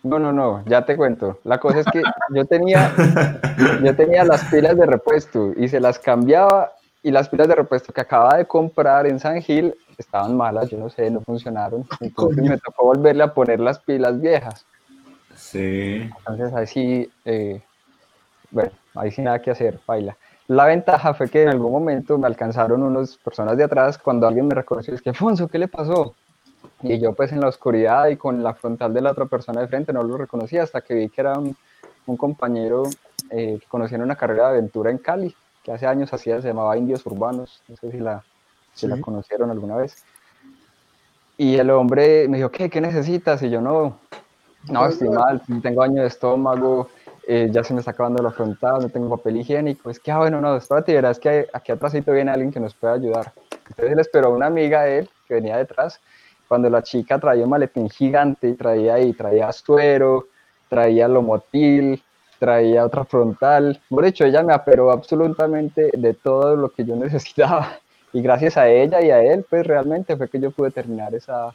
No, 0.03 0.17
no, 0.17 0.31
no, 0.31 0.63
ya 0.65 0.85
te 0.85 0.95
cuento. 0.95 1.39
La 1.43 1.59
cosa 1.59 1.80
es 1.80 1.85
que 1.88 2.01
yo 2.34 2.45
tenía, 2.45 2.93
yo 3.84 3.95
tenía 3.95 4.23
las 4.23 4.45
pilas 4.45 4.77
de 4.77 4.85
repuesto 4.85 5.51
y 5.57 5.67
se 5.67 5.80
las 5.80 5.99
cambiaba 5.99 6.71
y 7.03 7.11
las 7.11 7.27
pilas 7.30 7.47
de 7.49 7.55
repuesto 7.55 7.91
que 7.91 8.01
acababa 8.01 8.38
de 8.38 8.45
comprar 8.45 9.07
en 9.07 9.19
San 9.19 9.41
Gil 9.41 9.76
estaban 9.97 10.38
malas, 10.38 10.69
yo 10.69 10.77
no 10.77 10.89
sé, 10.89 11.09
no 11.11 11.19
funcionaron. 11.19 11.85
Entonces 11.99 12.43
me 12.43 12.57
tocó 12.57 12.85
volverle 12.85 13.23
a 13.23 13.34
poner 13.34 13.59
las 13.59 13.80
pilas 13.80 14.19
viejas. 14.19 14.65
Sí. 15.35 16.09
Entonces 16.19 16.53
ahí 16.53 16.67
sí, 16.67 17.11
eh, 17.26 17.61
bueno, 18.51 18.71
ahí 18.95 19.11
sí 19.11 19.21
nada 19.21 19.41
que 19.41 19.51
hacer, 19.51 19.80
baila. 19.85 20.15
La 20.47 20.65
ventaja 20.65 21.13
fue 21.13 21.30
que 21.30 21.43
en 21.43 21.49
algún 21.49 21.71
momento 21.71 22.17
me 22.17 22.27
alcanzaron 22.27 22.81
unas 22.81 23.17
personas 23.17 23.57
de 23.57 23.65
atrás 23.65 23.97
cuando 23.97 24.27
alguien 24.27 24.47
me 24.47 24.55
reconoció, 24.55 24.93
es 24.93 25.01
que 25.01 25.09
Alfonso, 25.09 25.47
¿qué 25.47 25.59
le 25.59 25.67
pasó? 25.67 26.15
Y 26.81 26.99
yo 26.99 27.14
pues 27.14 27.31
en 27.31 27.41
la 27.41 27.49
oscuridad 27.49 28.07
y 28.07 28.15
con 28.15 28.41
la 28.41 28.53
frontal 28.53 28.93
de 28.93 29.01
la 29.01 29.11
otra 29.11 29.26
persona 29.26 29.61
de 29.61 29.68
frente 29.68 29.91
no 29.91 30.01
lo 30.03 30.18
reconocía 30.18 30.64
hasta 30.64 30.81
que 30.81 30.93
vi 30.93 31.10
que 31.10 31.22
era 31.22 31.38
un, 31.38 31.56
un 32.06 32.18
compañero 32.18 32.84
eh, 33.30 33.57
que 33.60 33.68
conocía 33.68 33.97
en 33.97 34.03
una 34.03 34.15
carrera 34.15 34.43
de 34.45 34.49
aventura 34.57 34.89
en 34.89 34.97
Cali, 34.97 35.35
que 35.64 35.72
hace 35.73 35.85
años 35.85 36.14
hacía, 36.14 36.41
se 36.41 36.47
llamaba 36.47 36.77
Indios 36.77 37.06
Urbanos, 37.06 37.61
no 37.68 37.76
sé 37.76 37.91
si 37.91 37.97
la, 37.99 38.23
si 38.73 38.88
la 38.88 38.95
Sí. 38.95 39.01
conocieron 39.01 39.51
alguna 39.51 39.76
vez. 39.76 40.03
Y 41.38 41.56
el 41.57 41.69
hombre 41.69 42.27
me 42.27 42.38
dijo, 42.38 42.49
¿qué? 42.49 42.69
¿Qué 42.69 42.81
necesitas? 42.81 43.41
Y 43.43 43.49
yo 43.49 43.61
no, 43.61 43.99
no, 44.69 44.85
estoy 44.88 45.10
mal, 45.10 45.41
tengo 45.61 45.81
daño 45.81 46.01
de 46.01 46.07
estómago, 46.07 46.89
eh, 47.27 47.49
ya 47.51 47.64
se 47.64 47.73
me 47.73 47.80
está 47.80 47.91
acabando 47.91 48.22
la 48.23 48.31
frontal, 48.31 48.81
no 48.81 48.89
tengo 48.89 49.10
papel 49.15 49.38
higiénico. 49.38 49.89
Es 49.89 49.99
que, 49.99 50.11
ah, 50.11 50.18
bueno, 50.18 50.41
no, 50.41 50.56
espérate, 50.57 50.93
verás 50.93 51.19
que 51.19 51.47
aquí 51.53 51.72
atrásito 51.72 52.11
viene 52.11 52.31
alguien 52.31 52.51
que 52.51 52.60
nos 52.60 52.73
puede 52.73 52.93
ayudar. 52.95 53.31
Entonces 53.69 53.95
le 53.95 54.01
esperó 54.01 54.31
una 54.31 54.47
amiga 54.47 54.84
de 54.84 54.99
él 54.99 55.10
que 55.27 55.35
venía 55.35 55.57
detrás. 55.57 55.99
Cuando 56.49 56.67
la 56.67 56.81
chica 56.81 57.19
traía 57.19 57.43
un 57.43 57.51
maletín 57.51 57.91
gigante 57.91 58.49
y 58.49 58.55
traía 58.55 58.95
ahí, 58.95 59.13
traía 59.13 59.47
astuero, 59.47 60.30
traía 60.67 61.07
lomotil, 61.07 62.01
traía 62.39 62.85
otra 62.85 63.05
frontal. 63.05 63.80
Por 63.88 64.03
hecho, 64.03 64.26
ella 64.26 64.41
me 64.41 64.51
aperó 64.51 64.91
absolutamente 64.91 65.91
de 65.95 66.13
todo 66.15 66.55
lo 66.55 66.69
que 66.69 66.84
yo 66.84 66.95
necesitaba. 66.97 67.77
Y 68.11 68.23
gracias 68.23 68.57
a 68.57 68.67
ella 68.67 68.99
y 68.99 69.11
a 69.11 69.21
él, 69.21 69.45
pues 69.47 69.67
realmente 69.67 70.17
fue 70.17 70.27
que 70.27 70.39
yo 70.39 70.49
pude 70.49 70.71
terminar 70.71 71.13
esa, 71.13 71.53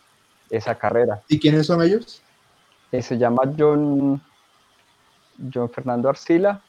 esa 0.48 0.76
carrera. 0.76 1.20
¿Y 1.28 1.40
quiénes 1.40 1.66
son 1.66 1.82
ellos? 1.82 2.22
Eh, 2.92 3.02
se 3.02 3.18
llama 3.18 3.42
John, 3.58 4.22
John 5.52 5.68
Fernando 5.70 6.08
Arcila 6.08 6.62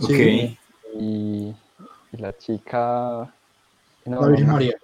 Ok. 0.00 0.10
Sí. 0.10 0.58
y, 0.98 1.54
y 2.12 2.16
la 2.16 2.36
chica... 2.36 3.32
No, 4.04 4.20
La 4.20 4.26
Virgen 4.26 4.46
no, 4.48 4.52
María. 4.54 4.74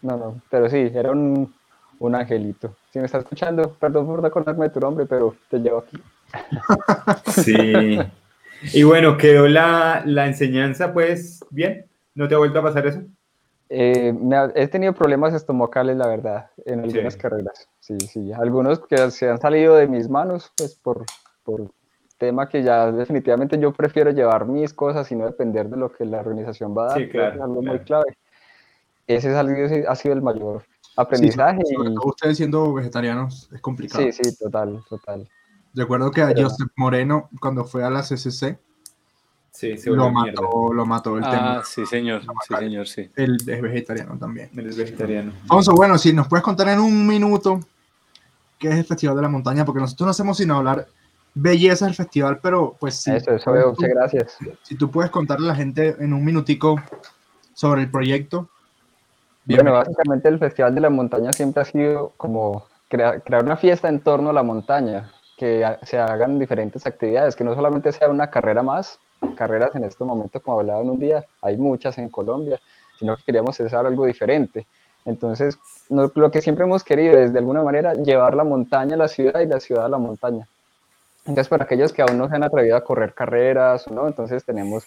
No, 0.00 0.16
no, 0.16 0.40
pero 0.50 0.70
sí, 0.70 0.90
era 0.94 1.10
un, 1.10 1.54
un 2.06 2.14
angelito. 2.16 2.74
Si 2.90 2.98
me 2.98 3.06
está 3.06 3.18
escuchando, 3.18 3.72
perdón 3.78 4.06
por 4.06 4.20
no 4.20 4.26
acordarme 4.26 4.64
de 4.66 4.70
tu 4.70 4.80
nombre, 4.80 5.06
pero 5.06 5.34
te 5.48 5.58
llevo 5.58 5.78
aquí. 5.78 6.02
Sí. 7.30 7.98
Y 8.72 8.82
bueno, 8.84 9.16
quedó 9.16 9.48
la, 9.48 10.02
la 10.04 10.26
enseñanza, 10.26 10.92
pues, 10.92 11.44
bien. 11.50 11.86
¿No 12.14 12.28
te 12.28 12.34
ha 12.34 12.38
vuelto 12.38 12.58
a 12.58 12.62
pasar 12.62 12.86
eso? 12.86 13.00
Eh, 13.68 14.12
me 14.12 14.36
ha- 14.36 14.52
he 14.54 14.68
tenido 14.68 14.92
problemas 14.92 15.32
estomacales, 15.32 15.96
la 15.96 16.06
verdad, 16.06 16.50
en 16.66 16.80
algunas 16.80 17.14
Sí. 17.14 17.18
carreras. 17.20 17.68
Sí, 17.80 17.98
sí. 18.00 18.32
Algunos 18.32 18.80
que 18.86 19.10
se 19.10 19.28
han 19.30 19.40
salido 19.40 19.76
de 19.76 19.86
mis 19.88 20.08
manos, 20.08 20.52
pues 20.56 20.74
por, 20.76 21.04
por 21.42 21.70
tema 22.18 22.48
que 22.48 22.62
ya 22.62 22.92
definitivamente 22.92 23.58
yo 23.58 23.72
prefiero 23.72 24.10
llevar 24.10 24.46
mis 24.46 24.74
cosas 24.74 25.10
y 25.10 25.16
no 25.16 25.24
depender 25.24 25.68
de 25.68 25.76
lo 25.76 25.90
que 25.90 26.04
la 26.04 26.20
organización 26.20 26.76
va 26.76 26.84
a 26.84 26.88
dar. 26.88 26.98
Sí, 26.98 27.08
claro, 27.08 27.34
es 27.36 27.40
algo 27.40 27.62
muy 27.62 27.78
clave. 27.80 28.16
Ese 29.06 29.30
ha 29.34 29.94
sido 29.96 30.14
el 30.14 30.22
mayor 30.22 30.62
aprendizaje. 30.96 31.60
Sí, 31.66 31.74
sobre 31.74 31.90
y- 31.90 31.94
todo 31.94 32.04
ustedes 32.06 32.36
siendo 32.36 32.72
vegetarianos 32.72 33.48
es 33.52 33.60
complicado. 33.60 34.04
sí, 34.04 34.12
sí, 34.12 34.36
total, 34.38 34.82
total. 34.88 35.28
Recuerdo 35.74 36.10
que 36.10 36.22
a 36.22 36.28
Pero- 36.28 36.48
Joseph 36.48 36.68
Moreno, 36.76 37.28
cuando 37.40 37.64
fue 37.64 37.84
a 37.84 37.90
la 37.90 38.02
CCC, 38.02 38.58
Sí, 39.54 39.74
lo 39.84 40.10
mató, 40.10 40.72
lo 40.72 40.86
mató 40.86 41.18
el 41.18 41.24
Ah, 41.24 41.30
tema. 41.30 41.62
sí, 41.64 41.84
señor. 41.84 42.22
Sí, 42.22 42.54
señor, 42.58 42.88
sí. 42.88 43.10
Él 43.16 43.36
es 43.46 43.60
vegetariano 43.60 44.16
también. 44.18 44.48
Eres 44.56 44.76
vegetariano. 44.78 45.32
Alfonso, 45.42 45.74
bueno, 45.74 45.98
si 45.98 46.12
nos 46.14 46.26
puedes 46.26 46.42
contar 46.42 46.68
en 46.70 46.80
un 46.80 47.06
minuto 47.06 47.60
qué 48.58 48.68
es 48.68 48.74
el 48.76 48.84
Festival 48.86 49.14
de 49.16 49.22
la 49.22 49.28
Montaña, 49.28 49.64
porque 49.66 49.80
nosotros 49.80 50.06
no 50.06 50.10
hacemos 50.10 50.38
sino 50.38 50.56
hablar 50.56 50.88
belleza 51.34 51.84
del 51.84 51.94
festival, 51.94 52.38
pero 52.42 52.76
pues 52.80 52.96
sí. 52.96 53.10
eso, 53.10 53.30
eso 53.32 53.52
veo, 53.52 53.70
muchas 53.70 53.90
gracias. 53.90 54.36
Si 54.62 54.74
tú 54.74 54.90
puedes 54.90 55.10
contarle 55.10 55.46
a 55.46 55.52
la 55.52 55.54
gente 55.56 55.96
en 55.98 56.12
un 56.14 56.24
minutico 56.24 56.80
sobre 57.54 57.82
el 57.82 57.90
proyecto. 57.90 58.48
Bueno, 59.44 59.72
básicamente 59.72 60.28
el 60.28 60.38
Festival 60.38 60.74
de 60.74 60.80
la 60.80 60.90
Montaña 60.90 61.32
siempre 61.32 61.62
ha 61.62 61.64
sido 61.64 62.12
como 62.16 62.64
crea- 62.88 63.20
crear 63.20 63.42
una 63.44 63.56
fiesta 63.56 63.88
en 63.88 64.00
torno 64.00 64.30
a 64.30 64.32
la 64.32 64.42
montaña, 64.42 65.10
que 65.36 65.64
se 65.82 65.98
hagan 65.98 66.38
diferentes 66.38 66.86
actividades, 66.86 67.34
que 67.34 67.42
no 67.44 67.54
solamente 67.54 67.90
sea 67.90 68.08
una 68.08 68.30
carrera 68.30 68.62
más, 68.62 68.98
carreras 69.36 69.74
en 69.74 69.84
este 69.84 70.04
momento, 70.04 70.40
como 70.40 70.60
hablaba 70.60 70.80
en 70.82 70.90
un 70.90 70.98
día, 70.98 71.24
hay 71.40 71.56
muchas 71.56 71.98
en 71.98 72.08
Colombia, 72.08 72.60
sino 72.98 73.16
que 73.16 73.24
queríamos 73.24 73.58
hacer 73.60 73.74
algo 73.74 74.06
diferente. 74.06 74.66
Entonces, 75.04 75.58
lo 75.88 76.30
que 76.30 76.40
siempre 76.40 76.64
hemos 76.64 76.84
querido 76.84 77.18
es 77.18 77.32
de 77.32 77.40
alguna 77.40 77.62
manera 77.62 77.94
llevar 77.94 78.34
la 78.34 78.44
montaña 78.44 78.94
a 78.94 78.98
la 78.98 79.08
ciudad 79.08 79.40
y 79.40 79.46
la 79.46 79.58
ciudad 79.58 79.86
a 79.86 79.88
la 79.88 79.98
montaña. 79.98 80.46
Entonces, 81.24 81.48
para 81.48 81.64
aquellos 81.64 81.92
que 81.92 82.02
aún 82.02 82.18
no 82.18 82.28
se 82.28 82.36
han 82.36 82.44
atrevido 82.44 82.76
a 82.76 82.84
correr 82.84 83.14
carreras, 83.14 83.90
¿no? 83.90 84.06
entonces 84.06 84.44
tenemos 84.44 84.84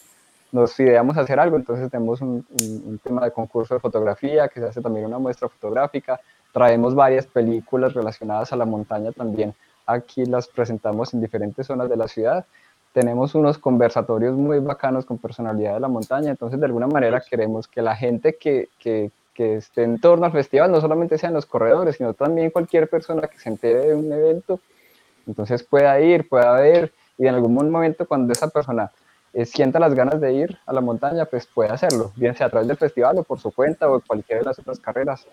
nos 0.56 0.80
ideamos 0.80 1.18
hacer 1.18 1.38
algo, 1.40 1.56
entonces 1.58 1.90
tenemos 1.92 2.22
un, 2.22 2.46
un- 2.62 2.84
un 2.92 2.98
tema 3.04 3.24
de 3.26 3.32
concurso 3.32 3.74
de 3.76 3.80
fotografía, 3.80 4.48
que 4.48 4.60
se 4.62 4.66
hace 4.68 4.82
también 4.82 5.06
una 5.06 5.20
muestra 5.20 5.48
fotográfica, 5.50 6.20
traemos 6.54 6.96
varias 6.96 7.26
películas 7.28 7.94
relacionadas 7.94 8.52
a 8.54 8.56
la 8.56 8.66
montaña 8.66 9.12
también, 9.12 9.54
aquí 9.86 10.26
las 10.26 10.48
presentamos 10.48 11.14
en 11.14 11.22
diferentes 11.22 11.68
zonas 11.68 11.90
de 11.90 11.98
la 11.98 12.08
ciudad, 12.08 12.46
tenemos 12.94 13.36
unos 13.36 13.58
conversatorios 13.58 14.36
muy 14.36 14.60
bacanos 14.60 15.06
con 15.06 15.18
personalidad 15.18 15.74
de 15.74 15.80
la 15.82 15.90
montaña, 15.90 16.30
entonces 16.32 16.60
de 16.60 16.66
alguna 16.66 16.88
manera 16.88 17.22
queremos 17.30 17.68
que 17.68 17.82
la 17.82 17.96
gente 17.96 18.36
que, 18.36 18.70
que, 18.80 19.12
que 19.34 19.58
esté 19.58 19.84
en 19.84 20.00
torno 20.00 20.26
al 20.26 20.32
festival 20.32 20.72
no 20.72 20.80
solamente 20.80 21.18
sean 21.18 21.34
los 21.34 21.46
corredores, 21.46 21.98
sino 21.98 22.14
también 22.14 22.52
cualquier 22.52 22.88
persona 22.90 23.28
que 23.28 23.38
se 23.38 23.50
entere 23.50 23.88
de 23.88 23.96
un 23.96 24.10
evento, 24.14 24.60
entonces 25.28 25.62
pueda 25.64 26.00
ir, 26.00 26.30
pueda 26.30 26.54
ver, 26.54 26.94
y 27.18 27.28
en 27.28 27.36
algún 27.36 27.54
momento 27.70 28.08
cuando 28.08 28.32
esa 28.32 28.48
persona 28.48 28.90
eh, 29.36 29.46
sienta 29.46 29.80
las 29.80 29.94
ganas 29.94 30.20
de 30.20 30.34
ir 30.34 30.58
a 30.66 30.72
la 30.74 30.82
montaña, 30.82 31.26
pues 31.26 31.46
puede 31.46 31.70
hacerlo, 31.70 32.12
bien 32.16 32.36
sea 32.36 32.48
a 32.48 32.50
través 32.50 32.68
del 32.68 32.78
festival 32.78 33.18
o 33.20 33.24
por 33.24 33.40
su 33.40 33.52
cuenta 33.52 33.88
o 33.90 34.00
cualquiera 34.00 34.40
de 34.40 34.46
las 34.46 34.58
otras 34.58 34.80
carreras. 34.80 35.28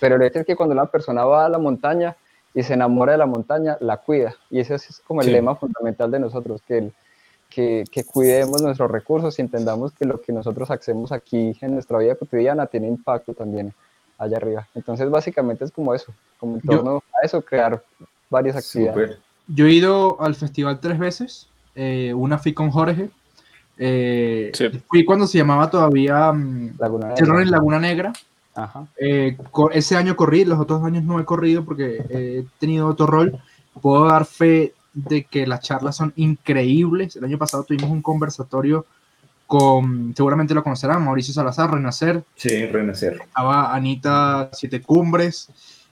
Pero 0.00 0.16
el 0.16 0.22
hecho 0.22 0.40
es 0.40 0.46
que 0.46 0.56
cuando 0.56 0.72
una 0.74 0.86
persona 0.86 1.24
va 1.24 1.46
a 1.46 1.48
la 1.48 1.58
montaña 1.58 2.16
y 2.52 2.62
se 2.64 2.74
enamora 2.74 3.12
de 3.12 3.18
la 3.18 3.26
montaña, 3.26 3.76
la 3.80 3.98
cuida. 3.98 4.34
Y 4.50 4.58
ese 4.60 4.74
es 4.74 5.00
como 5.06 5.20
el 5.20 5.26
Sí. 5.28 5.32
lema 5.32 5.54
fundamental 5.54 6.10
de 6.10 6.18
nosotros, 6.18 6.60
que, 6.66 6.78
el- 6.78 6.92
que, 7.48 7.84
que 7.90 8.02
cuidemos 8.04 8.60
nuestros 8.62 8.90
recursos 8.90 9.38
y 9.38 9.42
entendamos 9.42 9.92
que 9.92 10.04
lo 10.04 10.20
que 10.20 10.32
nosotros 10.32 10.70
hacemos 10.70 11.12
aquí 11.12 11.56
en 11.60 11.74
nuestra 11.74 11.98
vida 11.98 12.14
cotidiana 12.16 12.66
tiene 12.66 12.88
impacto 12.88 13.32
también 13.34 13.72
allá 14.18 14.36
arriba. 14.38 14.66
Entonces, 14.74 15.08
básicamente 15.08 15.64
es 15.64 15.70
como 15.70 15.94
eso, 15.94 16.12
como 16.38 16.56
en 16.56 16.62
Yo- 16.62 16.76
torno 16.76 17.02
a 17.20 17.24
eso, 17.26 17.40
crear 17.42 17.80
varias 18.28 18.56
actividades. 18.56 19.18
Yo 19.46 19.66
he 19.66 19.72
ido 19.72 20.20
al 20.20 20.34
festival 20.34 20.80
tres 20.80 20.98
veces. 20.98 21.46
eh, 21.76 22.12
una 22.12 22.36
fui 22.36 22.52
con 22.52 22.70
Jorge. 22.72 23.10
Eh, 23.80 24.50
Sí. 24.54 24.66
Fui 24.88 25.04
cuando 25.04 25.26
se 25.26 25.38
llamaba 25.38 25.70
todavía 25.70 26.30
mm, 26.32 26.74
Laguna 26.78 27.08
Negra. 27.08 27.42
en 27.42 27.50
Laguna 27.50 27.78
Negra. 27.80 28.12
Ajá. 28.54 28.86
Eh, 28.98 29.36
ese 29.72 29.96
año 29.96 30.14
corrí, 30.16 30.44
los 30.44 30.58
otros 30.60 30.84
años 30.84 31.02
no 31.04 31.18
he 31.18 31.24
corrido 31.24 31.64
porque 31.64 32.04
he 32.10 32.44
tenido 32.58 32.86
otro 32.86 33.06
rol. 33.06 33.38
Puedo 33.80 34.04
dar 34.06 34.24
fe 34.26 34.74
de 34.92 35.24
que 35.24 35.46
las 35.46 35.60
charlas 35.60 35.96
son 35.96 36.12
increíbles. 36.16 37.16
El 37.16 37.24
año 37.24 37.38
pasado 37.38 37.64
tuvimos 37.64 37.90
un 37.90 38.02
conversatorio 38.02 38.84
con, 39.46 40.14
seguramente 40.16 40.54
lo 40.54 40.62
conocerán, 40.62 41.04
Mauricio 41.04 41.32
Salazar, 41.34 41.72
Renacer. 41.72 42.22
Sí, 42.36 42.66
renacer. 42.66 43.18
Estaba 43.24 43.74
Anita 43.74 44.50
Siete 44.52 44.80
Cumbres. 44.82 45.48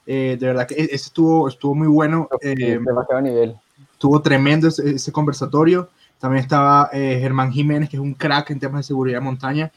Eh, 0.06 0.36
de 0.39 0.47
verdad 0.47 0.66
que 0.66 0.74
e- 0.74 0.85
ese 0.85 0.94
estuvo, 0.97 1.48
estuvo 1.48 1.74
muy 1.74 1.89
bueno. 1.89 2.28
Sí, 2.40 2.48
eh, 2.51 2.78
demasiado 2.85 3.20
nivel. 3.20 3.56
estuvo 3.93 4.20
tremendo 4.23 4.69
ese, 4.69 4.90
ese 4.90 5.10
conversatorio. 5.12 5.89
También 6.19 6.43
estaba 6.43 6.90
eh, 6.93 7.19
Germán 7.20 7.53
Jiménez, 7.53 7.89
que 7.89 7.97
es 7.97 8.03
un 8.03 8.15
crack 8.15 8.51
en 8.51 8.59
temas 8.61 8.81
de 8.81 8.82
seguridad 8.89 9.19
de 9.19 9.24
montaña. 9.24 9.70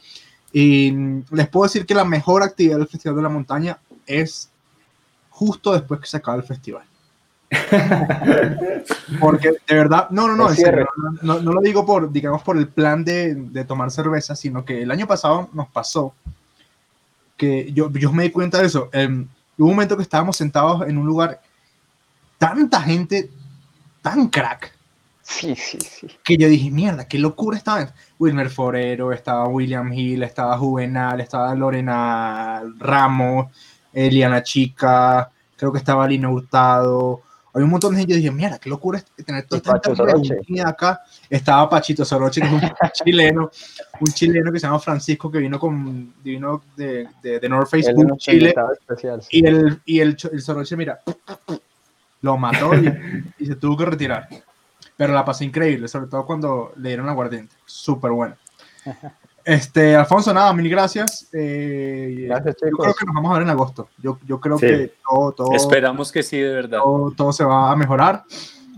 Y 0.52 0.92
les 1.30 1.48
puedo 1.48 1.64
decir 1.64 1.86
que 1.86 1.94
la 1.94 2.04
mejor 2.04 2.42
actividad 2.42 2.78
del 2.78 2.88
Festival 2.88 3.16
de 3.16 3.22
la 3.22 3.28
Montaña 3.28 3.78
es 4.06 4.50
justo 5.30 5.72
después 5.72 6.00
que 6.00 6.06
se 6.06 6.16
acaba 6.18 6.36
el 6.36 6.42
festival. 6.42 6.82
Porque 9.20 9.50
de 9.66 9.74
verdad, 9.74 10.08
no, 10.10 10.26
no, 10.28 10.36
no, 10.36 10.48
en 10.50 10.56
serio, 10.56 10.86
no, 11.22 11.40
no- 11.40 11.52
lo 11.52 11.60
digo 11.60 11.84
por, 11.86 12.10
digamos, 12.10 12.42
por 12.42 12.56
el 12.56 12.68
plan 12.68 13.04
de, 13.04 13.34
de 13.34 13.64
tomar 13.64 13.90
cerveza, 13.90 14.34
sino 14.36 14.64
que 14.64 14.82
el 14.82 14.90
año 14.90 15.06
pasado 15.06 15.48
nos 15.52 15.68
pasó 15.68 16.14
que 17.36 17.72
yo, 17.72 17.90
yo 17.92 18.12
me 18.12 18.24
di 18.24 18.30
cuenta 18.30 18.58
de 18.58 18.66
eso. 18.66 18.88
em, 18.92 19.26
hubo 19.58 19.66
un 19.68 19.74
momento 19.74 19.96
que 19.96 20.02
estábamos 20.02 20.36
sentados 20.36 20.86
en 20.88 20.96
un 20.98 21.06
lugar, 21.06 21.40
tanta 22.38 22.80
gente, 22.82 23.30
tan 24.00 24.28
crack, 24.28 24.72
Sí, 25.22 25.54
sí, 25.54 25.78
sí. 25.80 26.08
que 26.24 26.36
yo 26.36 26.48
dije, 26.48 26.70
mierda, 26.70 27.06
qué 27.06 27.18
locura 27.18 27.56
estaba. 27.56 27.94
Wilmer 28.18 28.50
Forero, 28.50 29.12
estaba 29.12 29.46
William 29.46 29.92
Hill, 29.92 30.24
estaba 30.24 30.58
Juvenal, 30.58 31.20
estaba 31.20 31.54
Lorena 31.54 32.62
Ramos, 32.78 33.46
Eliana 33.92 34.42
Chica, 34.42 35.30
creo 35.56 35.72
que 35.72 35.78
estaba 35.78 36.08
Lina 36.08 36.28
Hurtado. 36.28 37.22
Hay 37.54 37.62
un 37.62 37.70
montón 37.70 37.92
de 37.92 37.98
gente. 37.98 38.14
Yo 38.14 38.16
dije, 38.16 38.30
mierda, 38.30 38.58
qué 38.58 38.70
locura 38.70 38.98
es 38.98 39.24
tener 39.24 39.46
toda 39.46 39.58
esta 39.58 39.94
gente 40.44 40.62
acá. 40.62 41.02
Estaba 41.28 41.68
Pachito 41.68 42.04
Soroche, 42.04 42.40
que 42.40 42.46
es 42.46 42.52
un 42.52 42.60
chileno, 42.92 43.50
un 44.00 44.12
chileno 44.12 44.50
que 44.50 44.58
se 44.58 44.66
llama 44.66 44.78
Francisco, 44.80 45.30
que 45.30 45.38
vino, 45.38 45.58
con, 45.58 46.14
vino 46.22 46.62
de, 46.76 47.06
de, 47.22 47.38
de 47.38 47.48
North 47.48 47.68
Face 47.68 47.92
Chile. 48.16 48.38
invitaba 48.38 48.72
especial. 48.72 49.22
sí. 49.22 49.28
Y 49.38 49.46
el, 49.46 49.80
y 49.84 50.00
el, 50.00 50.16
el 50.32 50.40
Soroche, 50.40 50.76
mira, 50.76 51.00
lo 52.22 52.36
mató 52.38 52.74
y, 52.74 53.32
y 53.38 53.46
se 53.46 53.54
tuvo 53.56 53.76
que 53.76 53.84
retirar. 53.84 54.28
Pero 54.96 55.12
la 55.14 55.24
pasé 55.24 55.44
increíble, 55.44 55.88
sobre 55.88 56.06
todo 56.08 56.24
cuando 56.26 56.72
le 56.76 56.90
dieron 56.90 57.08
aguardiente. 57.08 57.54
Súper 57.66 58.10
bueno. 58.12 58.36
Este, 59.44 59.96
Alfonso, 59.96 60.32
nada, 60.32 60.52
mil 60.52 60.68
gracias. 60.68 61.28
Eh, 61.32 62.26
Gracias, 62.28 62.54
yo 62.54 62.60
creo 62.60 62.76
chicos. 62.92 62.96
que 62.96 63.06
nos 63.06 63.14
vamos 63.16 63.30
a 63.32 63.34
ver 63.34 63.42
en 63.42 63.50
agosto. 63.50 63.88
Yo, 63.98 64.16
yo 64.24 64.38
creo 64.38 64.56
Sí. 64.56 64.66
que 64.68 64.94
todo, 65.10 65.32
todo, 65.32 65.52
Esperamos 65.56 66.12
que 66.12 66.22
sí, 66.22 66.38
de 66.38 66.54
verdad. 66.54 66.78
todo, 66.78 67.10
todo 67.10 67.32
se 67.32 67.42
va 67.42 67.72
a 67.72 67.74
mejorar. 67.74 68.22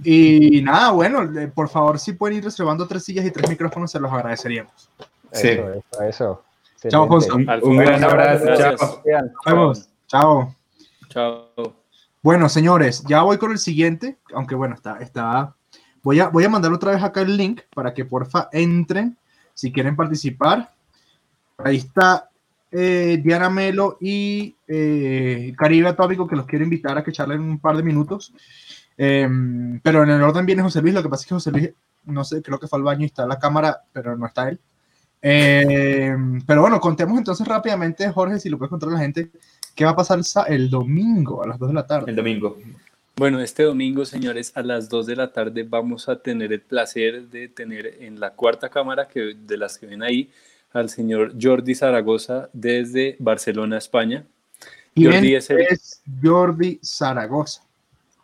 Y 0.02 0.62
nada, 0.62 0.90
bueno, 0.92 1.20
por 1.54 1.68
favor, 1.68 1.98
si 1.98 2.14
pueden 2.14 2.38
ir 2.38 2.44
reservando 2.44 2.86
tres 2.88 3.04
sillas 3.04 3.26
y 3.26 3.30
tres 3.30 3.46
micrófonos, 3.50 3.90
se 3.90 4.00
los 4.00 4.10
agradeceríamos. 4.10 4.88
Sí. 5.32 5.48
Eso, 5.48 5.68
eso, 5.74 6.02
eso. 6.02 6.44
Chao. 6.88 7.02
Alfonso. 7.02 7.34
Un, 7.36 7.76
gran 7.76 8.02
abrazo. 8.02 8.44
gracias. 8.46 8.80
Chao. 8.80 9.02
Nos 9.04 9.44
vemos. 9.44 9.88
Chao. 10.06 10.54
Chao. 11.10 11.74
Bueno, 12.22 12.48
señores, 12.48 13.04
ya 13.06 13.20
voy 13.20 13.36
con 13.36 13.52
el 13.52 13.58
siguiente, 13.58 14.16
aunque 14.34 14.54
bueno, 14.54 14.74
está, 14.74 14.96
está. 15.00 15.54
Voy 16.04 16.20
a, 16.20 16.28
voy 16.28 16.44
a 16.44 16.48
mandar 16.48 16.72
otra 16.72 16.92
vez 16.92 17.02
acá 17.02 17.22
el 17.22 17.36
link 17.36 17.62
para 17.74 17.92
que 17.92 18.04
porfa 18.04 18.48
entren 18.52 19.16
si 19.54 19.72
quieren 19.72 19.96
participar. 19.96 20.70
Ahí 21.58 21.76
está 21.76 22.28
eh, 22.70 23.20
Diana 23.22 23.48
Melo 23.50 23.96
y 24.00 24.54
eh, 24.68 25.52
Caribe 25.56 25.88
Atómico 25.88 26.26
que 26.28 26.36
los 26.36 26.46
quiero 26.46 26.64
invitar 26.64 26.96
a 26.98 27.02
que 27.02 27.10
charlen 27.12 27.40
un 27.40 27.58
par 27.58 27.76
de 27.76 27.82
minutos. 27.82 28.32
Em, 28.96 29.80
pero 29.80 30.02
en 30.04 30.10
el 30.10 30.22
orden 30.22 30.46
viene 30.46 30.62
José 30.62 30.80
Luis. 30.82 30.94
Lo 30.94 31.02
que 31.02 31.08
pasa 31.08 31.22
es 31.22 31.26
que 31.28 31.34
José 31.34 31.50
Luis, 31.50 31.70
no 32.04 32.22
sé, 32.22 32.42
creo 32.42 32.60
que 32.60 32.68
fue 32.68 32.78
al 32.78 32.84
baño 32.84 33.02
y 33.02 33.06
está 33.06 33.26
la 33.26 33.38
cámara, 33.38 33.82
pero 33.92 34.16
no 34.16 34.26
está 34.26 34.48
él. 34.48 34.60
Em, 35.26 36.42
pero 36.42 36.60
bueno, 36.60 36.78
contemos 36.80 37.16
entonces 37.16 37.46
rápidamente, 37.48 38.10
Jorge, 38.12 38.38
si 38.38 38.50
lo 38.50 38.58
puedes 38.58 38.68
contar 38.70 38.90
a 38.90 38.92
la 38.92 38.98
gente, 38.98 39.30
¿qué 39.74 39.84
va 39.84 39.92
a 39.92 39.96
pasar 39.96 40.18
el, 40.18 40.24
sa- 40.24 40.42
el 40.44 40.68
domingo 40.68 41.42
a 41.42 41.46
las 41.48 41.58
2 41.58 41.68
de 41.70 41.74
la 41.74 41.86
tarde? 41.86 42.10
El 42.10 42.16
domingo. 42.16 42.58
Bueno, 43.16 43.40
este 43.40 43.62
domingo, 43.62 44.04
señores, 44.04 44.50
a 44.56 44.62
las 44.62 44.88
2 44.88 45.06
de 45.06 45.16
la 45.16 45.32
tarde 45.32 45.62
vamos 45.62 46.08
a 46.08 46.20
tener 46.20 46.52
el 46.52 46.60
placer 46.62 47.28
de 47.28 47.48
tener 47.48 47.98
en 48.00 48.18
la 48.18 48.30
cuarta 48.30 48.68
cámara 48.68 49.06
que, 49.06 49.34
de 49.38 49.56
las 49.56 49.78
que 49.78 49.86
ven 49.86 50.02
ahí 50.02 50.30
al 50.72 50.88
señor 50.88 51.32
Jordi 51.40 51.76
Zaragoza 51.76 52.50
desde 52.52 53.14
Barcelona, 53.20 53.78
España. 53.78 54.24
¿Quién 54.94 55.12
Jordi 55.12 55.34
es 55.36 55.50
el- 55.50 55.60
es 55.60 56.02
Jordi 56.22 56.80
Zaragoza? 56.82 57.62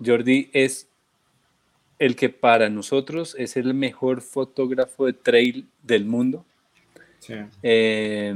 Jordi 0.05 0.51
es 0.53 0.89
el 2.01 2.17
que 2.17 2.29
para 2.29 2.69
nosotros 2.69 3.37
es 3.39 3.57
el 3.57 3.75
mejor 3.75 4.23
fotógrafo 4.23 5.07
de 5.07 5.12
trail 5.12 5.69
del 5.85 6.05
mundo. 6.05 6.45
Sí. 7.21 7.35
Eh, 7.62 8.35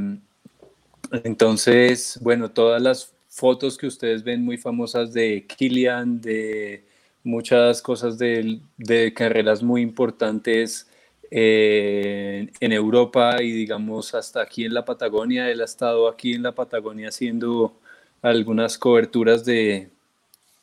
entonces, 1.24 2.18
bueno, 2.20 2.50
todas 2.50 2.80
las 2.80 3.13
fotos 3.34 3.76
que 3.76 3.88
ustedes 3.88 4.22
ven 4.22 4.44
muy 4.44 4.56
famosas 4.58 5.12
de 5.12 5.44
Kilian, 5.46 6.20
de 6.20 6.84
muchas 7.24 7.82
cosas 7.82 8.16
de, 8.16 8.60
de 8.76 9.12
carreras 9.12 9.60
muy 9.60 9.82
importantes 9.82 10.88
eh, 11.32 12.48
en 12.60 12.72
Europa 12.72 13.42
y 13.42 13.50
digamos 13.50 14.14
hasta 14.14 14.40
aquí 14.40 14.64
en 14.64 14.72
la 14.72 14.84
Patagonia. 14.84 15.50
Él 15.50 15.60
ha 15.62 15.64
estado 15.64 16.06
aquí 16.08 16.34
en 16.34 16.44
la 16.44 16.52
Patagonia 16.52 17.08
haciendo 17.08 17.80
algunas 18.22 18.78
coberturas 18.78 19.44
de, 19.44 19.88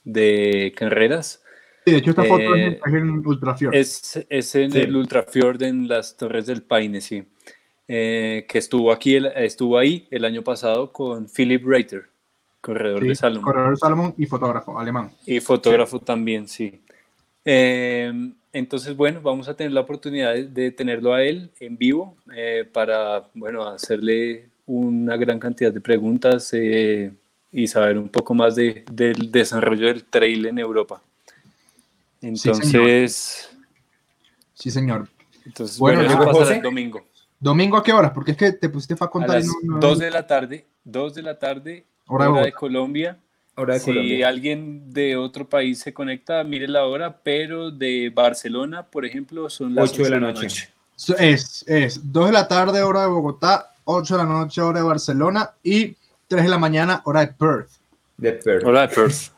de 0.06 0.72
carreras. 0.76 1.44
Sí, 1.86 1.92
de 1.92 1.98
hecho, 1.98 2.12
esta 2.12 2.24
foto 2.24 2.56
Eh, 2.56 2.80
es 2.86 2.94
en 2.94 3.28
Ultrafiord. 3.28 3.76
Es, 3.76 4.26
es 4.30 4.56
en 4.56 4.72
Sí. 4.72 4.80
el 4.80 4.96
Ultrafjord 4.96 5.62
en 5.64 5.88
las 5.90 6.16
Torres 6.16 6.46
del 6.46 6.62
Paine, 6.62 7.02
sí. 7.02 7.24
Eh, 7.88 8.46
que 8.48 8.60
estuvo 8.60 8.94
aquí, 8.94 9.18
estuvo 9.36 9.78
ahí 9.78 10.08
el 10.12 10.24
año 10.24 10.42
pasado 10.44 10.94
con 10.94 11.28
Philip 11.28 11.66
Reiter, 11.66 12.04
corredor 12.62 13.02
Sí, 13.02 13.08
de 13.10 13.16
Salomon. 13.16 13.44
Corredor 13.44 13.70
de 13.72 13.78
Salomón 13.78 14.14
y 14.18 14.26
fotógrafo 14.28 14.80
alemán. 14.80 15.12
Y 15.26 15.40
fotógrafo 15.40 16.00
también, 16.00 16.48
sí. 16.48 16.80
Eh, 17.44 18.14
entonces, 18.54 18.96
bueno, 18.96 19.20
vamos 19.22 19.48
a 19.50 19.56
tener 19.56 19.72
la 19.74 19.82
oportunidad 19.82 20.34
de, 20.34 20.44
de 20.48 20.72
tenerlo 20.72 21.14
a 21.14 21.24
él 21.24 21.52
en 21.60 21.78
vivo 21.78 22.16
eh, 22.36 22.68
para, 22.72 23.28
bueno, 23.34 23.68
hacerle 23.68 24.50
una 24.68 25.18
gran 25.18 25.40
cantidad 25.40 25.72
de 25.74 25.82
preguntas 25.82 26.52
eh, 26.54 27.12
y 27.52 27.68
saber 27.68 27.98
un 27.98 28.10
poco 28.10 28.34
más 28.34 28.56
de- 28.56 28.86
del 28.92 29.32
desarrollo 29.32 29.88
del 29.88 30.04
trail 30.06 30.46
en 30.46 30.60
Europa. 30.60 31.02
señor. 32.22 32.38
Entonces, 32.54 33.48
Sí, 34.54 34.70
señor. 34.70 35.08
entonces 35.46 35.80
Bueno, 35.80 36.02
bueno, 36.02 36.14
eso 36.14 36.24
pasará 36.32 36.56
el 36.58 36.62
domingo. 36.62 37.02
¿Domingo 37.40 37.78
a 37.78 37.84
qué 37.84 37.92
horas? 37.92 38.12
Porque 38.14 38.32
es 38.32 38.38
que 38.38 38.52
te 38.52 38.70
pusiste 38.70 38.94
a 39.00 39.08
A 39.08 39.10
contar 39.10 39.40
y 39.40 39.44
las 39.44 39.48
no- 39.64 39.74
no- 39.74 39.80
2 39.80 39.98
de 39.98 40.12
la 40.12 40.28
tarde, 40.28 40.68
2 40.84 41.16
de 41.16 41.24
la 41.24 41.40
tarde, 41.40 41.86
Hora 42.08 42.30
hora, 42.30 42.42
de. 42.44 42.52
Colombia. 42.54 43.18
Hora 43.56 43.74
de 43.76 43.80
si 43.80 43.86
Colombia. 43.88 44.28
alguien 44.28 44.94
de 44.94 45.16
otro 45.18 45.48
país 45.48 45.80
se 45.80 45.94
conecta, 45.94 46.44
mire 46.44 46.68
la 46.68 46.86
hora, 46.86 47.18
pero 47.24 47.70
de 47.72 48.12
Barcelona, 48.14 48.84
por 48.84 49.06
ejemplo, 49.06 49.50
son 49.50 49.76
las 49.76 49.92
8 49.92 50.04
de 50.04 50.10
la 50.10 50.28
ocho 50.30 50.42
noche. 50.44 50.70
Es, 51.20 51.64
es 51.68 52.12
2 52.12 52.28
de 52.28 52.32
la 52.32 52.48
tarde, 52.48 52.82
hora 52.82 53.02
de 53.02 53.08
Bogotá, 53.08 53.72
8 53.86 54.18
de 54.18 54.24
la 54.24 54.30
noche, 54.30 54.62
hora 54.62 54.80
de 54.80 54.86
Barcelona 54.86 55.52
y 55.64 55.96
3 56.28 56.44
de 56.44 56.50
la 56.50 56.58
mañana, 56.58 57.02
hora 57.06 57.22
de 57.22 57.28
Perth. 57.34 57.70
De 58.18 58.34
Perth. 58.34 58.66
Hora 58.66 58.82
de 58.82 58.88
Perth. 58.96 59.32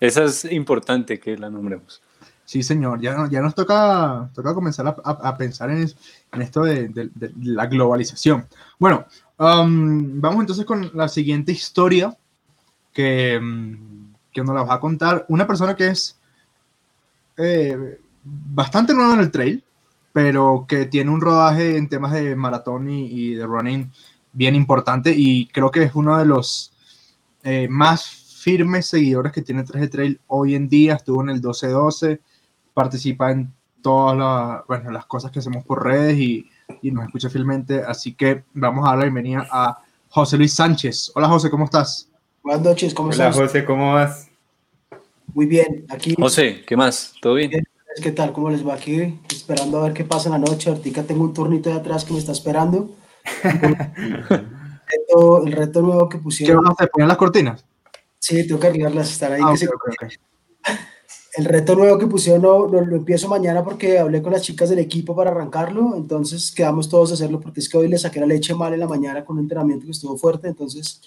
Esa 0.00 0.24
es 0.24 0.44
importante 0.46 1.20
que 1.20 1.36
la 1.36 1.50
nombremos. 1.50 2.00
Sí, 2.46 2.62
señor, 2.64 3.00
ya, 3.00 3.28
ya 3.30 3.40
nos 3.42 3.54
toca, 3.54 4.28
toca 4.34 4.54
comenzar 4.54 4.86
a, 4.88 4.96
a- 5.04 5.28
a 5.28 5.36
pensar 5.36 5.70
en, 5.70 5.82
es- 5.82 5.96
en 6.32 6.42
esto 6.42 6.62
de, 6.64 6.88
de- 6.88 7.10
de 7.14 7.32
la 7.42 7.66
globalización. 7.66 8.46
Bueno, 8.78 9.04
um, 9.40 10.20
vamos 10.20 10.40
entonces 10.40 10.64
con 10.64 10.90
la 10.94 11.08
siguiente 11.08 11.52
historia 11.52 12.16
que, 12.92 13.40
mm, 13.40 14.14
que 14.32 14.44
nos 14.44 14.54
la 14.54 14.62
va 14.62 14.74
a 14.74 14.80
contar 14.80 15.24
una 15.28 15.46
persona 15.46 15.74
que 15.74 15.88
es 15.88 16.20
eh, 17.36 17.98
bastante 18.22 18.94
nueva 18.94 19.14
en 19.14 19.20
el 19.20 19.30
trail, 19.30 19.64
pero 20.12 20.66
que 20.68 20.86
tiene 20.86 21.10
un 21.10 21.20
rodaje 21.20 21.76
en 21.76 21.88
temas 21.88 22.12
de 22.12 22.36
maratón 22.36 22.90
y, 22.90 23.34
de 23.34 23.46
running 23.46 23.90
bien 24.32 24.54
importante 24.54 25.12
y 25.16 25.46
creo 25.46 25.70
que 25.70 25.82
es 25.82 25.94
uno 25.94 26.18
de 26.18 26.24
los 26.26 26.72
eh, 27.42 27.66
más 27.68 28.04
firmes 28.04 28.86
seguidores 28.86 29.32
que 29.32 29.42
tiene 29.42 29.64
3 29.64 29.82
de 29.82 29.88
Trail 29.88 30.20
hoy 30.28 30.54
en 30.54 30.68
día. 30.68 30.94
Estuvo 30.94 31.22
en 31.22 31.30
el 31.30 31.40
12-12, 31.40 32.20
participa 32.72 33.30
en 33.32 33.52
todas 33.82 34.16
la- 34.16 34.64
bueno, 34.68 34.90
las 34.90 35.06
cosas 35.06 35.30
que 35.30 35.40
hacemos 35.40 35.64
por 35.64 35.84
redes 35.84 36.18
y, 36.18 36.48
y 36.82 36.90
nos 36.90 37.04
escucha 37.06 37.30
fielmente. 37.30 37.82
Así 37.82 38.14
que 38.14 38.44
vamos 38.54 38.84
a 38.86 38.90
dar 38.90 38.98
la 38.98 39.04
bienvenida 39.04 39.46
a 39.50 39.78
José 40.08 40.36
Luis 40.36 40.54
Sánchez. 40.54 41.12
Hola 41.14 41.28
José, 41.28 41.50
¿cómo 41.50 41.64
estás? 41.64 42.08
Buenas 42.42 42.62
noches, 42.62 42.94
¿cómo 42.94 43.10
Hola 43.10 43.28
estás? 43.28 43.36
José, 43.36 43.64
¿cómo 43.64 43.94
vas? 43.94 44.28
Muy 45.32 45.46
bien, 45.46 45.86
aquí, 45.88 46.14
José, 46.18 46.64
¿qué 46.66 46.76
más? 46.76 47.14
¿Todo 47.20 47.34
bien? 47.34 47.50
¿qué 48.02 48.12
tal? 48.12 48.32
¿Cómo 48.32 48.50
les 48.50 48.66
va 48.66 48.74
aquí? 48.74 49.18
Esperando 49.30 49.78
a 49.78 49.84
ver 49.84 49.92
qué 49.92 50.04
pasa 50.04 50.28
en 50.28 50.32
la 50.32 50.38
noche. 50.38 50.70
Ahorita 50.70 51.02
tengo 51.02 51.22
un 51.24 51.34
turnito 51.34 51.70
de 51.70 51.76
atrás 51.76 52.04
que 52.04 52.12
me 52.12 52.18
está 52.18 52.32
esperando. 52.32 52.90
el, 53.42 53.76
reto, 54.28 55.46
el 55.46 55.52
reto 55.52 55.82
nuevo 55.82 56.08
que 56.08 56.18
¿Qué 56.18 56.22
pusieron. 56.22 56.62
vas 56.62 56.70
a 56.70 56.74
hacer? 56.74 56.90
¿Poner 56.90 57.08
las 57.08 57.16
cortinas? 57.16 57.64
Sí, 58.18 58.46
tengo 58.46 58.60
que 58.60 58.68
arreglarlas, 58.68 59.10
están 59.10 59.32
ahí. 59.32 59.40
Ah, 59.44 59.52
que 59.52 59.58
se-. 59.58 59.68
El 61.40 61.46
reto 61.46 61.74
nuevo 61.74 61.96
que 61.96 62.06
pusieron 62.06 62.42
no, 62.42 62.66
lo, 62.66 62.84
lo 62.84 62.96
empiezo 62.96 63.26
mañana 63.26 63.64
porque 63.64 63.98
hablé 63.98 64.20
con 64.20 64.30
las 64.30 64.42
chicas 64.42 64.68
del 64.68 64.78
equipo 64.78 65.16
para 65.16 65.30
arrancarlo. 65.30 65.96
Entonces 65.96 66.52
quedamos 66.52 66.86
todos 66.86 67.12
a 67.12 67.14
hacerlo 67.14 67.40
porque 67.40 67.60
es 67.60 67.68
que 67.70 67.78
hoy 67.78 67.88
le 67.88 67.96
saqué 67.96 68.20
la 68.20 68.26
leche 68.26 68.54
mal 68.54 68.74
en 68.74 68.80
la 68.80 68.86
mañana 68.86 69.24
con 69.24 69.38
un 69.38 69.44
entrenamiento 69.44 69.86
que 69.86 69.92
estuvo 69.92 70.18
fuerte. 70.18 70.48
Entonces 70.48 71.00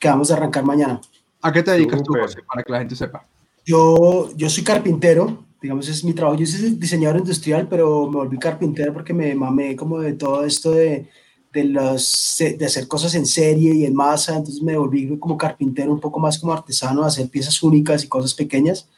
quedamos 0.00 0.32
a 0.32 0.34
arrancar 0.34 0.64
mañana. 0.64 1.00
¿A 1.40 1.52
qué 1.52 1.62
te 1.62 1.70
dedicas 1.70 2.02
tú, 2.02 2.06
Súper. 2.06 2.22
José? 2.22 2.40
Para 2.42 2.64
que 2.64 2.72
la 2.72 2.78
gente 2.80 2.96
sepa. 2.96 3.24
Yo, 3.64 4.28
yo 4.34 4.50
soy 4.50 4.64
carpintero, 4.64 5.44
digamos, 5.62 5.88
es 5.88 6.02
mi 6.02 6.12
trabajo. 6.12 6.36
Yo 6.36 6.46
soy 6.46 6.70
diseñador 6.70 7.20
industrial, 7.20 7.68
pero 7.70 8.10
me 8.10 8.16
volví 8.16 8.38
carpintero 8.38 8.92
porque 8.92 9.14
me 9.14 9.36
mamé 9.36 9.76
como 9.76 10.00
de 10.00 10.14
todo 10.14 10.44
esto 10.44 10.72
de, 10.72 11.08
de, 11.52 11.64
los, 11.64 12.38
de 12.40 12.66
hacer 12.66 12.88
cosas 12.88 13.14
en 13.14 13.24
serie 13.24 13.72
y 13.72 13.84
en 13.84 13.94
masa. 13.94 14.36
Entonces 14.36 14.60
me 14.64 14.76
volví 14.76 15.16
como 15.20 15.38
carpintero, 15.38 15.92
un 15.92 16.00
poco 16.00 16.18
más 16.18 16.40
como 16.40 16.52
artesano, 16.52 17.04
a 17.04 17.06
hacer 17.06 17.28
piezas 17.28 17.62
únicas 17.62 18.02
y 18.02 18.08
cosas 18.08 18.34
pequeñas. 18.34 18.88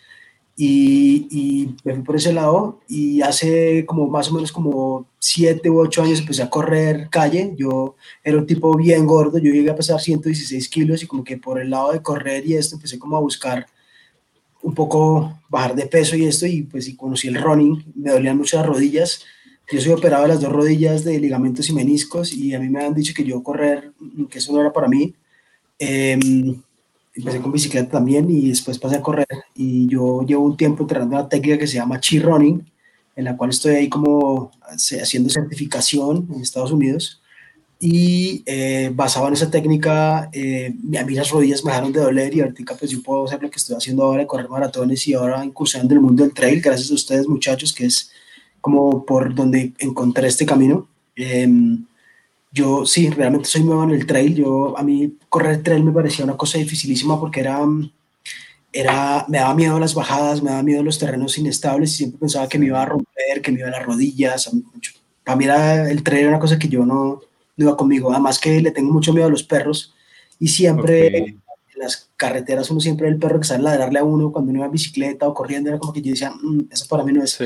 Y, 0.61 1.29
y 1.31 1.77
me 1.85 1.95
fui 1.95 2.03
por 2.03 2.17
ese 2.17 2.33
lado 2.33 2.81
y 2.89 3.21
hace 3.23 3.87
como 3.87 4.09
más 4.09 4.29
o 4.29 4.35
menos 4.35 4.51
como 4.51 5.07
siete 5.21 5.71
u 5.71 5.79
ocho 5.79 6.03
años 6.03 6.19
empecé 6.19 6.43
a 6.43 6.51
correr 6.51 7.09
calle. 7.11 7.55
Yo 7.57 7.95
era 8.25 8.39
un 8.39 8.47
tipo 8.47 8.77
bien 8.77 9.07
gordo, 9.07 9.39
yo 9.39 9.53
llegué 9.53 9.71
a 9.71 9.77
pesar 9.77 10.01
116 10.01 10.69
kilos 10.69 11.03
y 11.05 11.07
como 11.07 11.23
que 11.23 11.37
por 11.37 11.61
el 11.61 11.71
lado 11.71 11.93
de 11.93 12.03
correr 12.03 12.45
y 12.45 12.55
esto 12.55 12.75
empecé 12.75 12.99
como 12.99 13.17
a 13.17 13.21
buscar 13.21 13.67
un 14.63 14.75
poco 14.75 15.41
bajar 15.49 15.75
de 15.75 15.87
peso 15.87 16.17
y 16.17 16.25
esto, 16.25 16.47
y 16.47 16.63
pues 16.63 16.89
y 16.89 16.97
conocí 16.97 17.29
el 17.29 17.41
running, 17.41 17.93
me 17.95 18.11
dolían 18.11 18.37
mucho 18.37 18.57
las 18.57 18.67
rodillas. 18.67 19.25
Yo 19.71 19.81
soy 19.81 19.93
operado 19.93 20.23
de 20.23 20.29
las 20.31 20.41
dos 20.41 20.53
rodillas 20.53 21.05
de 21.05 21.21
ligamentos 21.21 21.69
y 21.69 21.73
meniscos 21.73 22.33
y 22.33 22.55
a 22.55 22.59
mí 22.59 22.69
me 22.69 22.85
han 22.85 22.95
dicho 22.95 23.13
que 23.15 23.25
yo 23.25 23.43
correr, 23.43 23.93
que 24.31 24.39
eso 24.39 24.53
no 24.53 24.61
era 24.61 24.73
para 24.73 24.89
mí. 24.89 25.15
Eh, 25.79 26.19
empecé 27.19 27.40
con 27.40 27.53
bicicleta 27.53 27.90
también 27.90 28.31
y 28.31 28.49
después 28.49 28.78
pasé 28.78 28.97
a 28.97 29.03
correr 29.03 29.27
y 29.55 29.89
yo 29.89 30.23
llevo 30.23 30.45
un 30.45 30.57
tiempo 30.57 30.85
entrenando 30.85 31.16
una 31.16 31.28
técnica 31.28 31.59
que 31.59 31.66
se 31.66 31.74
llama 31.74 32.01
chi 32.01 32.19
running, 32.19 32.65
en 33.16 33.24
la 33.24 33.36
cual 33.36 33.51
estoy 33.51 33.74
ahí 33.74 33.89
como 33.89 34.51
haciendo 34.62 35.28
certificación 35.28 36.28
en 36.32 36.40
Estados 36.40 36.73
Unidos 36.73 37.20
y 37.81 38.43
eh, 38.47 38.90
basado 38.93 39.28
en 39.28 39.35
esa 39.35 39.51
técnica, 39.51 40.31
eh, 40.32 40.74
a 40.99 41.05
mí 41.05 41.15
las 41.15 41.31
rodillas 41.31 41.65
me 41.65 41.70
dejaron 41.70 41.93
de 41.93 42.01
doler 42.01 42.35
y 42.35 42.40
ahorita 42.40 42.77
pues 42.77 42.90
yo 42.90 43.03
puedo 43.03 43.24
hacer 43.24 43.40
lo 43.40 43.51
que 43.51 43.57
estoy 43.57 43.77
haciendo 43.77 44.03
ahora, 44.03 44.27
correr 44.27 44.49
maratones 44.49 45.07
y 45.07 45.15
ahora 45.15 45.45
incursionando 45.45 45.95
en 45.95 45.99
el 45.99 46.05
mundo 46.05 46.24
del 46.24 46.35
trail, 46.35 46.61
gracias 46.61 46.90
a 46.90 46.95
ustedes 46.95 47.28
muchachos, 47.28 47.73
que 47.73 47.86
es 47.86 48.11
como 48.61 49.05
por 49.05 49.32
donde 49.32 49.73
encontré 49.78 50.27
este 50.27 50.45
camino. 50.45 50.89
Em, 51.15 51.85
yo 52.59 52.85
sí, 52.85 53.09
realmente 53.11 53.49
soy 53.49 53.63
nuevo 53.63 53.85
en 53.85 53.91
el 53.91 54.07
trail, 54.07 54.35
yo 54.35 54.77
a 54.77 54.83
mí 54.83 55.17
correr 55.29 55.63
trail 55.63 55.85
me 55.85 55.93
parecía 55.93 56.25
una 56.25 56.37
cosa 56.37 56.59
dificilísima 56.59 57.19
porque 57.19 57.41
era, 57.41 57.61
era, 58.73 59.25
me 59.29 59.39
daba 59.39 59.55
miedo 59.55 59.79
las 59.79 59.95
bajadas, 59.95 60.43
me 60.43 60.51
daba 60.51 60.63
miedo 60.63 60.83
los 60.83 60.99
terrenos 60.99 61.39
inestables 61.39 61.93
y 61.93 61.97
siempre 61.99 62.19
pensaba 62.21 62.49
que 62.49 62.59
me 62.59 62.67
iba 62.67 62.83
a 62.83 62.87
romper, 62.87 63.41
que 63.43 63.53
me 63.53 63.61
iba 63.61 63.69
a 63.69 63.73
las 63.73 63.87
rodillas, 63.87 64.51
para 65.25 65.37
mí 65.37 65.45
era, 65.45 65.89
el 65.91 66.03
trail 66.03 66.23
era 66.23 66.31
una 66.31 66.41
cosa 66.41 66.59
que 66.59 66.69
yo 66.69 66.85
no, 66.85 67.21
no 67.57 67.65
iba 67.65 67.77
conmigo. 67.77 68.11
Además 68.11 68.39
que 68.39 68.61
le 68.61 68.71
tengo 68.73 68.93
mucho 68.93 69.13
miedo 69.13 69.29
a 69.29 69.31
los 69.31 69.45
perros 69.45 69.95
y 70.41 70.49
siempre 70.49 71.17
en 71.17 71.43
las 71.77 72.11
carreteras 72.17 72.71
uno 72.71 72.81
siempre 72.81 73.09
el 73.09 73.19
perro 73.19 73.39
que 73.39 73.47
sale 73.47 73.61
a 73.61 73.71
ladrarle 73.71 74.01
a 74.01 74.05
uno 74.05 74.33
cuando 74.33 74.51
uno 74.51 74.61
iba 74.61 74.67
en 74.67 74.73
bicicleta 74.73 75.29
o 75.29 75.35
corriendo, 75.35 75.71
era 75.71 75.79
como 75.79 75.93
que 75.93 76.03
yo 76.03 76.11
decía, 76.11 76.33
"Mm, 76.33 76.69
eso 76.73 76.87
para 76.89 77.05
mí 77.05 77.13
no 77.13 77.23
es. 77.23 77.33
Sí. 77.33 77.45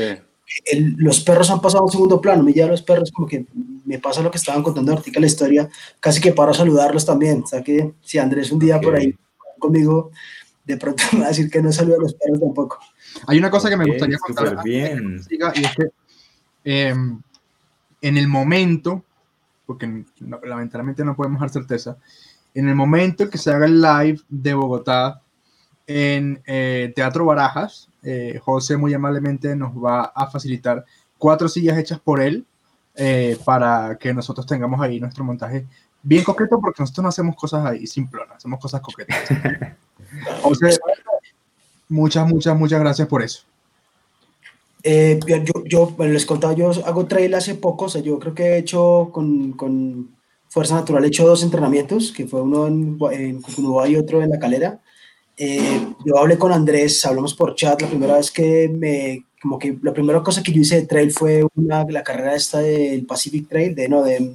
El- 0.65 0.95
los 0.99 1.21
perros 1.21 1.51
han 1.51 1.61
pasado 1.61 1.83
a 1.83 1.87
un 1.87 1.93
segundo 1.93 2.21
plano, 2.21 2.43
me 2.43 2.53
lleva 2.53 2.69
los 2.69 2.83
perros 2.83 3.11
como 3.13 3.27
que 3.27 3.47
me 3.85 3.99
pasa 3.99 4.23
lo 4.23 4.31
que 4.31 4.39
estaban 4.39 4.63
contando 4.63 4.93
ahorita 4.93 5.19
la 5.21 5.27
historia, 5.27 5.69
casi 6.01 6.21
que 6.21 6.33
paro 6.33 6.51
a 6.53 6.55
saludarlos 6.55 7.05
también. 7.07 7.43
O 7.43 7.47
sea 7.47 7.63
que 7.63 7.95
si 8.03 8.19
Andrés 8.19 8.53
un 8.53 8.59
día 8.59 8.81
por 8.81 8.95
ahí 8.97 9.15
conmigo, 9.59 10.11
de 10.65 10.77
pronto 10.77 11.03
me 11.13 11.21
va 11.21 11.27
a 11.27 11.29
decir 11.29 11.51
que 11.51 11.63
no 11.63 11.73
saluda 11.73 11.97
a 11.97 12.03
los 12.03 12.15
perros 12.15 12.41
tampoco. 12.41 12.79
Hay 13.27 13.39
una 13.39 13.51
cosa 13.51 13.69
que 13.69 13.77
me 13.77 13.85
gustaría 13.87 14.19
contar 14.19 14.63
bien. 14.65 15.21
y 15.55 15.65
es 15.65 15.75
que 15.77 15.87
em, 16.65 17.21
en 18.01 18.17
el 18.19 18.29
momento, 18.29 19.05
porque 19.67 20.05
no- 20.21 20.41
lamentablemente 20.45 21.05
no 21.05 21.15
podemos 21.17 21.41
dar 21.41 21.51
certeza, 21.51 21.97
En 22.55 22.69
el 22.69 22.75
momento 22.75 23.31
que 23.31 23.39
se 23.39 23.51
haga 23.51 23.65
el 23.65 23.81
live 23.81 24.21
de 24.29 24.53
Bogotá 24.53 25.23
en 25.87 26.43
eh, 26.47 26.93
Teatro 26.95 27.25
Barajas, 27.25 27.89
eh, 28.03 28.41
José 28.43 28.77
muy 28.77 28.93
amablemente 28.95 29.55
nos 29.55 29.73
va 29.73 30.13
a 30.15 30.27
facilitar 30.31 30.85
cuatro 31.19 31.49
sillas 31.49 31.79
hechas 31.79 32.01
por 32.01 32.21
él 32.21 32.45
eh, 32.95 33.39
para 33.45 33.97
que 33.99 34.13
nosotros 34.13 34.47
tengamos 34.47 34.81
ahí 34.81 35.01
nuestro 35.01 35.25
montaje 35.25 35.67
bien 36.03 36.25
coqueto, 36.25 36.61
porque 36.61 36.83
nosotros 36.83 37.03
no 37.03 37.09
hacemos 37.09 37.37
cosas 37.37 37.65
ahí 37.65 37.87
simplonas, 37.87 38.37
hacemos 38.37 38.61
cosas 38.61 38.81
coquetas. 38.81 39.19
José, 40.43 40.79
muchas, 41.89 42.29
muchas, 42.29 42.57
muchas 42.57 42.81
gracias 42.81 43.09
por 43.09 43.23
eso. 43.23 43.45
Eh, 44.83 45.21
yo, 45.27 45.65
yo 45.65 45.87
bueno, 45.97 46.13
les 46.13 46.27
contaba, 46.27 46.55
yo 46.55 46.71
hago 46.85 47.07
trail 47.07 47.35
hace 47.35 47.55
poco, 47.55 47.85
o 47.85 47.89
sea, 47.89 48.03
yo 48.03 48.19
creo 48.19 48.35
que 48.35 48.43
he 48.43 48.59
hecho 48.59 49.11
con, 49.13 49.53
con 49.53 50.11
Fuerza 50.49 50.75
Natural, 50.75 51.05
he 51.05 51.09
hecho 51.09 51.27
dos 51.27 51.45
entrenamientos, 51.45 52.11
que 52.11 52.27
fue 52.27 52.43
uno 52.43 52.67
en, 52.67 52.99
en 53.13 53.41
Cucunubá 53.41 53.89
y 53.89 53.97
otro 53.97 54.23
en 54.23 54.31
La 54.31 54.41
Calera. 54.41 54.81
Eh, 55.37 55.95
yo 56.05 56.19
hablé 56.19 56.39
con 56.39 56.53
Andrés, 56.53 57.05
hablamos 57.07 57.35
por 57.35 57.55
chat, 57.55 57.81
la 57.81 57.89
primera 57.89 58.17
vez 58.17 58.31
que 58.31 58.69
me, 58.69 59.25
como 59.41 59.59
que 59.59 59.79
la 59.83 59.93
primera 59.93 60.23
cosa 60.23 60.43
que 60.43 60.53
yo 60.53 60.61
hice 60.61 60.77
de 60.77 60.87
trail 60.87 61.11
fue 61.11 61.45
una, 61.57 61.85
la 61.85 62.05
carrera 62.05 62.37
esta 62.37 62.59
del 62.61 63.05
Pacific 63.07 63.49
Trail, 63.49 63.75
de, 63.75 63.89
no, 63.89 64.03
de 64.03 64.35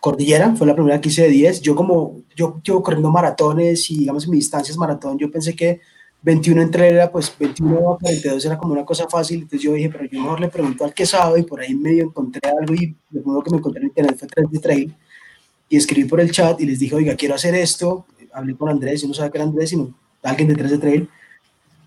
Cordillera, 0.00 0.54
fue 0.54 0.66
la 0.66 0.74
primera 0.74 1.00
que 1.00 1.08
hice 1.08 1.22
de 1.22 1.28
10. 1.28 1.62
Yo 1.62 1.74
como, 1.74 2.22
yo 2.36 2.60
llevo 2.62 2.82
corriendo 2.82 3.10
maratones 3.10 3.90
y 3.90 3.98
digamos 3.98 4.24
en 4.24 4.30
mis 4.30 4.40
distancias 4.40 4.76
maratón, 4.76 5.18
yo 5.18 5.30
pensé 5.30 5.56
que 5.56 5.80
21 6.22 6.62
entre 6.62 6.88
era, 6.88 7.10
pues 7.10 7.32
21 7.38 7.94
a 7.94 7.98
42 7.98 8.44
era 8.44 8.58
como 8.58 8.72
una 8.74 8.84
cosa 8.84 9.08
fácil, 9.08 9.42
entonces 9.42 9.62
yo 9.62 9.72
dije, 9.72 9.88
pero 9.88 10.04
yo 10.04 10.20
mejor 10.20 10.40
le 10.40 10.48
pregunto 10.48 10.84
al 10.84 10.92
que 10.92 11.06
sabe 11.06 11.40
y 11.40 11.42
por 11.44 11.60
ahí 11.60 11.74
medio 11.74 12.04
encontré 12.04 12.40
algo 12.50 12.74
y 12.74 12.94
lo 13.10 13.22
primero 13.22 13.42
que 13.42 13.50
me 13.50 13.56
encontré 13.58 13.80
en 13.82 13.88
internet 13.88 14.16
fue 14.18 14.28
3 14.28 14.50
de 14.50 14.58
trail 14.58 14.94
y 15.68 15.76
escribí 15.76 16.08
por 16.08 16.20
el 16.20 16.30
chat 16.30 16.60
y 16.60 16.66
les 16.66 16.78
dije, 16.78 16.94
oiga, 16.94 17.14
quiero 17.14 17.34
hacer 17.34 17.54
esto, 17.54 18.06
hablé 18.32 18.56
con 18.56 18.68
Andrés, 18.68 19.02
yo 19.02 19.08
no 19.08 19.14
sabía 19.14 19.30
que 19.30 19.38
era 19.38 19.44
Andrés, 19.44 19.70
sino 19.70 19.94
alguien 20.30 20.48
de 20.48 20.54
3 20.54 20.70
de 20.70 20.78
trail 20.78 21.08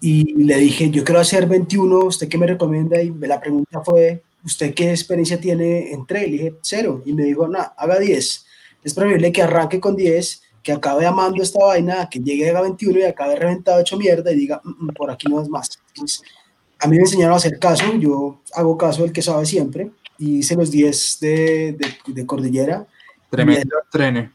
y 0.01 0.43
le 0.43 0.57
dije, 0.57 0.89
yo 0.89 1.03
quiero 1.03 1.22
hacer 1.22 1.45
21, 1.47 1.99
¿usted 1.99 2.27
qué 2.27 2.38
me 2.38 2.47
recomienda? 2.47 3.01
Y 3.01 3.13
la 3.19 3.39
pregunta 3.39 3.81
fue, 3.81 4.23
¿usted 4.43 4.73
qué 4.73 4.89
experiencia 4.89 5.39
tiene 5.39 5.91
en 5.93 6.05
trail? 6.07 6.30
Y 6.34 6.38
dije, 6.38 6.55
cero, 6.61 7.03
y 7.05 7.13
me 7.13 7.23
dijo, 7.23 7.47
no, 7.47 7.59
haga 7.77 7.99
10, 7.99 8.45
es 8.84 8.93
preferible 8.93 9.31
que 9.31 9.43
arranque 9.43 9.80
con 9.80 9.95
10 9.95 10.41
que 10.63 10.72
acabe 10.72 11.05
amando 11.05 11.41
esta 11.41 11.63
vaina, 11.63 12.07
que 12.09 12.19
llegue 12.19 12.49
a 12.49 12.61
21 12.61 12.99
y 12.99 13.03
acabe 13.03 13.35
reventado 13.35 13.80
hecho 13.80 13.97
mierda 13.97 14.31
y 14.31 14.35
diga, 14.35 14.61
"Mm, 14.63 14.85
mm, 14.85 14.88
por 14.89 15.09
aquí 15.09 15.27
no 15.27 15.41
es 15.41 15.49
más. 15.49 15.69
Entonces, 15.88 16.22
a 16.80 16.88
mí 16.88 16.97
me 16.97 17.03
enseñaron 17.03 17.34
a 17.34 17.38
hacer 17.38 17.57
caso, 17.59 17.95
yo 17.95 18.41
hago 18.53 18.77
caso 18.77 19.03
del 19.03 19.11
que 19.11 19.22
sabe 19.22 19.45
siempre, 19.45 19.91
y 20.18 20.39
hice 20.39 20.55
los 20.55 20.69
10 20.69 21.18
de, 21.19 21.73
de, 21.73 22.13
de 22.13 22.26
cordillera. 22.26 22.85
Tremendo 23.30 23.76
trene. 23.91 24.31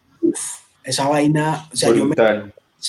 Esa 0.83 1.09
vaina, 1.09 1.69
o 1.73 1.77
sea, 1.77 1.93
yo 1.93 2.05
me. 2.05 2.15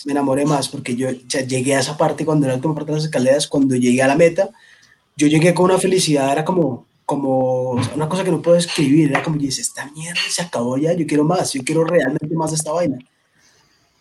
Me 0.05 0.11
enamoré 0.11 0.45
más 0.45 0.67
porque 0.69 0.95
yo 0.95 1.09
sea, 1.27 1.41
llegué 1.41 1.75
a 1.75 1.79
esa 1.79 1.97
parte 1.97 2.25
cuando 2.25 2.45
era 2.45 2.55
última 2.55 2.75
parte 2.75 2.91
de 2.91 2.97
las 2.97 3.05
escaleras, 3.05 3.47
cuando 3.47 3.75
llegué 3.75 4.01
a 4.01 4.07
la 4.07 4.15
meta, 4.15 4.49
yo 5.15 5.27
llegué 5.27 5.53
con 5.53 5.65
una 5.65 5.77
felicidad, 5.77 6.31
era 6.31 6.45
como, 6.45 6.85
como 7.05 7.71
o 7.71 7.83
sea, 7.83 7.95
una 7.95 8.09
cosa 8.09 8.23
que 8.23 8.31
no 8.31 8.41
puedo 8.41 8.57
escribir, 8.57 9.09
era 9.09 9.23
como, 9.23 9.37
yo 9.37 9.43
dice, 9.43 9.61
esta 9.61 9.89
mierda 9.91 10.21
se 10.29 10.41
acabó 10.41 10.77
ya, 10.77 10.93
yo 10.93 11.07
quiero 11.07 11.23
más, 11.23 11.53
yo 11.53 11.63
quiero 11.63 11.83
realmente 11.83 12.35
más 12.35 12.51
de 12.51 12.57
esta 12.57 12.71
vaina. 12.71 12.99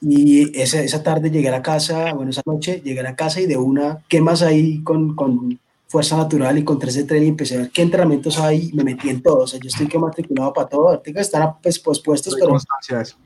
Y 0.01 0.61
esa, 0.61 0.83
esa 0.83 1.03
tarde 1.03 1.31
llegué 1.31 1.49
a 1.49 1.53
la 1.53 1.63
casa, 1.63 2.13
bueno, 2.13 2.31
esa 2.31 2.43
noche 2.45 2.83
llegué 2.85 3.01
a 3.01 3.05
la 3.05 3.17
casa 3.17 3.41
y 3.41 3.47
de 3.47 3.57
una, 3.57 4.05
¿qué 4.09 4.21
más 4.21 4.43
hay 4.43 4.83
con, 4.83 5.17
con 5.17 5.59
Fuerza 5.89 6.17
Natural 6.17 6.59
y 6.59 6.65
con 6.65 6.79
3 6.79 6.95
de 6.95 7.05
tren? 7.05 7.25
Y 7.25 7.29
empecé 7.29 7.55
a 7.55 7.59
ver 7.61 7.71
qué 7.71 7.83
entrenamientos 7.83 8.39
hay 8.39 8.71
y 8.71 8.73
me 8.75 8.85
metí 8.85 9.09
en 9.09 9.23
todo. 9.23 9.41
O 9.41 9.47
sea, 9.47 9.59
yo 9.59 9.69
estoy 9.69 9.89
que 9.89 9.99
matriculado 9.99 10.53
para 10.53 10.69
todo, 10.69 10.91
ahorita 10.91 11.21
están 11.21 11.55
pues, 11.63 11.79
pues, 11.79 12.01
puestos, 12.01 12.33
Doy 12.33 12.41
pero 12.41 12.51
constancia 12.51 13.01
eso. 13.01 13.17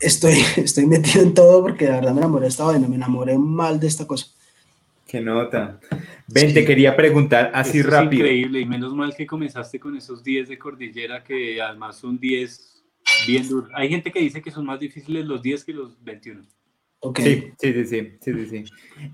Estoy, 0.00 0.34
estoy 0.56 0.86
metido 0.86 1.22
en 1.22 1.34
todo 1.34 1.62
porque 1.62 1.86
de 1.86 1.92
verdad 1.92 2.12
me 2.12 2.20
enamoré 2.20 2.44
de 2.44 2.48
esta 2.48 2.64
vaina, 2.64 2.88
me 2.88 2.96
enamoré 2.96 3.36
mal 3.38 3.78
de 3.80 3.86
esta 3.86 4.06
cosa. 4.06 4.26
Qué 5.06 5.20
nota. 5.22 5.80
Ven, 6.26 6.52
te 6.52 6.64
quería 6.66 6.94
preguntar 6.94 7.50
así 7.54 7.78
Esto 7.78 7.88
es 7.88 7.94
rápido. 7.94 8.22
increíble 8.26 8.60
y 8.60 8.66
menos 8.66 8.94
mal 8.94 9.14
que 9.16 9.26
comenzaste 9.26 9.80
con 9.80 9.96
esos 9.96 10.22
10 10.22 10.48
de 10.50 10.58
cordillera 10.58 11.24
que 11.24 11.62
además 11.62 11.96
son 11.96 12.18
10 12.18 12.84
bien 13.26 13.48
duros. 13.48 13.70
Hay 13.74 13.88
gente 13.88 14.12
que 14.12 14.20
dice 14.20 14.42
que 14.42 14.50
son 14.50 14.66
más 14.66 14.78
difíciles 14.78 15.24
los 15.24 15.40
10 15.42 15.64
que 15.64 15.72
los 15.72 16.02
21. 16.04 16.42
Ok. 17.00 17.20
Sí, 17.20 17.44
sí, 17.58 17.72
sí, 17.72 17.84
sí, 17.86 18.12
sí, 18.20 18.32
sí, 18.34 18.46
sí. 18.46 18.64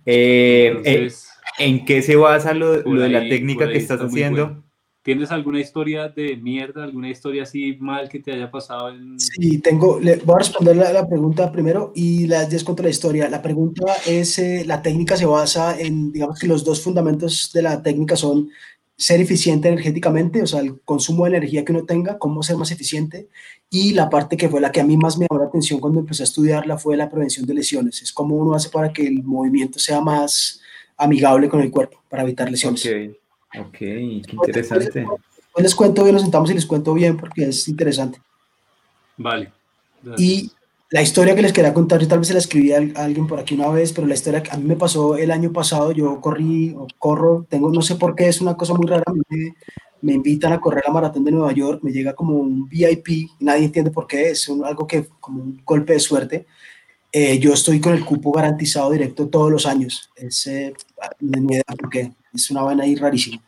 Eh, 0.04 0.66
eh, 0.66 0.66
Entonces, 0.84 1.28
¿En 1.60 1.84
qué 1.84 2.02
se 2.02 2.16
basa 2.16 2.52
lo, 2.54 2.82
lo 2.82 3.00
de 3.02 3.08
la 3.10 3.20
ahí- 3.20 3.28
técnica 3.28 3.66
ahí 3.66 3.72
que 3.74 3.78
estás 3.78 4.00
haciendo? 4.00 4.46
bueno. 4.46 4.64
¿Tienes 5.04 5.30
alguna 5.30 5.60
historia 5.60 6.08
de 6.08 6.34
mierda, 6.38 6.82
alguna 6.82 7.10
historia 7.10 7.42
así 7.42 7.76
mal 7.78 8.08
que 8.08 8.20
te 8.20 8.32
haya 8.32 8.50
pasado 8.50 8.88
en... 8.88 9.20
Sí, 9.20 9.58
tengo, 9.58 10.00
le, 10.00 10.16
voy 10.16 10.36
a 10.36 10.38
responder 10.38 10.74
la, 10.76 10.94
la 10.94 11.06
pregunta 11.06 11.52
primero 11.52 11.92
y 11.94 12.26
las 12.26 12.48
10 12.48 12.64
contra 12.64 12.84
la 12.84 12.90
historia. 12.90 13.28
La 13.28 13.42
pregunta 13.42 13.84
es, 14.06 14.38
eh, 14.38 14.64
la 14.64 14.80
técnica 14.80 15.14
se 15.18 15.26
basa 15.26 15.78
en, 15.78 16.10
digamos 16.10 16.38
que 16.38 16.46
los 16.46 16.64
dos 16.64 16.82
fundamentos 16.82 17.50
de 17.52 17.60
la 17.60 17.82
técnica 17.82 18.16
son 18.16 18.48
ser 18.96 19.20
eficiente 19.20 19.68
energéticamente, 19.68 20.40
o 20.40 20.46
sea, 20.46 20.60
el 20.60 20.80
consumo 20.86 21.24
de 21.24 21.36
energía 21.36 21.66
que 21.66 21.72
uno 21.72 21.84
tenga, 21.84 22.16
cómo 22.18 22.42
ser 22.42 22.56
más 22.56 22.70
eficiente, 22.70 23.28
y 23.68 23.92
la 23.92 24.08
parte 24.08 24.38
que 24.38 24.48
fue 24.48 24.62
la 24.62 24.72
que 24.72 24.80
a 24.80 24.84
mí 24.84 24.96
más 24.96 25.18
me 25.18 25.26
llamó 25.28 25.42
la 25.42 25.48
atención 25.48 25.80
cuando 25.80 26.00
empecé 26.00 26.22
a 26.22 26.24
estudiarla 26.24 26.78
fue 26.78 26.96
la 26.96 27.10
prevención 27.10 27.44
de 27.44 27.52
lesiones. 27.52 28.00
Es 28.00 28.10
cómo 28.10 28.36
uno 28.36 28.54
hace 28.54 28.70
para 28.70 28.90
que 28.90 29.06
el 29.06 29.22
movimiento 29.22 29.78
sea 29.78 30.00
más 30.00 30.62
amigable 30.96 31.50
con 31.50 31.60
el 31.60 31.70
cuerpo, 31.70 32.02
para 32.08 32.22
evitar 32.22 32.50
lesiones. 32.50 32.86
Ok, 32.86 33.16
ok, 33.60 33.76
qué 33.78 34.22
interesante. 34.32 35.06
Después 35.06 35.62
les 35.62 35.74
cuento 35.74 36.02
bien, 36.02 36.14
nos 36.14 36.22
sentamos 36.22 36.50
y 36.50 36.54
les 36.54 36.66
cuento 36.66 36.94
bien 36.94 37.16
porque 37.16 37.48
es 37.48 37.68
interesante. 37.68 38.20
Vale. 39.16 39.52
Y 40.18 40.50
la 40.90 41.02
historia 41.02 41.34
que 41.34 41.42
les 41.42 41.52
quería 41.52 41.74
contar, 41.74 42.00
yo 42.00 42.08
tal 42.08 42.18
vez 42.18 42.28
se 42.28 42.34
la 42.34 42.40
escribí 42.40 42.72
a, 42.72 42.78
alguien 42.96 43.26
por 43.26 43.38
aquí 43.38 43.54
una 43.54 43.68
vez, 43.68 43.92
pero 43.92 44.06
la 44.06 44.14
historia 44.14 44.42
que 44.42 44.50
a 44.50 44.56
mí 44.56 44.64
me 44.64 44.76
pasó 44.76 45.16
el 45.16 45.30
año 45.30 45.52
pasado, 45.52 45.92
yo 45.92 46.20
corrí 46.20 46.74
o 46.76 46.86
corro, 46.98 47.46
tengo, 47.48 47.70
no 47.70 47.82
sé 47.82 47.96
por 47.96 48.14
qué, 48.14 48.28
es 48.28 48.40
una 48.40 48.56
cosa 48.56 48.74
muy 48.74 48.86
rara, 48.86 49.04
me, 49.28 49.54
me 50.02 50.12
invitan 50.12 50.52
a 50.52 50.60
correr 50.60 50.84
la 50.86 50.92
maratón 50.92 51.24
de 51.24 51.32
Nueva 51.32 51.52
York, 51.52 51.80
me 51.82 51.90
llega 51.90 52.14
como 52.14 52.34
un 52.34 52.68
VIP, 52.68 53.30
nadie 53.40 53.64
entiende 53.64 53.90
por 53.90 54.06
qué, 54.06 54.30
es 54.30 54.48
un- 54.48 54.64
algo 54.64 54.86
que 54.86 55.06
como 55.20 55.42
un 55.42 55.62
golpe 55.64 55.94
de 55.94 56.00
suerte. 56.00 56.46
Eh, 57.10 57.38
yo 57.38 57.52
estoy 57.54 57.80
con 57.80 57.94
el 57.94 58.04
cupo 58.04 58.32
garantizado 58.32 58.90
directo 58.90 59.28
todos 59.28 59.50
los 59.50 59.66
años, 59.66 60.10
es, 60.16 60.46
eh, 60.46 60.74
ni 61.20 61.54
idea 61.54 61.62
por 61.78 61.88
qué, 61.88 62.12
es 62.34 62.50
una 62.50 62.62
vaina 62.62 62.84
ahí 62.84 62.94
rarísima. 62.96 63.42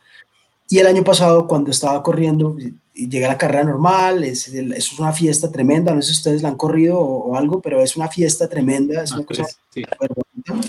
Y 0.69 0.79
el 0.79 0.87
año 0.87 1.03
pasado, 1.03 1.47
cuando 1.47 1.71
estaba 1.71 2.03
corriendo, 2.03 2.57
llegué 2.93 3.25
a 3.25 3.29
la 3.29 3.37
carrera 3.37 3.63
normal, 3.63 4.23
es, 4.23 4.47
es 4.49 4.99
una 4.99 5.13
fiesta 5.13 5.49
tremenda, 5.51 5.93
no 5.93 6.01
sé 6.01 6.09
si 6.09 6.17
ustedes 6.17 6.41
la 6.41 6.49
han 6.49 6.57
corrido 6.57 6.99
o, 6.99 7.29
o 7.31 7.37
algo, 7.37 7.61
pero 7.61 7.81
es 7.81 7.95
una 7.95 8.09
fiesta 8.09 8.49
tremenda, 8.49 9.03
es 9.03 9.11
Ah, 9.13 9.15
una 9.17 9.25
cosa 9.25 9.43
pues, 9.43 9.57
sí. 9.73 9.83
súper 9.83 10.11
bonita. 10.13 10.67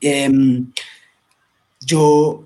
Em, 0.00 0.70
yo, 1.80 2.44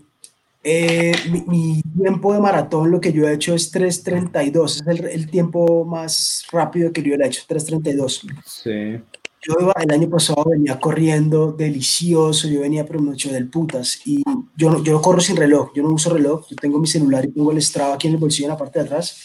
eh, 0.63 1.13
mi, 1.31 1.43
mi 1.49 1.83
tiempo 1.97 2.33
de 2.33 2.41
maratón, 2.41 2.91
lo 2.93 3.01
que 3.01 3.13
yo 3.13 3.27
he 3.29 3.35
hecho 3.35 3.55
es 3.55 3.73
3.32, 3.75 4.65
es 4.83 4.87
el, 4.87 5.05
el 5.07 5.31
tiempo 5.31 5.85
más 5.85 6.45
rápido 6.53 6.93
que 6.93 7.03
yo 7.03 7.15
he 7.15 7.27
hecho, 7.27 7.43
3.32. 7.49 8.23
Sí. 8.45 9.03
Yo 9.47 9.55
iba- 9.61 9.73
el 9.81 9.93
año 9.93 10.09
pasado 10.11 10.45
venía 10.51 10.79
corriendo 10.81 11.53
delicioso, 11.53 12.49
yo 12.49 12.61
venía 12.61 12.85
pero 12.85 13.01
mucho 13.01 13.31
del 13.33 13.49
putas 13.49 14.01
y 14.05 14.23
yo 14.57 14.83
yo 14.83 15.01
corro 15.01 15.21
sin 15.21 15.37
reloj, 15.37 15.71
yo 15.75 15.83
no 15.85 15.91
uso 15.95 16.11
reloj, 16.13 16.47
yo 16.51 16.57
tengo 16.57 16.79
mi 16.79 16.87
celular 16.89 17.25
y 17.25 17.29
tengo 17.33 17.53
el 17.53 17.63
Strava 17.63 17.95
aquí 17.95 18.09
en 18.09 18.15
el 18.15 18.21
bolsillo 18.21 18.47
en 18.47 18.51
la 18.51 18.59
parte 18.59 18.81
de 18.81 18.85
atrás. 18.87 19.17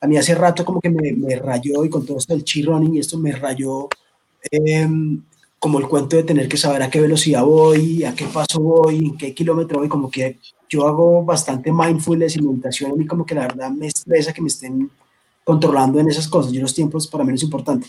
A 0.00 0.06
mí 0.06 0.16
hace 0.16 0.34
rato 0.34 0.64
como 0.64 0.80
que 0.80 0.90
me, 0.90 1.12
me 1.12 1.36
rayó 1.36 1.84
y 1.84 1.90
con 1.90 2.06
todo 2.06 2.18
esto 2.18 2.32
del 2.34 2.44
chi 2.44 2.62
running 2.62 2.94
y 2.94 2.98
esto 3.00 3.18
me 3.18 3.32
rayó 3.32 3.88
em, 4.50 5.22
como 5.58 5.78
el 5.80 5.88
cuento 5.88 6.16
de 6.16 6.22
tener 6.24 6.48
que 6.48 6.56
saber 6.56 6.82
a 6.82 6.90
qué 6.90 7.00
velocidad 7.00 7.44
voy, 7.44 8.04
a 8.04 8.14
qué 8.14 8.26
paso 8.26 8.60
voy, 8.60 8.98
en 8.98 9.16
qué 9.18 9.34
kilómetro 9.34 9.78
voy, 9.80 9.88
como 9.88 10.10
que 10.10 10.38
yo 10.68 10.86
hago 10.86 11.24
bastante 11.24 11.72
mindfulness 11.72 12.36
y 12.36 12.42
meditación, 12.42 12.92
a 12.92 12.94
mí 12.94 13.06
como 13.06 13.24
que 13.26 13.34
la 13.34 13.42
verdad 13.42 13.70
me 13.70 13.86
estresa 13.88 14.32
que 14.32 14.42
me 14.42 14.48
estén 14.48 14.90
controlando 15.44 15.98
en 16.00 16.08
esas 16.08 16.28
cosas, 16.28 16.52
yo 16.52 16.60
los 16.62 16.74
tiempos 16.74 17.06
para 17.08 17.24
mí 17.24 17.30
no 17.30 17.36
es 17.36 17.42
importante, 17.42 17.88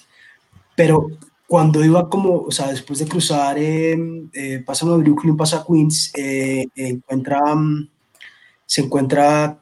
pero 0.76 1.08
cuando 1.48 1.84
iba 1.84 2.10
como, 2.10 2.42
o 2.42 2.52
sea, 2.52 2.68
después 2.68 3.00
de 3.00 3.08
cruzar, 3.08 3.58
eh, 3.58 3.98
eh, 4.34 4.60
pasa 4.66 4.86
Nueva 4.86 5.02
Brooklyn, 5.02 5.38
pasa 5.38 5.66
Queens, 5.68 6.12
eh, 6.16 6.68
encuentra, 6.76 7.56
mm, 7.56 7.90
se 8.66 8.82
encuentra 8.82 9.60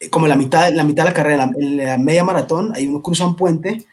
eh, 0.00 0.10
como 0.10 0.26
la 0.26 0.36
mitad, 0.36 0.72
la 0.72 0.84
mitad 0.84 1.04
de 1.04 1.10
la 1.10 1.14
carrera, 1.14 1.50
en 1.56 1.76
la 1.78 1.96
media 1.98 2.24
maratón, 2.24 2.72
ahí 2.74 2.86
uno 2.86 3.02
cruza 3.02 3.26
un 3.26 3.36
puente 3.36 3.86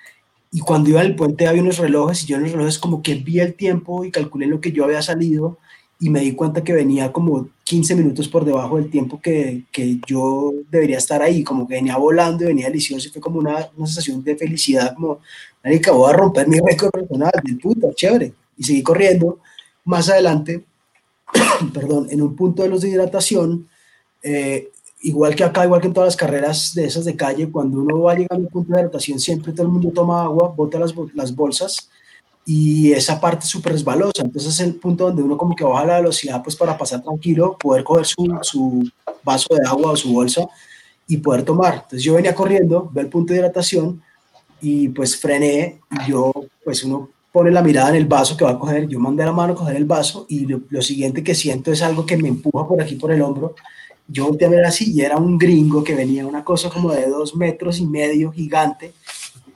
y 0.52 0.60
cuando 0.60 0.90
iba 0.90 1.02
el 1.02 1.16
puente 1.16 1.48
había 1.48 1.62
unos 1.62 1.78
relojes 1.78 2.24
y 2.24 2.28
yo 2.28 2.38
en 2.38 2.44
los 2.44 2.52
relojes 2.52 2.80
como 2.80 3.02
que 3.02 3.16
vi 3.16 3.40
el 3.40 3.56
tiempo 3.56 4.04
y 4.04 4.12
calculé 4.12 4.48
lo 4.48 4.60
que 4.60 4.72
yo 4.72 4.84
había 4.84 5.02
salido 5.02 5.60
y 6.00 6.10
me 6.10 6.20
di 6.20 6.34
cuenta 6.34 6.64
que 6.64 6.74
venía 6.74 7.12
como 7.12 7.50
15 7.64 7.96
minutos 7.96 8.28
por 8.28 8.44
debajo 8.44 8.78
del 8.78 8.90
tiempo 8.90 9.22
que, 9.22 9.64
que 9.72 10.00
yo 10.06 10.52
debería 10.70 10.98
estar 10.98 11.22
ahí, 11.22 11.44
como 11.44 11.68
que 11.68 11.76
venía 11.76 11.98
volando 11.98 12.44
y 12.44 12.48
venía 12.48 12.68
delicioso 12.68 13.08
y 13.08 13.12
fue 13.12 13.22
como 13.22 13.40
una, 13.40 13.70
una 13.78 13.88
sensación 13.88 14.24
de 14.24 14.36
felicidad, 14.36 14.94
como, 14.96 15.20
marica, 15.64 15.92
voy 15.92 16.12
a 16.12 16.16
romper 16.16 16.48
mi 16.48 16.60
récord 16.60 16.92
personal, 16.92 17.32
del 17.44 17.58
puto, 17.58 17.94
chévere, 17.94 18.34
y 18.58 18.64
seguí 18.64 18.84
corriendo. 18.84 19.40
Más 19.86 20.10
adelante, 20.10 20.64
perdón, 21.74 22.08
en 22.10 22.22
un 22.22 22.36
punto 22.36 22.64
de 22.64 22.70
los 22.70 22.82
de 22.82 22.90
hidratación, 22.90 23.68
eh, 24.22 24.70
igual 25.04 25.36
que 25.36 25.44
acá, 25.44 25.66
igual 25.66 25.82
que 25.82 25.88
en 25.88 25.94
todas 25.94 26.08
las 26.08 26.18
carreras 26.18 26.74
de 26.74 26.86
esas 26.86 27.06
de 27.06 27.16
calle, 27.16 27.50
cuando 27.50 27.80
uno 27.80 28.02
va 28.02 28.16
llegando 28.16 28.36
a 28.36 28.48
un 28.48 28.48
punto 28.48 28.74
de 28.74 28.82
hidratación, 28.82 29.20
siempre 29.20 29.54
todo 29.54 29.68
el 29.68 29.72
mundo 29.72 29.92
toma 29.94 30.24
agua, 30.24 30.54
bota 30.56 30.80
las, 30.80 30.94
las 31.14 31.36
bolsas 31.36 31.90
y 32.46 32.92
esa 32.92 33.20
parte 33.20 33.46
súper 33.46 33.74
resbalosa. 33.74 34.24
Entonces 34.24 34.54
es 34.54 34.60
el 34.60 34.76
punto 34.76 35.06
donde 35.06 35.24
uno 35.24 35.38
como 35.38 35.56
que 35.56 35.64
baja 35.64 35.86
la 35.86 35.98
velocidad 35.98 36.42
pues 36.44 36.56
para 36.56 36.78
pasar 36.78 37.02
tranquilo, 37.02 37.58
poder 37.58 37.84
coger 37.84 38.06
su, 38.06 38.38
su 38.42 38.90
vaso 39.24 39.54
de 39.56 39.68
agua 39.68 39.92
o 39.92 39.96
su 39.96 40.12
bolsa 40.12 40.48
y 41.08 41.18
poder 41.18 41.44
tomar. 41.44 41.76
Entonces 41.76 42.04
yo 42.04 42.16
venía 42.16 42.36
corriendo, 42.36 42.90
ve 42.92 43.02
el 43.02 43.10
punto 43.10 43.34
de 43.34 43.40
hidratación 43.40 44.02
y 44.62 44.90
pues 44.90 45.18
frené 45.18 45.80
y 45.92 46.12
yo, 46.12 46.32
pues 46.64 46.84
uno 46.84 47.10
pone 47.32 47.50
la 47.50 47.64
mirada 47.64 47.90
en 47.90 47.96
el 47.96 48.06
vaso 48.06 48.38
que 48.38 48.46
va 48.46 48.52
a 48.52 48.60
coger, 48.60 48.88
yo 48.88 49.00
mandé 49.00 49.26
la 49.26 49.32
mano 49.32 49.54
a 49.54 49.56
coger 49.56 49.76
el 49.76 49.86
vaso 49.86 50.26
y 50.30 50.46
lo, 50.46 50.62
lo 50.70 50.82
siguiente 50.82 51.24
que 51.24 51.34
siento 51.34 51.72
es 51.72 51.82
algo 51.82 52.06
que 52.06 52.16
me 52.16 52.28
empuja 52.28 52.68
por 52.68 52.82
aquí 52.82 52.96
por 52.96 53.12
el 53.12 53.22
hombro. 53.22 53.56
Yo 54.08 54.28
volteé 54.28 54.48
a 54.48 54.52
ver 54.52 54.66
así 54.66 54.92
y 54.94 55.02
era 55.02 55.18
un 55.18 55.38
gringo 55.38 55.84
que 55.84 55.96
venía 55.96 56.28
una 56.28 56.44
cosa 56.44 56.70
como 56.70 56.92
de 56.92 57.08
dos 57.08 57.36
metros 57.36 57.80
y 57.80 57.88
medio 57.88 58.32
gigante. 58.32 58.94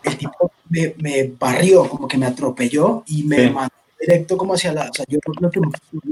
El 0.03 0.17
tipo 0.17 0.51
me, 0.69 0.93
me 0.99 1.33
barrió, 1.39 1.87
como 1.89 2.07
que 2.07 2.17
me 2.17 2.25
atropelló 2.25 3.03
y 3.07 3.23
me 3.23 3.47
Sí. 3.47 3.49
mandó 3.49 3.73
directo 3.99 4.37
como 4.37 4.53
hacia 4.53 4.71
la... 4.73 4.89
O 4.89 4.93
sea, 4.93 5.05
yo, 5.07 5.19
yo, 5.41 5.49
yo 5.51 5.61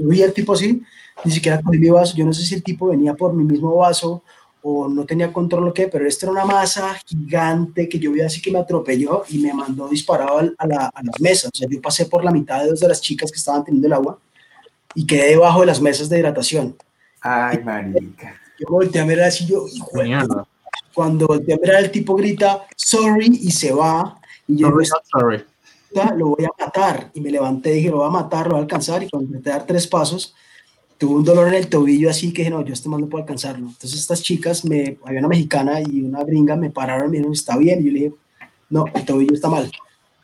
vi 0.08 0.22
al 0.22 0.32
tipo 0.32 0.52
así, 0.54 0.82
ni 1.24 1.30
siquiera 1.32 1.60
cogí 1.62 1.78
mi 1.78 1.88
vaso, 1.88 2.14
yo 2.16 2.24
no 2.24 2.32
sé 2.32 2.44
si 2.44 2.54
el 2.54 2.62
tipo 2.62 2.88
venía 2.88 3.14
por 3.14 3.32
mi 3.32 3.44
mismo 3.44 3.76
vaso 3.76 4.22
o 4.62 4.88
no 4.88 5.04
tenía 5.06 5.32
control 5.32 5.68
o 5.68 5.72
qué, 5.72 5.86
pero 5.86 6.06
esto 6.08 6.26
era 6.26 6.32
una 6.32 6.44
masa 6.44 6.98
gigante 7.06 7.88
que 7.88 7.98
yo 8.00 8.10
vi 8.10 8.20
así 8.22 8.42
que 8.42 8.50
me 8.50 8.58
atropelló 8.58 9.22
y 9.28 9.38
me 9.38 9.52
mandó 9.54 9.88
disparado 9.88 10.38
al- 10.38 10.54
a, 10.58 10.66
la, 10.66 10.86
a 10.92 11.02
las 11.04 11.20
mesas. 11.20 11.50
O 11.54 11.56
sea, 11.56 11.68
yo 11.70 11.80
pasé 11.80 12.06
por 12.06 12.24
la 12.24 12.32
mitad 12.32 12.62
de 12.62 12.70
dos 12.70 12.80
de 12.80 12.88
las 12.88 13.00
chicas 13.00 13.30
que 13.30 13.38
estaban 13.38 13.64
teniendo 13.64 13.86
el 13.86 13.92
agua 13.92 14.18
y 14.94 15.06
quedé 15.06 15.28
debajo 15.30 15.60
de 15.60 15.66
las 15.66 15.80
mesas 15.80 16.08
de 16.08 16.18
hidratación. 16.18 16.76
Ay, 17.20 17.58
marica. 17.62 18.40
Yo 18.58 18.66
volteé 18.68 19.00
a 19.02 19.04
mirar 19.04 19.26
así, 19.26 19.46
yo, 19.46 19.66
hijo 19.72 19.90
de 19.98 20.18
cuando 20.94 21.26
volteé 21.26 21.54
a 21.54 21.58
mirar, 21.58 21.82
el 21.84 21.90
tipo 21.90 22.14
grita, 22.16 22.66
sorry, 22.74 23.26
y 23.42 23.50
se 23.50 23.70
va. 23.72 24.18
Y 24.48 24.58
yo, 24.58 24.68
Sorry, 24.68 24.82
"Esta 24.84 24.96
not 24.96 25.04
sorry. 25.06 25.44
lo 26.18 26.26
voy 26.28 26.44
a 26.44 26.64
matar. 26.64 27.10
Y 27.14 27.20
me 27.20 27.30
levanté 27.30 27.70
dije, 27.72 27.90
lo 27.90 27.98
voy 27.98 28.06
a 28.06 28.10
matar, 28.10 28.46
lo 28.46 28.52
voy 28.52 28.60
a 28.60 28.62
alcanzar. 28.62 29.02
Y 29.02 29.08
cuando 29.08 29.26
intenté 29.28 29.50
dar 29.50 29.66
tres 29.66 29.86
pasos, 29.86 30.34
tuve 30.98 31.14
un 31.16 31.24
dolor 31.24 31.48
en 31.48 31.54
el 31.54 31.68
tobillo 31.68 32.08
así 32.10 32.32
que 32.32 32.42
dije, 32.42 32.50
no, 32.50 32.64
yo 32.64 32.72
este 32.72 32.88
man 32.88 33.00
no 33.00 33.08
puedo 33.08 33.22
alcanzarlo. 33.22 33.66
Entonces 33.66 34.00
estas 34.00 34.22
chicas, 34.22 34.64
me, 34.64 34.98
había 35.04 35.20
una 35.20 35.28
mexicana 35.28 35.80
y 35.80 36.02
una 36.02 36.22
gringa, 36.24 36.56
me 36.56 36.70
pararon 36.70 37.08
y 37.08 37.10
me 37.10 37.16
dijeron, 37.18 37.32
está 37.32 37.56
bien. 37.56 37.80
Y 37.80 37.84
yo 37.86 37.92
le 37.92 37.98
dije, 37.98 38.14
no, 38.70 38.84
el 38.94 39.04
tobillo 39.04 39.34
está 39.34 39.48
mal. 39.48 39.70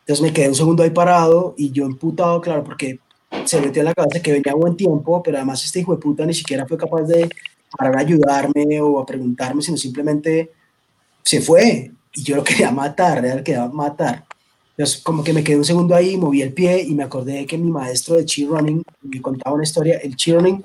Entonces 0.01 0.23
me 0.23 0.33
quedé 0.33 0.49
un 0.49 0.55
segundo 0.55 0.83
ahí 0.83 0.91
parado 0.91 1.55
y 1.57 1.71
yo 1.71 1.85
emputado, 1.85 2.41
claro, 2.41 2.65
porque 2.65 2.99
se 3.45 3.61
metió 3.61 3.81
en 3.81 3.87
la 3.87 3.95
cabeza 3.95 4.21
que 4.21 4.33
venía 4.33 4.53
a 4.53 4.57
buen 4.57 4.77
tiempo, 4.77 5.23
pero 5.23 5.37
además 5.37 5.65
este 5.65 5.81
hijo 5.81 5.93
de 5.95 6.01
puta 6.01 6.27
ni 6.27 6.35
siquiera 6.35 6.67
fue 6.67 6.77
capaz 6.77 7.03
de 7.03 7.29
parar 7.77 7.97
a 7.97 8.01
ayudarme 8.01 8.81
o 8.81 8.99
a 9.01 9.07
preguntarme, 9.07 9.63
sino 9.63 9.77
simplemente 9.77 10.51
se 11.23 11.41
fue. 11.41 11.93
Y 12.15 12.23
yo 12.23 12.37
lo 12.37 12.45
quería 12.45 12.71
matar, 12.71 13.23
real, 13.23 13.43
quería 13.43 13.67
matar. 13.69 14.25
Entonces, 14.77 15.03
como 15.03 15.23
que 15.23 15.33
me 15.33 15.45
quedé 15.45 15.57
un 15.57 15.65
segundo 15.65 15.95
ahí, 15.95 16.17
moví 16.17 16.41
el 16.41 16.53
pie 16.53 16.83
y 16.83 16.95
me 16.95 17.03
acordé 17.03 17.35
de 17.35 17.47
que 17.47 17.59
mi 17.59 17.71
maestro 17.71 18.17
de 18.17 18.25
cheer 18.25 18.49
running 18.49 18.83
me 19.03 19.21
contaba 19.21 19.55
una 19.55 19.65
historia. 19.65 19.99
El 19.99 20.17
cheer 20.17 20.39
running, 20.39 20.65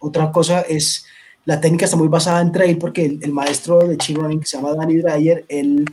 otra 0.00 0.32
cosa 0.32 0.62
es, 0.62 1.04
la 1.44 1.60
técnica 1.60 1.84
está 1.84 1.96
muy 1.96 2.08
basada 2.08 2.40
en 2.40 2.50
trail 2.50 2.78
porque 2.78 3.04
el, 3.04 3.20
el 3.22 3.32
maestro 3.32 3.86
de 3.86 3.96
cheer 3.96 4.18
running 4.18 4.40
que 4.40 4.46
se 4.46 4.56
llama 4.56 4.74
Danny 4.74 4.96
Dreyer, 4.96 5.44
él, 5.48 5.84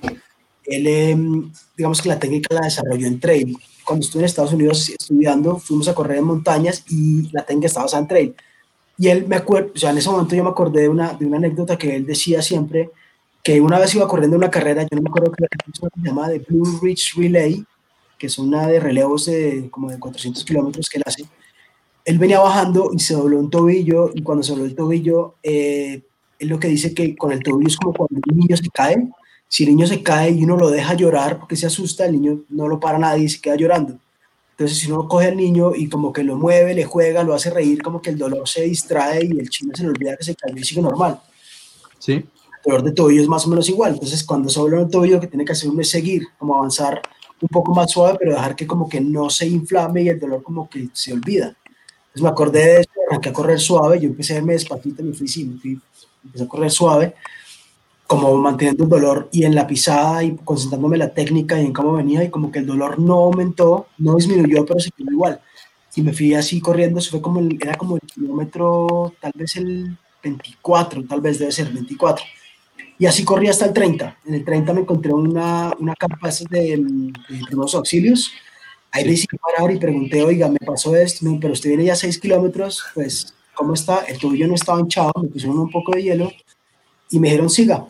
él 0.66 0.88
em, 0.88 1.52
digamos 1.78 2.02
que 2.02 2.10
la 2.10 2.20
técnica 2.20 2.56
la 2.56 2.62
desarrolló 2.62 3.06
en 3.06 3.20
trail. 3.20 3.56
Cuando 3.86 4.06
estuve 4.06 4.24
en 4.24 4.26
Estados 4.26 4.54
Unidos 4.54 4.90
estudiando, 4.90 5.58
fuimos 5.58 5.88
a 5.88 5.94
correr 5.94 6.18
en 6.18 6.24
montañas 6.24 6.84
y 6.90 7.30
la 7.32 7.44
técnica 7.44 7.68
estaba 7.68 7.86
basada 7.86 8.02
en 8.02 8.08
trail. 8.08 8.36
Y 8.98 9.08
él 9.08 9.28
me 9.28 9.36
acuerdo, 9.36 9.72
o 9.76 9.78
sea, 9.78 9.92
en 9.92 9.98
ese 9.98 10.10
momento 10.10 10.36
yo 10.36 10.44
me 10.44 10.50
acordé 10.50 10.82
de 10.82 10.90
una, 10.90 11.14
de 11.14 11.26
una 11.26 11.38
anécdota 11.38 11.78
que 11.78 11.96
él 11.96 12.06
decía 12.06 12.42
siempre, 12.42 12.90
que 13.44 13.60
una 13.60 13.80
vez 13.80 13.94
iba 13.96 14.08
corriendo 14.08 14.38
una 14.38 14.52
carrera, 14.52 14.84
yo 14.84 14.90
no 14.96 15.02
me 15.02 15.10
acuerdo 15.10 15.32
qué 15.32 15.46
era, 15.46 15.58
se 15.74 16.08
llama 16.08 16.30
de 16.30 16.40
Blue 16.40 16.80
Ridge 16.82 17.16
Relay, 17.16 17.64
que 18.18 18.28
es 18.28 18.38
una 18.38 18.68
de 18.68 18.80
relevos 18.80 19.26
de 19.26 19.68
como 19.72 19.90
de 19.90 19.98
400 19.98 20.44
kilómetros 20.44 20.90
que 20.90 20.98
él 20.98 21.04
hace. 21.06 21.26
Él 22.06 22.20
venía 22.20 22.40
bajando 22.40 22.92
y 22.94 23.00
se 23.00 23.14
dobló 23.14 23.40
un 23.40 23.50
tobillo, 23.50 24.12
y 24.14 24.22
cuando 24.22 24.44
se 24.44 24.52
dobló 24.52 24.66
el 24.66 24.76
tobillo, 24.76 25.36
eh, 25.44 26.02
él 26.40 26.48
lo 26.48 26.60
que 26.60 26.68
dice 26.68 26.94
que 26.94 27.16
con 27.16 27.32
el 27.32 27.42
tobillo 27.42 27.68
es 27.68 27.78
como 27.78 27.94
cuando 27.94 28.20
un 28.32 28.38
niño 28.38 28.58
se 28.58 28.70
cae. 28.70 29.08
Si 29.48 29.64
el 29.64 29.70
niño 29.70 29.86
se 29.86 30.02
cae 30.02 30.32
y 30.32 30.44
uno 30.44 30.56
lo 30.56 30.70
deja 30.70 30.94
llorar 30.94 31.38
porque 31.40 31.56
se 31.56 31.68
asusta, 31.68 32.06
el 32.06 32.14
niño 32.14 32.42
no 32.50 32.68
lo 32.68 32.80
para 32.80 32.98
nadie 32.98 33.26
y 33.26 33.30
se 33.30 33.42
queda 33.42 33.56
llorando. 33.56 33.98
Entonces, 34.52 34.78
si 34.78 34.92
uno 34.92 35.08
coge 35.08 35.28
al 35.28 35.38
niño 35.38 35.74
y 35.76 35.90
como 35.90 36.14
que 36.14 36.24
lo 36.24 36.36
mueve, 36.38 36.74
le 36.74 36.86
juega, 36.86 37.24
lo 37.24 37.34
hace 37.34 37.50
reír, 37.50 37.82
como 37.82 38.02
que 38.02 38.12
el 38.12 38.18
dolor 38.18 38.48
se 38.48 38.62
distrae 38.64 39.26
y 39.26 39.40
el 39.40 39.50
chino 39.50 39.76
se 39.76 39.84
le 39.84 39.90
olvida 39.90 40.16
que 40.16 40.24
se 40.24 40.36
cayó 40.36 40.56
y 40.56 40.64
sigue 40.64 40.82
normal 40.82 41.20
Sí. 42.00 42.26
Dolor 42.64 42.84
de 42.84 42.92
tobillo 42.92 43.22
es 43.22 43.28
más 43.28 43.46
o 43.46 43.50
menos 43.50 43.70
igual. 43.70 43.94
Entonces, 43.94 44.24
cuando 44.24 44.50
se 44.50 44.60
dobla 44.60 44.82
el 44.82 44.90
tobillo, 44.90 45.16
lo 45.16 45.22
que 45.22 45.28
tiene 45.28 45.46
que 45.46 45.52
hacer 45.54 45.70
uno 45.70 45.82
es 45.82 45.90
seguir, 45.90 46.24
como 46.38 46.56
avanzar 46.56 47.02
un 47.42 47.50
poco 47.50 47.74
más 47.74 47.92
suave, 47.92 48.18
pero 48.20 48.34
dejar 48.34 48.56
que 48.56 48.68
como 48.68 48.88
que 48.88 49.02
no 49.02 49.30
se 49.30 49.48
inflame 49.48 50.04
y 50.04 50.10
el 50.10 50.20
dolor 50.20 50.44
como 50.44 50.70
que 50.70 50.90
se 50.94 51.14
olvida. 51.14 51.56
Entonces 52.12 52.22
me 52.22 52.30
acordé 52.30 52.60
de 52.60 52.82
eso, 52.82 52.90
arranqué 53.08 53.30
a 53.30 53.34
correr 53.34 53.60
suave, 53.60 54.00
yo 54.00 54.10
empecé 54.10 54.34
a 54.34 54.38
irme 54.38 54.54
despacito, 54.54 55.02
me 55.02 55.14
fui, 55.14 55.28
sí, 55.28 55.46
me 55.46 55.58
fui, 55.58 55.80
empecé 56.24 56.44
a 56.44 56.48
correr 56.48 56.70
suave, 56.70 57.16
como 58.06 58.36
manteniendo 58.36 58.84
el 58.84 58.90
dolor 58.90 59.30
y 59.32 59.46
en 59.46 59.56
la 59.56 59.66
pisada 59.66 60.24
y 60.24 60.36
concentrándome 60.36 60.98
en 60.98 61.00
la 61.00 61.14
técnica 61.14 61.60
y 61.60 61.66
en 61.66 61.74
cómo 61.74 61.94
venía 61.94 62.24
y 62.24 62.30
como 62.30 62.52
que 62.52 62.60
el 62.60 62.66
dolor 62.66 63.00
no 63.00 63.14
aumentó, 63.14 63.88
no 63.98 64.16
disminuyó, 64.16 64.66
pero 64.66 64.80
se 64.80 64.92
quedó 64.92 65.12
igual. 65.12 65.40
Y 65.96 66.02
me 66.02 66.14
fui 66.14 66.34
así 66.34 66.60
corriendo, 66.60 67.00
eso 67.00 67.12
fue 67.12 67.22
como 67.22 67.40
el, 67.40 67.58
era 67.62 67.76
como 67.76 67.96
el 67.96 68.02
kilómetro, 68.02 69.14
tal 69.20 69.32
vez 69.34 69.56
el 69.56 69.98
24, 70.22 71.06
tal 71.06 71.22
vez 71.22 71.40
debe 71.40 71.52
ser 71.52 71.72
24. 71.72 72.24
Y 73.02 73.08
así 73.08 73.26
corrí 73.26 73.48
hasta 73.48 73.66
el 73.66 73.74
30. 73.74 74.20
En 74.28 74.36
el 74.36 74.46
30 74.46 74.74
me 74.76 74.82
encontré 74.82 75.12
una, 75.12 75.74
una 75.80 75.96
esas 76.30 76.48
de, 76.52 76.78
de 76.78 77.46
primeros 77.48 77.74
auxilios. 77.74 78.32
Ahí 78.92 79.04
le 79.06 79.14
hice 79.14 79.26
parar 79.42 79.74
y 79.74 79.80
pregunté, 79.80 80.22
oiga, 80.22 80.48
me 80.50 80.60
pasó 80.60 80.96
esto, 80.96 81.26
pero 81.42 81.54
usted 81.54 81.70
viene 81.70 81.86
ya 81.86 81.96
6 81.96 82.20
kilómetros, 82.20 82.84
pues, 82.94 83.34
¿cómo 83.56 83.74
está? 83.74 84.02
El 84.04 84.20
tobillo 84.20 84.48
no 84.48 84.54
estaba 84.54 84.80
hinchado, 84.80 85.14
me 85.20 85.30
pusieron 85.30 85.58
un 85.58 85.72
poco 85.72 85.94
de 85.94 86.04
hielo 86.04 86.32
y 87.10 87.20
me 87.20 87.30
dijeron, 87.30 87.50
siga. 87.50 87.88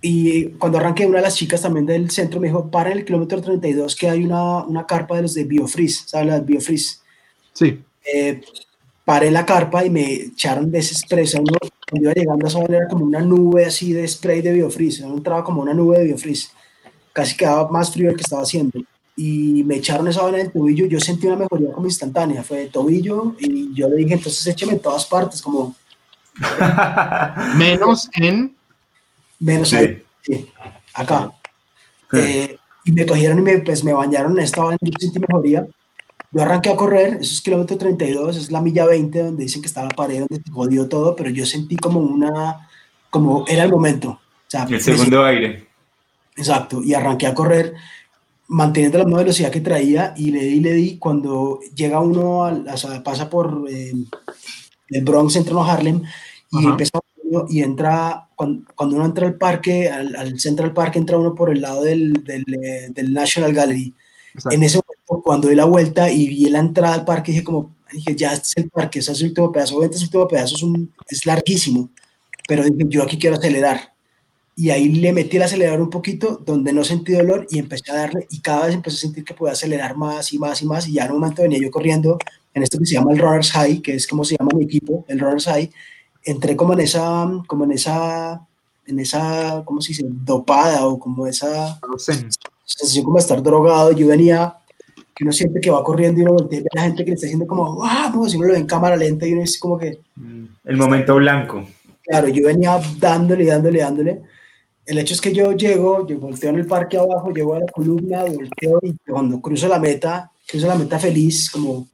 Y 0.00 0.50
cuando 0.50 0.78
arranqué, 0.78 1.04
una 1.04 1.18
de 1.18 1.24
las 1.24 1.34
chicas 1.34 1.62
también 1.62 1.86
del 1.86 2.08
centro 2.12 2.38
me 2.38 2.46
dijo, 2.46 2.70
para 2.70 2.92
en 2.92 2.98
el 2.98 3.04
kilómetro 3.04 3.42
32 3.42 3.96
que 3.96 4.08
hay 4.08 4.22
una, 4.22 4.64
una 4.64 4.86
carpa 4.86 5.16
de 5.16 5.22
los 5.22 5.34
de 5.34 5.42
Biofreeze, 5.42 6.04
¿sabes? 6.06 6.28
Las 6.28 6.46
Biofreeze 6.46 6.98
Sí. 7.54 7.80
eh, 8.14 8.40
paré 9.04 9.30
la 9.30 9.44
carpa 9.44 9.84
y 9.84 9.90
me 9.90 10.12
echaron 10.14 10.70
de 10.70 10.78
ese 10.78 10.94
spray. 10.94 11.24
O 11.24 11.26
sea, 11.26 11.40
uno, 11.40 11.56
cuando 11.88 12.10
iba 12.10 12.14
llegando 12.14 12.46
a 12.46 12.48
esa 12.48 12.58
zona 12.58 12.76
era 12.76 12.88
como 12.88 13.04
una 13.04 13.20
nube 13.20 13.64
así 13.64 13.92
de 13.92 14.06
spray 14.06 14.40
de 14.40 14.52
biofreeze. 14.52 15.04
Uno 15.04 15.16
entraba 15.16 15.44
como 15.44 15.62
una 15.62 15.74
nube 15.74 15.98
de 15.98 16.04
biofreeze. 16.04 16.48
Casi 17.12 17.36
quedaba 17.36 17.68
más 17.70 17.92
frío 17.92 18.08
del 18.08 18.16
que 18.16 18.22
estaba 18.22 18.42
haciendo. 18.42 18.80
Y 19.16 19.62
me 19.64 19.76
echaron 19.76 20.08
esa 20.08 20.22
vaina 20.22 20.40
en 20.40 20.46
el 20.46 20.52
tobillo. 20.52 20.86
Yo 20.86 20.98
sentí 20.98 21.26
una 21.26 21.36
mejoría 21.36 21.72
como 21.72 21.86
instantánea. 21.86 22.42
Fue 22.42 22.58
de 22.58 22.66
tobillo 22.66 23.34
y 23.38 23.74
yo 23.74 23.88
le 23.88 23.96
dije, 23.96 24.14
entonces 24.14 24.46
écheme 24.46 24.72
en 24.72 24.80
todas 24.80 25.04
partes, 25.06 25.42
como 25.42 25.74
Menos 27.56 28.08
en. 28.14 28.54
menos 29.38 29.68
Sí. 29.68 29.76
ahí, 29.76 30.02
sí, 30.22 30.48
acá. 30.94 31.32
Eh, 32.12 32.56
y 32.84 32.92
me 32.92 33.06
cogieron 33.06 33.38
y 33.38 33.42
me, 33.42 33.58
pues, 33.58 33.84
me 33.84 33.92
bañaron 33.92 34.32
en 34.32 34.44
esta 34.44 34.62
vaina. 34.62 34.78
Yo 34.80 34.98
sentí 34.98 35.18
mejoría. 35.18 35.66
Yo 36.32 36.42
arranqué 36.42 36.70
a 36.70 36.76
correr, 36.76 37.18
eso 37.20 37.34
es 37.34 37.42
kilómetro 37.42 37.76
32, 37.76 38.36
es 38.36 38.50
la 38.50 38.62
milla 38.62 38.86
20, 38.86 39.22
donde 39.22 39.44
dicen 39.44 39.60
que 39.60 39.68
está 39.68 39.84
la 39.84 39.90
pared, 39.90 40.20
donde 40.20 40.42
jodió 40.50 40.88
todo, 40.88 41.14
pero 41.14 41.28
yo 41.28 41.44
sentí 41.44 41.76
como 41.76 42.00
una, 42.00 42.68
como 43.10 43.44
era 43.46 43.64
el 43.64 43.70
momento. 43.70 44.10
O 44.10 44.20
sea, 44.48 44.64
El 44.64 44.80
segundo 44.80 45.24
aire. 45.24 45.68
Exacto, 46.36 46.82
y 46.82 46.94
arranqué 46.94 47.26
a 47.26 47.34
correr 47.34 47.74
manteniendo 48.48 48.98
la 48.98 49.04
misma 49.04 49.20
velocidad 49.20 49.50
que 49.50 49.60
traía 49.60 50.12
y 50.16 50.30
le 50.30 50.44
di, 50.44 50.60
le 50.60 50.72
di, 50.72 50.98
cuando 50.98 51.60
llega 51.74 52.00
uno, 52.00 52.40
o 52.40 52.76
sea, 52.76 53.02
pasa 53.02 53.28
por 53.30 53.64
eh, 53.68 53.92
el 54.88 55.04
Bronx, 55.04 55.36
entra 55.36 55.56
a 55.56 55.72
Harlem 55.72 56.02
y 56.50 56.58
Ajá. 56.58 56.68
empieza 56.70 56.98
y 57.48 57.62
entra, 57.62 58.28
cuando, 58.34 58.70
cuando 58.74 58.96
uno 58.96 59.06
entra 59.06 59.26
al 59.26 59.36
parque, 59.36 59.88
al, 59.88 60.14
al 60.16 60.38
Central 60.38 60.74
Park, 60.74 60.96
entra 60.96 61.16
uno 61.16 61.34
por 61.34 61.50
el 61.50 61.62
lado 61.62 61.82
del, 61.82 62.12
del, 62.24 62.44
eh, 62.62 62.88
del 62.90 63.14
National 63.14 63.54
Gallery. 63.54 63.94
Exacto. 64.34 64.54
En 64.54 64.62
ese 64.62 64.80
cuando 65.20 65.48
di 65.48 65.54
la 65.54 65.64
vuelta 65.64 66.10
y 66.10 66.28
vi 66.28 66.48
la 66.48 66.60
entrada 66.60 66.94
al 66.94 67.04
parque, 67.04 67.32
dije 67.32 67.44
como, 67.44 67.74
dije, 67.92 68.14
ya 68.14 68.32
este 68.32 68.48
es 68.48 68.56
el 68.56 68.70
parque, 68.70 69.00
ese 69.00 69.12
es 69.12 69.20
el 69.20 69.28
último 69.28 69.50
pedazo, 69.52 69.76
obviamente 69.76 69.96
ese 69.96 70.06
último 70.06 70.28
pedazo 70.28 70.56
es, 70.56 70.62
un, 70.62 70.92
es 71.08 71.26
larguísimo, 71.26 71.90
pero 72.46 72.64
dije, 72.64 72.84
yo 72.88 73.02
aquí 73.02 73.18
quiero 73.18 73.36
acelerar 73.36 73.92
y 74.54 74.70
ahí 74.70 74.88
le 74.90 75.12
metí 75.12 75.36
el 75.38 75.42
acelerador 75.42 75.80
un 75.80 75.90
poquito 75.90 76.40
donde 76.44 76.72
no 76.72 76.84
sentí 76.84 77.12
dolor 77.12 77.46
y 77.50 77.58
empecé 77.58 77.90
a 77.90 77.96
darle 77.96 78.26
y 78.30 78.40
cada 78.40 78.66
vez 78.66 78.74
empecé 78.74 78.96
a 78.98 79.00
sentir 79.00 79.24
que 79.24 79.34
podía 79.34 79.52
acelerar 79.54 79.96
más 79.96 80.32
y 80.32 80.38
más 80.38 80.60
y 80.60 80.66
más 80.66 80.86
y 80.86 80.94
ya 80.94 81.06
en 81.06 81.12
un 81.12 81.20
momento 81.20 81.42
venía 81.42 81.58
yo 81.58 81.70
corriendo 81.70 82.18
en 82.54 82.62
esto 82.62 82.78
que 82.78 82.86
se 82.86 82.94
llama 82.94 83.12
el 83.12 83.18
Runners 83.18 83.50
High, 83.52 83.80
que 83.80 83.94
es 83.94 84.06
como 84.06 84.24
se 84.24 84.36
llama 84.38 84.50
mi 84.54 84.64
equipo, 84.64 85.04
el 85.08 85.18
Runners 85.18 85.46
High, 85.46 85.70
entré 86.24 86.56
como 86.56 86.74
en 86.74 86.80
esa, 86.80 87.30
como 87.46 87.64
en 87.64 87.72
esa, 87.72 88.46
en 88.86 88.98
esa, 88.98 89.62
¿cómo 89.64 89.80
se 89.80 89.88
dice? 89.88 90.04
Dopada 90.06 90.86
o 90.86 90.98
como 90.98 91.26
esa 91.26 91.80
Zen. 91.98 92.28
sensación 92.64 93.04
como 93.04 93.18
estar 93.18 93.42
drogado. 93.42 93.92
Yo 93.92 94.08
venía, 94.08 94.56
que 95.22 95.26
uno 95.28 95.32
siente 95.32 95.60
que 95.60 95.70
va 95.70 95.84
corriendo 95.84 96.20
y 96.20 96.24
uno 96.24 96.32
voltea 96.32 96.58
y 96.58 96.62
ve 96.62 96.68
a 96.72 96.76
la 96.76 96.82
gente 96.82 97.04
que 97.04 97.10
le 97.10 97.14
está 97.14 97.26
haciendo 97.26 97.46
como, 97.46 97.76
vamos, 97.76 98.34
y 98.34 98.36
uno 98.36 98.46
lo 98.48 98.52
ve 98.54 98.58
en 98.58 98.66
cámara 98.66 98.96
lenta 98.96 99.26
y 99.26 99.32
uno 99.32 99.42
es 99.42 99.58
como 99.58 99.78
que, 99.78 99.98
El 100.64 100.76
momento 100.76 101.14
blanco. 101.14 101.64
claro, 102.02 102.28
yo 102.28 102.46
venía 102.46 102.80
dándole, 102.98 103.46
dándole, 103.46 103.78
dándole. 103.78 104.22
El 104.84 104.98
hecho 104.98 105.14
es 105.14 105.20
que 105.20 105.32
yo 105.32 105.52
llego, 105.52 106.04
yo 106.06 106.18
volteo 106.18 106.50
en 106.50 106.56
el 106.56 106.66
parque 106.66 106.98
abajo, 106.98 107.30
llego 107.30 107.54
a 107.54 107.60
la 107.60 107.66
columna, 107.66 108.24
volteo 108.24 108.80
y 108.82 108.96
cuando 109.08 109.40
cruzo 109.40 109.68
la 109.68 109.78
meta, 109.78 110.30
cruzo 110.48 110.66
la 110.66 110.74
meta 110.74 110.98
feliz, 110.98 111.48
como 111.50 111.86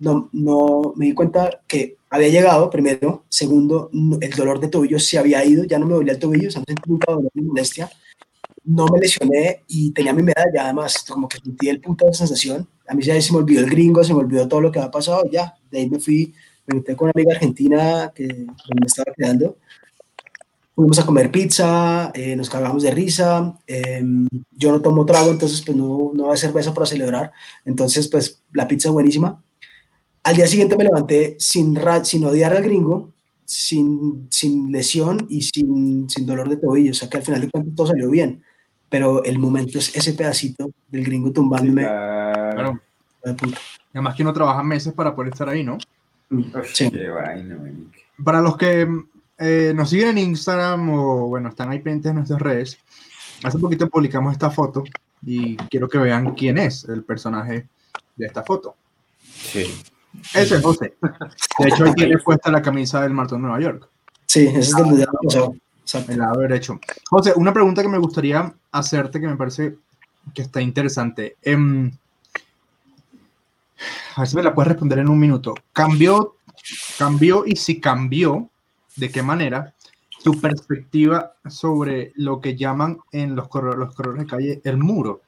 no, 0.00 0.28
no 0.32 0.94
me 0.96 1.06
di 1.06 1.14
cuenta 1.14 1.60
que 1.68 1.96
había 2.10 2.28
llegado, 2.28 2.68
primero. 2.70 3.22
Segundo, 3.28 3.88
el 4.20 4.30
dolor 4.32 4.58
de 4.58 4.68
tobillo 4.68 4.98
se 4.98 5.16
había 5.16 5.44
ido, 5.44 5.62
ya 5.64 5.78
no 5.78 5.86
me 5.86 5.94
dolía 5.94 6.14
el 6.14 6.18
tobillo, 6.18 6.48
o 6.48 6.50
sea, 6.50 6.60
no 6.60 6.64
sentí 6.66 6.90
nunca 6.90 7.12
dolor 7.12 7.30
ni 7.34 7.42
molestia. 7.42 7.88
No 8.64 8.86
me 8.86 8.98
lesioné 8.98 9.62
y 9.68 9.90
tenía 9.92 10.14
mi 10.14 10.22
medalla, 10.22 10.64
además, 10.64 11.04
como 11.08 11.28
que 11.28 11.38
sentí 11.38 11.68
el 11.68 11.80
punto 11.80 12.06
de 12.06 12.14
sensación. 12.14 12.66
A 12.88 12.94
mí 12.94 13.02
ya 13.02 13.20
se 13.20 13.32
me 13.32 13.38
olvidó 13.38 13.60
el 13.60 13.70
gringo, 13.70 14.02
se 14.02 14.14
me 14.14 14.20
olvidó 14.20 14.48
todo 14.48 14.60
lo 14.62 14.72
que 14.72 14.78
había 14.78 14.90
pasado, 14.90 15.22
ya. 15.30 15.54
De 15.70 15.78
ahí 15.80 15.90
me 15.90 16.00
fui, 16.00 16.34
me 16.66 16.76
junté 16.76 16.96
con 16.96 17.06
una 17.06 17.12
amiga 17.14 17.34
argentina 17.34 18.10
que 18.14 18.26
me 18.26 18.86
estaba 18.86 19.12
quedando. 19.16 19.58
Fuimos 20.74 20.98
a 20.98 21.06
comer 21.06 21.30
pizza, 21.30 22.10
eh, 22.14 22.34
nos 22.34 22.50
cagamos 22.50 22.82
de 22.82 22.90
risa. 22.90 23.56
eh, 23.66 24.02
yo 24.50 24.72
no 24.72 24.80
tomo 24.82 25.06
trago, 25.06 25.30
entonces 25.30 25.62
pues 25.64 25.76
no, 25.76 26.10
no 26.14 26.32
hay 26.32 26.38
cerveza 26.38 26.74
para 26.74 26.86
celebrar. 26.86 27.32
Entonces, 27.64 28.08
pues 28.08 28.42
la 28.52 28.66
pizza 28.66 28.90
buenísima. 28.90 29.42
Al 30.24 30.36
día 30.36 30.46
siguiente 30.46 30.76
me 30.76 30.84
levanté 30.84 31.36
sin, 31.38 31.76
sin 32.04 32.24
odiar 32.24 32.54
al 32.56 32.62
gringo, 32.64 33.12
sin, 33.44 34.26
sin 34.30 34.72
lesión 34.72 35.26
y 35.28 35.42
sin, 35.42 36.08
sin 36.08 36.26
dolor 36.26 36.48
de 36.48 36.56
tobillo. 36.56 36.92
O 36.92 36.94
sea 36.94 37.08
que 37.10 37.18
al 37.18 37.22
final 37.24 37.40
de 37.42 37.50
cuentas 37.50 37.74
todo 37.76 37.86
salió 37.88 38.10
bien. 38.10 38.42
Pero 38.94 39.24
el 39.24 39.40
momento 39.40 39.78
es 39.78 39.92
ese 39.96 40.12
pedacito 40.12 40.70
del 40.86 41.02
gringo 41.02 41.32
tumbándome. 41.32 41.82
Claro. 41.82 42.80
Claro. 43.20 43.40
Además 43.92 44.14
que 44.14 44.22
uno 44.22 44.32
trabaja 44.32 44.62
meses 44.62 44.92
para 44.92 45.16
poder 45.16 45.32
estar 45.32 45.48
ahí, 45.48 45.64
¿no? 45.64 45.78
Sí. 46.72 46.92
Qué 46.92 47.08
vaina, 47.08 47.56
marica. 47.56 47.98
Para 48.22 48.40
los 48.40 48.56
que 48.56 48.86
eh, 49.38 49.72
nos 49.74 49.90
siguen 49.90 50.10
en 50.10 50.18
Instagram 50.18 50.90
o, 50.90 51.26
bueno, 51.26 51.48
están 51.48 51.70
ahí 51.70 51.80
pendientes 51.80 52.10
de 52.10 52.14
nuestras 52.14 52.40
redes, 52.40 52.78
hace 53.42 53.58
poquito 53.58 53.88
publicamos 53.88 54.32
esta 54.32 54.52
foto 54.52 54.84
y 55.26 55.56
quiero 55.56 55.88
que 55.88 55.98
vean 55.98 56.32
quién 56.36 56.56
es 56.58 56.84
el 56.84 57.02
personaje 57.02 57.66
de 58.14 58.26
esta 58.26 58.44
foto. 58.44 58.76
Sí. 59.24 59.74
Ese 60.32 60.54
es 60.54 60.62
José. 60.62 60.94
De 61.58 61.68
hecho, 61.68 61.84
él 61.84 61.96
tiene 61.96 62.18
puesta 62.18 62.48
la 62.48 62.62
camisa 62.62 63.02
del 63.02 63.12
Maratón 63.12 63.42
de 63.42 63.48
Nueva 63.48 63.60
York, 63.60 63.88
Sí, 64.26 64.46
ese 64.46 64.60
es 64.60 64.76
del 64.76 64.98
día 64.98 65.08
pasado. 65.20 65.56
Exacto. 65.84 66.12
el 66.12 66.18
lado 66.18 66.40
derecho. 66.40 66.80
José, 67.10 67.34
una 67.36 67.52
pregunta 67.52 67.82
que 67.82 67.88
me 67.88 67.98
gustaría 67.98 68.54
hacerte 68.72 69.20
que 69.20 69.26
me 69.26 69.36
parece 69.36 69.76
que 70.32 70.42
está 70.42 70.62
interesante. 70.62 71.36
Em, 71.42 71.92
a 74.16 74.20
ver 74.20 74.28
si 74.28 74.36
me 74.36 74.42
la 74.42 74.54
puedes 74.54 74.68
responder 74.68 75.00
en 75.00 75.10
un 75.10 75.18
minuto. 75.18 75.54
¿Cambió, 75.72 76.36
cambió 76.98 77.44
y 77.46 77.56
si 77.56 77.80
cambió, 77.80 78.48
de 78.96 79.10
qué 79.10 79.22
manera, 79.22 79.74
tu 80.22 80.40
perspectiva 80.40 81.34
sobre 81.46 82.12
lo 82.14 82.40
que 82.40 82.56
llaman 82.56 82.98
en 83.12 83.36
los, 83.36 83.48
corredores, 83.48 83.80
los 83.80 83.94
corredores 83.94 84.22
de 84.22 84.30
calle 84.30 84.60
el 84.64 84.78
muro? 84.78 85.20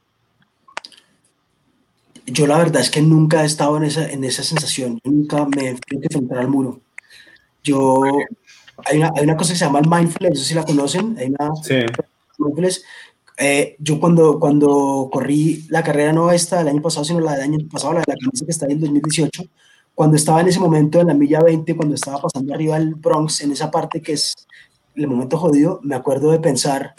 Yo 2.25 2.47
la 2.47 2.57
verdad 2.57 2.81
es 2.81 2.91
que 2.91 3.03
nunca 3.03 3.43
he 3.43 3.47
estado 3.47 3.77
en 3.77 3.85
esa, 3.85 4.11
en 4.11 4.25
esa 4.25 4.43
sensación. 4.43 4.99
Yo 5.05 5.13
nunca 5.13 5.45
me 5.45 5.75
tuve 5.75 6.01
que 6.01 6.07
enfrentar 6.07 6.39
al 6.39 6.49
muro. 6.49 6.81
Yo, 7.63 8.03
hay 8.89 8.99
una, 8.99 9.13
hay 9.17 9.25
una 9.25 9.37
cosa 9.37 9.53
que 9.53 9.59
se 9.59 9.65
llama 9.65 9.81
el 9.81 9.89
mindfulness, 9.89 10.31
no 10.31 10.37
sé 10.37 10.45
si 10.45 10.55
la 10.55 10.65
conocen. 10.65 11.17
Hay 11.19 11.29
una, 11.29 11.55
Sí. 11.63 11.75
mindfulness. 12.39 12.85
Eh, 13.39 13.77
yo 13.79 14.01
cuando, 14.01 14.39
cuando 14.41 15.11
corrí 15.13 15.67
la 15.69 15.83
carrera 15.83 16.13
no 16.13 16.31
esta 16.31 16.59
del 16.59 16.69
año 16.69 16.81
pasado, 16.83 17.05
sino 17.05 17.21
la 17.21 17.33
del 17.33 17.43
año 17.43 17.59
pasado, 17.71 17.93
la 17.93 18.01
de 18.01 18.13
la 18.13 18.19
camisa 18.19 18.45
que 18.47 18.51
está 18.53 18.65
en 18.67 18.73
el 18.73 18.81
2018, 18.81 19.45
cuando 19.95 20.17
estaba 20.17 20.41
en 20.41 20.49
ese 20.49 20.61
momento 20.61 21.01
en 21.01 21.09
la 21.09 21.15
milla 21.15 21.41
20, 21.41 21.77
cuando 21.77 21.95
estaba 21.95 22.21
pasando 22.21 22.55
arriba 22.55 22.77
el 22.77 22.95
Bronx, 22.95 23.43
en 23.43 23.53
esa 23.53 23.71
parte 23.71 24.01
que 24.01 24.13
es 24.15 24.35
el 24.95 25.07
momento 25.07 25.37
jodido, 25.37 25.81
me 25.83 25.95
acuerdo 25.95 26.31
de 26.31 26.39
pensar, 26.39 26.95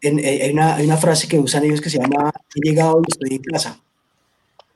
en, 0.00 0.18
eh, 0.20 0.40
hay, 0.42 0.52
una, 0.52 0.76
hay 0.76 0.84
una 0.86 0.96
frase 0.96 1.26
que 1.26 1.38
usan 1.38 1.64
ellos 1.64 1.80
que 1.80 1.90
se 1.90 1.98
llama, 1.98 2.30
he 2.54 2.68
llegado 2.68 3.00
y 3.06 3.10
estoy 3.10 3.36
en 3.36 3.42
casa. 3.42 3.80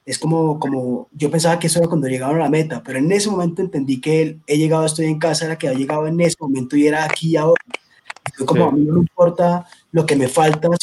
Es 0.09 0.19
como, 0.19 0.59
como, 0.59 1.09
yo 1.13 1.31
pensaba 1.31 1.59
que 1.59 1.67
eso 1.67 1.81
era 1.81 1.89
cuando 1.89 2.09
llegaron 2.09 2.37
a 2.37 2.45
la 2.45 2.49
meta, 2.49 2.83
pero 2.83 2.99
en 2.99 3.13
ese 3.13 3.29
momento 3.31 3.61
entendí 3.61 4.01
que 4.01 4.23
el 4.23 4.41
he 4.47 4.57
llegado, 4.57 4.87
estoy 4.87 5.05
en 5.05 5.19
casa, 5.19 5.45
era 5.45 5.59
que 5.59 5.69
había 5.69 5.81
llegado 5.81 6.07
en 6.07 6.19
ese 6.23 6.37
momento 6.41 6.77
y 6.79 6.87
era 6.87 7.05
aquí 7.05 7.33
y 7.33 7.37
ahora. 7.37 7.63
Y 8.27 8.31
fue 8.33 8.47
como, 8.47 8.65
Sí. 8.65 8.69
a 8.71 8.73
mí 8.73 8.85
no 8.87 8.95
me 8.95 9.01
importa 9.01 9.67
lo 9.93 10.07
que 10.07 10.17
me 10.17 10.29
falta, 10.29 10.69
los, 10.69 10.79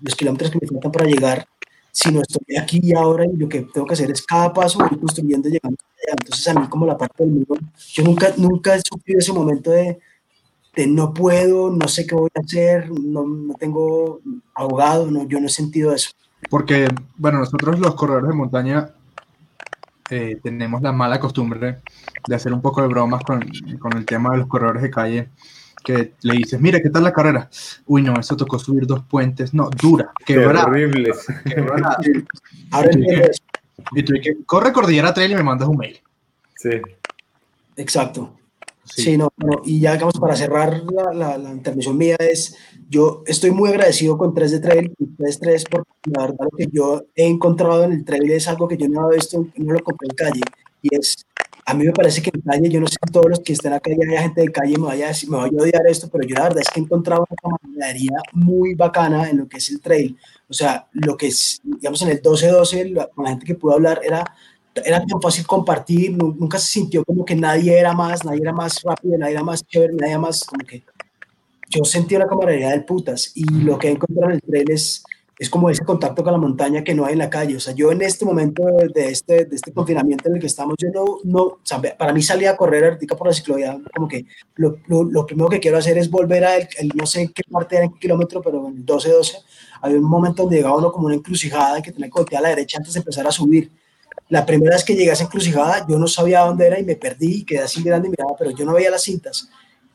los 0.00 0.14
kilómetros 0.16 0.50
que 0.50 0.60
me 0.62 0.66
faltan 0.66 0.92
para 0.92 1.04
llegar, 1.06 1.46
sino 1.90 2.22
estoy 2.22 2.56
aquí 2.56 2.80
y 2.82 2.94
ahora 2.94 3.26
y 3.26 3.36
lo 3.36 3.48
que 3.50 3.62
tengo 3.62 3.86
que 3.86 3.92
hacer 3.92 4.10
es 4.10 4.22
cada 4.22 4.50
paso 4.50 4.78
ir 4.90 4.98
construyendo 4.98 5.50
y 5.50 5.52
llegando 5.52 5.76
allá. 5.82 6.16
Entonces 6.18 6.48
a 6.48 6.58
mí 6.58 6.66
como 6.68 6.86
la 6.86 6.96
parte 6.96 7.24
del 7.24 7.34
muro, 7.34 7.60
yo 7.92 8.02
nunca, 8.02 8.32
nunca 8.38 8.74
he 8.76 8.80
sufrido 8.80 9.18
ese 9.18 9.34
momento 9.34 9.70
de, 9.72 9.98
de 10.74 10.86
no 10.86 11.12
puedo, 11.12 11.70
no 11.70 11.86
sé 11.86 12.06
qué 12.06 12.14
voy 12.14 12.30
a 12.34 12.40
hacer, 12.40 12.90
no, 12.90 13.26
no 13.26 13.54
tengo 13.56 14.20
ahogado, 14.54 15.10
no, 15.10 15.28
yo 15.28 15.38
no 15.38 15.48
he 15.48 15.50
sentido 15.50 15.92
eso. 15.92 16.12
Porque, 16.50 16.88
bueno, 17.16 17.38
nosotros 17.38 17.78
los 17.78 17.94
corredores 17.94 18.28
de 18.28 18.34
montaña 18.34 18.90
eh, 20.10 20.38
tenemos 20.42 20.82
la 20.82 20.92
mala 20.92 21.18
costumbre 21.18 21.80
de 22.26 22.34
hacer 22.34 22.52
un 22.52 22.60
poco 22.60 22.82
de 22.82 22.88
bromas 22.88 23.22
con, 23.24 23.40
con 23.78 23.96
el 23.96 24.04
tema 24.04 24.32
de 24.32 24.38
los 24.38 24.46
corredores 24.46 24.82
de 24.82 24.90
calle, 24.90 25.28
que 25.82 26.12
le 26.22 26.34
dices, 26.34 26.60
mira, 26.60 26.80
¿qué 26.80 26.90
tal 26.90 27.04
la 27.04 27.12
carrera? 27.12 27.48
Uy, 27.86 28.02
no, 28.02 28.18
eso 28.18 28.36
tocó 28.36 28.58
subir 28.58 28.86
dos 28.86 29.04
puentes, 29.04 29.54
no, 29.54 29.70
dura, 29.70 30.12
quebrada, 30.24 30.66
Terribles. 30.66 31.26
quebrada. 31.44 31.96
Ahora 32.70 32.90
entiendo 32.92 33.24
eso. 33.24 33.42
Y 33.92 34.02
tú 34.02 34.12
dices, 34.12 34.36
corre 34.46 34.72
Cordillera 34.72 35.12
Trail 35.14 35.32
y 35.32 35.34
me 35.34 35.42
mandas 35.42 35.68
un 35.68 35.76
mail. 35.76 36.00
Sí. 36.56 36.80
Exacto. 37.76 38.36
Sí. 38.84 39.16
No, 39.16 39.28
no, 39.36 39.62
y 39.64 39.80
ya 39.80 39.92
digamos 39.92 40.14
para 40.18 40.34
cerrar 40.34 40.82
la, 40.92 41.12
la, 41.14 41.38
la 41.38 41.50
intervención 41.52 41.96
mía 41.96 42.16
es, 42.18 42.56
yo 42.88 43.22
estoy 43.26 43.52
muy 43.52 43.70
agradecido 43.70 44.18
con 44.18 44.34
3 44.34 44.50
de 44.50 44.58
Trail 44.60 44.92
y 44.98 45.06
3 45.16 45.38
3 45.38 45.64
porque 45.70 45.88
la 46.06 46.22
verdad 46.22 46.46
lo 46.50 46.56
que 46.56 46.66
yo 46.70 47.04
he 47.14 47.26
encontrado 47.26 47.84
en 47.84 47.92
el 47.92 48.04
trail 48.04 48.28
es 48.32 48.48
algo 48.48 48.66
que 48.66 48.76
yo 48.76 48.88
no 48.88 49.02
había 49.04 49.16
visto, 49.18 49.46
no 49.56 49.72
lo 49.72 49.80
compré 49.84 50.08
en 50.10 50.16
calle, 50.16 50.40
y 50.82 50.96
es, 50.96 51.14
a 51.64 51.74
mí 51.74 51.84
me 51.86 51.92
parece 51.92 52.20
que 52.22 52.30
en 52.34 52.40
calle, 52.40 52.68
yo 52.68 52.80
no 52.80 52.88
sé 52.88 52.96
si 53.06 53.12
todos 53.12 53.26
los 53.30 53.38
que 53.40 53.52
estén 53.52 53.72
acá 53.72 53.88
y 53.92 54.02
haya 54.08 54.22
gente 54.22 54.40
de 54.40 54.50
calle 54.50 54.76
me 54.76 54.86
vaya 54.86 55.04
a 55.06 55.08
decir, 55.08 55.30
me 55.30 55.36
vaya 55.36 55.52
a 55.58 55.62
odiar 55.62 55.86
esto, 55.86 56.08
pero 56.10 56.26
yo 56.26 56.34
la 56.34 56.42
verdad 56.44 56.60
es 56.62 56.68
que 56.68 56.80
he 56.80 56.82
encontrado 56.82 57.24
una 57.30 57.36
camaradería 57.58 58.16
muy 58.32 58.74
bacana 58.74 59.30
en 59.30 59.38
lo 59.38 59.48
que 59.48 59.58
es 59.58 59.70
el 59.70 59.80
trail, 59.80 60.16
o 60.48 60.52
sea, 60.52 60.88
lo 60.92 61.16
que 61.16 61.28
es, 61.28 61.60
digamos 61.62 62.02
en 62.02 62.08
el 62.08 62.20
12-12, 62.20 62.84
la- 62.90 63.06
con 63.06 63.24
la 63.24 63.30
gente 63.30 63.46
que 63.46 63.54
pude 63.54 63.74
hablar 63.74 64.00
era 64.04 64.34
era 64.84 65.04
tan 65.04 65.20
fácil 65.20 65.46
compartir, 65.46 66.16
nu- 66.16 66.34
nunca 66.38 66.58
se 66.58 66.66
sintió 66.72 67.04
como 67.04 67.24
que 67.24 67.34
nadie 67.34 67.78
era 67.78 67.92
más, 67.92 68.24
nadie 68.24 68.40
era 68.42 68.52
más 68.52 68.80
rápido, 68.82 69.18
nadie 69.18 69.34
era 69.34 69.42
más 69.44 69.64
chévere, 69.66 69.92
nadie 69.94 70.12
era 70.12 70.20
más, 70.20 70.44
como 70.44 70.64
que 70.64 70.82
yo 71.70 71.84
sentí 71.84 72.16
una 72.16 72.26
camaradería 72.26 72.70
del 72.70 72.84
putas 72.84 73.32
y 73.34 73.44
lo 73.44 73.78
que 73.78 73.88
he 73.88 73.92
encontrado 73.92 74.30
en 74.30 74.34
el 74.36 74.42
trail 74.42 74.70
es, 74.70 75.02
es 75.38 75.48
como 75.50 75.70
ese 75.70 75.84
contacto 75.84 76.22
con 76.22 76.32
la 76.32 76.38
montaña 76.38 76.84
que 76.84 76.94
no 76.94 77.04
hay 77.06 77.14
en 77.14 77.18
la 77.18 77.30
calle, 77.30 77.56
o 77.56 77.60
sea, 77.60 77.74
yo 77.74 77.90
en 77.92 78.02
este 78.02 78.24
momento 78.24 78.62
de, 78.94 79.08
este, 79.08 79.46
de 79.46 79.56
este 79.56 79.72
confinamiento 79.72 80.28
en 80.28 80.34
el 80.36 80.40
que 80.40 80.46
estamos, 80.46 80.76
yo 80.78 80.88
no, 80.94 81.18
no, 81.24 81.42
o 81.44 81.60
sea, 81.62 81.80
para 81.96 82.12
mí 82.12 82.20
salir 82.22 82.48
a 82.48 82.56
correr 82.56 82.84
ahorita 82.84 83.16
por 83.16 83.26
la 83.26 83.32
ciclovía, 83.32 83.78
como 83.94 84.06
que 84.06 84.26
lo, 84.56 84.76
lo, 84.86 85.04
lo 85.04 85.24
primero 85.26 85.48
que 85.48 85.60
quiero 85.60 85.78
hacer 85.78 85.96
es 85.98 86.10
volver 86.10 86.44
a 86.44 86.56
el, 86.56 86.68
el- 86.78 86.92
no 86.94 87.06
sé 87.06 87.22
en 87.22 87.28
qué 87.32 87.42
parte 87.50 87.76
era 87.76 87.86
en 87.86 87.92
qué 87.94 88.00
kilómetro, 88.00 88.42
pero 88.42 88.68
en 88.68 88.76
el 88.76 88.86
12-12, 88.86 89.38
había 89.80 89.96
un 89.98 90.04
momento 90.04 90.42
donde 90.42 90.56
llegaba 90.58 90.76
uno 90.76 90.92
como 90.92 91.06
una 91.06 91.14
encrucijada 91.16 91.80
que 91.82 91.90
tenía 91.92 92.08
que 92.08 92.12
voltear 92.18 92.40
a 92.40 92.42
la 92.44 92.48
derecha 92.50 92.78
antes 92.78 92.92
de 92.92 92.98
empezar 93.00 93.26
a 93.26 93.32
subir 93.32 93.70
la 94.28 94.46
primera 94.46 94.76
vez 94.76 94.84
que 94.84 94.94
llegué 94.94 95.10
a 95.10 95.12
esa 95.12 95.24
encrucijada, 95.24 95.86
yo 95.88 95.98
no 95.98 96.06
sabía 96.06 96.40
dónde 96.40 96.66
era 96.66 96.80
y 96.80 96.84
me 96.84 96.96
perdí 96.96 97.40
y 97.40 97.44
quedé 97.44 97.60
así 97.60 97.82
mirando 97.82 98.08
y 98.08 98.10
miraba, 98.10 98.34
pero 98.38 98.50
yo 98.50 98.64
no 98.64 98.72
veía 98.72 98.90
las 98.90 99.02
cintas. 99.02 99.48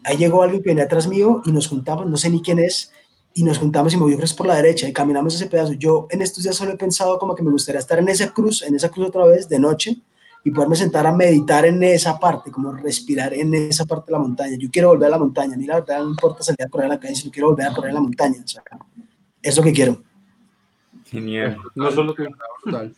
Ahí 0.04 0.18
llegó 0.18 0.44
alguien 0.44 0.62
que 0.62 0.70
venía 0.70 0.84
atrás 0.84 1.08
mío 1.08 1.42
y 1.46 1.52
nos 1.52 1.68
juntamos, 1.68 2.06
no 2.06 2.18
sé 2.18 2.30
ni 2.30 2.42
quién 2.42 2.60
es, 2.60 2.92
y 3.34 3.44
nos 3.44 3.60
juntamos 3.60 3.94
y 3.94 3.98
me 3.98 4.04
voy 4.04 4.18
por 4.36 4.48
la 4.48 4.56
derecha 4.56 4.88
y 4.88 4.94
caminamos 4.94 5.36
ese 5.36 5.46
pedazo. 5.46 5.74
Yo 5.74 6.08
en 6.10 6.22
estos 6.22 6.44
días 6.44 6.56
solo 6.56 6.72
he 6.72 6.78
pensado 6.78 7.20
como 7.20 7.36
que 7.36 7.44
me 7.44 7.52
gustaría 7.52 7.80
estar 7.80 8.00
en 8.00 8.10
esa 8.10 8.34
cruz, 8.34 8.64
en 8.64 8.76
esa 8.76 8.90
cruz 8.90 9.10
otra 9.10 9.26
vez 9.26 9.48
de 9.48 9.60
noche 9.60 9.98
y 10.44 10.52
poderme 10.52 10.76
sentar 10.76 11.06
a 11.06 11.12
meditar 11.12 11.66
en 11.66 11.84
esa 11.84 12.18
parte, 12.18 12.52
como 12.52 12.72
respirar 12.72 13.34
en 13.34 13.54
esa 13.54 13.86
parte 13.86 14.08
de 14.08 14.14
la 14.14 14.20
montaña. 14.20 14.58
Yo 14.58 14.70
quiero 14.72 14.90
volver 14.90 15.08
a 15.08 15.12
la 15.12 15.20
montaña, 15.20 15.54
a 15.54 15.58
mí 15.58 15.66
la 15.66 15.82
verdad 15.82 16.00
no 16.00 16.10
importa 16.10 16.42
salir 16.44 16.64
a 16.66 16.70
correr 16.70 16.88
a 16.88 16.90
la 16.96 17.00
calle, 17.00 17.16
sino 17.16 17.32
quiero 17.32 17.50
volver 17.50 17.68
a 17.68 17.74
correr 17.74 17.92
a 17.92 17.96
la 17.96 18.02
montaña. 18.02 18.42
O 18.44 18.48
sea, 18.48 18.64
es 19.42 19.56
lo 19.56 19.62
que 19.62 19.74
quiero. 19.74 20.02
Genial. 21.06 21.58
No 21.76 21.92
solo. 21.92 22.16
Brutal. 22.64 22.96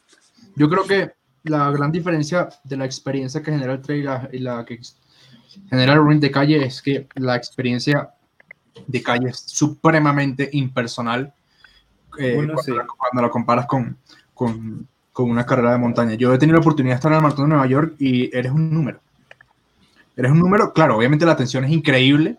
Yo 0.55 0.69
creo 0.69 0.85
que 0.85 1.11
la 1.43 1.71
gran 1.71 1.91
diferencia 1.91 2.49
de 2.63 2.77
la 2.77 2.85
experiencia 2.85 3.41
que 3.41 3.51
genera 3.51 3.73
el 3.73 3.81
trail 3.81 4.01
y 4.01 4.03
la, 4.03 4.29
y 4.33 4.39
la 4.39 4.65
que 4.65 4.79
genera 5.69 5.93
el 5.93 5.99
running 5.99 6.19
de 6.19 6.31
calle 6.31 6.65
es 6.65 6.81
que 6.81 7.07
la 7.15 7.35
experiencia 7.35 8.11
de 8.87 9.03
calle 9.03 9.29
es 9.29 9.39
supremamente 9.39 10.49
impersonal 10.53 11.33
eh, 12.17 12.35
Bueno, 12.35 12.53
cuando, 12.53 12.63
sí. 12.63 12.71
la, 12.71 12.85
cuando 12.85 13.21
la 13.21 13.29
comparas 13.29 13.65
con, 13.65 13.97
con, 14.33 14.87
con 15.11 15.29
una 15.29 15.45
carrera 15.45 15.73
de 15.73 15.77
montaña. 15.77 16.15
Yo 16.15 16.33
he 16.33 16.37
tenido 16.37 16.57
la 16.57 16.61
oportunidad 16.61 16.93
de 16.93 16.97
estar 16.97 17.11
en 17.11 17.17
el 17.17 17.23
Maratón 17.23 17.45
de 17.45 17.49
Nueva 17.49 17.67
York 17.67 17.95
y 17.99 18.35
eres 18.35 18.51
un 18.51 18.73
número. 18.73 18.99
Eres 20.15 20.31
un 20.31 20.39
número, 20.39 20.73
claro, 20.73 20.97
obviamente 20.97 21.25
la 21.25 21.31
atención 21.31 21.63
es 21.63 21.71
increíble, 21.71 22.37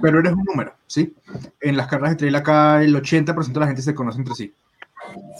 pero 0.00 0.20
eres 0.20 0.32
un 0.32 0.44
número, 0.44 0.74
¿sí? 0.86 1.14
En 1.60 1.76
las 1.76 1.86
carreras 1.86 2.12
de 2.12 2.16
trail 2.16 2.34
acá 2.36 2.82
el 2.82 2.94
80% 2.94 3.52
de 3.52 3.60
la 3.60 3.66
gente 3.66 3.82
se 3.82 3.94
conoce 3.94 4.18
entre 4.18 4.34
sí. 4.34 4.54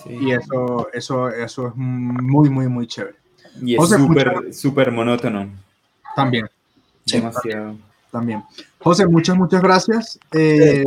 Sí. 0.03 0.11
Y 0.21 0.33
eso, 0.33 0.89
eso, 0.93 1.29
eso 1.31 1.69
es 1.69 1.75
muy, 1.77 2.51
muy, 2.51 2.69
muy 2.69 2.87
chévere. 2.87 3.17
Y 3.63 3.77
es 3.77 3.89
súper, 3.89 4.53
súper 4.55 4.91
monótono. 4.91 5.49
También. 6.17 6.49
Sí. 7.05 7.19
Demasiado. 7.19 7.77
también. 8.11 8.45
José, 8.81 9.07
muchas, 9.07 9.37
muchas 9.37 9.63
gracias. 9.63 10.19
Eh, 10.33 10.85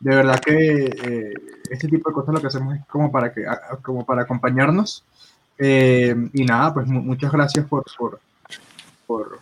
de 0.00 0.14
verdad 0.14 0.38
que 0.40 0.84
eh, 0.84 1.34
este 1.70 1.88
tipo 1.88 2.10
de 2.10 2.14
cosas 2.14 2.34
lo 2.34 2.40
que 2.40 2.46
hacemos 2.46 2.76
es 2.76 2.84
como 2.86 3.10
para, 3.10 3.32
que, 3.32 3.44
como 3.82 4.04
para 4.04 4.22
acompañarnos. 4.22 5.04
Eh, 5.58 6.14
y 6.34 6.44
nada, 6.44 6.72
pues 6.72 6.86
mu- 6.86 7.02
muchas 7.02 7.32
gracias 7.32 7.66
por, 7.66 7.84
por, 7.98 8.20
por, 9.06 9.40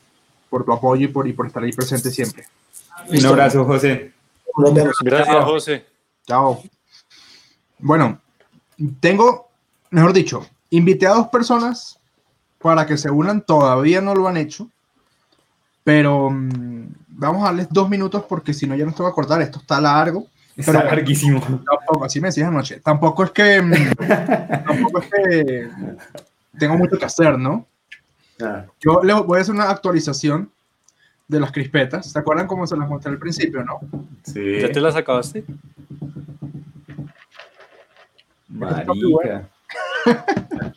por 0.48 0.64
tu 0.64 0.73
apoyo 0.73 1.05
y 1.05 1.09
por, 1.09 1.27
y 1.28 1.32
por 1.32 1.47
estar 1.47 1.62
ahí 1.62 1.73
presente 1.73 2.10
siempre. 2.10 2.44
Un 3.09 3.27
abrazo, 3.27 3.64
José. 3.64 4.12
Gracias, 5.02 5.44
José. 5.44 5.85
Chao. 6.27 6.62
Bueno, 7.78 8.18
tengo, 9.00 9.48
mejor 9.90 10.12
dicho, 10.12 10.46
invité 10.70 11.06
a 11.06 11.14
dos 11.14 11.28
personas 11.28 11.98
para 12.60 12.86
que 12.86 12.96
se 12.96 13.10
unan, 13.10 13.40
todavía 13.42 14.00
no 14.00 14.14
lo 14.14 14.26
han 14.28 14.36
hecho, 14.36 14.68
pero 15.84 16.30
mm, 16.30 16.86
vamos 17.08 17.42
a 17.42 17.46
darles 17.46 17.68
dos 17.70 17.88
minutos 17.88 18.24
porque 18.28 18.52
si 18.52 18.66
no 18.66 18.74
ya 18.74 18.84
no 18.84 18.92
te 18.92 18.98
voy 19.02 19.06
a 19.06 19.10
acordar, 19.12 19.40
esto 19.42 19.58
está 19.60 19.80
largo. 19.80 20.26
Está 20.56 20.72
Pero- 20.72 20.84
larguísimo. 20.86 21.40
Tampoco, 21.40 22.04
así 22.04 22.18
me 22.20 22.28
decías 22.28 22.48
anoche, 22.48 22.80
tampoco 22.80 23.24
es 23.24 23.30
que, 23.30 23.60
mm, 23.60 23.72
tampoco 24.66 25.00
es 25.00 25.06
que 25.10 25.68
tengo 26.58 26.76
mucho 26.78 26.98
que 26.98 27.04
hacer, 27.04 27.38
¿no? 27.38 27.66
Ah, 28.42 28.64
Yo 28.80 29.00
les 29.02 29.16
voy 29.24 29.38
a 29.38 29.42
hacer 29.42 29.54
una 29.54 29.70
actualización 29.70 30.50
de 31.28 31.40
las 31.40 31.52
crispetas. 31.52 32.10
¿Se 32.10 32.18
acuerdan 32.18 32.46
cómo 32.46 32.66
se 32.66 32.76
las 32.76 32.88
mostré 32.88 33.12
al 33.12 33.18
principio, 33.18 33.62
no? 33.64 33.80
sí. 34.22 34.60
¿Ya 34.60 34.70
te 34.72 34.80
las 34.80 34.96
acabaste? 34.96 35.44
Marica. 38.56 39.48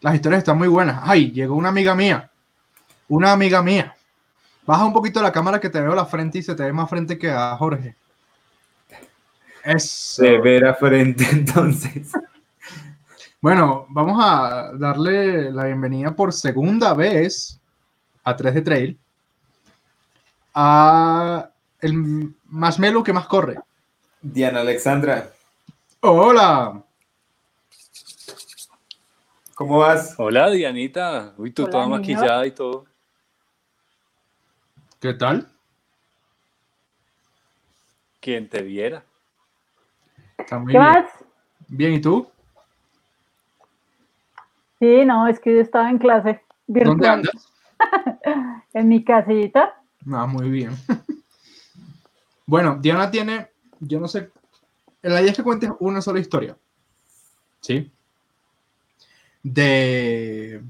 Las 0.00 0.14
historias 0.14 0.38
están 0.38 0.58
muy 0.58 0.68
buenas. 0.68 1.00
Ay, 1.04 1.30
llegó 1.30 1.54
una 1.54 1.68
amiga 1.68 1.94
mía. 1.94 2.30
Una 3.08 3.32
amiga 3.32 3.62
mía. 3.62 3.94
Baja 4.66 4.84
un 4.84 4.92
poquito 4.92 5.20
la 5.22 5.32
cámara 5.32 5.60
que 5.60 5.68
te 5.68 5.80
veo 5.80 5.94
la 5.94 6.06
frente 6.06 6.38
y 6.38 6.42
se 6.42 6.54
te 6.54 6.62
ve 6.62 6.72
más 6.72 6.88
frente 6.88 7.18
que 7.18 7.30
a 7.30 7.56
Jorge. 7.56 7.96
Eso. 9.64 10.22
Severa 10.22 10.74
frente, 10.74 11.26
entonces. 11.32 12.12
Bueno, 13.40 13.86
vamos 13.88 14.18
a 14.22 14.70
darle 14.74 15.50
la 15.50 15.64
bienvenida 15.64 16.14
por 16.14 16.32
segunda 16.32 16.94
vez 16.94 17.58
a 18.24 18.36
3 18.36 18.54
de 18.54 18.62
Trail 18.62 18.98
a 20.54 21.50
el 21.80 22.34
marshmallow 22.46 23.02
que 23.02 23.12
más 23.12 23.26
corre. 23.26 23.58
Diana 24.20 24.60
Alexandra, 24.60 25.30
Hola. 26.02 26.82
¿Cómo 29.60 29.76
vas? 29.76 30.14
Hola, 30.16 30.48
Dianita. 30.48 31.34
Uy, 31.36 31.50
tú 31.50 31.64
Hola, 31.64 31.70
toda 31.72 31.84
niño. 31.84 31.98
maquillada 31.98 32.46
y 32.46 32.52
todo. 32.52 32.86
¿Qué 34.98 35.12
tal? 35.12 35.46
Quien 38.20 38.48
te 38.48 38.62
viera. 38.62 39.04
Está 40.38 40.58
muy 40.58 40.72
¿Qué 40.72 40.78
bien. 40.78 40.90
más? 40.90 41.04
Bien, 41.68 41.92
¿y 41.92 42.00
tú? 42.00 42.26
Sí, 44.78 45.04
no, 45.04 45.26
es 45.26 45.38
que 45.38 45.54
yo 45.54 45.60
estaba 45.60 45.90
en 45.90 45.98
clase 45.98 46.42
¿Dónde 46.66 46.82
virtual 46.84 47.10
andas? 47.10 47.52
en 48.72 48.88
mi 48.88 49.04
casita. 49.04 49.78
Ah, 50.10 50.26
muy 50.26 50.48
bien. 50.48 50.70
bueno, 52.46 52.78
Diana 52.80 53.10
tiene, 53.10 53.50
yo 53.78 54.00
no 54.00 54.08
sé, 54.08 54.30
la 55.02 55.20
idea 55.20 55.32
es 55.32 55.36
que 55.36 55.42
cuentes 55.42 55.70
una 55.80 56.00
sola 56.00 56.18
historia. 56.18 56.56
¿Sí? 57.60 57.92
De 59.42 60.62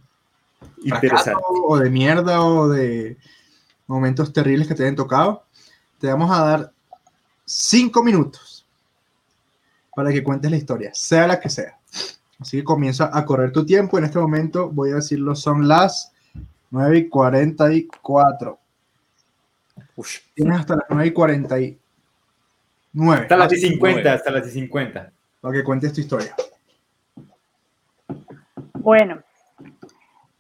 fracaso 0.89 1.07
Interesante. 1.07 1.43
o 1.67 1.79
de 1.79 1.91
mierda 1.91 2.43
o 2.43 2.69
de 2.69 3.17
momentos 3.87 4.33
terribles 4.33 4.69
que 4.69 4.75
te 4.75 4.83
hayan 4.85 4.97
tocado. 4.97 5.45
Te 5.99 6.07
vamos 6.07 6.31
a 6.31 6.45
dar 6.45 6.73
cinco 7.45 8.03
minutos 8.03 8.67
para 9.95 10.11
que 10.13 10.23
cuentes 10.23 10.51
la 10.51 10.57
historia, 10.57 10.91
sea 10.95 11.27
la 11.27 11.41
que 11.41 11.51
sea. 11.51 11.79
Así 12.39 12.59
que 12.59 12.65
comienza 12.65 13.11
a 13.13 13.25
correr 13.25 13.53
tu 13.53 13.67
tiempo. 13.67 13.99
En 13.99 14.05
este 14.05 14.19
momento 14.19 14.71
voy 14.71 14.93
a 14.93 14.97
decirlo, 14.97 15.35
son 15.35 15.69
las 15.69 16.13
9 16.71 16.99
y 16.99 17.09
44. 17.09 18.59
Ush. 19.97 20.19
Tienes 20.35 20.61
hasta 20.61 20.77
las 20.77 20.85
9 20.89 21.07
y 21.07 21.13
49. 21.13 21.79
Hasta 23.13 23.37
las 23.37 23.49
Para 23.49 23.61
50, 23.61 24.13
hasta 24.13 24.31
las 24.31 24.51
50. 24.51 25.13
que 25.53 25.65
cuentes 25.65 25.93
tu 25.93 26.01
historia. 26.01 26.35
Bueno, 28.83 29.23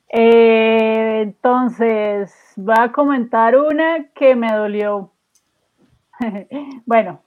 eh, 0.08 1.20
entonces 1.24 2.34
va 2.58 2.84
a 2.84 2.92
comentar 2.92 3.54
una 3.54 4.08
que 4.14 4.34
me 4.34 4.50
dolió. 4.50 5.12
bueno, 6.86 7.20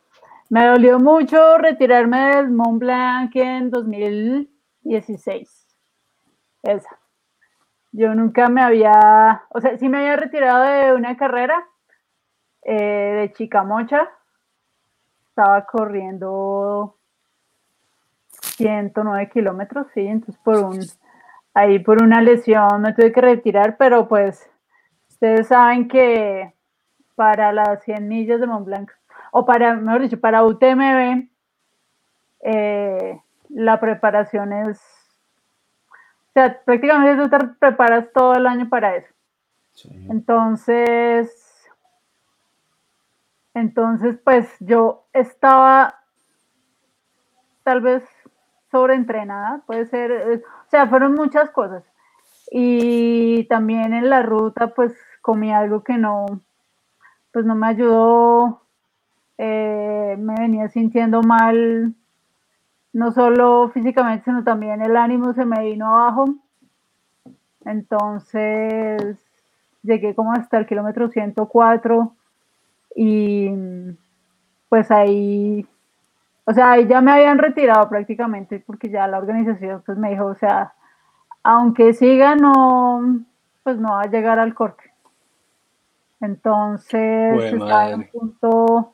me 0.50 0.66
dolió 0.66 0.98
mucho 0.98 1.60
retirarme 1.60 2.36
del 2.36 2.50
Mont 2.50 2.80
Blanc 2.80 3.36
en 3.36 3.70
2016. 3.70 5.68
Esa. 6.64 7.00
Yo 7.92 8.16
nunca 8.16 8.50
me 8.50 8.64
había, 8.64 9.44
o 9.50 9.62
sea, 9.62 9.78
sí 9.78 9.88
me 9.90 10.00
había 10.00 10.16
retirado 10.16 10.64
de 10.64 10.94
una 10.94 11.16
carrera 11.16 11.64
eh, 12.64 12.74
de 12.74 13.34
Chicamocha. 13.34 14.10
Estaba 15.30 15.64
corriendo 15.68 16.98
109 18.58 19.30
kilómetros, 19.30 19.88
sí, 19.94 20.02
entonces 20.02 20.42
por 20.44 20.58
un, 20.58 20.80
ahí 21.54 21.80
por 21.80 22.02
una 22.02 22.22
lesión 22.22 22.82
me 22.82 22.94
tuve 22.94 23.12
que 23.12 23.22
retirar, 23.22 23.78
pero 23.78 24.08
pues 24.08 24.50
ustedes 25.10 25.48
saben 25.48 25.88
que 25.88 26.54
para 27.16 27.52
las 27.52 27.84
100 27.84 28.08
millas 28.08 28.40
de 28.40 28.48
Mont 28.48 28.66
Blanc, 28.66 28.92
o 29.32 29.46
para, 29.46 29.74
mejor 29.76 30.02
dicho, 30.02 30.20
para 30.20 30.44
UTMB, 30.44 31.28
eh, 32.42 33.22
la 33.50 33.80
preparación 33.80 34.52
es, 34.54 34.82
o 35.90 36.34
sea, 36.34 36.60
prácticamente 36.64 37.24
tú 37.24 37.30
te 37.30 37.48
preparas 37.60 38.12
todo 38.14 38.34
el 38.34 38.48
año 38.48 38.68
para 38.70 38.96
eso. 38.96 39.14
Entonces, 40.10 41.54
entonces, 43.54 44.18
pues 44.24 44.48
yo 44.60 45.06
estaba 45.14 46.00
tal 47.64 47.82
vez 47.82 48.04
sobreentrenada, 48.74 49.62
puede 49.68 49.86
ser, 49.86 50.12
eh, 50.12 50.44
o 50.44 50.70
sea, 50.70 50.88
fueron 50.88 51.14
muchas 51.14 51.52
cosas. 51.52 51.84
Y 52.52 53.46
también 53.46 53.94
en 53.94 54.10
la 54.10 54.24
ruta, 54.24 54.74
pues 54.74 54.94
comí 55.22 55.54
algo 55.54 55.84
que 55.84 55.98
no, 55.98 56.26
pues 57.32 57.46
no 57.46 57.56
me 57.56 57.68
ayudó, 57.68 58.64
eh, 59.38 60.18
me 60.20 60.34
venía 60.36 60.68
sintiendo 60.70 61.22
mal, 61.22 61.94
no 62.94 63.12
solo 63.12 63.70
físicamente, 63.74 64.26
sino 64.26 64.44
también 64.44 64.82
el 64.82 64.98
ánimo 64.98 65.34
se 65.34 65.46
me 65.46 65.64
vino 65.64 65.88
abajo. 65.88 66.26
Entonces, 67.66 69.18
llegué 69.84 70.16
como 70.16 70.34
hasta 70.34 70.58
el 70.58 70.66
kilómetro 70.66 71.10
104 71.10 72.16
y 72.96 73.50
pues 74.70 74.90
ahí 74.90 75.68
o 76.46 76.54
sea, 76.54 76.72
ahí 76.72 76.88
ya 76.88 77.02
me 77.02 77.12
habían 77.12 77.38
retirado 77.38 77.88
prácticamente 77.90 78.64
porque 78.66 78.90
ya 78.90 79.08
la 79.08 79.18
organización 79.18 79.82
pues 79.86 79.98
me 79.98 80.10
dijo, 80.10 80.26
o 80.26 80.36
sea, 80.36 80.74
aunque 81.44 81.94
siga 81.94 82.36
no, 82.36 83.22
pues 83.64 83.78
no 83.78 83.94
va 83.94 84.02
a 84.02 84.10
llegar 84.10 84.40
al 84.40 84.54
corte. 84.54 84.92
Entonces, 86.20 87.54
estaba 87.54 87.90
en 87.90 87.96
un 88.00 88.08
punto... 88.08 88.94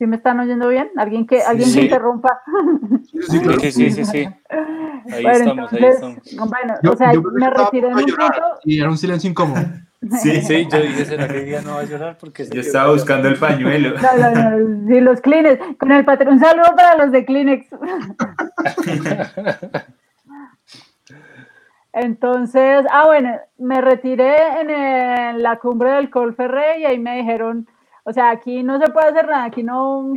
¿Sí 0.00 0.06
me 0.06 0.16
están 0.16 0.40
oyendo 0.40 0.66
bien? 0.68 0.90
¿Alguien 0.96 1.26
que, 1.26 1.42
alguien 1.42 1.70
que 1.74 1.82
interrumpa? 1.82 2.40
Sí, 3.28 3.38
claro. 3.38 3.60
Sí, 3.60 3.70
sí, 3.70 3.90
sí, 3.90 4.04
sí. 4.06 4.26
Ahí 4.48 5.22
Bueno, 5.22 5.30
estamos, 5.30 5.72
ahí 5.74 5.78
entonces, 5.84 6.22
estamos. 6.24 6.50
Bueno, 6.50 6.74
Yo- 6.82 6.92
o 6.92 6.96
sea, 6.96 7.12
yo 7.12 7.20
me 7.34 7.50
retiré 7.50 7.88
en 7.88 7.94
un 7.96 8.04
punto... 8.06 8.42
Y 8.64 8.80
era 8.80 8.88
un 8.88 8.96
silencio 8.96 9.28
incómodo. 9.28 9.60
Sí, 10.22 10.40
Sí, 10.40 10.66
yo 10.72 10.80
dije, 10.80 11.04
¿será 11.04 11.28
que 11.28 11.46
ella 11.46 11.60
no 11.60 11.74
va 11.74 11.80
a 11.80 11.84
llorar? 11.84 12.16
Porque 12.18 12.46
Yo 12.50 12.62
estaba 12.62 12.92
buscando 12.92 13.28
el 13.28 13.36
pañuelo. 13.36 13.90
No, 14.00 14.16
no, 14.16 14.30
no, 14.58 14.88
sí, 14.88 15.00
los 15.02 15.20
Kleenex. 15.20 15.76
Con 15.78 15.92
el 15.92 16.02
patrón, 16.06 16.32
un 16.32 16.40
saludo 16.40 16.74
para 16.74 16.96
los 16.96 17.12
de 17.12 17.22
Kleenex. 17.26 17.66
Entonces, 21.92 22.86
ah, 22.90 23.04
bueno, 23.06 23.36
me 23.58 23.80
retiré 23.82 24.60
en 24.60 24.70
el- 24.70 25.42
la 25.42 25.56
cumbre 25.58 25.90
del 25.90 26.08
Colferrey 26.08 26.80
y 26.82 26.84
ahí 26.86 26.98
me 26.98 27.16
dijeron, 27.18 27.68
o 28.04 28.12
sea, 28.12 28.30
aquí 28.30 28.62
no 28.62 28.78
se 28.78 28.90
puede 28.90 29.08
hacer 29.08 29.26
nada, 29.26 29.44
aquí 29.44 29.62
no, 29.62 30.14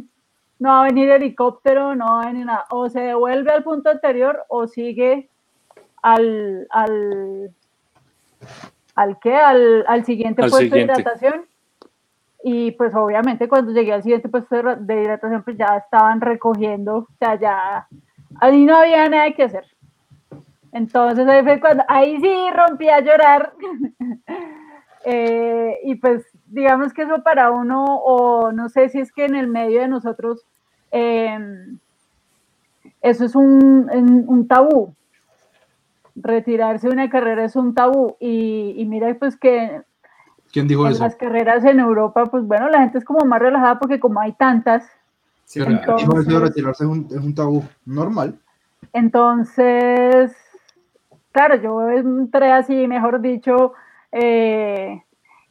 no 0.59 0.69
va 0.69 0.81
a 0.81 0.85
venir 0.85 1.09
helicóptero, 1.09 1.95
no 1.95 2.05
va 2.05 2.23
a 2.23 2.27
venir 2.27 2.45
nada. 2.45 2.65
O 2.69 2.89
se 2.89 2.99
devuelve 2.99 3.51
al 3.51 3.63
punto 3.63 3.89
anterior 3.89 4.45
o 4.47 4.67
sigue 4.67 5.29
al, 6.01 6.67
al, 6.69 7.51
al 8.95 9.19
qué, 9.19 9.35
al, 9.35 9.85
al 9.87 10.05
siguiente 10.05 10.43
Al 10.43 10.49
puesto 10.49 10.65
siguiente. 10.65 10.93
de 10.93 11.01
hidratación. 11.01 11.45
Y 12.45 12.71
pues 12.71 12.93
obviamente 12.93 13.47
cuando 13.47 13.71
llegué 13.71 13.93
al 13.93 14.03
siguiente 14.03 14.27
puesto 14.27 14.55
de 14.75 15.01
hidratación, 15.01 15.43
pues 15.43 15.57
ya 15.57 15.77
estaban 15.77 16.19
recogiendo, 16.19 16.97
o 16.97 17.07
sea, 17.17 17.39
ya 17.39 17.87
ahí 18.41 18.65
no 18.65 18.75
había 18.75 19.07
nada 19.07 19.31
que 19.31 19.43
hacer. 19.43 19.65
Entonces 20.73 21.25
ahí 21.27 21.43
fue 21.43 21.59
cuando, 21.61 21.83
ahí 21.87 22.19
sí 22.19 22.35
rompí 22.51 22.89
a 22.89 22.99
llorar. 22.99 23.53
Eh, 25.05 25.79
y 25.83 25.95
pues 25.95 26.23
digamos 26.53 26.93
que 26.93 27.01
eso 27.03 27.23
para 27.23 27.51
uno, 27.51 27.83
o 27.83 28.51
no 28.51 28.69
sé 28.69 28.89
si 28.89 28.99
es 28.99 29.11
que 29.11 29.25
en 29.25 29.35
el 29.35 29.47
medio 29.47 29.81
de 29.81 29.87
nosotros, 29.87 30.45
em, 30.91 31.77
eso 33.01 33.25
es 33.25 33.35
un, 33.35 33.89
un, 33.91 34.23
un 34.27 34.47
tabú. 34.47 34.93
Retirarse 36.15 36.87
de 36.87 36.93
una 36.93 37.09
carrera 37.09 37.43
es 37.43 37.55
un 37.55 37.73
tabú. 37.73 38.15
Y, 38.19 38.75
y 38.77 38.85
mira 38.85 39.13
pues 39.15 39.35
que 39.35 39.81
¿Quién 40.51 40.67
dijo 40.67 40.85
en 40.85 40.91
eso? 40.93 41.03
las 41.03 41.15
carreras 41.15 41.65
en 41.65 41.79
Europa, 41.79 42.25
pues 42.27 42.45
bueno, 42.45 42.69
la 42.69 42.81
gente 42.81 42.99
es 42.99 43.03
como 43.05 43.25
más 43.25 43.39
relajada 43.39 43.79
porque 43.79 43.99
como 43.99 44.19
hay 44.19 44.33
tantas, 44.33 44.83
Sí, 45.45 45.59
Pero 45.59 45.71
claro. 45.77 45.95
¿quién 45.97 45.97
dijo 45.97 46.11
eso 46.13 46.29
de 46.29 46.35
Entonces- 46.35 46.49
retirarse 46.49 46.83
es 46.85 46.89
un, 46.89 47.05
es 47.11 47.17
un 47.25 47.35
tabú 47.35 47.63
normal. 47.85 48.39
Entonces, 48.93 50.31
claro, 51.31 51.55
yo 51.55 51.89
entré 51.89 52.51
así, 52.51 52.87
mejor 52.87 53.19
dicho, 53.21 53.73
eh, 54.11 55.02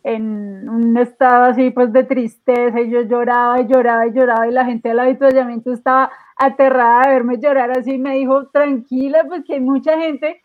en 0.05 0.69
un 0.69 0.97
estado 0.97 1.45
así 1.45 1.71
pues 1.71 1.93
de 1.93 2.05
tristeza 2.05 2.81
y 2.81 2.91
yo 2.91 3.03
lloraba 3.03 3.61
y 3.61 3.67
lloraba 3.67 4.07
y 4.07 4.13
lloraba 4.13 4.49
y 4.49 4.53
la 4.53 4.65
gente 4.65 4.89
del 4.89 5.01
avituallamiento 5.01 5.73
estaba 5.73 6.11
aterrada 6.37 7.03
de 7.03 7.15
verme 7.15 7.39
llorar 7.39 7.71
así, 7.71 7.99
me 7.99 8.17
dijo, 8.17 8.49
tranquila, 8.49 9.25
pues 9.29 9.45
que 9.45 9.55
hay 9.55 9.61
mucha 9.61 9.99
gente 9.99 10.43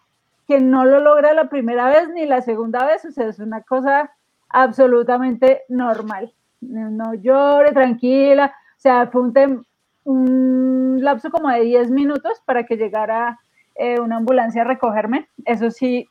que 0.48 0.60
no 0.60 0.86
lo 0.86 1.00
logra 1.00 1.34
la 1.34 1.50
primera 1.50 1.88
vez 1.88 2.10
ni 2.10 2.26
la 2.26 2.42
segunda 2.42 2.86
vez, 2.86 3.04
o 3.06 3.12
sea, 3.12 3.28
es 3.28 3.40
una 3.40 3.62
cosa 3.62 4.12
absolutamente 4.50 5.64
normal. 5.68 6.34
No, 6.62 7.14
llore, 7.14 7.72
tranquila, 7.72 8.54
o 8.78 8.80
sea, 8.80 9.08
fue 9.08 9.22
un, 9.22 9.66
un 10.06 11.04
lapso 11.04 11.30
como 11.30 11.50
de 11.50 11.62
10 11.62 11.92
minutos 11.92 12.42
para 12.46 12.64
que 12.64 12.78
llegara 12.78 13.40
eh, 13.76 14.00
una 14.00 14.18
ambulancia 14.18 14.62
a 14.62 14.66
recogerme. 14.66 15.28
Eso 15.46 15.70
sí, 15.70 16.08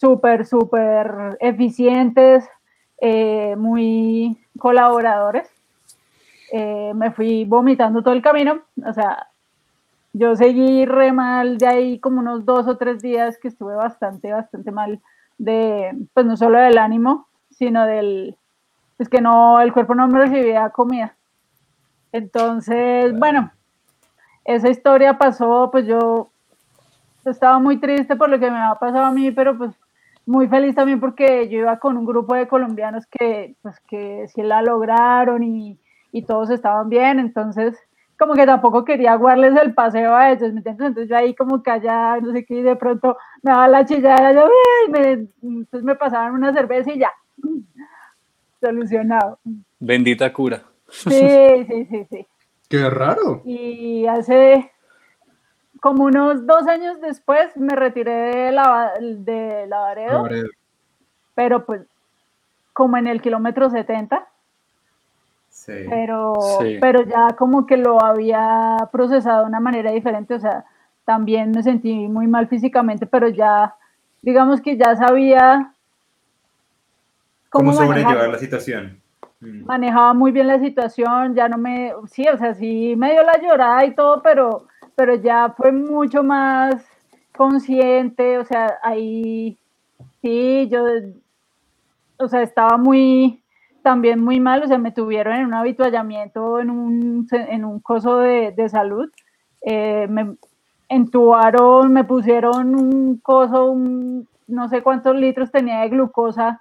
súper, 0.00 0.46
súper 0.46 1.36
eficientes, 1.40 2.48
eh, 3.00 3.54
muy 3.56 4.38
colaboradores. 4.58 5.48
Eh, 6.52 6.92
me 6.94 7.10
fui 7.12 7.44
vomitando 7.44 8.02
todo 8.02 8.14
el 8.14 8.22
camino, 8.22 8.62
o 8.84 8.92
sea, 8.92 9.28
yo 10.12 10.34
seguí 10.34 10.84
re 10.84 11.12
mal 11.12 11.58
de 11.58 11.66
ahí 11.68 12.00
como 12.00 12.18
unos 12.18 12.44
dos 12.44 12.66
o 12.66 12.76
tres 12.76 13.00
días 13.00 13.38
que 13.38 13.48
estuve 13.48 13.74
bastante, 13.74 14.32
bastante 14.32 14.72
mal 14.72 15.00
de, 15.38 15.96
pues 16.12 16.26
no 16.26 16.36
solo 16.36 16.58
del 16.58 16.78
ánimo, 16.78 17.28
sino 17.50 17.86
del, 17.86 18.36
es 18.98 19.08
que 19.08 19.20
no, 19.20 19.60
el 19.60 19.72
cuerpo 19.72 19.94
no 19.94 20.08
me 20.08 20.18
recibía 20.18 20.70
comida. 20.70 21.14
Entonces, 22.10 23.16
bueno, 23.16 23.52
esa 24.44 24.68
historia 24.68 25.16
pasó, 25.16 25.70
pues 25.70 25.86
yo 25.86 26.30
estaba 27.24 27.60
muy 27.60 27.76
triste 27.76 28.16
por 28.16 28.28
lo 28.28 28.40
que 28.40 28.50
me 28.50 28.56
había 28.56 28.74
pasado 28.74 29.04
a 29.04 29.12
mí, 29.12 29.30
pero 29.30 29.56
pues 29.56 29.70
muy 30.26 30.48
feliz 30.48 30.74
también 30.74 31.00
porque 31.00 31.48
yo 31.48 31.58
iba 31.58 31.78
con 31.78 31.96
un 31.96 32.04
grupo 32.06 32.34
de 32.34 32.46
colombianos 32.48 33.06
que, 33.06 33.56
pues 33.62 33.78
que 33.88 34.26
sí 34.28 34.42
la 34.42 34.62
lograron 34.62 35.42
y, 35.42 35.78
y 36.12 36.22
todos 36.22 36.50
estaban 36.50 36.88
bien, 36.88 37.18
entonces 37.18 37.76
como 38.18 38.34
que 38.34 38.44
tampoco 38.44 38.84
quería 38.84 39.12
aguarles 39.12 39.56
el 39.56 39.72
paseo 39.72 40.14
a 40.14 40.30
ellos, 40.30 40.52
¿me 40.52 40.58
entiendes? 40.58 40.88
Entonces 40.88 41.08
yo 41.08 41.16
ahí 41.16 41.34
como 41.34 41.62
callada, 41.62 42.20
no 42.20 42.32
sé 42.32 42.44
qué, 42.44 42.56
y 42.56 42.62
de 42.62 42.76
pronto 42.76 43.16
me 43.42 43.50
daba 43.50 43.66
la 43.66 43.86
chillada, 43.86 44.32
yo, 44.34 44.44
"Ay", 44.44 44.90
me, 44.92 45.28
entonces 45.42 45.82
me 45.84 45.94
pasaban 45.96 46.34
una 46.34 46.52
cerveza 46.52 46.92
y 46.92 46.98
ya, 46.98 47.10
solucionado. 48.60 49.38
Bendita 49.78 50.32
cura. 50.32 50.62
Sí, 50.88 51.10
sí, 51.10 51.86
sí, 51.90 52.06
sí. 52.10 52.26
Qué 52.68 52.90
raro. 52.90 53.42
Y 53.44 54.06
hace 54.06 54.70
como 55.80 56.04
unos 56.04 56.46
dos 56.46 56.66
años 56.68 57.00
después 57.00 57.56
me 57.56 57.74
retiré 57.74 58.12
de, 58.12 58.52
la, 58.52 58.92
de 59.00 59.66
Lavaredo, 59.66 60.12
Lavaredo. 60.14 60.48
pero 61.34 61.64
pues 61.64 61.82
como 62.72 62.96
en 62.96 63.06
el 63.06 63.20
kilómetro 63.22 63.70
70, 63.70 64.26
Sí. 65.48 65.72
pero, 65.90 66.34
Sí. 66.60 66.78
pero 66.80 67.02
ya 67.02 67.28
como 67.36 67.66
que 67.66 67.76
lo 67.76 68.02
había 68.02 68.76
procesado 68.92 69.40
de 69.42 69.48
una 69.48 69.60
manera 69.60 69.90
diferente, 69.90 70.34
o 70.34 70.40
sea, 70.40 70.64
también 71.04 71.50
me 71.50 71.62
sentí 71.62 72.08
muy 72.08 72.26
mal 72.28 72.46
físicamente, 72.46 73.04
pero 73.06 73.28
ya, 73.28 73.74
digamos 74.22 74.60
que 74.60 74.76
ya 74.76 74.94
sabía 74.96 75.72
¿Cómo 77.50 77.72
manejar- 77.72 77.86
sobrellevar 78.04 78.28
la 78.28 78.38
situación? 78.38 79.00
Mm. 79.40 79.64
manejaba 79.64 80.12
muy 80.12 80.32
bien 80.32 80.46
la 80.46 80.58
situación, 80.58 81.34
ya 81.34 81.48
no 81.48 81.56
me, 81.58 81.94
sí, 82.06 82.28
o 82.28 82.36
sea, 82.36 82.54
sí 82.54 82.94
me 82.96 83.12
dio 83.12 83.22
la 83.22 83.40
llorada 83.40 83.84
y 83.86 83.94
todo, 83.94 84.22
pero, 84.22 84.66
pero 85.00 85.14
ya 85.14 85.54
fue 85.56 85.72
mucho 85.72 86.22
más 86.22 86.74
consciente, 87.34 88.36
o 88.36 88.44
sea, 88.44 88.78
ahí 88.82 89.56
sí, 90.20 90.68
yo, 90.70 90.84
o 92.18 92.28
sea, 92.28 92.42
estaba 92.42 92.76
muy, 92.76 93.42
también 93.82 94.20
muy 94.22 94.40
mal, 94.40 94.62
o 94.62 94.66
sea, 94.66 94.76
me 94.76 94.92
tuvieron 94.92 95.36
en 95.36 95.46
un 95.46 95.54
habituallamiento, 95.54 96.60
en 96.60 96.68
un, 96.68 97.26
en 97.32 97.64
un 97.64 97.80
coso 97.80 98.18
de, 98.18 98.52
de 98.52 98.68
salud, 98.68 99.10
eh, 99.62 100.06
me 100.06 100.36
entubaron, 100.90 101.94
me 101.94 102.04
pusieron 102.04 102.74
un 102.74 103.16
coso, 103.20 103.70
un, 103.70 104.28
no 104.48 104.68
sé 104.68 104.82
cuántos 104.82 105.16
litros 105.16 105.50
tenía 105.50 105.80
de 105.80 105.88
glucosa, 105.88 106.60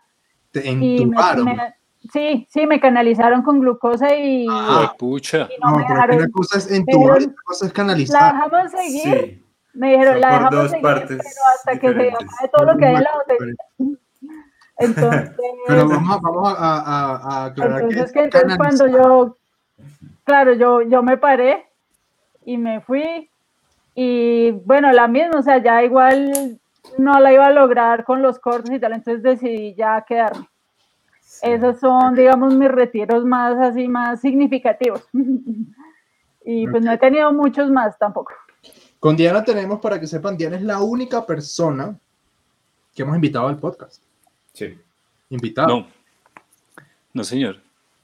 Te 0.53 0.65
y 0.69 0.71
me- 0.71 1.01
entubaron. 1.01 1.45
me- 1.45 1.73
sí, 2.11 2.47
sí, 2.49 2.65
me 2.67 2.79
canalizaron 2.79 3.41
con 3.41 3.59
glucosa 3.59 4.15
y, 4.15 4.45
Ah. 4.49 4.93
Pucha. 4.97 5.47
y 5.55 5.59
no, 5.61 5.71
No, 5.71 5.77
me 5.77 5.85
pero 5.87 6.11
es 6.13 6.17
una 6.19 6.29
cosa 6.31 6.57
es 6.57 6.71
entubar 6.71 7.17
otra 7.21 7.33
cosa 7.45 7.65
es 7.65 7.71
La 7.71 7.75
canalizar. 7.75 8.33
dejamos 8.33 8.71
seguir. 8.71 9.01
Sí. 9.03 9.43
Me 9.73 9.91
dijeron, 9.91 10.13
Son 10.13 10.21
la 10.21 10.27
por 10.29 10.37
dejamos 10.39 10.55
dos 10.55 10.69
seguir, 10.71 10.83
partes 10.83 11.17
pero 11.17 11.41
hasta 11.55 11.79
que 11.79 11.93
se 11.93 12.09
acabe 12.09 12.49
todo 12.53 12.65
lo 12.65 12.77
que 12.77 12.85
hay 12.85 12.95
en 12.95 13.03
la 13.03 13.11
botella. 13.13 13.53
Entonces, 14.77 15.31
Pero 15.67 15.87
vamos, 15.89 16.15
a, 16.15 16.19
vamos 16.21 16.53
a, 16.57 16.77
a- 16.77 17.15
a 17.15 17.45
aclarar 17.45 17.81
entonces, 17.81 18.11
que 18.13 18.19
que 18.19 18.25
entonces 18.25 18.57
cuando 18.57 18.87
yo, 18.87 19.37
claro, 20.23 20.53
yo, 20.53 20.81
yo 20.83 21.03
me 21.03 21.17
paré 21.17 21.65
y 22.45 22.57
me 22.57 22.79
fui 22.81 23.29
y 23.93 24.51
bueno, 24.51 24.91
la 24.93 25.07
misma, 25.07 25.39
o 25.39 25.43
sea, 25.43 25.57
ya 25.57 25.83
igual 25.83 26.59
no 26.97 27.19
la 27.19 27.33
iba 27.33 27.45
a 27.45 27.51
lograr 27.51 28.05
con 28.05 28.21
los 28.21 28.39
cortos 28.39 28.71
y 28.71 28.79
tal, 28.79 28.93
entonces 28.93 29.21
decidí 29.21 29.75
ya 29.75 30.03
quedarme. 30.07 30.47
Sí. 31.29 31.47
Esos 31.49 31.79
son, 31.79 32.15
digamos, 32.15 32.55
mis 32.55 32.69
retiros 32.69 33.23
más 33.23 33.55
así, 33.57 33.87
más 33.87 34.19
significativos. 34.21 35.07
y 36.45 36.67
pues 36.67 36.83
no 36.83 36.91
he 36.91 36.97
tenido 36.97 37.31
muchos 37.31 37.69
más 37.69 37.97
tampoco. 37.99 38.33
Con 38.99 39.15
Diana 39.15 39.43
tenemos, 39.43 39.79
para 39.79 39.99
que 39.99 40.07
sepan, 40.07 40.35
Diana 40.35 40.57
es 40.57 40.63
la 40.63 40.79
única 40.81 41.25
persona 41.25 41.95
que 42.95 43.03
hemos 43.03 43.15
invitado 43.15 43.47
al 43.47 43.57
podcast. 43.57 44.01
Sí. 44.53 44.77
Invitado. 45.29 45.67
No. 45.67 45.87
No, 47.13 47.23
señor. 47.23 47.61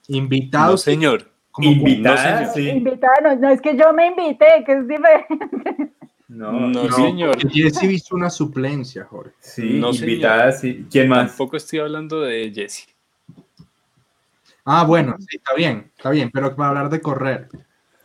Invitado. 0.07 0.71
No, 0.71 0.77
señor. 0.77 1.29
como 1.51 1.69
Invitada, 1.71 2.41
no, 2.43 2.53
señor. 2.53 2.71
sí. 2.73 2.77
Invitada, 2.77 3.13
no, 3.23 3.35
no, 3.35 3.49
es 3.49 3.59
que 3.61 3.75
yo 3.75 3.91
me 3.93 4.07
invité, 4.07 4.63
que 4.65 4.71
es 4.73 4.87
diferente. 4.87 5.27
No, 6.27 6.51
No, 6.51 6.67
No, 6.69 6.91
señor. 6.91 7.37
Jesse 7.51 7.83
hizo 7.83 8.15
una 8.15 8.29
suplencia, 8.29 9.05
Jorge. 9.05 9.31
Sí, 9.39 9.79
No, 9.79 9.93
señor. 9.93 10.09
invitada, 10.09 10.51
sí. 10.51 10.85
¿Quién 10.91 11.07
más? 11.07 11.29
Tampoco 11.29 11.55
estoy 11.57 11.79
hablando 11.79 12.21
de 12.21 12.51
Jesse. 12.53 12.87
Ah, 14.65 14.83
bueno, 14.83 15.15
sí, 15.19 15.37
está 15.37 15.53
bien, 15.53 15.91
está 15.95 16.09
bien, 16.09 16.31
pero 16.33 16.55
para 16.55 16.69
hablar 16.69 16.89
de 16.89 16.99
correr. 16.99 17.47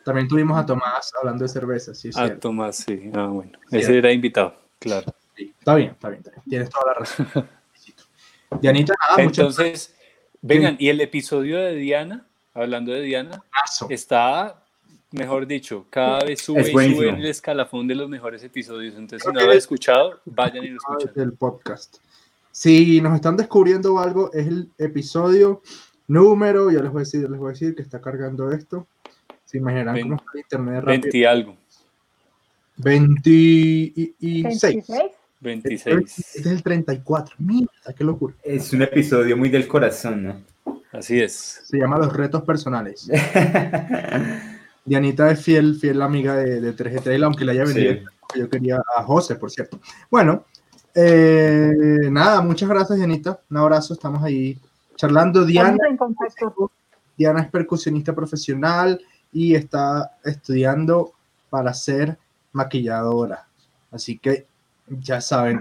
También 0.05 0.29
tuvimos 0.29 0.59
a 0.59 0.65
Tomás 0.67 1.11
hablando 1.19 1.43
de 1.45 1.49
cerveza, 1.49 1.95
sí, 1.95 2.11
Ah, 2.15 2.25
cierto. 2.27 2.41
Tomás, 2.41 2.77
sí. 2.77 3.11
Ah, 3.15 3.27
bueno. 3.27 3.59
Ese 3.71 3.97
era 3.99 4.13
invitado, 4.13 4.55
claro. 4.79 5.13
Sí, 5.37 5.55
está 5.59 5.75
bien, 5.75 5.91
está 5.93 6.09
bien, 6.11 6.21
está 6.21 6.31
bien. 6.33 6.43
Tienes 6.49 6.71
toda 6.71 6.87
la 6.87 6.95
razón. 6.95 7.27
Dianita, 8.61 8.95
nada, 9.09 9.23
Entonces, 9.23 9.95
vengan, 10.43 10.77
y 10.79 10.89
el 10.89 11.01
episodio 11.01 11.59
de 11.59 11.75
Diana, 11.77 12.27
hablando 12.53 12.93
de 12.93 13.03
Diana, 13.03 13.43
está, 13.89 14.63
mejor 15.13 15.47
dicho, 15.47 15.87
cada 15.89 16.25
vez 16.25 16.43
sube 16.43 16.61
y 16.63 16.95
sube 16.95 17.09
el 17.11 17.25
escalafón 17.27 17.87
de 17.87 17.95
los 17.95 18.09
mejores 18.09 18.43
episodios. 18.43 18.97
Entonces, 18.97 19.23
si 19.23 19.29
no 19.33 19.41
lo 19.41 19.47
han 19.47 19.51
es- 19.53 19.59
escuchado, 19.59 20.21
vayan 20.25 20.65
y 20.65 20.69
lo 20.69 20.77
escuchen. 20.77 21.13
del 21.15 21.33
podcast. 21.35 21.99
Si 22.51 23.01
nos 23.01 23.15
están 23.15 23.37
descubriendo 23.37 23.99
algo, 24.01 24.33
es 24.33 24.47
el 24.49 24.69
episodio 24.79 25.63
número, 26.11 26.71
ya 26.71 26.81
les 26.83 26.91
voy 26.91 27.01
a 27.01 27.05
decir, 27.05 27.29
les 27.29 27.39
voy 27.39 27.49
a 27.49 27.53
decir 27.53 27.75
que 27.75 27.83
está 27.83 28.01
cargando 28.01 28.51
esto. 28.53 28.87
Se 29.45 29.59
imaginarán 29.59 29.95
Ven- 29.95 30.03
cómo 30.05 30.17
está 30.17 30.31
el 30.35 30.41
internet 30.41 30.75
rápido. 30.85 31.01
20 31.03 31.19
y 31.19 31.25
algo. 31.25 31.57
26. 32.77 34.17
26. 34.21 34.93
26. 35.41 36.19
Este 36.19 36.39
es 36.41 36.47
el 36.47 36.63
34. 36.63 37.37
Mira, 37.39 37.69
qué 37.97 38.05
locura. 38.05 38.35
Es 38.43 38.73
un 38.73 38.83
episodio 38.83 39.37
muy 39.37 39.49
del 39.49 39.67
corazón, 39.67 40.25
¿no? 40.25 40.41
Así 40.93 41.21
es. 41.21 41.63
Se 41.65 41.79
llama 41.79 41.99
Los 41.99 42.13
retos 42.13 42.43
personales. 42.43 43.09
Dianita 44.85 45.31
es 45.31 45.43
fiel, 45.43 45.77
fiel 45.77 46.03
amiga 46.03 46.35
de, 46.37 46.61
de 46.61 46.75
3G 46.77 47.03
Trail, 47.03 47.25
aunque 47.25 47.45
la 47.45 47.53
haya 47.53 47.65
vendido. 47.65 47.95
Sí. 47.95 48.41
Yo 48.41 48.49
quería 48.49 48.83
a 48.97 49.03
José, 49.03 49.37
por 49.37 49.51
cierto. 49.51 49.81
Bueno, 50.11 50.45
eh, 50.95 51.71
nada, 52.11 52.41
muchas 52.43 52.69
gracias, 52.69 52.99
Dianita. 52.99 53.41
Un 53.51 53.57
abrazo, 53.57 53.95
estamos 53.95 54.23
ahí 54.23 54.59
charlando. 55.01 55.45
Diana. 55.45 55.77
Diana 57.17 57.41
es 57.43 57.49
percusionista 57.51 58.15
profesional 58.15 59.01
y 59.33 59.55
está 59.55 60.13
estudiando 60.25 61.13
para 61.49 61.73
ser 61.75 62.19
maquilladora. 62.53 63.47
Así 63.91 64.19
que 64.19 64.47
Ya 64.89 65.21
saben. 65.21 65.61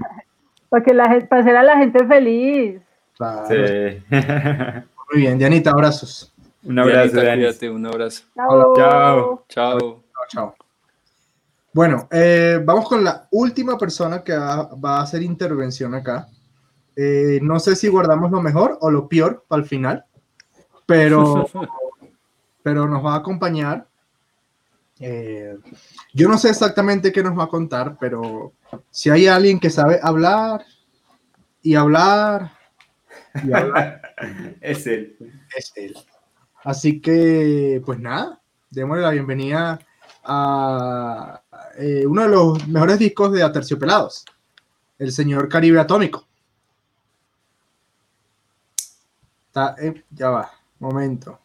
Para, 0.70 0.84
que 0.84 0.94
la, 0.94 1.06
gente- 1.10 1.28
para 1.28 1.42
hacer 1.44 1.56
a 1.56 1.64
la 1.64 1.78
gente 1.78 2.06
feliz. 2.08 2.82
Claro. 3.16 3.48
Sí. 3.48 4.04
Muy 5.12 5.22
bien, 5.22 5.38
Dianita, 5.38 5.70
abrazos. 5.72 6.34
Un 6.64 6.80
abrazo, 6.80 7.22
Dianita, 7.22 7.34
cuídate, 7.36 7.70
un 7.70 7.86
abrazo. 7.86 8.24
Chao. 8.36 8.74
Chao. 8.76 9.44
Chao. 9.48 9.78
Chao, 9.80 10.04
chao. 10.30 10.56
Bueno, 11.72 12.08
eh, 12.12 12.60
vamos 12.66 12.90
con 12.90 13.04
la 13.04 13.28
última 13.32 13.78
persona 13.78 14.24
que 14.24 14.36
va, 14.36 14.70
va 14.74 14.98
a 15.00 15.04
hacer 15.04 15.22
intervención 15.22 15.94
acá. 15.94 16.28
Eh, 17.02 17.40
no 17.42 17.62
sé 17.62 17.78
si 17.78 17.88
guardamos 17.88 18.30
lo 18.30 18.42
mejor 18.42 18.78
o 18.82 18.92
lo 18.92 19.08
peor 19.08 19.46
para 19.48 19.62
el 19.62 19.68
final, 19.70 20.04
pero, 20.86 21.48
pero 22.62 22.90
nos 22.90 23.06
va 23.06 23.14
a 23.14 23.20
acompañar. 23.20 23.88
Eh, 25.00 25.56
yo 26.14 26.28
no 26.28 26.38
sé 26.38 26.50
exactamente 26.50 27.14
qué 27.14 27.24
nos 27.24 27.40
va 27.40 27.46
a 27.46 27.48
contar, 27.48 27.96
pero 28.02 28.52
si 28.92 29.10
hay 29.10 29.28
alguien 29.28 29.62
que 29.62 29.70
sabe 29.70 29.98
hablar 30.04 30.66
y 31.62 31.76
hablar 31.76 32.52
y 33.46 33.54
hablar, 33.54 34.02
Es 34.60 34.86
él. 34.86 35.16
es 35.56 35.72
él. 35.78 35.96
Así 36.66 37.00
que, 37.00 37.82
pues 37.86 37.98
nada, 37.98 38.42
démosle 38.70 39.04
la 39.04 39.12
bienvenida 39.12 39.80
a 40.26 41.42
eh, 41.78 42.06
uno 42.06 42.24
de 42.24 42.28
los 42.28 42.68
mejores 42.68 43.00
discos 43.00 43.32
de 43.32 43.42
Aterciopelados, 43.42 44.26
el 44.98 45.14
señor 45.14 45.48
Caribe 45.48 45.80
Atómico. 45.80 46.29
Está, 49.50 49.76
eh, 49.82 50.04
ya 50.12 50.30
va, 50.30 50.52
momento. 50.78 51.40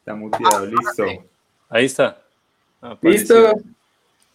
Está 0.00 0.14
muteado, 0.14 0.66
listo. 0.66 1.04
Ahí 1.70 1.86
está. 1.86 2.22
Apareció. 2.82 3.52
Listo. 3.52 3.62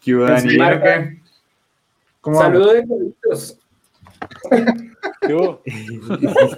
¿Qué 0.02 0.16
hubo, 0.16 0.24
Dani? 0.26 0.58
Marca. 0.58 1.14
Saludos 2.24 2.74
de 2.74 2.86
gorditos. 2.86 3.60
¿Qué 5.22 5.34
hubo? 5.36 5.62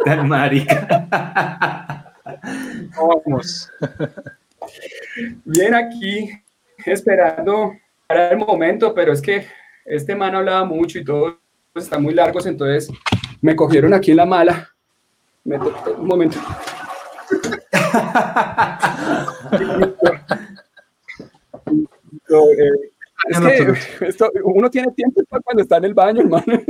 Tan 0.05 0.29
marica. 0.29 2.15
¿Cómo 2.95 3.21
vamos? 3.25 3.69
Bien 5.43 5.75
aquí, 5.75 6.31
esperando 6.85 7.73
para 8.07 8.29
el 8.29 8.37
momento, 8.37 8.93
pero 8.93 9.11
es 9.11 9.21
que 9.21 9.45
este 9.83 10.15
man 10.15 10.35
hablaba 10.35 10.63
mucho 10.63 10.99
y 10.99 11.03
todo 11.03 11.37
está 11.75 11.99
muy 11.99 12.13
largos, 12.13 12.45
entonces 12.45 12.89
me 13.41 13.57
cogieron 13.57 13.93
aquí 13.93 14.11
en 14.11 14.17
la 14.17 14.25
mala. 14.25 14.70
Me 15.43 15.57
to- 15.59 15.95
un 15.97 16.07
momento. 16.07 16.37
Eh, 22.29 22.91
es 23.29 23.39
que 23.99 24.05
esto- 24.07 24.29
uno 24.43 24.69
tiene 24.69 24.91
tiempo 24.93 25.21
cuando 25.43 25.61
está 25.63 25.77
en 25.77 25.85
el 25.85 25.93
baño, 25.93 26.21
hermano. 26.21 26.45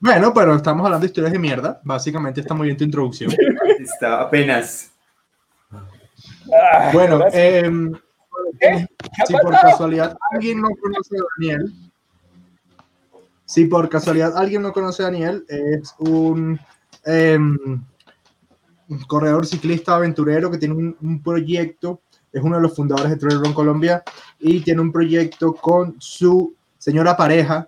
Bueno, 0.00 0.32
pero 0.32 0.54
estamos 0.54 0.84
hablando 0.86 1.02
de 1.02 1.08
historias 1.08 1.32
de 1.32 1.40
mierda. 1.40 1.80
Básicamente 1.82 2.40
está 2.40 2.54
muy 2.54 2.66
bien 2.68 2.76
tu 2.76 2.84
introducción. 2.84 3.32
Está 3.80 4.20
apenas. 4.22 4.92
Ah, 6.52 6.90
Bueno, 6.92 7.24
em, 7.32 7.92
¿Qué? 8.60 8.86
¿Qué 8.96 9.22
ha 9.22 9.26
si 9.26 9.32
por 9.34 9.50
casualidad 9.50 10.16
alguien 10.30 10.60
no 10.60 10.68
conoce 10.80 11.16
a 11.16 11.22
Daniel, 11.36 11.87
si 13.48 13.64
por 13.64 13.88
casualidad 13.88 14.36
alguien 14.36 14.60
no 14.60 14.74
conoce 14.74 15.02
a 15.02 15.06
Daniel, 15.06 15.42
es 15.48 15.94
un, 16.00 16.60
em, 17.06 17.82
corredor 19.06 19.46
ciclista 19.46 19.96
aventurero 19.96 20.50
que 20.50 20.58
tiene 20.58 20.74
un, 20.74 20.94
un 21.00 21.22
proyecto, 21.22 22.02
es 22.30 22.42
uno 22.42 22.56
de 22.56 22.62
los 22.62 22.76
fundadores 22.76 23.10
de 23.10 23.16
Trail 23.16 23.40
Run 23.42 23.54
Colombia 23.54 24.02
y 24.38 24.60
tiene 24.60 24.82
un 24.82 24.92
proyecto 24.92 25.54
con 25.54 25.96
su 25.98 26.54
señora 26.76 27.16
pareja 27.16 27.66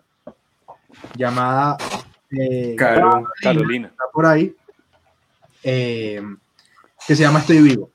llamada 1.16 1.78
eh, 2.30 2.76
Caro. 2.76 3.24
Carolina. 3.40 3.88
está 3.88 4.04
por 4.12 4.26
ahí, 4.26 4.54
em, 5.62 6.38
que 7.06 7.16
se 7.16 7.22
llama 7.22 7.38
Estoy 7.38 7.62
Vivo. 7.62 7.90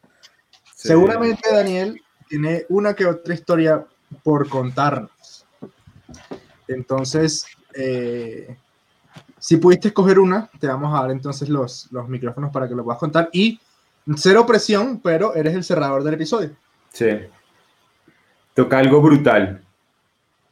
Sí. 0.76 0.88
Seguramente 0.88 1.54
Daniel 1.54 2.02
tiene 2.28 2.66
una 2.70 2.96
que 2.96 3.06
otra 3.06 3.36
historia 3.36 3.86
por 4.24 4.50
contarnos. 4.50 5.46
Entonces, 6.68 7.46
eh, 7.76 8.58
si 9.40 9.58
pudiste 9.58 9.90
escoger 9.90 10.20
una, 10.20 10.50
te 10.60 10.68
vamos 10.68 10.98
a 10.98 11.02
dar 11.02 11.12
entonces 11.12 11.50
los, 11.50 11.92
los 11.92 12.08
micrófonos 12.08 12.52
para 12.52 12.68
que 12.68 12.76
lo 12.76 12.84
puedas 12.84 13.00
contar. 13.00 13.30
Y 13.32 13.60
cero 14.16 14.46
presión, 14.46 15.00
pero 15.02 15.36
eres 15.36 15.54
el 15.56 15.64
cerrador 15.64 16.04
del 16.04 16.16
episodio. 16.16 16.52
Sí. 16.92 17.10
Toca 18.54 18.80
algo 18.80 19.02
brutal. 19.02 19.62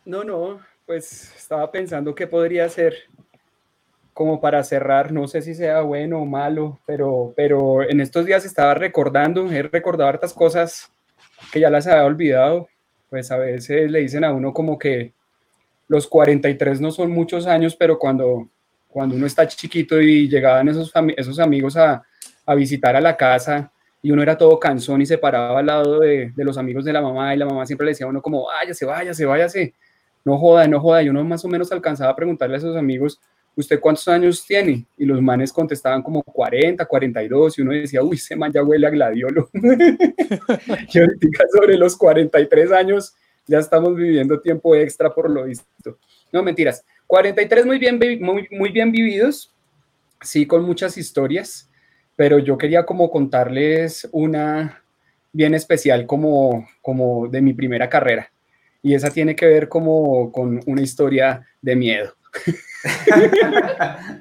No, 0.06 0.24
no, 0.24 0.60
pues 0.86 1.34
estaba 1.36 1.72
pensando 1.72 2.14
qué 2.14 2.28
podría 2.28 2.68
ser 2.70 2.94
como 4.14 4.40
para 4.40 4.64
cerrar, 4.64 5.12
no 5.12 5.28
sé 5.28 5.42
si 5.42 5.56
sea 5.56 5.82
bueno 5.82 6.20
o 6.20 6.26
malo, 6.26 6.80
pero, 6.86 7.34
pero 7.36 7.82
en 7.82 8.00
estos 8.00 8.26
días 8.26 8.46
estaba 8.46 8.76
recordando, 8.76 9.50
he 9.52 9.64
recordado 9.64 10.10
hartas 10.10 10.34
cosas 10.34 10.92
que 11.52 11.60
ya 11.60 11.70
las 11.70 11.88
había 11.88 12.06
olvidado, 12.06 12.68
pues 13.10 13.32
a 13.32 13.38
veces 13.38 13.90
le 13.90 14.00
dicen 14.00 14.24
a 14.24 14.32
uno 14.32 14.54
como 14.54 14.78
que 14.78 15.14
los 15.88 16.08
43 16.08 16.82
no 16.82 16.92
son 16.92 17.12
muchos 17.12 17.48
años, 17.48 17.76
pero 17.76 18.00
cuando, 18.00 18.50
cuando 18.88 19.16
uno 19.16 19.26
está 19.26 19.48
chiquito 19.48 20.02
y 20.02 20.28
llegaban 20.28 20.70
esos, 20.70 20.92
esos 21.18 21.40
amigos 21.40 21.78
a, 21.78 22.04
a 22.46 22.56
visitar 22.56 22.96
a 22.96 23.02
la 23.02 23.16
casa 23.16 23.72
y 24.02 24.12
uno 24.12 24.22
era 24.22 24.38
todo 24.38 24.60
cansón 24.60 25.02
y 25.02 25.06
se 25.06 25.18
paraba 25.18 25.60
al 25.60 25.66
lado 25.66 26.00
de, 26.00 26.32
de 26.36 26.44
los 26.44 26.58
amigos 26.58 26.84
de 26.84 26.94
la 26.94 27.02
mamá 27.02 27.34
y 27.34 27.38
la 27.38 27.46
mamá 27.46 27.66
siempre 27.66 27.86
le 27.86 27.92
decía 27.92 28.06
a 28.06 28.10
uno 28.10 28.22
como, 28.22 28.46
váyase, 28.46 28.86
váyase, 28.86 29.26
váyase, 29.26 29.74
no 30.26 30.38
joda, 30.38 30.68
no 30.68 30.80
joda, 30.80 31.02
y 31.04 31.10
uno 31.10 31.24
más 31.24 31.44
o 31.46 31.48
menos 31.48 31.72
alcanzaba 31.72 32.12
a 32.12 32.16
preguntarle 32.16 32.58
a 32.58 32.60
sus 32.60 32.76
amigos, 32.76 33.20
¿usted 33.56 33.80
cuántos 33.80 34.08
años 34.08 34.46
tiene? 34.46 34.86
Y 34.98 35.06
los 35.06 35.22
manes 35.22 35.52
contestaban 35.52 36.02
como 36.02 36.24
40, 36.24 36.86
42, 36.86 37.58
y 37.58 37.62
uno 37.62 37.72
decía, 37.72 38.04
uy, 38.04 38.18
ese 38.18 38.36
man 38.36 38.52
ya 38.52 38.64
huele 38.64 38.88
a 38.88 38.90
gladiolo. 38.90 39.50
y 39.54 41.00
ahorita 41.00 41.44
sobre 41.58 41.78
los 41.78 41.96
43 41.98 42.72
años 42.72 43.16
ya 43.48 43.60
estamos 43.60 43.96
viviendo 43.96 44.40
tiempo 44.40 44.76
extra 44.76 45.14
por 45.14 45.30
lo 45.30 45.46
visto. 45.46 45.98
No, 46.32 46.44
mentiras. 46.44 46.84
43 47.08 47.66
muy 47.66 47.78
bien, 47.78 48.00
muy, 48.22 48.48
muy 48.52 48.72
bien 48.72 48.92
vividos, 48.92 49.54
sí, 50.22 50.46
con 50.46 50.64
muchas 50.64 50.98
historias, 50.98 51.70
pero 52.16 52.40
yo 52.40 52.58
quería 52.58 52.86
como 52.86 53.12
contarles 53.12 54.08
una 54.12 54.84
bien 55.32 55.54
especial 55.54 56.06
como, 56.06 56.68
como 56.82 57.28
de 57.28 57.42
mi 57.42 57.54
primera 57.54 57.90
carrera. 57.90 58.32
Y 58.82 58.94
esa 58.94 59.10
tiene 59.10 59.36
que 59.36 59.46
ver 59.46 59.70
como 59.70 60.32
con 60.32 60.60
una 60.66 60.82
historia 60.82 61.48
de 61.62 61.76
miedo. 61.76 62.14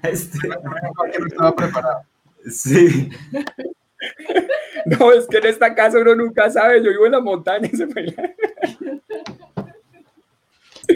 Este, 0.04 0.38
no 1.18 1.26
estaba 1.26 1.56
preparado. 1.56 2.02
sí. 2.48 3.10
No, 4.86 5.12
es 5.12 5.26
que 5.26 5.38
en 5.38 5.46
esta 5.46 5.74
casa 5.74 5.98
uno 5.98 6.14
nunca 6.14 6.50
sabe, 6.50 6.82
yo 6.82 6.90
vivo 6.90 7.06
en 7.06 7.12
la 7.12 7.20
montaña. 7.20 7.68
ese 7.72 7.86
pelea. 7.86 8.34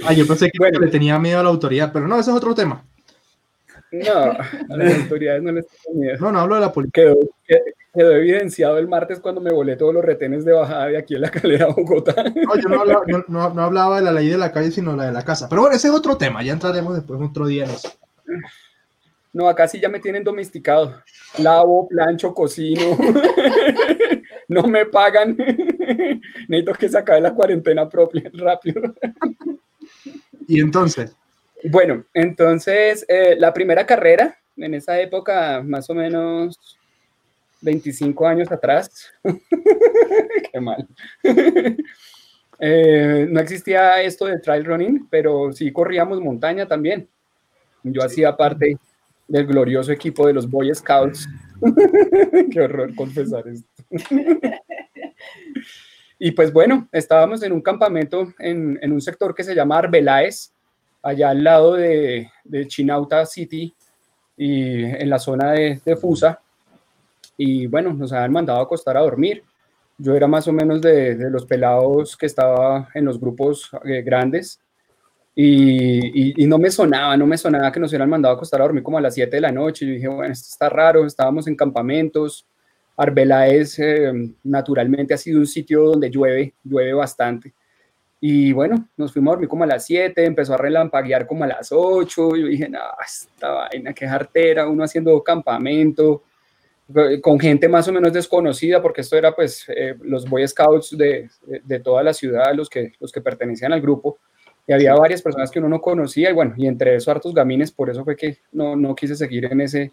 Ah, 0.05 0.13
yo 0.13 0.27
pensé 0.27 0.51
que 0.51 0.59
Bueno. 0.59 0.81
le 0.81 0.89
tenía 0.89 1.19
miedo 1.19 1.41
a 1.41 1.43
la 1.43 1.49
autoridad, 1.49 1.91
pero 1.93 2.07
no, 2.09 2.19
ese 2.19 2.31
es 2.31 2.37
otro 2.37 2.55
tema. 2.55 2.85
No, 3.93 4.13
a 4.15 4.77
las 4.77 4.95
autoridades 5.03 5.43
no 5.43 5.53
les 5.53 5.67
tengo 5.69 5.99
miedo. 6.01 6.17
No, 6.21 6.33
no 6.33 6.41
hablo 6.41 6.57
de 6.57 6.61
la 6.63 6.73
política. 6.73 7.03
Quedó, 7.03 7.17
que- 7.47 7.63
quedó 7.95 8.13
evidenciado 8.13 8.79
el 8.79 8.89
martes 8.89 9.21
cuando 9.21 9.41
me 9.41 9.53
volé 9.53 9.77
todos 9.77 9.95
los 9.95 10.05
retenes 10.05 10.45
de 10.45 10.53
bajada 10.53 10.87
de 10.89 10.99
aquí 10.99 11.15
en 11.15 11.21
la 11.23 11.31
calera 11.31 11.67
Bogotá. 11.69 12.25
No, 12.35 12.57
yo 12.57 12.69
no 12.69 12.81
hablaba, 12.81 13.05
no 13.29 13.63
hablaba 13.63 13.97
de 13.99 14.03
la 14.05 14.13
ley 14.13 14.29
de 14.29 14.37
la 14.39 14.53
calle, 14.53 14.71
sino 14.73 14.97
la 14.97 15.07
de 15.07 15.13
la 15.13 15.25
casa. 15.25 15.49
Pero 15.49 15.63
bueno, 15.63 15.77
ese 15.77 15.89
es 15.89 15.95
otro 15.95 16.17
tema. 16.19 16.43
Ya 16.43 16.53
entraremos 16.53 16.95
después 16.97 17.21
otro 17.23 17.47
día 17.47 17.65
en 17.65 17.71
eso. 17.71 17.91
No, 19.37 19.51
acá 19.51 19.69
sí 19.69 19.79
ya 19.79 19.91
me 19.91 20.01
tienen 20.01 20.25
domesticado. 20.25 21.03
Lavo, 21.37 21.87
plancho, 21.87 22.33
cocino. 22.33 22.97
No 24.49 24.63
me 24.63 24.87
pagan. 24.87 25.37
Necesito 26.49 26.73
que 26.75 26.89
se 26.89 26.97
acabe 26.97 27.21
la 27.21 27.35
cuarentena 27.35 27.89
propia 27.89 28.31
rápido. 28.33 28.95
Y 30.47 30.61
entonces, 30.61 31.17
Bueno, 31.65 32.05
entonces 32.15 33.05
eh, 33.09 33.35
la 33.37 33.53
primera 33.53 33.85
carrera, 33.85 34.39
en 34.57 34.75
esa 34.75 35.01
época, 35.01 35.63
más 35.65 35.91
o 35.91 35.95
menos 35.95 36.57
25 37.61 38.25
años 38.25 38.53
atrás, 38.53 39.13
qué 40.53 40.61
mal. 40.61 40.87
Eh, 42.61 43.27
no 43.29 43.41
existía 43.41 44.01
esto 44.01 44.27
de 44.27 44.39
trail 44.39 44.65
running, 44.65 45.09
pero 45.11 45.53
sí 45.53 45.73
corríamos 45.73 46.21
montaña 46.21 46.69
también. 46.69 47.09
Yo 47.83 48.05
hacía 48.05 48.37
parte 48.37 48.77
del 49.29 49.47
glorioso 49.47 49.93
equipo 49.93 50.27
de 50.27 50.33
los 50.33 50.49
Boy 50.49 50.75
Scouts. 50.75 51.29
qué 52.51 52.61
horror 52.61 52.95
confesar 52.95 53.45
esto. 53.49 53.69
y 56.19 56.31
pues 56.33 56.53
bueno, 56.53 56.89
estábamos 56.93 57.43
en 57.43 57.53
un 57.53 57.61
campamento 57.61 58.33
en, 58.39 58.79
en 58.81 58.93
un 58.93 59.01
sector 59.01 59.35
que 59.35 59.45
se 59.45 59.55
llama 59.55 59.79
Arbeláez, 59.79 60.53
allá 61.03 61.31
al 61.31 61.45
lado 61.45 61.75
de, 61.75 62.31
de 62.45 62.67
Chinauta 62.67 63.25
City 63.27 63.75
y 64.37 64.85
en 64.85 65.09
la 65.09 65.19
zona 65.19 65.53
de, 65.53 65.81
de 65.85 65.97
Fusa. 65.97 66.41
Y 67.37 67.67
bueno, 67.67 67.93
nos 67.93 68.13
habían 68.13 68.33
mandado 68.33 68.61
a 68.61 68.63
acostar 68.63 68.97
a 68.97 69.03
dormir. 69.03 69.43
Yo 69.99 70.15
era 70.15 70.27
más 70.27 70.47
o 70.49 70.53
menos 70.53 70.81
de, 70.83 71.15
de 71.15 71.31
los 71.31 71.47
pelados 71.47 72.17
que 72.17 72.27
estaba 72.27 72.89
en 72.95 73.05
los 73.05 73.19
grupos 73.19 73.71
eh, 73.85 74.03
grandes. 74.03 74.61
Y, 75.39 76.47
no 76.47 76.59
me 76.59 76.71
sonaba, 76.71 77.15
no 77.15 77.27
me 77.27 77.37
sonaba 77.37 77.71
que 77.71 77.79
nos 77.79 77.91
hubieran 77.91 78.09
mandado 78.09 78.35
a 78.35 78.37
acostar 78.37 78.59
a 78.61 78.65
dormir 78.65 78.83
como 78.83 78.97
a 78.97 79.03
las 79.03 79.15
7 79.15 79.37
de 79.37 79.41
la 79.43 79.53
noche. 79.53 79.87
Yo 79.87 79.93
dije, 79.93 80.09
bueno, 80.09 80.33
esto 80.33 80.49
está 80.51 80.71
raro, 80.71 81.05
estábamos 81.05 81.47
en 81.47 81.55
campamentos. 81.55 82.47
Arbela 82.97 83.47
es, 83.47 83.79
eh, 83.79 84.11
naturalmente, 84.43 85.13
ha 85.13 85.19
sido 85.19 85.39
un 85.39 85.47
sitio 85.47 85.85
donde 85.85 86.09
llueve, 86.11 86.55
llueve 86.65 86.95
bastante. 86.95 87.53
Y 88.19 88.53
bueno, 88.53 88.89
nos 88.97 89.13
fuimos 89.13 89.33
a 89.33 89.35
dormir 89.35 89.49
como 89.51 89.65
a 89.65 89.67
las 89.67 89.85
7, 89.85 90.25
empezó 90.25 90.55
a 90.55 90.57
relampaguear 90.57 91.27
como 91.27 91.45
a 91.45 91.49
las 91.49 91.71
8. 91.71 92.37
Yo 92.37 92.47
dije, 92.47 92.71
no, 92.71 92.81
esta 93.05 93.51
vaina, 93.51 93.93
qué 93.93 94.09
jartera, 94.09 94.67
uno 94.67 94.85
haciendo 94.85 95.23
campamento, 95.23 96.23
con 97.21 97.39
gente 97.39 97.69
más 97.69 97.87
o 97.89 97.93
menos 97.93 98.11
desconocida, 98.11 98.81
porque 98.81 99.03
esto 99.03 99.19
era 99.19 99.35
pues 99.35 99.67
eh, 99.69 99.97
los 100.01 100.27
Boy 100.27 100.49
Scouts 100.49 100.97
de, 100.97 101.29
de, 101.47 101.61
de, 101.63 101.81
toda 101.81 102.03
la 102.03 102.15
ciudad, 102.15 102.55
los 102.55 102.71
que, 102.71 102.95
los 103.01 103.13
que 103.13 103.21
pertenecían 103.21 103.75
al 103.75 103.83
grupo, 103.83 104.19
y 104.67 104.73
había 104.73 104.95
varias 104.95 105.23
personas 105.23 105.51
que 105.51 105.59
uno 105.59 105.69
no 105.69 105.81
conocía, 105.81 106.31
y 106.31 106.33
bueno, 106.33 106.55
y 106.57 106.67
entre 106.67 106.97
eso 106.97 107.11
hartos 107.11 107.33
gamines, 107.33 107.71
por 107.71 107.89
eso 107.89 108.05
fue 108.05 108.17
que 108.17 108.39
no, 108.53 108.75
no 108.75 108.95
quise 108.95 109.15
seguir 109.15 109.45
en 109.47 109.61
ese, 109.61 109.93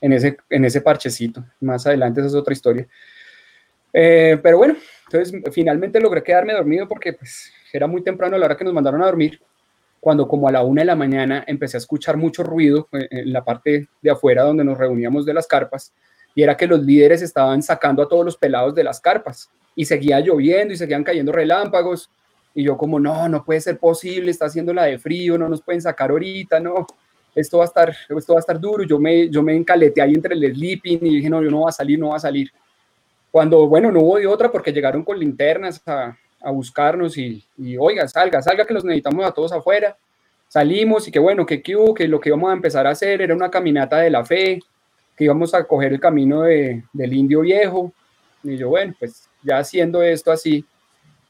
en, 0.00 0.12
ese, 0.12 0.36
en 0.50 0.64
ese 0.64 0.80
parchecito. 0.80 1.44
Más 1.60 1.86
adelante 1.86 2.20
esa 2.20 2.28
es 2.28 2.34
otra 2.34 2.52
historia. 2.52 2.86
Eh, 3.92 4.38
pero 4.42 4.58
bueno, 4.58 4.76
entonces 5.06 5.40
finalmente 5.52 6.00
logré 6.00 6.22
quedarme 6.22 6.52
dormido 6.52 6.88
porque 6.88 7.12
pues 7.12 7.52
era 7.72 7.86
muy 7.86 8.02
temprano 8.02 8.36
a 8.36 8.38
la 8.38 8.46
hora 8.46 8.56
que 8.56 8.64
nos 8.64 8.74
mandaron 8.74 9.02
a 9.02 9.06
dormir, 9.06 9.40
cuando 10.00 10.28
como 10.28 10.48
a 10.48 10.52
la 10.52 10.62
una 10.62 10.82
de 10.82 10.86
la 10.86 10.96
mañana 10.96 11.44
empecé 11.46 11.76
a 11.76 11.78
escuchar 11.78 12.16
mucho 12.16 12.42
ruido 12.42 12.88
eh, 12.92 13.08
en 13.10 13.32
la 13.32 13.42
parte 13.44 13.88
de 14.02 14.10
afuera 14.10 14.42
donde 14.42 14.64
nos 14.64 14.78
reuníamos 14.78 15.24
de 15.26 15.34
las 15.34 15.46
carpas, 15.46 15.92
y 16.36 16.42
era 16.42 16.56
que 16.56 16.66
los 16.66 16.82
líderes 16.82 17.22
estaban 17.22 17.62
sacando 17.62 18.02
a 18.02 18.08
todos 18.08 18.24
los 18.24 18.36
pelados 18.36 18.74
de 18.74 18.84
las 18.84 19.00
carpas 19.00 19.48
y 19.76 19.84
seguía 19.84 20.20
lloviendo 20.20 20.74
y 20.74 20.76
seguían 20.76 21.04
cayendo 21.04 21.32
relámpagos 21.32 22.10
y 22.54 22.62
yo 22.62 22.76
como 22.76 23.00
no, 23.00 23.28
no 23.28 23.44
puede 23.44 23.60
ser 23.60 23.78
posible, 23.78 24.30
está 24.30 24.46
haciendo 24.46 24.72
la 24.72 24.84
de 24.84 24.98
frío, 24.98 25.36
no 25.36 25.48
nos 25.48 25.62
pueden 25.62 25.82
sacar 25.82 26.10
ahorita, 26.10 26.60
no, 26.60 26.86
esto 27.34 27.58
va 27.58 27.64
a 27.64 27.66
estar, 27.66 27.96
esto 28.16 28.34
va 28.34 28.38
a 28.38 28.40
estar 28.40 28.60
duro, 28.60 28.84
yo 28.84 28.98
me, 28.98 29.28
yo 29.28 29.42
me 29.42 29.56
encaleté 29.56 30.00
ahí 30.00 30.12
entre 30.14 30.34
el 30.34 30.54
sleeping 30.54 30.98
y 31.02 31.16
dije 31.16 31.30
no, 31.30 31.42
yo 31.42 31.50
no 31.50 31.62
va 31.62 31.70
a 31.70 31.72
salir, 31.72 31.98
no 31.98 32.10
va 32.10 32.16
a 32.16 32.20
salir. 32.20 32.50
Cuando, 33.30 33.66
bueno, 33.66 33.90
no 33.90 34.00
hubo 34.00 34.18
de 34.18 34.28
otra 34.28 34.52
porque 34.52 34.72
llegaron 34.72 35.02
con 35.02 35.18
linternas 35.18 35.82
a, 35.86 36.16
a 36.40 36.50
buscarnos 36.50 37.18
y, 37.18 37.44
y, 37.58 37.76
oiga, 37.76 38.06
salga, 38.06 38.40
salga 38.40 38.64
que 38.64 38.74
los 38.74 38.84
necesitamos 38.84 39.24
a 39.24 39.32
todos 39.32 39.52
afuera. 39.52 39.96
Salimos 40.46 41.08
y 41.08 41.10
que 41.10 41.18
bueno, 41.18 41.44
que, 41.44 41.60
que, 41.60 41.74
que 41.96 42.06
lo 42.06 42.20
que 42.20 42.28
íbamos 42.28 42.50
a 42.50 42.52
empezar 42.52 42.86
a 42.86 42.90
hacer 42.90 43.22
era 43.22 43.34
una 43.34 43.50
caminata 43.50 43.98
de 43.98 44.10
la 44.10 44.24
fe, 44.24 44.60
que 45.16 45.24
íbamos 45.24 45.54
a 45.54 45.64
coger 45.64 45.94
el 45.94 46.00
camino 46.00 46.42
de, 46.42 46.84
del 46.92 47.12
indio 47.12 47.40
viejo. 47.40 47.92
Y 48.44 48.56
yo, 48.56 48.68
bueno, 48.68 48.94
pues 48.98 49.28
ya 49.42 49.58
haciendo 49.58 50.02
esto 50.02 50.30
así, 50.30 50.64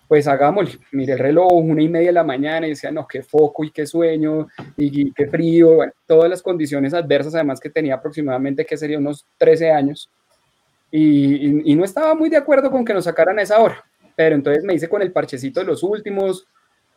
pues 0.08 0.26
hagámoslo. 0.28 0.80
Mire 0.92 1.14
el 1.14 1.18
reloj, 1.18 1.52
una 1.52 1.82
y 1.82 1.88
media 1.88 2.08
de 2.08 2.12
la 2.12 2.24
mañana, 2.24 2.66
y 2.66 2.70
decía, 2.70 2.90
no, 2.90 3.06
qué 3.06 3.22
foco 3.22 3.64
y 3.64 3.70
qué 3.70 3.86
sueño, 3.86 4.46
y, 4.76 5.08
y 5.08 5.12
qué 5.12 5.26
frío, 5.26 5.76
bueno, 5.76 5.92
todas 6.06 6.30
las 6.30 6.42
condiciones 6.42 6.94
adversas, 6.94 7.34
además 7.34 7.60
que 7.60 7.70
tenía 7.70 7.94
aproximadamente, 7.94 8.64
que 8.64 8.76
sería 8.76 8.98
unos 8.98 9.26
13 9.38 9.70
años, 9.70 10.10
y, 10.90 11.34
y, 11.34 11.72
y, 11.72 11.74
no 11.74 11.84
estaba 11.84 12.14
muy 12.14 12.28
de 12.28 12.36
acuerdo 12.36 12.70
con 12.70 12.84
que 12.84 12.94
nos 12.94 13.04
sacaran 13.04 13.38
a 13.38 13.42
esa 13.42 13.58
hora, 13.60 13.82
pero 14.14 14.36
entonces 14.36 14.62
me 14.62 14.74
hice 14.74 14.88
con 14.88 15.02
el 15.02 15.10
parchecito 15.10 15.60
de 15.60 15.66
los 15.66 15.82
últimos, 15.82 16.46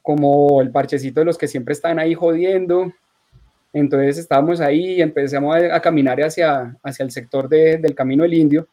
como 0.04 0.62
el 0.62 0.72
parchecito 0.72 1.22
de 1.22 1.26
los 1.26 1.38
que 1.38 1.48
siempre 1.48 1.74
están 1.74 1.98
ahí 1.98 2.14
jodiendo, 2.14 2.92
entonces 3.74 4.18
estábamos 4.18 4.62
ahí 4.62 4.96
y 4.96 5.02
empezamos 5.02 5.56
a, 5.56 5.76
a 5.76 5.82
caminar 5.82 6.22
hacia, 6.22 6.78
hacia 6.84 7.04
el 7.04 7.12
sector 7.12 7.50
de, 7.50 7.78
del 7.78 7.96
Camino 7.96 8.24
del 8.24 8.34
Indio. 8.34 8.68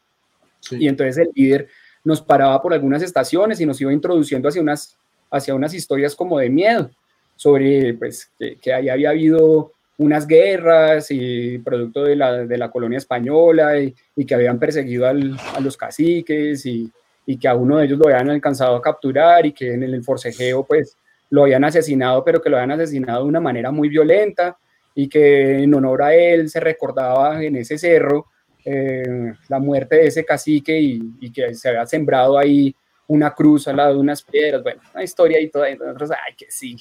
Sí. 0.59 0.77
Y 0.79 0.87
entonces 0.87 1.17
el 1.17 1.29
líder 1.35 1.67
nos 2.05 2.21
paraba 2.21 2.61
por 2.61 2.73
algunas 2.73 3.01
estaciones 3.01 3.59
y 3.59 3.65
nos 3.65 3.81
iba 3.81 3.91
introduciendo 3.91 4.47
hacia 4.47 4.61
unas, 4.61 4.95
hacia 5.29 5.55
unas 5.55 5.73
historias 5.73 6.15
como 6.15 6.39
de 6.39 6.49
miedo, 6.49 6.89
sobre 7.35 7.95
pues, 7.95 8.31
que, 8.61 8.73
ahí 8.73 8.87
había 8.87 9.09
habido 9.09 9.71
unas 9.97 10.27
guerras 10.27 11.07
y 11.09 11.57
producto 11.57 12.03
de 12.03 12.15
la, 12.15 12.45
de 12.45 12.57
la 12.57 12.69
colonia 12.69 12.99
española 12.99 13.79
y, 13.79 13.93
y, 14.15 14.25
que 14.25 14.35
habían 14.35 14.59
perseguido 14.59 15.07
al, 15.07 15.35
a 15.55 15.59
los 15.59 15.75
caciques 15.75 16.65
y, 16.65 16.91
y, 17.25 17.37
que 17.37 17.47
a 17.47 17.55
uno 17.55 17.79
de 17.79 17.85
ellos 17.85 17.97
lo 17.97 18.07
habían 18.07 18.29
alcanzado 18.29 18.75
a 18.75 18.81
capturar 18.81 19.45
y 19.45 19.51
que 19.51 19.73
en 19.73 19.83
el 19.83 20.03
forcejeo 20.03 20.63
pues 20.63 20.95
lo 21.31 21.43
habían 21.43 21.63
asesinado, 21.63 22.23
pero 22.23 22.39
que 22.39 22.49
lo 22.49 22.57
habían 22.57 22.79
asesinado 22.79 23.23
de 23.23 23.29
una 23.29 23.39
manera 23.39 23.71
muy 23.71 23.89
violenta 23.89 24.57
y 24.93 25.09
que 25.09 25.63
en 25.63 25.73
honor 25.73 26.03
a 26.03 26.13
él 26.13 26.49
se 26.49 26.59
recordaba 26.59 27.43
en 27.43 27.55
ese 27.55 27.77
cerro 27.79 28.27
eh, 28.65 29.33
la 29.47 29.59
muerte 29.59 29.97
de 29.97 30.07
ese 30.07 30.25
cacique 30.25 30.79
y, 30.79 30.99
y, 31.21 31.31
que 31.31 31.53
se 31.53 31.69
había 31.69 31.85
sembrado 31.85 32.37
ahí 32.37 32.75
una 33.07 33.31
cruz 33.31 33.67
al 33.67 33.77
lado 33.77 33.93
de 33.93 33.99
unas 33.99 34.23
piedras, 34.23 34.63
bueno, 34.63 34.81
una 34.93 35.03
historia 35.03 35.39
y 35.39 35.49
toda, 35.49 35.69
y 35.69 35.77
nosotros, 35.77 36.09
ay, 36.11 36.33
que 36.35 36.47
sí, 36.49 36.75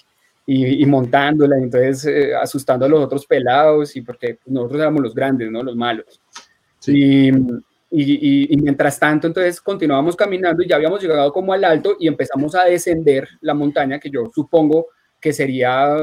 y, 0.46 0.82
y 0.82 0.86
montándola, 0.86 1.56
entonces 1.58 2.06
eh, 2.06 2.34
asustando 2.34 2.86
a 2.86 2.88
los 2.88 3.04
otros 3.04 3.26
pelados, 3.26 3.94
y 3.96 4.00
porque 4.00 4.38
nosotros 4.46 4.80
éramos 4.80 5.02
los 5.02 5.14
grandes, 5.14 5.50
¿no? 5.50 5.62
Los 5.62 5.76
malos. 5.76 6.20
Sí. 6.78 7.30
Y, 7.96 8.52
y, 8.52 8.56
mientras 8.56 8.98
tanto, 8.98 9.28
entonces 9.28 9.60
continuábamos 9.60 10.16
caminando 10.16 10.62
y 10.62 10.68
ya 10.68 10.76
habíamos 10.76 11.00
llegado 11.00 11.32
como 11.32 11.52
al 11.52 11.62
alto 11.62 11.96
y 12.00 12.08
empezamos 12.08 12.54
a 12.56 12.64
descender 12.64 13.28
la 13.40 13.54
montaña, 13.54 14.00
que 14.00 14.10
yo 14.10 14.24
supongo 14.34 14.88
que 15.20 15.32
sería 15.32 15.98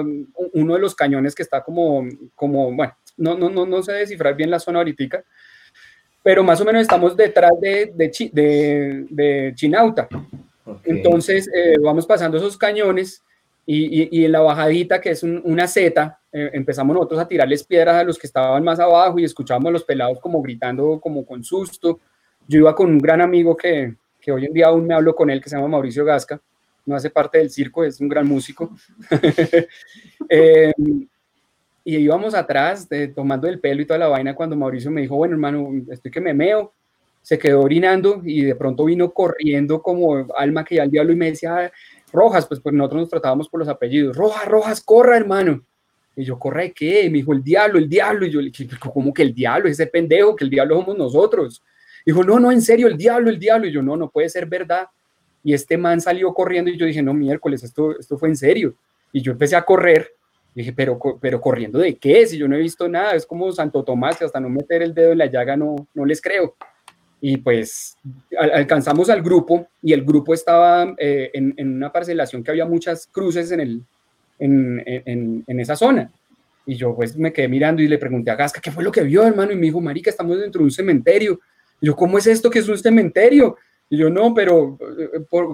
uno 0.54 0.74
de 0.74 0.80
los 0.80 0.96
cañones 0.96 1.36
que 1.36 1.44
está 1.44 1.62
como, 1.62 2.08
como 2.34 2.74
bueno, 2.74 2.96
no, 3.18 3.38
no, 3.38 3.50
no, 3.50 3.66
no 3.66 3.84
sé 3.84 3.92
descifrar 3.92 4.36
bien 4.36 4.50
la 4.50 4.60
zona 4.60 4.80
ahorita, 4.80 5.24
pero 6.24 6.44
más 6.44 6.62
o 6.62 6.66
menos 6.66 6.82
estamos 6.82 7.16
detrás 7.16 7.52
de, 7.60 7.92
de, 7.96 8.30
de, 8.32 9.06
de 9.10 9.54
Chinauta. 9.56 10.08
Okay. 10.64 10.98
Entonces 10.98 11.50
eh, 11.54 11.76
vamos 11.82 12.06
pasando 12.06 12.38
esos 12.38 12.58
cañones 12.58 13.24
y, 13.66 14.04
y, 14.04 14.10
y, 14.12 14.26
en 14.26 14.32
la 14.32 14.42
bajadita, 14.42 15.02
que 15.02 15.12
es 15.12 15.24
un, 15.24 15.42
una 15.46 15.68
seta, 15.68 16.20
eh, 16.32 16.50
empezamos 16.54 16.94
nosotros 16.94 17.20
a 17.20 17.28
tirarles 17.28 17.64
piedras 17.64 17.96
a 17.96 18.04
los 18.04 18.18
que 18.18 18.28
estaban 18.28 18.64
más 18.64 18.80
abajo 18.80 19.20
y 19.20 19.24
escuchábamos 19.24 19.70
a 19.70 19.74
los 19.74 19.84
pelados 19.84 20.20
como 20.20 20.42
gritando 20.42 21.00
como 21.00 21.26
con 21.26 21.44
susto. 21.44 22.00
Yo 22.48 22.60
iba 22.60 22.76
con 22.76 22.90
un 22.90 22.98
gran 22.98 23.22
amigo 23.22 23.56
que, 23.56 23.96
que 24.20 24.32
hoy 24.32 24.46
en 24.46 24.54
día 24.54 24.68
aún 24.68 24.88
me 24.88 24.94
hablo 24.94 25.16
con 25.16 25.30
él, 25.30 25.42
que 25.42 25.50
se 25.50 25.56
llama 25.56 25.68
Mauricio 25.68 26.06
Gasca, 26.06 26.42
no 26.86 26.96
hace 26.96 27.10
parte 27.10 27.38
del 27.38 27.50
circo, 27.50 27.84
es 27.84 28.00
un 28.00 28.10
gran 28.10 28.28
músico. 28.28 28.72
eh, 30.30 30.74
y 31.84 31.98
íbamos 31.98 32.34
atrás, 32.34 32.88
tomando 33.16 33.48
el 33.48 33.60
pelo 33.60 33.82
y 33.82 33.86
toda 33.86 34.00
la 34.00 34.08
vaina, 34.08 34.36
cuando 34.36 34.56
Mauricio 34.56 34.92
me 34.92 35.02
dijo, 35.02 35.16
bueno, 35.16 35.34
hermano, 35.34 35.70
estoy 35.90 36.12
que 36.12 36.22
me 36.22 36.34
meo, 36.34 36.74
se 37.22 37.38
quedó 37.38 37.62
orinando 37.62 38.22
y 38.24 38.44
de 38.44 38.56
pronto 38.56 38.86
vino 38.86 39.12
corriendo 39.12 39.82
como 39.82 40.28
alma 40.36 40.64
que 40.64 40.76
ya 40.76 40.84
al 40.84 40.92
diablo 40.92 41.14
y 41.14 41.16
me 41.16 41.32
decía, 41.32 41.72
Rojas, 42.12 42.46
pues, 42.48 42.60
pues 42.60 42.74
nosotros 42.74 43.02
nos 43.02 43.10
tratábamos 43.10 43.50
por 43.50 43.60
los 43.60 43.70
apellidos, 43.70 44.16
Rojas, 44.16 44.48
Rojas, 44.48 44.82
corra, 44.82 45.18
hermano. 45.18 45.64
Y 46.16 46.26
yo, 46.26 46.38
¿corra 46.38 46.64
de 46.64 46.74
qué? 46.74 47.10
me 47.10 47.20
dijo, 47.20 47.32
el 47.32 47.42
diablo, 47.42 47.80
el 47.80 47.88
diablo. 47.88 48.26
Y 48.26 48.32
yo 48.32 48.42
le 48.42 48.50
dije, 48.50 48.68
¿cómo 48.80 49.14
que 49.14 49.22
el 49.22 49.34
diablo? 49.34 49.70
Ese 49.70 49.88
pendejo, 49.88 50.36
que 50.36 50.44
el 50.44 50.50
diablo 50.50 50.76
somos 50.76 50.98
nosotros. 50.98 51.64
Dijo, 52.06 52.24
no, 52.24 52.40
no, 52.40 52.52
en 52.52 52.62
serio, 52.62 52.88
el 52.88 52.98
diablo, 52.98 53.30
el 53.30 53.40
diablo. 53.40 53.68
Y 53.68 53.72
yo, 53.72 53.82
no, 53.82 53.96
no 53.96 54.10
puede 54.10 54.28
ser 54.28 54.46
verdad. 54.46 54.88
Y 55.44 55.54
este 55.54 55.78
man 55.78 56.02
salió 56.02 56.34
corriendo 56.34 56.70
y 56.70 56.78
yo 56.78 56.86
dije, 56.86 57.02
no, 57.02 57.14
miércoles, 57.14 57.64
esto, 57.64 57.98
esto 57.98 58.18
fue 58.18 58.28
en 58.28 58.36
serio. 58.36 58.76
Y 59.14 59.22
yo 59.22 59.32
empecé 59.32 59.56
a 59.56 59.64
correr 59.64 60.12
Dije, 60.54 60.74
pero, 60.74 61.00
pero 61.22 61.40
corriendo 61.40 61.80
de 61.80 61.96
qué? 61.96 62.26
Si 62.28 62.38
yo 62.38 62.48
no 62.48 62.56
he 62.56 62.60
visto 62.60 62.88
nada, 62.90 63.16
es 63.16 63.26
como 63.26 63.52
Santo 63.52 63.84
Tomás, 63.84 64.18
que 64.18 64.26
hasta 64.26 64.40
no 64.40 64.50
meter 64.50 64.82
el 64.82 64.94
dedo 64.94 65.14
en 65.14 65.20
la 65.20 65.28
llaga 65.28 65.56
no, 65.56 65.88
no 65.94 66.06
les 66.06 66.22
creo. 66.22 66.56
Y 67.22 67.38
pues 67.38 67.96
al, 68.38 68.52
alcanzamos 68.52 69.10
al 69.10 69.22
grupo 69.22 69.68
y 69.82 69.94
el 69.94 70.04
grupo 70.04 70.34
estaba 70.34 70.94
eh, 70.98 71.30
en, 71.34 71.54
en, 71.56 71.76
una 71.76 71.92
parcelación 71.92 72.44
que 72.44 72.52
había 72.52 72.66
muchas 72.66 73.08
cruces 73.08 73.52
en, 73.52 73.60
el, 73.62 73.82
en, 74.40 74.84
en, 74.86 75.44
en, 75.48 75.60
esa 75.60 75.76
zona. 75.76 76.12
Y 76.66 76.76
yo 76.76 76.96
pues 76.96 77.16
me 77.16 77.32
quedé 77.32 77.48
mirando 77.48 77.82
y 77.82 77.88
le 77.88 77.98
pregunté 77.98 78.32
a 78.32 78.36
Gasca, 78.36 78.60
¿qué 78.60 78.72
fue 78.72 78.84
lo 78.84 78.92
que 78.92 79.04
vio, 79.04 79.26
hermano? 79.26 79.52
Y 79.52 79.56
me 79.56 79.68
dijo, 79.68 79.80
marica, 79.80 80.10
estamos 80.10 80.40
dentro 80.40 80.60
de 80.60 80.66
un 80.66 80.72
cementerio. 80.72 81.40
Y 81.80 81.88
yo, 81.88 81.96
¿cómo 81.96 82.18
es 82.18 82.28
esto 82.28 82.50
que 82.50 82.60
es 82.60 82.68
un 82.68 82.78
cementerio? 82.78 83.56
Y 83.92 83.98
yo, 83.98 84.10
no, 84.10 84.34
pero 84.34 84.78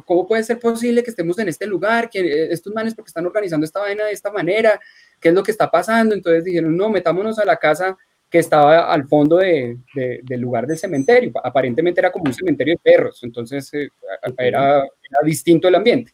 ¿cómo 0.05 0.27
puede 0.27 0.43
ser 0.43 0.59
posible 0.59 1.01
que 1.01 1.09
estemos 1.09 1.39
en 1.39 1.47
este 1.47 1.65
lugar? 1.65 2.07
Que 2.07 2.19
eh, 2.19 2.53
estos 2.53 2.71
manes 2.71 2.93
porque 2.93 3.09
están 3.09 3.25
organizando 3.25 3.65
esta 3.65 3.79
vaina 3.79 4.05
de 4.05 4.11
esta 4.11 4.31
manera, 4.31 4.79
¿qué 5.19 5.29
es 5.29 5.33
lo 5.33 5.41
que 5.41 5.49
está 5.49 5.71
pasando? 5.71 6.13
Entonces 6.13 6.43
dijeron, 6.43 6.77
no, 6.77 6.87
metámonos 6.87 7.39
a 7.39 7.45
la 7.45 7.57
casa 7.57 7.97
que 8.29 8.37
estaba 8.37 8.93
al 8.93 9.07
fondo 9.07 9.37
de, 9.37 9.79
del 9.95 10.39
lugar 10.39 10.67
del 10.67 10.77
cementerio. 10.77 11.31
Aparentemente 11.43 11.99
era 11.99 12.11
como 12.11 12.25
un 12.25 12.33
cementerio 12.33 12.75
de 12.75 12.91
perros, 12.91 13.23
entonces 13.23 13.73
eh, 13.73 13.89
era, 14.37 14.81
era, 14.81 15.19
distinto 15.23 15.67
el 15.67 15.73
ambiente. 15.73 16.13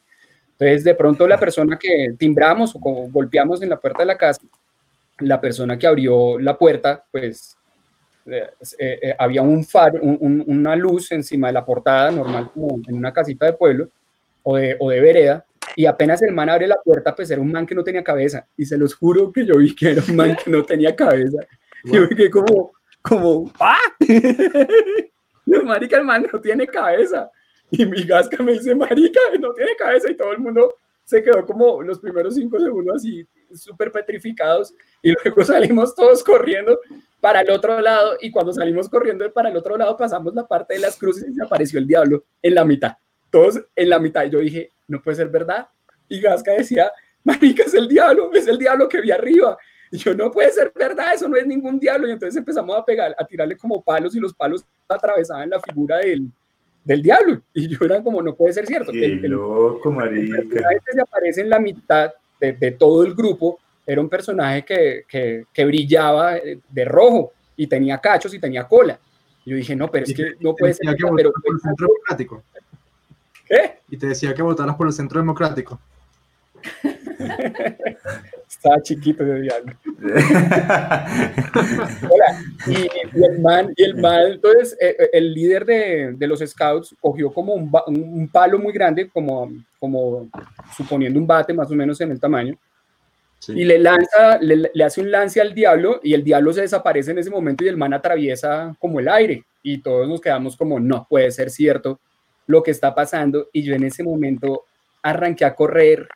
Entonces 0.52 0.86
de 0.86 0.96
pronto 0.96 1.28
la 1.28 1.38
persona 1.38 1.78
que 1.78 2.16
timbramos 2.18 2.74
o 2.74 2.80
golpeamos 3.12 3.62
en 3.62 3.70
la 3.70 3.82
puerta 3.82 4.00
de 4.00 4.06
la 4.06 4.18
casa, 4.18 4.40
la 5.20 5.42
persona 5.42 5.78
que 5.78 5.88
abrió 5.88 6.40
la 6.40 6.58
puerta, 6.58 7.04
pues 7.12 7.58
eh, 8.26 8.50
eh, 8.80 9.16
había 9.18 9.42
un 9.42 9.64
faro, 9.64 10.00
un, 10.02 10.18
un, 10.20 10.44
una 10.48 10.76
luz 10.76 11.12
encima 11.12 11.48
de 11.48 11.54
la 11.54 11.66
portada, 11.66 12.12
normal 12.12 12.52
como 12.54 12.82
en 12.88 12.96
una 12.96 13.12
casita 13.12 13.46
de 13.46 13.54
pueblo 13.54 13.90
o 14.44 14.58
de, 14.58 14.76
o 14.80 14.90
de 14.90 15.02
vereda, 15.02 15.46
y 15.76 15.86
apenas 15.86 16.22
el 16.22 16.34
man 16.34 16.50
abre 16.50 16.68
la 16.68 16.82
puerta, 16.84 17.16
pues 17.16 17.32
era 17.32 17.42
un 17.42 17.52
man 17.52 17.66
que 17.66 17.76
no 17.76 17.84
tenía 17.84 18.04
cabeza, 18.04 18.46
y 18.58 18.66
se 18.66 18.78
los 18.78 18.96
juro 18.96 19.32
que 19.32 19.46
yo 19.46 19.58
vi 19.58 19.76
que 19.76 19.92
era 19.92 20.04
un 20.08 20.16
man 20.16 20.38
que 20.42 20.50
no 20.50 20.64
tenía 20.64 20.96
cabeza, 20.96 21.46
y 21.84 21.92
yo 21.94 22.08
vi 22.08 22.30
como, 22.30 22.74
como, 23.02 23.52
¡ah! 23.60 23.78
marica, 25.66 25.98
el 25.98 26.06
man 26.06 26.28
no 26.32 26.40
tiene 26.40 26.68
cabeza, 26.68 27.30
y 27.72 27.86
mi 27.86 28.04
gasca 28.04 28.42
me 28.44 28.54
dice, 28.54 28.76
marica, 28.76 29.20
no 29.40 29.54
tiene 29.54 29.76
cabeza, 29.76 30.12
y 30.12 30.16
todo 30.16 30.32
el 30.32 30.40
mundo 30.40 30.76
se 31.04 31.22
quedó 31.22 31.46
como 31.46 31.82
los 31.82 32.00
primeros 32.00 32.36
cinco 32.36 32.60
segundos 32.60 32.96
así 32.96 33.28
súper 33.54 33.92
petrificados 33.92 34.74
y 35.02 35.12
luego 35.12 35.44
salimos 35.46 35.96
todos 35.96 36.24
corriendo 36.24 36.80
para 37.24 37.40
el 37.40 37.50
otro 37.52 37.80
lado 37.80 38.18
y 38.20 38.32
cuando 38.32 38.52
salimos 38.52 38.90
corriendo 38.90 39.32
para 39.32 39.48
el 39.48 39.56
otro 39.56 39.78
lado 39.78 39.96
pasamos 39.96 40.36
la 40.36 40.46
parte 40.46 40.74
de 40.74 40.82
las 40.82 40.98
cruces 40.98 41.26
y 41.30 41.34
se 41.34 41.42
apareció 41.42 41.80
el 41.80 41.88
diablo 41.88 42.26
en 42.42 42.54
la 42.54 42.66
mitad, 42.66 42.98
todos 43.32 43.62
en 43.78 43.90
la 43.90 43.98
mitad. 43.98 44.26
Y 44.26 44.30
yo 44.30 44.40
dije, 44.40 44.72
no 44.90 45.02
puede 45.02 45.16
ser 45.16 45.30
verdad. 45.30 45.70
Y 46.10 46.20
Gasca 46.20 46.52
decía, 46.52 46.92
marica, 47.24 47.64
es 47.64 47.74
el 47.76 47.88
diablo, 47.88 48.30
es 48.34 48.46
el 48.46 48.58
diablo 48.58 48.90
que 48.90 49.00
vi 49.00 49.12
arriba. 49.12 49.58
Y 49.90 50.00
yo, 50.00 50.14
no 50.14 50.32
puede 50.32 50.52
ser 50.52 50.74
verdad, 50.76 51.14
eso 51.14 51.30
no 51.30 51.38
es 51.38 51.48
ningún 51.48 51.80
diablo. 51.80 52.10
Y 52.10 52.12
entonces 52.12 52.36
empezamos 52.36 52.78
a 52.78 52.84
pegar, 52.84 53.16
a 53.18 53.26
tirarle 53.26 53.56
como 53.56 53.82
palos 53.82 54.14
y 54.18 54.20
los 54.20 54.34
palos 54.34 54.66
atravesaban 54.90 55.50
la 55.50 55.62
figura 55.62 56.00
del, 56.00 56.28
del 56.84 57.02
diablo. 57.02 57.42
Y 57.54 57.70
yo 57.70 57.78
era 57.86 58.04
como, 58.04 58.22
no 58.22 58.36
puede 58.36 58.52
ser 58.52 58.66
cierto. 58.66 58.92
Qué 58.92 59.06
El- 59.06 59.22
loco, 59.30 59.92
marica. 59.94 60.40
el 60.40 60.50
se 60.92 61.00
aparece 61.02 61.40
en 61.40 61.50
la 61.50 61.60
mitad 61.60 62.12
de, 62.42 62.52
de 62.52 62.72
todo 62.72 63.06
el 63.06 63.16
grupo 63.16 63.60
era 63.86 64.02
un 64.02 64.10
personaje 64.10 64.64
que, 64.64 65.04
que, 65.08 65.46
que 65.54 65.66
brillaba 65.66 66.36
de 66.70 66.86
rojo 66.86 67.34
y 67.56 67.68
tenía 67.68 67.98
cachos 68.00 68.34
y 68.34 68.40
tenía 68.40 68.68
cola. 68.68 69.00
Y 69.46 69.52
yo 69.52 69.58
dije, 69.58 69.76
no, 69.76 69.90
pero 69.92 70.06
es 70.06 70.14
que 70.14 70.36
no 70.40 70.56
puede 70.56 70.74
ser. 70.74 70.96
que 70.96 71.06
pero, 71.16 71.32
por 71.34 71.54
el 71.56 71.60
centro 71.62 71.88
democrático. 71.88 72.44
¿Qué? 73.48 73.80
Y 73.90 73.98
te 73.98 74.08
decía 74.08 74.34
que 74.34 74.42
votaras 74.42 74.76
por 74.76 74.88
el 74.88 74.94
centro 74.94 75.20
democrático. 75.20 75.80
Estaba 78.50 78.82
chiquito 78.82 79.24
de 79.26 79.42
diablo. 79.42 79.74
Y, 82.68 82.72
y 83.20 83.24
el 83.26 83.40
man, 83.40 83.74
y 83.76 83.84
el 83.84 83.96
man, 83.96 84.32
entonces, 84.32 84.78
eh, 84.80 84.96
eh, 84.98 85.10
el 85.14 85.34
líder 85.34 85.66
de, 85.66 86.14
de 86.16 86.28
los 86.28 86.40
scouts 86.40 86.96
cogió 87.02 87.32
como 87.34 87.54
un- 87.56 87.70
un 87.88 88.28
palo 88.30 88.58
muy 88.60 88.72
grande, 88.72 89.10
como, 89.10 89.52
como 89.80 90.30
suponiendo 90.78 91.20
un 91.20 91.28
bate 91.28 91.54
más 91.54 91.70
o 91.70 91.76
menos 91.76 92.00
en 92.02 92.12
el 92.12 92.20
tamaño, 92.20 92.56
y 93.50 93.66
le 93.66 93.80
lanza, 93.80 94.38
le, 94.40 94.72
le 94.74 94.84
hace 94.84 95.02
un 95.02 95.12
lance 95.12 95.42
al 95.42 95.54
diablo, 95.54 96.00
y 96.04 96.14
el 96.14 96.24
diablo 96.24 96.54
se 96.54 96.62
desaparece 96.62 97.12
en 97.12 97.20
ese 97.20 97.30
momento 97.30 97.64
y 97.64 97.68
el 97.68 97.78
man 97.78 97.94
atraviesa 97.94 98.76
como 98.80 99.00
el 99.00 99.08
aire, 99.08 99.44
y 99.62 99.80
todos 99.80 100.08
nos 100.08 100.22
quedamos 100.22 100.56
como, 100.56 100.80
no 100.80 101.08
puede 101.10 101.32
ser 101.32 101.50
cierto 101.50 102.00
lo 102.48 102.62
que 102.62 102.72
está 102.72 102.94
pasando, 102.94 103.50
y 103.54 103.64
yo 103.64 103.74
en 103.74 103.84
ese 103.84 104.04
momento 104.04 104.64
arranqué 105.02 105.46
a 105.46 105.56
correr, 105.56 106.08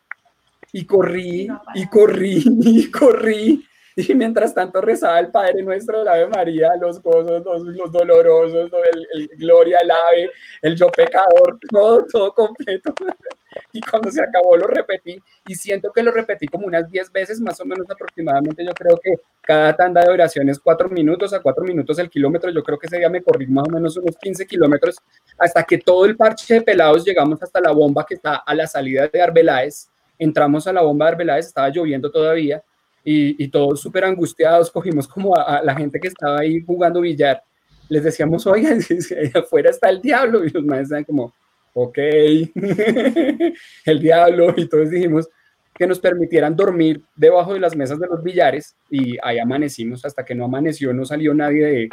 y 0.72 0.84
corrí, 0.84 1.48
y 1.74 1.86
corrí, 1.88 2.42
y 2.60 2.90
corrí, 2.90 3.64
y 3.96 4.14
mientras 4.14 4.54
tanto 4.54 4.80
rezaba 4.80 5.18
el 5.18 5.30
Padre 5.30 5.62
Nuestro, 5.62 6.02
el 6.02 6.08
Ave 6.08 6.28
María, 6.28 6.70
los 6.80 7.02
gozos, 7.02 7.44
los, 7.44 7.62
los 7.62 7.90
dolorosos, 7.90 8.70
el, 8.92 9.06
el 9.12 9.28
Gloria 9.38 9.78
al 9.82 9.90
Ave, 9.90 10.30
el 10.62 10.76
Yo 10.76 10.88
Pecador, 10.88 11.58
todo, 11.68 12.06
todo 12.06 12.32
completo. 12.32 12.94
Y 13.72 13.80
cuando 13.80 14.10
se 14.10 14.22
acabó 14.22 14.56
lo 14.56 14.66
repetí, 14.66 15.20
y 15.46 15.54
siento 15.54 15.90
que 15.92 16.02
lo 16.02 16.10
repetí 16.10 16.46
como 16.46 16.66
unas 16.66 16.90
10 16.90 17.12
veces, 17.12 17.40
más 17.40 17.60
o 17.60 17.64
menos 17.64 17.86
aproximadamente, 17.90 18.64
yo 18.64 18.72
creo 18.72 18.98
que 19.02 19.14
cada 19.42 19.74
tanda 19.74 20.02
de 20.02 20.10
oración 20.10 20.48
es 20.48 20.58
4 20.58 20.88
minutos, 20.88 21.32
a 21.32 21.40
4 21.40 21.64
minutos 21.64 21.98
el 21.98 22.10
kilómetro, 22.10 22.50
yo 22.50 22.62
creo 22.62 22.78
que 22.78 22.86
ese 22.86 22.98
día 22.98 23.08
me 23.08 23.22
corrí 23.22 23.46
más 23.46 23.66
o 23.68 23.70
menos 23.70 23.96
unos 23.96 24.16
15 24.16 24.46
kilómetros, 24.46 24.96
hasta 25.38 25.62
que 25.62 25.78
todo 25.78 26.04
el 26.04 26.16
parche 26.16 26.54
de 26.54 26.62
pelados 26.62 27.04
llegamos 27.04 27.42
hasta 27.42 27.60
la 27.60 27.72
bomba 27.72 28.04
que 28.06 28.14
está 28.14 28.36
a 28.36 28.54
la 28.54 28.66
salida 28.66 29.08
de 29.08 29.22
Arbeláez, 29.22 29.88
entramos 30.18 30.66
a 30.66 30.72
la 30.72 30.82
bomba 30.82 31.06
de 31.06 31.12
Arbeláez, 31.12 31.46
estaba 31.46 31.68
lloviendo 31.68 32.10
todavía, 32.10 32.62
y, 33.04 33.42
y 33.42 33.48
todos 33.48 33.80
súper 33.80 34.04
angustiados, 34.04 34.70
cogimos 34.70 35.08
como 35.08 35.36
a, 35.36 35.58
a 35.58 35.62
la 35.62 35.74
gente 35.74 35.98
que 35.98 36.08
estaba 36.08 36.40
ahí 36.40 36.62
jugando 36.64 37.00
billar, 37.00 37.42
les 37.88 38.04
decíamos, 38.04 38.46
oigan, 38.46 38.80
afuera 39.34 39.70
está 39.70 39.88
el 39.88 40.02
diablo, 40.02 40.44
y 40.44 40.50
los 40.50 40.64
maestros 40.64 41.04
como, 41.06 41.32
ok, 41.80 41.98
el 43.84 44.00
diablo, 44.00 44.52
y 44.56 44.68
todos 44.68 44.90
dijimos 44.90 45.28
que 45.74 45.86
nos 45.86 46.00
permitieran 46.00 46.56
dormir 46.56 47.02
debajo 47.14 47.54
de 47.54 47.60
las 47.60 47.76
mesas 47.76 48.00
de 48.00 48.08
los 48.08 48.22
billares, 48.22 48.74
y 48.90 49.16
ahí 49.22 49.38
amanecimos, 49.38 50.04
hasta 50.04 50.24
que 50.24 50.34
no 50.34 50.44
amaneció, 50.44 50.92
no 50.92 51.04
salió 51.04 51.32
nadie 51.34 51.90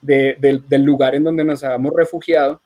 de, 0.00 0.36
de- 0.40 0.62
del, 0.68 0.82
lugar 0.84 1.16
en 1.16 1.24
donde 1.24 1.42
nos 1.42 1.64
habíamos 1.64 1.92
refugiado, 1.94 2.60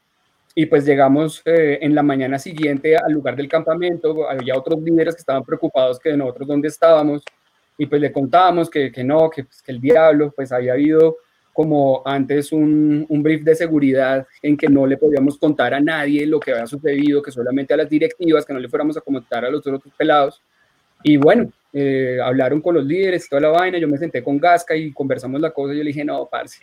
y 0.55 0.66
pues 0.66 0.85
llegamos 0.85 1.41
eh, 1.47 1.78
en 1.81 1.95
la 1.95 2.03
mañana 2.03 2.39
siguiente 2.39 2.97
al 2.97 3.12
lugar 3.12 3.37
del 3.37 3.49
campamento, 3.49 4.28
había 4.28 4.59
otros 4.59 4.82
líderes 4.82 5.15
que 5.15 5.20
estaban 5.20 5.45
preocupados 5.45 5.99
que 5.99 6.11
de 6.11 6.16
nosotros 6.19 6.47
dónde 6.49 6.69
estábamos, 6.69 7.23
y 7.78 7.87
pues 7.87 8.01
le 8.03 8.12
contábamos 8.12 8.69
que, 8.69 8.93
que 8.93 9.03
no, 9.03 9.31
que, 9.31 9.45
pues, 9.45 9.62
que 9.62 9.73
el 9.73 9.81
diablo, 9.81 10.31
pues 10.37 10.53
había 10.53 10.74
habido 10.74 11.16
como 11.61 12.01
antes 12.07 12.53
un, 12.53 13.05
un 13.07 13.23
brief 13.23 13.43
de 13.43 13.55
seguridad 13.55 14.27
en 14.41 14.57
que 14.57 14.66
no 14.66 14.87
le 14.87 14.97
podíamos 14.97 15.37
contar 15.37 15.74
a 15.74 15.81
nadie 15.81 16.27
lo 16.27 16.41
que 16.41 16.53
había 16.53 16.66
sucedido, 16.66 17.20
que 17.20 17.31
solamente 17.31 17.74
a 17.74 17.77
las 17.77 17.91
directivas, 17.91 18.47
que 18.47 18.55
no 18.55 18.59
le 18.59 18.66
fuéramos 18.66 18.97
a 18.97 19.03
comentar 19.03 19.45
a 19.45 19.51
los 19.51 19.59
otros 19.66 19.82
pelados. 19.95 20.43
Y 21.03 21.19
bueno, 21.19 21.53
eh, 21.70 22.16
hablaron 22.24 22.62
con 22.62 22.77
los 22.77 22.87
líderes 22.87 23.28
toda 23.28 23.43
la 23.43 23.49
vaina, 23.51 23.77
yo 23.77 23.87
me 23.89 23.99
senté 23.99 24.23
con 24.23 24.39
Gasca 24.39 24.74
y 24.74 24.91
conversamos 24.91 25.39
la 25.39 25.51
cosa, 25.51 25.74
y 25.74 25.77
yo 25.77 25.85
le 25.85 25.89
dije, 25.89 26.03
no, 26.03 26.27
parce, 26.32 26.62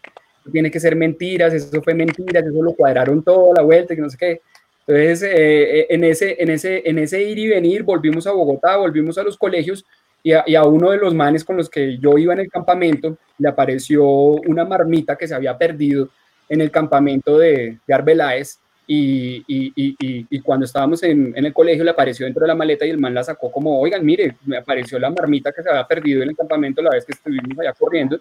tiene 0.51 0.71
que 0.71 0.79
ser 0.79 0.95
mentiras, 0.95 1.53
eso 1.53 1.79
fue 1.83 1.93
mentiras, 1.93 2.43
eso 2.43 2.63
lo 2.63 2.73
cuadraron 2.73 3.23
toda 3.23 3.53
la 3.57 3.61
vuelta, 3.61 3.95
que 3.95 4.01
no 4.01 4.09
sé 4.09 4.17
qué. 4.17 4.41
Entonces, 4.87 5.21
eh, 5.21 5.79
eh, 5.81 5.87
en, 5.91 6.03
ese, 6.05 6.41
en, 6.41 6.49
ese, 6.49 6.81
en 6.83 6.97
ese 6.97 7.21
ir 7.21 7.37
y 7.37 7.49
venir, 7.49 7.83
volvimos 7.83 8.25
a 8.25 8.31
Bogotá, 8.31 8.77
volvimos 8.77 9.15
a 9.19 9.23
los 9.23 9.37
colegios, 9.37 9.85
y 10.23 10.33
a, 10.33 10.43
y 10.45 10.55
a 10.55 10.63
uno 10.63 10.91
de 10.91 10.97
los 10.97 11.13
manes 11.13 11.43
con 11.45 11.57
los 11.57 11.69
que 11.69 11.97
yo 11.97 12.17
iba 12.17 12.33
en 12.33 12.39
el 12.41 12.49
campamento 12.49 13.17
le 13.37 13.47
apareció 13.49 14.03
una 14.05 14.65
marmita 14.65 15.15
que 15.15 15.27
se 15.27 15.35
había 15.35 15.57
perdido 15.57 16.09
en 16.49 16.61
el 16.61 16.71
campamento 16.71 17.37
de, 17.37 17.77
de 17.85 17.93
Arbeláez 17.93 18.57
y, 18.89 20.39
cuando 20.43 20.65
estábamos 20.65 21.03
en, 21.03 21.33
en 21.35 21.45
el 21.45 21.53
colegio 21.53 21.83
le 21.83 21.91
apareció 21.91 22.25
dentro 22.25 22.41
de 22.41 22.47
la 22.47 22.55
maleta 22.55 22.85
y 22.85 22.89
el 22.89 22.97
man 22.97 23.13
la 23.13 23.23
sacó 23.23 23.51
como, 23.51 23.79
oigan, 23.79 24.05
mire, 24.05 24.37
me 24.45 24.57
apareció 24.57 24.97
la 24.97 25.09
marmita 25.09 25.51
que 25.51 25.61
se 25.61 25.69
había 25.69 25.85
perdido 25.85 26.23
en 26.23 26.29
el 26.29 26.35
campamento 26.37 26.81
la 26.81 26.91
vez 26.91 27.03
que 27.05 27.11
estuvimos 27.11 27.59
allá 27.59 27.73
corriendo. 27.73 28.17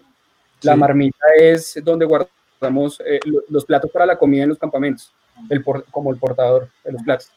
La 0.63 0.73
Sí. 0.73 0.79
marmita 0.79 1.25
es 1.39 1.79
donde 1.83 2.05
guardamos 2.05 3.01
eh, 3.05 3.19
lo- 3.25 3.43
los 3.49 3.63
platos 3.65 3.89
para 3.91 4.05
la 4.05 4.17
comida 4.17 4.43
en 4.43 4.49
los 4.49 4.57
campamentos, 4.57 5.11
el 5.49 5.63
por- 5.63 5.85
como 5.85 6.11
el 6.11 6.19
portador 6.19 6.67
de 6.83 6.91
los 6.91 7.01
platos. 7.03 7.31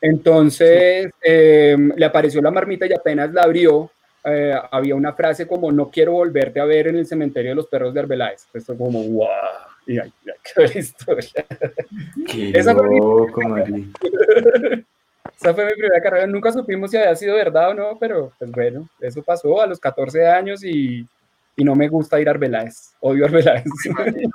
Entonces 0.00 1.10
eh, 1.22 1.76
le 1.96 2.04
apareció 2.06 2.40
la 2.40 2.50
marmita 2.50 2.86
y 2.86 2.92
apenas 2.92 3.32
la 3.32 3.42
abrió, 3.42 3.90
eh, 4.24 4.54
había 4.70 4.94
una 4.94 5.12
frase 5.12 5.46
como 5.46 5.72
no 5.72 5.90
quiero 5.90 6.12
volverte 6.12 6.60
a 6.60 6.64
ver 6.64 6.88
en 6.88 6.96
el 6.96 7.06
cementerio 7.06 7.50
de 7.52 7.56
los 7.56 7.66
perros 7.66 7.94
de 7.94 8.00
Arbeláez. 8.00 8.46
Esto 8.52 8.76
como 8.76 9.02
wow. 9.02 9.28
Y 9.86 9.94
quedó 9.96 10.66
la 10.66 10.78
historia. 10.78 11.46
Qué 12.26 12.50
Esa 12.54 12.74
fue 12.74 12.88
mi-. 12.88 13.92
Esa 15.40 15.54
fue 15.54 15.64
mi 15.64 15.72
primera 15.72 16.00
carrera. 16.02 16.26
Nunca 16.26 16.52
supimos 16.52 16.90
si 16.90 16.98
había 16.98 17.16
sido 17.16 17.34
verdad 17.34 17.70
o 17.70 17.74
no, 17.74 17.98
pero 17.98 18.32
pues 18.38 18.50
bueno, 18.50 18.88
eso 19.00 19.22
pasó 19.22 19.60
a 19.60 19.66
los 19.66 19.80
14 19.80 20.26
años 20.26 20.62
y, 20.62 21.06
y 21.56 21.64
no 21.64 21.74
me 21.74 21.88
gusta 21.88 22.20
ir 22.20 22.28
a 22.28 22.32
Arbeláez. 22.32 22.94
Odio 23.00 23.24
Arbeláez. 23.24 23.64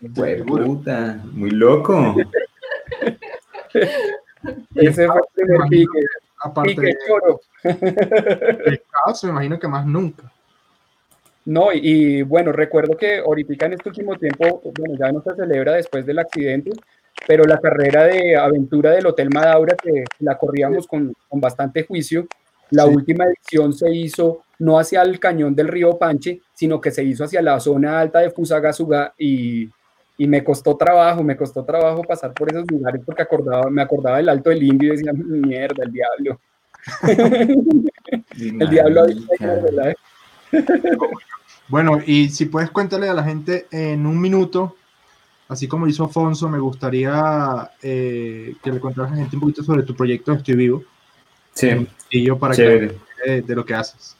Güey, 0.00 0.44
puta, 0.44 1.20
muy 1.32 1.50
loco. 1.50 2.14
Ese 4.76 5.06
fue 5.08 5.16
el 5.16 5.26
primer 5.34 5.68
pique. 5.68 6.00
Aparte 6.40 6.74
de 6.80 6.96
pescados, 8.64 9.24
me 9.24 9.30
imagino 9.30 9.58
que 9.58 9.68
más 9.68 9.86
nunca. 9.86 10.30
No, 11.44 11.72
y, 11.72 11.80
y 11.82 12.22
bueno, 12.22 12.52
recuerdo 12.52 12.96
que 12.96 13.18
ahorita 13.18 13.66
en 13.66 13.72
este 13.74 13.88
último 13.88 14.16
tiempo, 14.16 14.60
bueno, 14.78 14.94
ya 14.98 15.10
no 15.10 15.22
se 15.22 15.34
celebra 15.34 15.72
después 15.74 16.04
del 16.04 16.18
accidente, 16.18 16.72
pero 17.26 17.44
la 17.44 17.58
carrera 17.58 18.04
de 18.04 18.36
aventura 18.36 18.90
del 18.92 19.06
Hotel 19.06 19.30
Madaura, 19.32 19.74
que 19.82 20.04
la 20.20 20.36
corríamos 20.36 20.86
con, 20.86 21.12
con 21.28 21.40
bastante 21.40 21.84
juicio, 21.84 22.26
la 22.70 22.84
Sí. 22.84 22.90
última 22.90 23.24
edición 23.24 23.72
se 23.72 23.90
hizo 23.94 24.42
no 24.58 24.78
hacia 24.78 25.00
el 25.02 25.18
cañón 25.18 25.54
del 25.54 25.68
río 25.68 25.96
Panche, 25.98 26.40
sino 26.52 26.80
que 26.80 26.90
se 26.90 27.02
hizo 27.02 27.24
hacia 27.24 27.40
la 27.40 27.58
zona 27.60 27.98
alta 27.98 28.18
de 28.18 28.30
Fusagasugá 28.30 29.14
y, 29.16 29.70
y 30.20 30.26
me 30.26 30.42
costó 30.42 30.76
trabajo, 30.76 31.22
me 31.22 31.36
costó 31.36 31.64
trabajo 31.64 32.02
pasar 32.02 32.34
por 32.34 32.50
esos 32.50 32.68
lugares 32.68 33.00
porque 33.06 33.22
acordaba, 33.22 33.70
me 33.70 33.80
acordaba 33.80 34.16
del 34.16 34.28
Alto 34.28 34.50
del 34.50 34.64
Indio 34.64 34.92
y 34.92 34.96
decía, 34.96 35.12
mierda, 35.14 35.84
el 35.84 35.92
diablo. 35.92 36.40
el 38.36 38.68
diablo. 38.68 39.06
¿verdad? 39.38 39.94
Bueno, 41.68 42.00
y 42.04 42.28
si 42.30 42.46
puedes 42.46 42.70
cuéntale 42.70 43.08
a 43.08 43.14
la 43.14 43.22
gente 43.22 43.68
en 43.70 44.06
un 44.06 44.20
minuto, 44.20 44.74
así 45.46 45.68
como 45.68 45.86
hizo 45.86 46.04
Afonso, 46.04 46.48
me 46.48 46.58
gustaría 46.58 47.70
eh, 47.80 48.56
que 48.60 48.72
le 48.72 48.80
contaras 48.80 49.12
a 49.12 49.14
la 49.14 49.20
gente 49.20 49.36
un 49.36 49.40
poquito 49.40 49.62
sobre 49.62 49.84
tu 49.84 49.94
proyecto 49.94 50.32
Estoy 50.32 50.56
Vivo 50.56 50.82
Sí, 51.54 51.88
y 52.10 52.24
yo 52.24 52.38
para 52.38 52.54
chévere. 52.54 52.96
que 53.24 53.30
de, 53.30 53.42
de 53.42 53.54
lo 53.54 53.64
que 53.64 53.74
haces. 53.74 54.17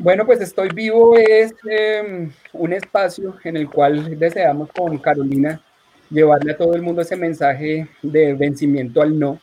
Bueno, 0.00 0.24
pues 0.24 0.40
Estoy 0.40 0.68
Vivo 0.68 1.16
es 1.16 1.52
eh, 1.68 2.30
un 2.52 2.72
espacio 2.72 3.34
en 3.42 3.56
el 3.56 3.68
cual 3.68 4.16
deseamos 4.16 4.70
con 4.70 4.96
Carolina 4.98 5.60
llevarle 6.08 6.52
a 6.52 6.56
todo 6.56 6.74
el 6.74 6.82
mundo 6.82 7.02
ese 7.02 7.16
mensaje 7.16 7.88
de 8.00 8.34
vencimiento 8.34 9.02
al 9.02 9.18
no. 9.18 9.40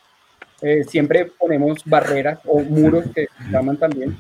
Eh, 0.62 0.86
siempre 0.86 1.26
ponemos 1.26 1.84
barreras 1.84 2.40
o 2.46 2.62
muros 2.62 3.04
que 3.14 3.28
llaman 3.52 3.76
también 3.76 4.18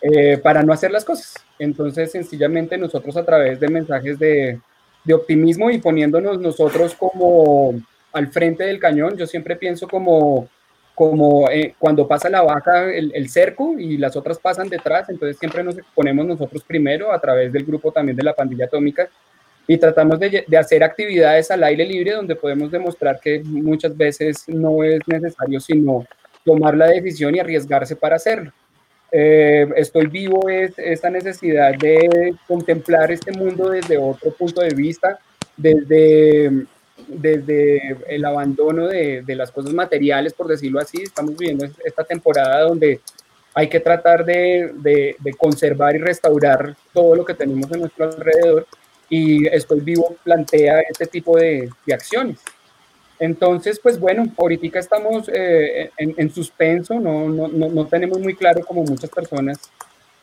eh, 0.00 0.38
para 0.38 0.62
no 0.62 0.72
hacer 0.72 0.90
las 0.90 1.04
cosas. 1.04 1.34
Entonces, 1.58 2.10
sencillamente 2.12 2.78
nosotros 2.78 3.14
a 3.18 3.24
través 3.26 3.60
de 3.60 3.68
mensajes 3.68 4.18
de, 4.18 4.58
de 5.04 5.14
optimismo 5.14 5.70
y 5.70 5.76
poniéndonos 5.76 6.40
nosotros 6.40 6.94
como 6.94 7.74
al 8.10 8.28
frente 8.28 8.64
del 8.64 8.80
cañón, 8.80 9.18
yo 9.18 9.26
siempre 9.26 9.54
pienso 9.54 9.86
como 9.86 10.48
como 10.94 11.50
eh, 11.50 11.74
cuando 11.78 12.06
pasa 12.06 12.28
la 12.28 12.42
vaca 12.42 12.92
el, 12.92 13.12
el, 13.14 13.28
cerco 13.28 13.78
y 13.78 13.96
las 13.96 14.14
otras 14.16 14.38
pasan 14.38 14.68
detrás, 14.68 15.08
entonces 15.08 15.38
siempre 15.38 15.64
nos 15.64 15.76
exponemos 15.76 16.24
nosotros 16.26 16.62
primero 16.62 17.12
a 17.12 17.20
través 17.20 17.52
del 17.52 17.64
grupo 17.64 17.90
también 17.90 18.16
de 18.16 18.22
la 18.22 18.34
pandilla 18.34 18.66
atómica 18.66 19.08
y 19.66 19.76
tratamos 19.78 20.20
de, 20.20 20.44
de, 20.46 20.56
hacer 20.56 20.84
actividades 20.84 21.50
al 21.50 21.64
aire 21.64 21.84
libre 21.84 22.12
donde 22.12 22.36
podemos 22.36 22.70
demostrar 22.70 23.18
que 23.18 23.42
muchas 23.42 23.96
veces 23.96 24.44
no 24.48 24.84
es 24.84 25.00
necesario 25.06 25.58
sino 25.58 26.06
tomar 26.44 26.76
la 26.76 26.86
decisión 26.86 27.34
y 27.34 27.40
arriesgarse 27.40 27.96
para 27.96 28.16
hacerlo. 28.16 28.52
Eh, 29.16 29.68
estoy 29.76 30.06
vivo 30.08 30.48
es 30.48 30.72
esta 30.76 31.08
necesidad 31.08 31.72
de 31.76 32.34
contemplar 32.48 33.12
este 33.12 33.30
mundo 33.30 33.70
desde 33.70 33.96
otro 33.96 34.32
punto 34.32 34.60
de 34.60 34.74
vista, 34.74 35.18
desde 35.56 36.66
desde 37.08 37.96
el 38.08 38.24
abandono 38.24 38.86
de, 38.86 39.22
de, 39.22 39.34
las 39.34 39.50
cosas 39.50 39.72
materiales, 39.72 40.32
por 40.32 40.46
decirlo 40.46 40.80
así, 40.80 41.02
estamos 41.02 41.36
viviendo 41.36 41.66
esta 41.84 42.04
temporada 42.04 42.62
donde 42.62 43.00
hay 43.54 43.68
que 43.68 43.80
tratar 43.80 44.24
de, 44.24 44.72
de, 44.74 45.16
de, 45.18 45.34
conservar 45.34 45.94
y 45.94 45.98
restaurar 45.98 46.76
todo 46.92 47.14
lo 47.14 47.24
que 47.24 47.34
tenemos 47.34 47.70
en 47.72 47.80
nuestro 47.80 48.06
alrededor 48.06 48.66
y 49.08 49.46
Estoy 49.46 49.80
Vivo 49.80 50.16
plantea 50.24 50.80
este 50.80 51.06
tipo 51.06 51.36
de, 51.36 51.70
acciones. 51.92 52.38
Entonces, 53.18 53.78
pues 53.78 53.98
bueno, 53.98 54.24
ahorita 54.36 54.78
estamos 54.78 55.28
eh, 55.32 55.90
en, 55.96 56.14
en, 56.16 56.34
suspenso, 56.34 56.98
no, 56.98 57.28
no, 57.28 57.48
no 57.48 57.86
tenemos 57.86 58.18
muy 58.18 58.34
claro 58.34 58.64
como 58.66 58.82
muchas 58.82 59.10
personas 59.10 59.58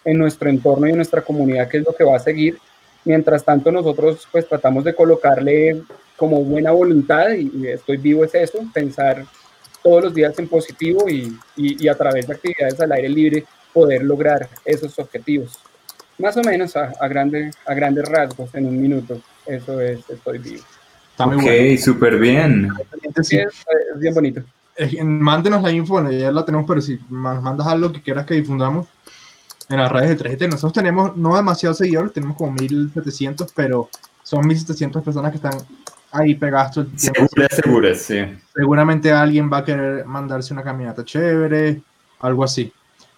en 0.03 0.18
nuestro 0.18 0.49
entorno 0.49 0.88
y 0.88 0.89
en 0.89 0.98
nuestra 0.98 1.22
comunidad 1.22 1.69
qué 1.69 1.77
es 1.77 1.85
lo 1.85 1.95
que 1.95 2.03
va 2.03 2.18
a 2.18 2.19
seguir. 2.19 2.57
Mientras 3.06 3.43
tanto, 3.43 3.72
nosotros 3.72 4.27
pues 4.31 4.48
tratamos 4.48 4.84
de 4.84 4.93
colocarle 4.93 5.81
como 6.22 6.43
buena 6.43 6.69
voluntad 6.69 7.30
y, 7.31 7.65
estoy 7.65 7.98
vivo 7.98 8.23
es 8.23 8.35
eso, 8.35 8.60
pensar 8.72 9.26
todos 9.81 10.03
los 10.03 10.14
días 10.14 10.38
en 10.38 10.48
positivo 10.48 11.10
y, 11.10 11.35
y, 11.57 11.84
y, 11.84 11.88
a 11.88 11.95
través 11.95 12.27
de 12.27 12.35
actividades 12.35 12.80
al 12.80 12.91
aire 12.91 13.10
libre 13.10 13.45
poder 13.73 14.03
lograr 14.03 14.48
esos 14.64 14.99
objetivos. 14.99 15.57
Más 16.19 16.38
o 16.38 16.43
menos 16.43 16.76
a, 16.76 16.93
a, 17.02 17.07
grande, 17.07 17.49
a 17.65 17.73
grandes 17.73 18.07
rasgos 18.07 18.53
en 18.53 18.68
un 18.68 18.80
minuto. 18.80 19.19
Eso 19.48 19.81
es, 19.81 20.07
estoy 20.07 20.38
vivo. 20.38 20.64
Está 21.10 21.26
muy 21.26 21.38
ok, 21.38 21.41
bueno. 21.41 21.81
súper 21.81 22.19
bien. 22.19 22.69
Sí, 23.23 23.38
es, 23.38 23.48
es, 23.48 23.99
bien 23.99 24.14
bonito. 24.14 24.43
Mándenos 25.03 25.64
la 25.64 25.72
info, 25.72 25.93
bueno, 25.93 26.11
ya 26.11 26.31
la 26.31 26.45
tenemos, 26.45 26.68
pero 26.68 26.81
si 26.81 26.99
nos 27.10 27.41
mandas 27.41 27.65
algo 27.65 27.91
que 27.91 28.03
quieras 28.03 28.27
que 28.27 28.35
difundamos 28.35 28.85
en 29.69 29.77
las 29.77 29.91
redes 29.91 30.19
de 30.19 30.38
3GT, 30.38 30.49
nosotros 30.52 30.73
tenemos 30.73 31.18
no 31.18 31.35
demasiados 31.35 31.80
seguidores, 31.80 32.14
tenemos 32.14 32.38
como 32.38 32.52
1700, 32.52 33.52
pero 33.56 33.89
son 34.22 34.45
1700 34.45 35.03
personas 35.03 35.31
que 35.31 35.38
están 35.38 35.53
ahí 36.12 36.36
todo 36.36 36.82
el 36.82 36.96
tiempo. 36.96 36.98
Seguras, 36.98 37.56
seguras, 37.56 37.98
sí. 38.00 38.20
Seguramente 38.56 39.12
alguien 39.12 39.52
va 39.52 39.58
a 39.58 39.66
querer 39.66 40.06
mandarse 40.06 40.54
una 40.54 40.64
caminata 40.64 41.06
chévere, 41.06 41.82
algo 42.20 42.44
así. 42.44 42.72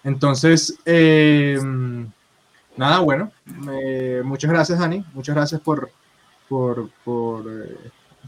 Entonces, 0.04 0.78
eh, 0.86 1.60
nada, 2.76 3.00
bueno, 3.00 3.32
eh, 3.72 4.22
muchas 4.24 4.52
gracias, 4.52 4.80
Dani. 4.80 5.04
Muchas 5.14 5.36
gracias 5.36 5.62
por, 5.62 5.90
por, 6.50 6.90
por 7.04 7.46
eh, 7.48 7.78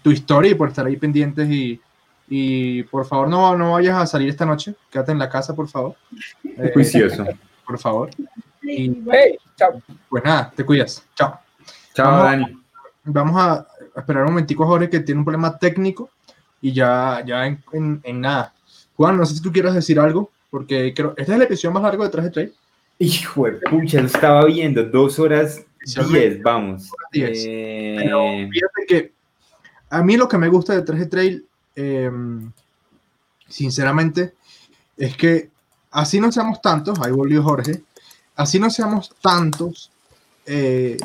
tu 0.02 0.12
historia 0.12 0.52
y 0.52 0.56
por 0.56 0.70
estar 0.70 0.86
ahí 0.86 0.96
pendientes. 0.96 1.50
Y, 1.50 1.80
y, 2.28 2.84
por 2.84 3.06
favor, 3.06 3.28
no, 3.28 3.56
no 3.58 3.74
vayas 3.74 3.98
a 3.98 4.08
salir 4.08 4.30
esta 4.30 4.46
noche. 4.46 4.76
Quédate 4.90 5.12
en 5.12 5.20
la 5.20 5.30
casa, 5.30 5.56
por 5.56 5.68
favor. 5.68 5.96
Juicioso. 6.74 7.26
por 7.66 7.78
favor. 7.78 8.10
Y, 8.62 9.04
hey, 9.12 9.38
chao. 9.58 9.82
Pues 10.10 10.24
nada, 10.24 10.52
te 10.56 10.64
cuidas. 10.64 11.06
Chao. 11.16 11.40
Chao, 11.94 12.12
vamos, 12.12 12.24
Dani. 12.24 12.64
Vamos 13.04 13.36
a 13.38 13.68
esperar 13.96 14.24
un 14.24 14.30
momentico 14.30 14.64
a 14.64 14.68
Jorge 14.68 14.90
que 14.90 15.00
tiene 15.00 15.20
un 15.20 15.26
problema 15.26 15.58
técnico 15.58 16.10
y 16.62 16.74
ya, 16.74 17.24
ya 17.26 17.46
en, 17.46 17.64
en, 17.74 18.02
en, 18.04 18.22
nada. 18.22 18.54
Juan, 18.96 19.18
no 19.18 19.26
sé 19.26 19.36
si 19.36 19.42
tú 19.42 19.52
quieres 19.52 19.74
decir 19.74 20.00
algo, 20.00 20.32
porque 20.50 20.94
creo, 20.96 21.14
esta 21.18 21.34
es 21.34 21.38
la 21.38 21.46
episodio 21.46 21.74
más 21.74 21.84
largo 21.84 22.04
de 22.04 22.10
Traje 22.10 22.30
Trade. 22.30 22.54
Hijo 22.98 23.46
de 23.46 23.54
pucha, 23.70 24.00
lo 24.00 24.08
estaba 24.08 24.46
viendo, 24.46 24.84
dos 24.84 25.20
horas 25.20 25.66
diez, 26.10 26.42
vamos. 26.42 26.90
Diez. 27.12 27.44
Eh... 27.46 27.96
Pero 27.98 28.22
fíjate 28.52 28.86
que 28.88 29.12
a 29.90 30.02
mí 30.02 30.18
lo 30.18 30.28
que 30.28 30.38
me 30.38 30.48
gusta 30.48 30.74
de 30.74 30.82
Traje 30.82 31.06
Trail, 31.06 31.46
eh, 31.76 32.12
sinceramente, 33.48 34.34
es 34.98 35.16
que 35.16 35.50
así 35.92 36.20
no 36.20 36.32
seamos 36.32 36.62
tantos, 36.62 37.00
ahí 37.02 37.12
volvió 37.12 37.44
Jorge, 37.44 37.84
así 38.36 38.60
no 38.60 38.70
seamos 38.70 39.14
tantos, 39.22 39.92
eh, 40.46 40.98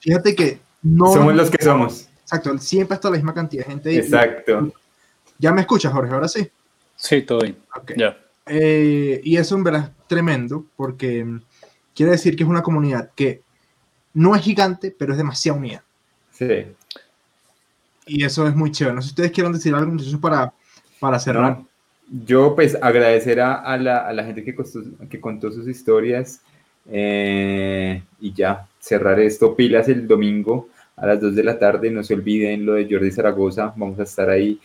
fíjate 0.00 0.34
que 0.34 0.58
no... 0.82 1.12
Somos 1.12 1.34
los 1.34 1.50
que 1.50 1.62
somos. 1.62 2.08
Exacto, 2.24 2.58
siempre 2.58 2.94
está 2.94 3.10
la 3.10 3.16
misma 3.16 3.34
cantidad 3.34 3.64
de 3.64 3.70
gente. 3.70 3.96
Exacto. 3.96 4.72
¿Ya 5.38 5.52
me 5.52 5.60
escuchas, 5.60 5.92
Jorge? 5.92 6.12
Ahora 6.12 6.26
sí. 6.26 6.50
Sí, 6.96 7.22
todo 7.22 7.40
bien. 7.40 7.56
Okay. 7.82 7.96
Eh, 8.46 9.20
y 9.22 9.36
eso 9.36 9.56
en 9.56 9.64
verdad 9.64 9.84
es 9.84 10.06
tremendo 10.08 10.64
porque 10.76 11.26
quiere 11.94 12.12
decir 12.12 12.34
que 12.34 12.42
es 12.42 12.48
una 12.48 12.62
comunidad 12.62 13.10
que 13.14 13.42
no 14.14 14.34
es 14.34 14.42
gigante, 14.42 14.94
pero 14.96 15.12
es 15.12 15.18
demasiado 15.18 15.58
unida. 15.58 15.84
Sí. 16.32 16.66
Y 18.06 18.24
eso 18.24 18.46
es 18.46 18.54
muy 18.54 18.70
chévere. 18.70 18.94
No 18.94 19.02
sé 19.02 19.08
si 19.08 19.12
ustedes 19.12 19.32
quieren 19.32 19.52
decir 19.52 19.74
algo 19.74 19.90
entonces 19.90 20.16
para, 20.16 20.52
para 21.00 21.18
cerrar. 21.18 21.58
No, 21.58 21.68
yo 22.24 22.54
pues 22.54 22.76
agradecer 22.80 23.40
a, 23.40 23.54
a, 23.54 23.76
la, 23.76 23.98
a 24.06 24.12
la, 24.12 24.24
gente 24.24 24.44
que, 24.44 24.54
costó, 24.54 24.80
que 25.10 25.20
contó 25.20 25.50
sus 25.50 25.68
historias 25.68 26.40
eh, 26.90 28.02
y 28.20 28.32
ya 28.32 28.66
cerrar 28.78 29.20
esto 29.20 29.54
pilas 29.54 29.88
el 29.88 30.06
domingo 30.06 30.68
a 30.96 31.06
las 31.06 31.20
2 31.20 31.34
de 31.34 31.44
la 31.44 31.58
tarde. 31.58 31.90
No 31.90 32.02
se 32.02 32.14
olviden 32.14 32.64
lo 32.64 32.74
de 32.74 32.88
Jordi 32.90 33.10
Zaragoza. 33.10 33.72
Vamos 33.76 33.98
a 33.98 34.04
estar 34.04 34.28
ahí. 34.30 34.60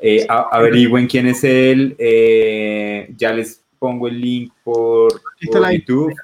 Eh, 0.00 0.26
a, 0.28 0.48
averigüen 0.50 1.06
quién 1.06 1.26
es 1.26 1.44
él. 1.44 1.94
Eh, 1.98 3.12
ya 3.16 3.32
les 3.32 3.62
pongo 3.78 4.08
el 4.08 4.20
link 4.20 4.52
por, 4.62 5.12
por 5.50 5.72
YouTube. 5.72 6.14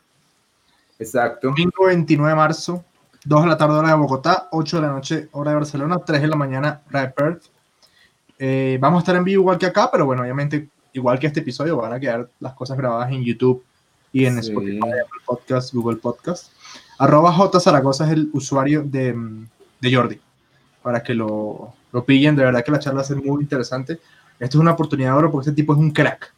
Exacto. 0.99 1.49
Domingo 1.49 1.87
29 1.87 2.31
de 2.31 2.37
marzo, 2.37 2.85
2 3.25 3.43
de 3.43 3.49
la 3.49 3.57
tarde 3.57 3.75
hora 3.75 3.89
de 3.89 3.95
Bogotá, 3.95 4.49
8 4.51 4.77
de 4.77 4.83
la 4.83 4.93
noche 4.93 5.29
hora 5.33 5.53
de 5.53 5.57
Barcelona, 5.57 5.99
3 6.05 6.23
de 6.23 6.29
la 6.29 6.37
mañana 6.37 6.83
hora 6.89 7.03
de 7.03 7.09
Perth. 7.09 7.45
Eh, 8.39 8.79
vamos 8.81 8.99
a 8.99 9.03
estar 9.03 9.17
en 9.17 9.25
vivo 9.25 9.43
igual 9.43 9.59
que 9.59 9.67
acá, 9.67 9.89
pero 9.91 10.07
bueno, 10.07 10.23
obviamente, 10.23 10.69
igual 10.93 11.19
que 11.19 11.29
este 11.29 11.41
episodio, 11.41 11.77
van 11.77 11.93
a 11.93 12.01
quedar 12.01 12.29
las 12.41 12.55
cosas 12.55 12.77
grabadas 12.77 13.11
en 13.13 13.25
YouTube 13.25 13.65
y 14.13 14.25
en 14.25 14.43
sí. 14.43 14.51
Spotify, 14.51 14.79
Apple 14.79 15.23
Podcast, 15.25 15.75
Google 15.75 15.97
Podcast. 15.97 16.53
Arroba 16.99 17.33
J 17.33 17.61
Zaragoza 17.61 18.07
es 18.07 18.13
el 18.13 18.31
usuario 18.33 18.83
de, 18.83 19.15
de 19.81 19.95
Jordi, 19.95 20.21
para 20.83 21.03
que 21.03 21.15
lo, 21.15 21.73
lo 21.93 22.05
pillen. 22.05 22.37
De 22.37 22.45
verdad 22.45 22.65
que 22.65 22.73
la 22.73 22.81
charla 22.81 23.05
ser 23.05 23.17
muy 23.17 23.43
interesante. 23.43 24.01
Esto 24.39 24.59
es 24.59 24.61
una 24.61 24.73
oportunidad 24.73 25.17
oro 25.17 25.31
porque 25.31 25.51
este 25.51 25.63
tipo 25.63 25.73
es 25.73 25.79
un 25.79 25.91
crack 25.91 26.35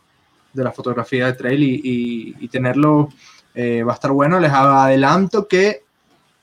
de 0.53 0.65
la 0.65 0.73
fotografía 0.73 1.27
de 1.27 1.33
trail 1.35 1.63
y, 1.63 2.37
y, 2.39 2.49
tenerlo 2.49 3.09
eh, 3.55 3.83
va 3.83 3.93
a 3.93 3.95
estar 3.95 4.11
bueno. 4.11 4.41
Les 4.41 4.53
adelanto 4.53 5.47
que 5.47 5.85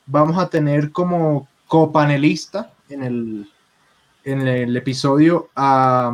vamos 0.06 0.38
a 0.38 0.50
tener 0.50 0.92
como 0.92 1.48
copanelista 1.68 2.72
en 2.90 3.04
el, 3.04 3.50
en 4.24 4.48
el 4.48 4.76
episodio 4.78 5.50
a, 5.56 6.12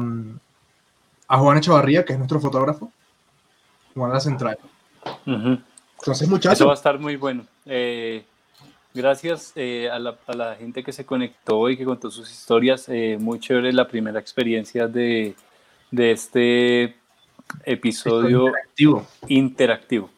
a 1.28 1.38
Juan 1.38 1.58
Echavarría, 1.58 2.04
que 2.04 2.14
es 2.14 2.20
nuestro 2.20 2.40
fotógrafo, 2.40 2.92
Juan 3.94 4.12
La 4.12 4.20
Central. 4.20 4.58
Entonces, 6.04 6.28
muchachos. 6.28 6.60
Eso 6.60 6.66
va 6.66 6.74
a 6.74 6.76
estar 6.76 7.00
muy 7.00 7.16
bueno. 7.16 7.46
Eh, 7.66 8.26
gracias 8.94 9.54
eh, 9.56 9.90
a, 9.90 9.98
la, 10.00 10.18
a, 10.28 10.34
la, 10.34 10.56
gente 10.56 10.84
que 10.84 10.92
se 10.92 11.06
conectó 11.06 11.70
y 11.70 11.78
que 11.78 11.86
contó 11.86 12.12
sus 12.12 12.30
historias. 12.30 12.90
Eh, 12.90 13.18
muy 13.18 13.40
chévere 13.40 13.72
la 13.72 13.88
primera 13.88 14.20
experiencia 14.20 14.88
de, 14.88 15.34
de 15.92 16.12
este 16.12 16.96
episodio 17.64 18.48
interactivo. 18.48 19.08
interactivo. 19.30 20.10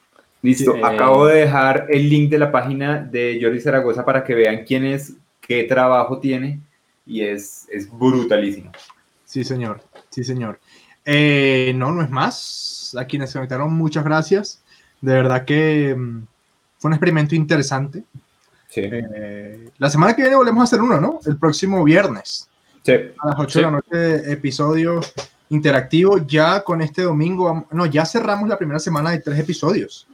Listo, 0.42 0.76
acabo 0.84 1.28
de 1.28 1.42
dejar 1.42 1.88
el 1.90 2.10
link 2.10 2.32
de 2.32 2.40
la 2.40 2.52
página 2.52 3.00
de 3.00 3.40
Jordi 3.42 3.60
Zaragoza 3.60 4.04
para 4.04 4.24
que 4.24 4.34
vean 4.34 4.64
quién 4.66 4.86
es, 4.86 5.14
qué 5.40 5.64
trabajo 5.64 6.20
tiene 6.20 6.62
y 7.06 7.22
es, 7.22 7.68
es 7.72 7.92
brutalísimo. 7.92 8.72
Sí, 9.24 9.44
señor, 9.44 9.82
sí, 10.10 10.24
señor. 10.24 10.60
Eh, 11.04 11.74
no, 11.76 11.92
no 11.92 12.02
es 12.02 12.10
más. 12.10 12.96
A 13.00 13.06
quienes 13.06 13.30
se 13.30 13.38
conectaron, 13.38 13.74
muchas 13.74 14.04
gracias. 14.04 14.64
De 15.06 15.14
verdad 15.14 15.46
que 15.46 15.94
um, 15.96 16.26
fue 16.80 16.90
un 16.90 16.94
experimento 16.94 17.36
interesante. 17.36 18.04
Sí. 18.68 18.82
Eh, 18.84 19.70
la 19.78 19.88
semana 19.92 20.16
que 20.16 20.24
viene 20.24 20.36
volvemos 20.36 20.62
a 20.62 20.64
hacer 20.64 20.82
uno, 20.82 21.00
¿no? 21.00 21.20
El 21.28 21.38
próximo 21.38 21.84
viernes. 21.84 22.50
Sí. 22.82 22.94
A 23.20 23.28
las 23.28 23.36
8 23.38 23.50
sí. 23.50 23.60
de 23.60 23.66
la 23.66 23.72
noche, 23.72 24.32
episodio 24.32 25.02
interactivo. 25.50 26.26
Ya 26.26 26.64
con 26.64 26.82
este 26.82 27.04
domingo, 27.04 27.68
no, 27.70 27.86
ya 27.86 28.04
cerramos 28.04 28.50
la 28.50 28.58
primera 28.58 28.80
semana 28.80 29.12
de 29.12 29.20
tres 29.20 29.38
episodios. 29.38 30.08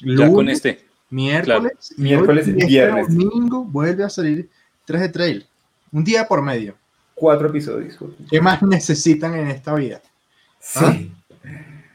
Lunes, 0.00 0.28
ya 0.28 0.34
con 0.34 0.48
este. 0.50 0.84
Miércoles, 1.08 1.72
claro. 1.72 1.78
y 1.96 2.02
miércoles 2.02 2.46
y 2.48 2.50
este 2.50 2.66
viernes. 2.66 3.08
domingo 3.08 3.64
vuelve 3.64 4.04
a 4.04 4.10
salir 4.10 4.50
3 4.84 5.00
de 5.00 5.08
trail. 5.08 5.46
Un 5.92 6.04
día 6.04 6.28
por 6.28 6.42
medio. 6.42 6.74
Cuatro 7.14 7.48
episodios. 7.48 7.96
¿Qué 8.28 8.38
más 8.38 8.62
necesitan 8.62 9.34
en 9.34 9.48
esta 9.48 9.74
vida? 9.74 10.02
Sí. 10.60 10.84
¿Ah? 10.84 11.23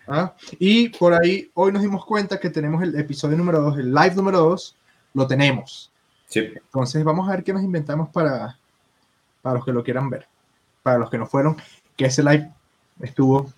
¿Ah? 0.09 0.33
Y 0.57 0.89
por 0.89 1.13
ahí, 1.13 1.49
hoy 1.53 1.71
nos 1.71 1.81
dimos 1.81 2.03
cuenta 2.05 2.39
que 2.39 2.49
tenemos 2.49 2.81
el 2.81 2.97
episodio 2.99 3.37
número 3.37 3.61
2, 3.61 3.77
el 3.79 3.93
live 3.93 4.15
número 4.15 4.39
2, 4.39 4.75
lo 5.13 5.27
tenemos. 5.27 5.91
Sí. 6.27 6.39
Entonces 6.55 7.03
vamos 7.03 7.27
a 7.27 7.31
ver 7.31 7.43
qué 7.43 7.53
nos 7.53 7.63
inventamos 7.63 8.09
para, 8.09 8.57
para 9.41 9.55
los 9.55 9.65
que 9.65 9.71
lo 9.71 9.83
quieran 9.83 10.09
ver. 10.09 10.27
Para 10.83 10.97
los 10.97 11.09
que 11.09 11.17
no 11.17 11.25
fueron, 11.27 11.57
que 11.95 12.05
ese 12.05 12.23
live 12.23 12.49
estuvo 13.01 13.51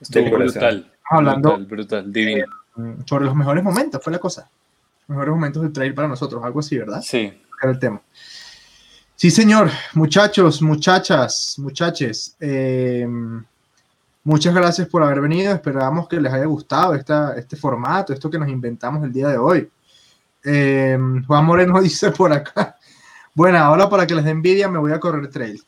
Estuvo 0.00 0.30
brutal. 0.30 0.90
Hablando- 1.10 1.50
Brutal, 1.56 1.66
brutal, 1.66 2.12
divino. 2.12 2.46
Mm, 2.76 2.92
Sobre 3.04 3.24
los 3.24 3.34
mejores 3.34 3.64
momentos, 3.64 4.00
fue 4.02 4.12
la 4.12 4.18
cosa. 4.20 4.48
Mejores 5.08 5.30
momentos 5.34 5.62
del 5.62 5.72
trail 5.72 5.92
para 5.94 6.06
nosotros, 6.08 6.42
algo 6.44 6.60
así, 6.60 6.78
¿verdad? 6.78 7.00
Sí. 7.02 7.32
Era 7.60 7.72
el 7.72 7.78
tema. 7.78 8.00
Sí, 9.16 9.30
señor. 9.32 9.70
Muchachos, 9.94 10.62
muchachas, 10.62 11.56
muchaches. 11.58 12.36
eh, 12.38 13.06
muchas 14.28 14.54
gracias 14.54 14.86
por 14.88 15.02
haber 15.02 15.22
venido. 15.22 15.54
Esperamos 15.54 16.06
que 16.06 16.20
les 16.20 16.30
haya 16.30 16.44
gustado 16.44 16.94
esta, 16.94 17.34
este 17.36 17.56
formato, 17.56 18.12
esto 18.12 18.30
que 18.30 18.38
nos 18.38 18.48
inventamos 18.50 19.02
el 19.02 19.10
día 19.10 19.28
de 19.28 19.38
hoy. 19.38 19.70
Eh, 20.44 20.98
Juan 21.26 21.44
Moreno 21.46 21.80
dice 21.82 22.10
por 22.10 22.30
acá. 22.30 22.76
Bueno, 23.34 23.58
ahora 23.58 23.88
para 23.88 24.06
que 24.06 24.14
les 24.14 24.24
dé 24.24 24.30
envidia 24.30 24.68
me 24.68 24.78
voy 24.78 24.92
a 24.92 25.00
correr 25.00 25.30
trail. 25.30 25.62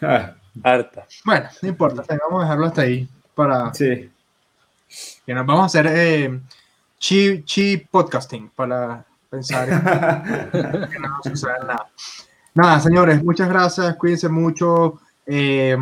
Ah, 0.00 0.34
Harta. 0.64 1.06
Bueno, 1.26 1.48
no 1.60 1.68
importa, 1.68 2.04
vamos 2.08 2.40
a 2.40 2.44
dejarlo 2.44 2.66
hasta 2.66 2.82
ahí 2.82 3.08
para 3.34 3.72
sí. 3.74 4.10
que 5.26 5.34
nos 5.34 5.46
vamos 5.46 5.62
a 5.62 5.66
hacer 5.66 5.86
eh, 5.90 6.40
chi, 6.98 7.42
chi 7.44 7.76
podcasting 7.76 8.48
para 8.48 9.04
pensar 9.28 9.68
en 9.68 10.90
que 10.90 10.98
no 10.98 11.18
suceda 11.22 11.58
nada. 11.58 11.90
Nada, 12.54 12.80
señores, 12.80 13.22
muchas 13.22 13.48
gracias, 13.50 13.94
cuídense 13.96 14.28
mucho, 14.30 15.00
eh, 15.30 15.76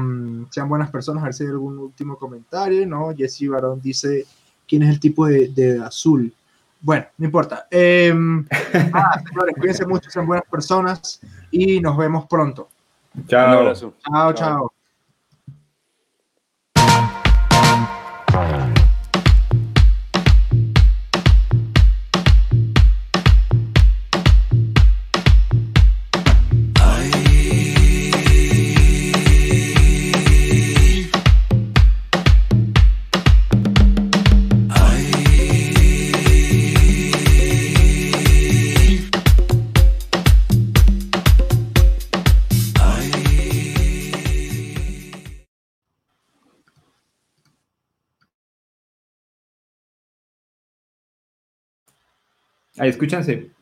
sean 0.51 0.69
buenas 0.69 0.91
personas, 0.91 1.23
a 1.23 1.27
ver 1.27 1.35
si 1.35 1.45
hay 1.45 1.51
algún 1.51 1.79
último 1.79 2.19
comentario, 2.19 2.85
¿no? 2.85 3.15
Jesse 3.17 3.49
Barón 3.49 3.81
dice, 3.81 4.27
¿quién 4.67 4.83
es 4.83 4.91
el 4.91 4.99
tipo 4.99 5.25
de, 5.27 5.49
de 5.49 5.81
azul? 5.81 6.35
Bueno, 6.81 7.07
no 7.17 7.25
importa. 7.25 7.69
Eh, 7.71 8.13
nada, 8.93 9.23
señores, 9.25 9.55
cuídense 9.57 9.87
mucho, 9.87 10.11
sean 10.11 10.27
buenas 10.27 10.47
personas 10.51 11.21
y 11.53 11.81
nos 11.81 11.97
vemos 11.97 12.27
pronto. 12.27 12.69
Chao. 13.29 13.73
Chao, 13.73 14.33
chao. 14.33 14.73
Ahí 52.79 52.91
escúchanse. 52.91 53.56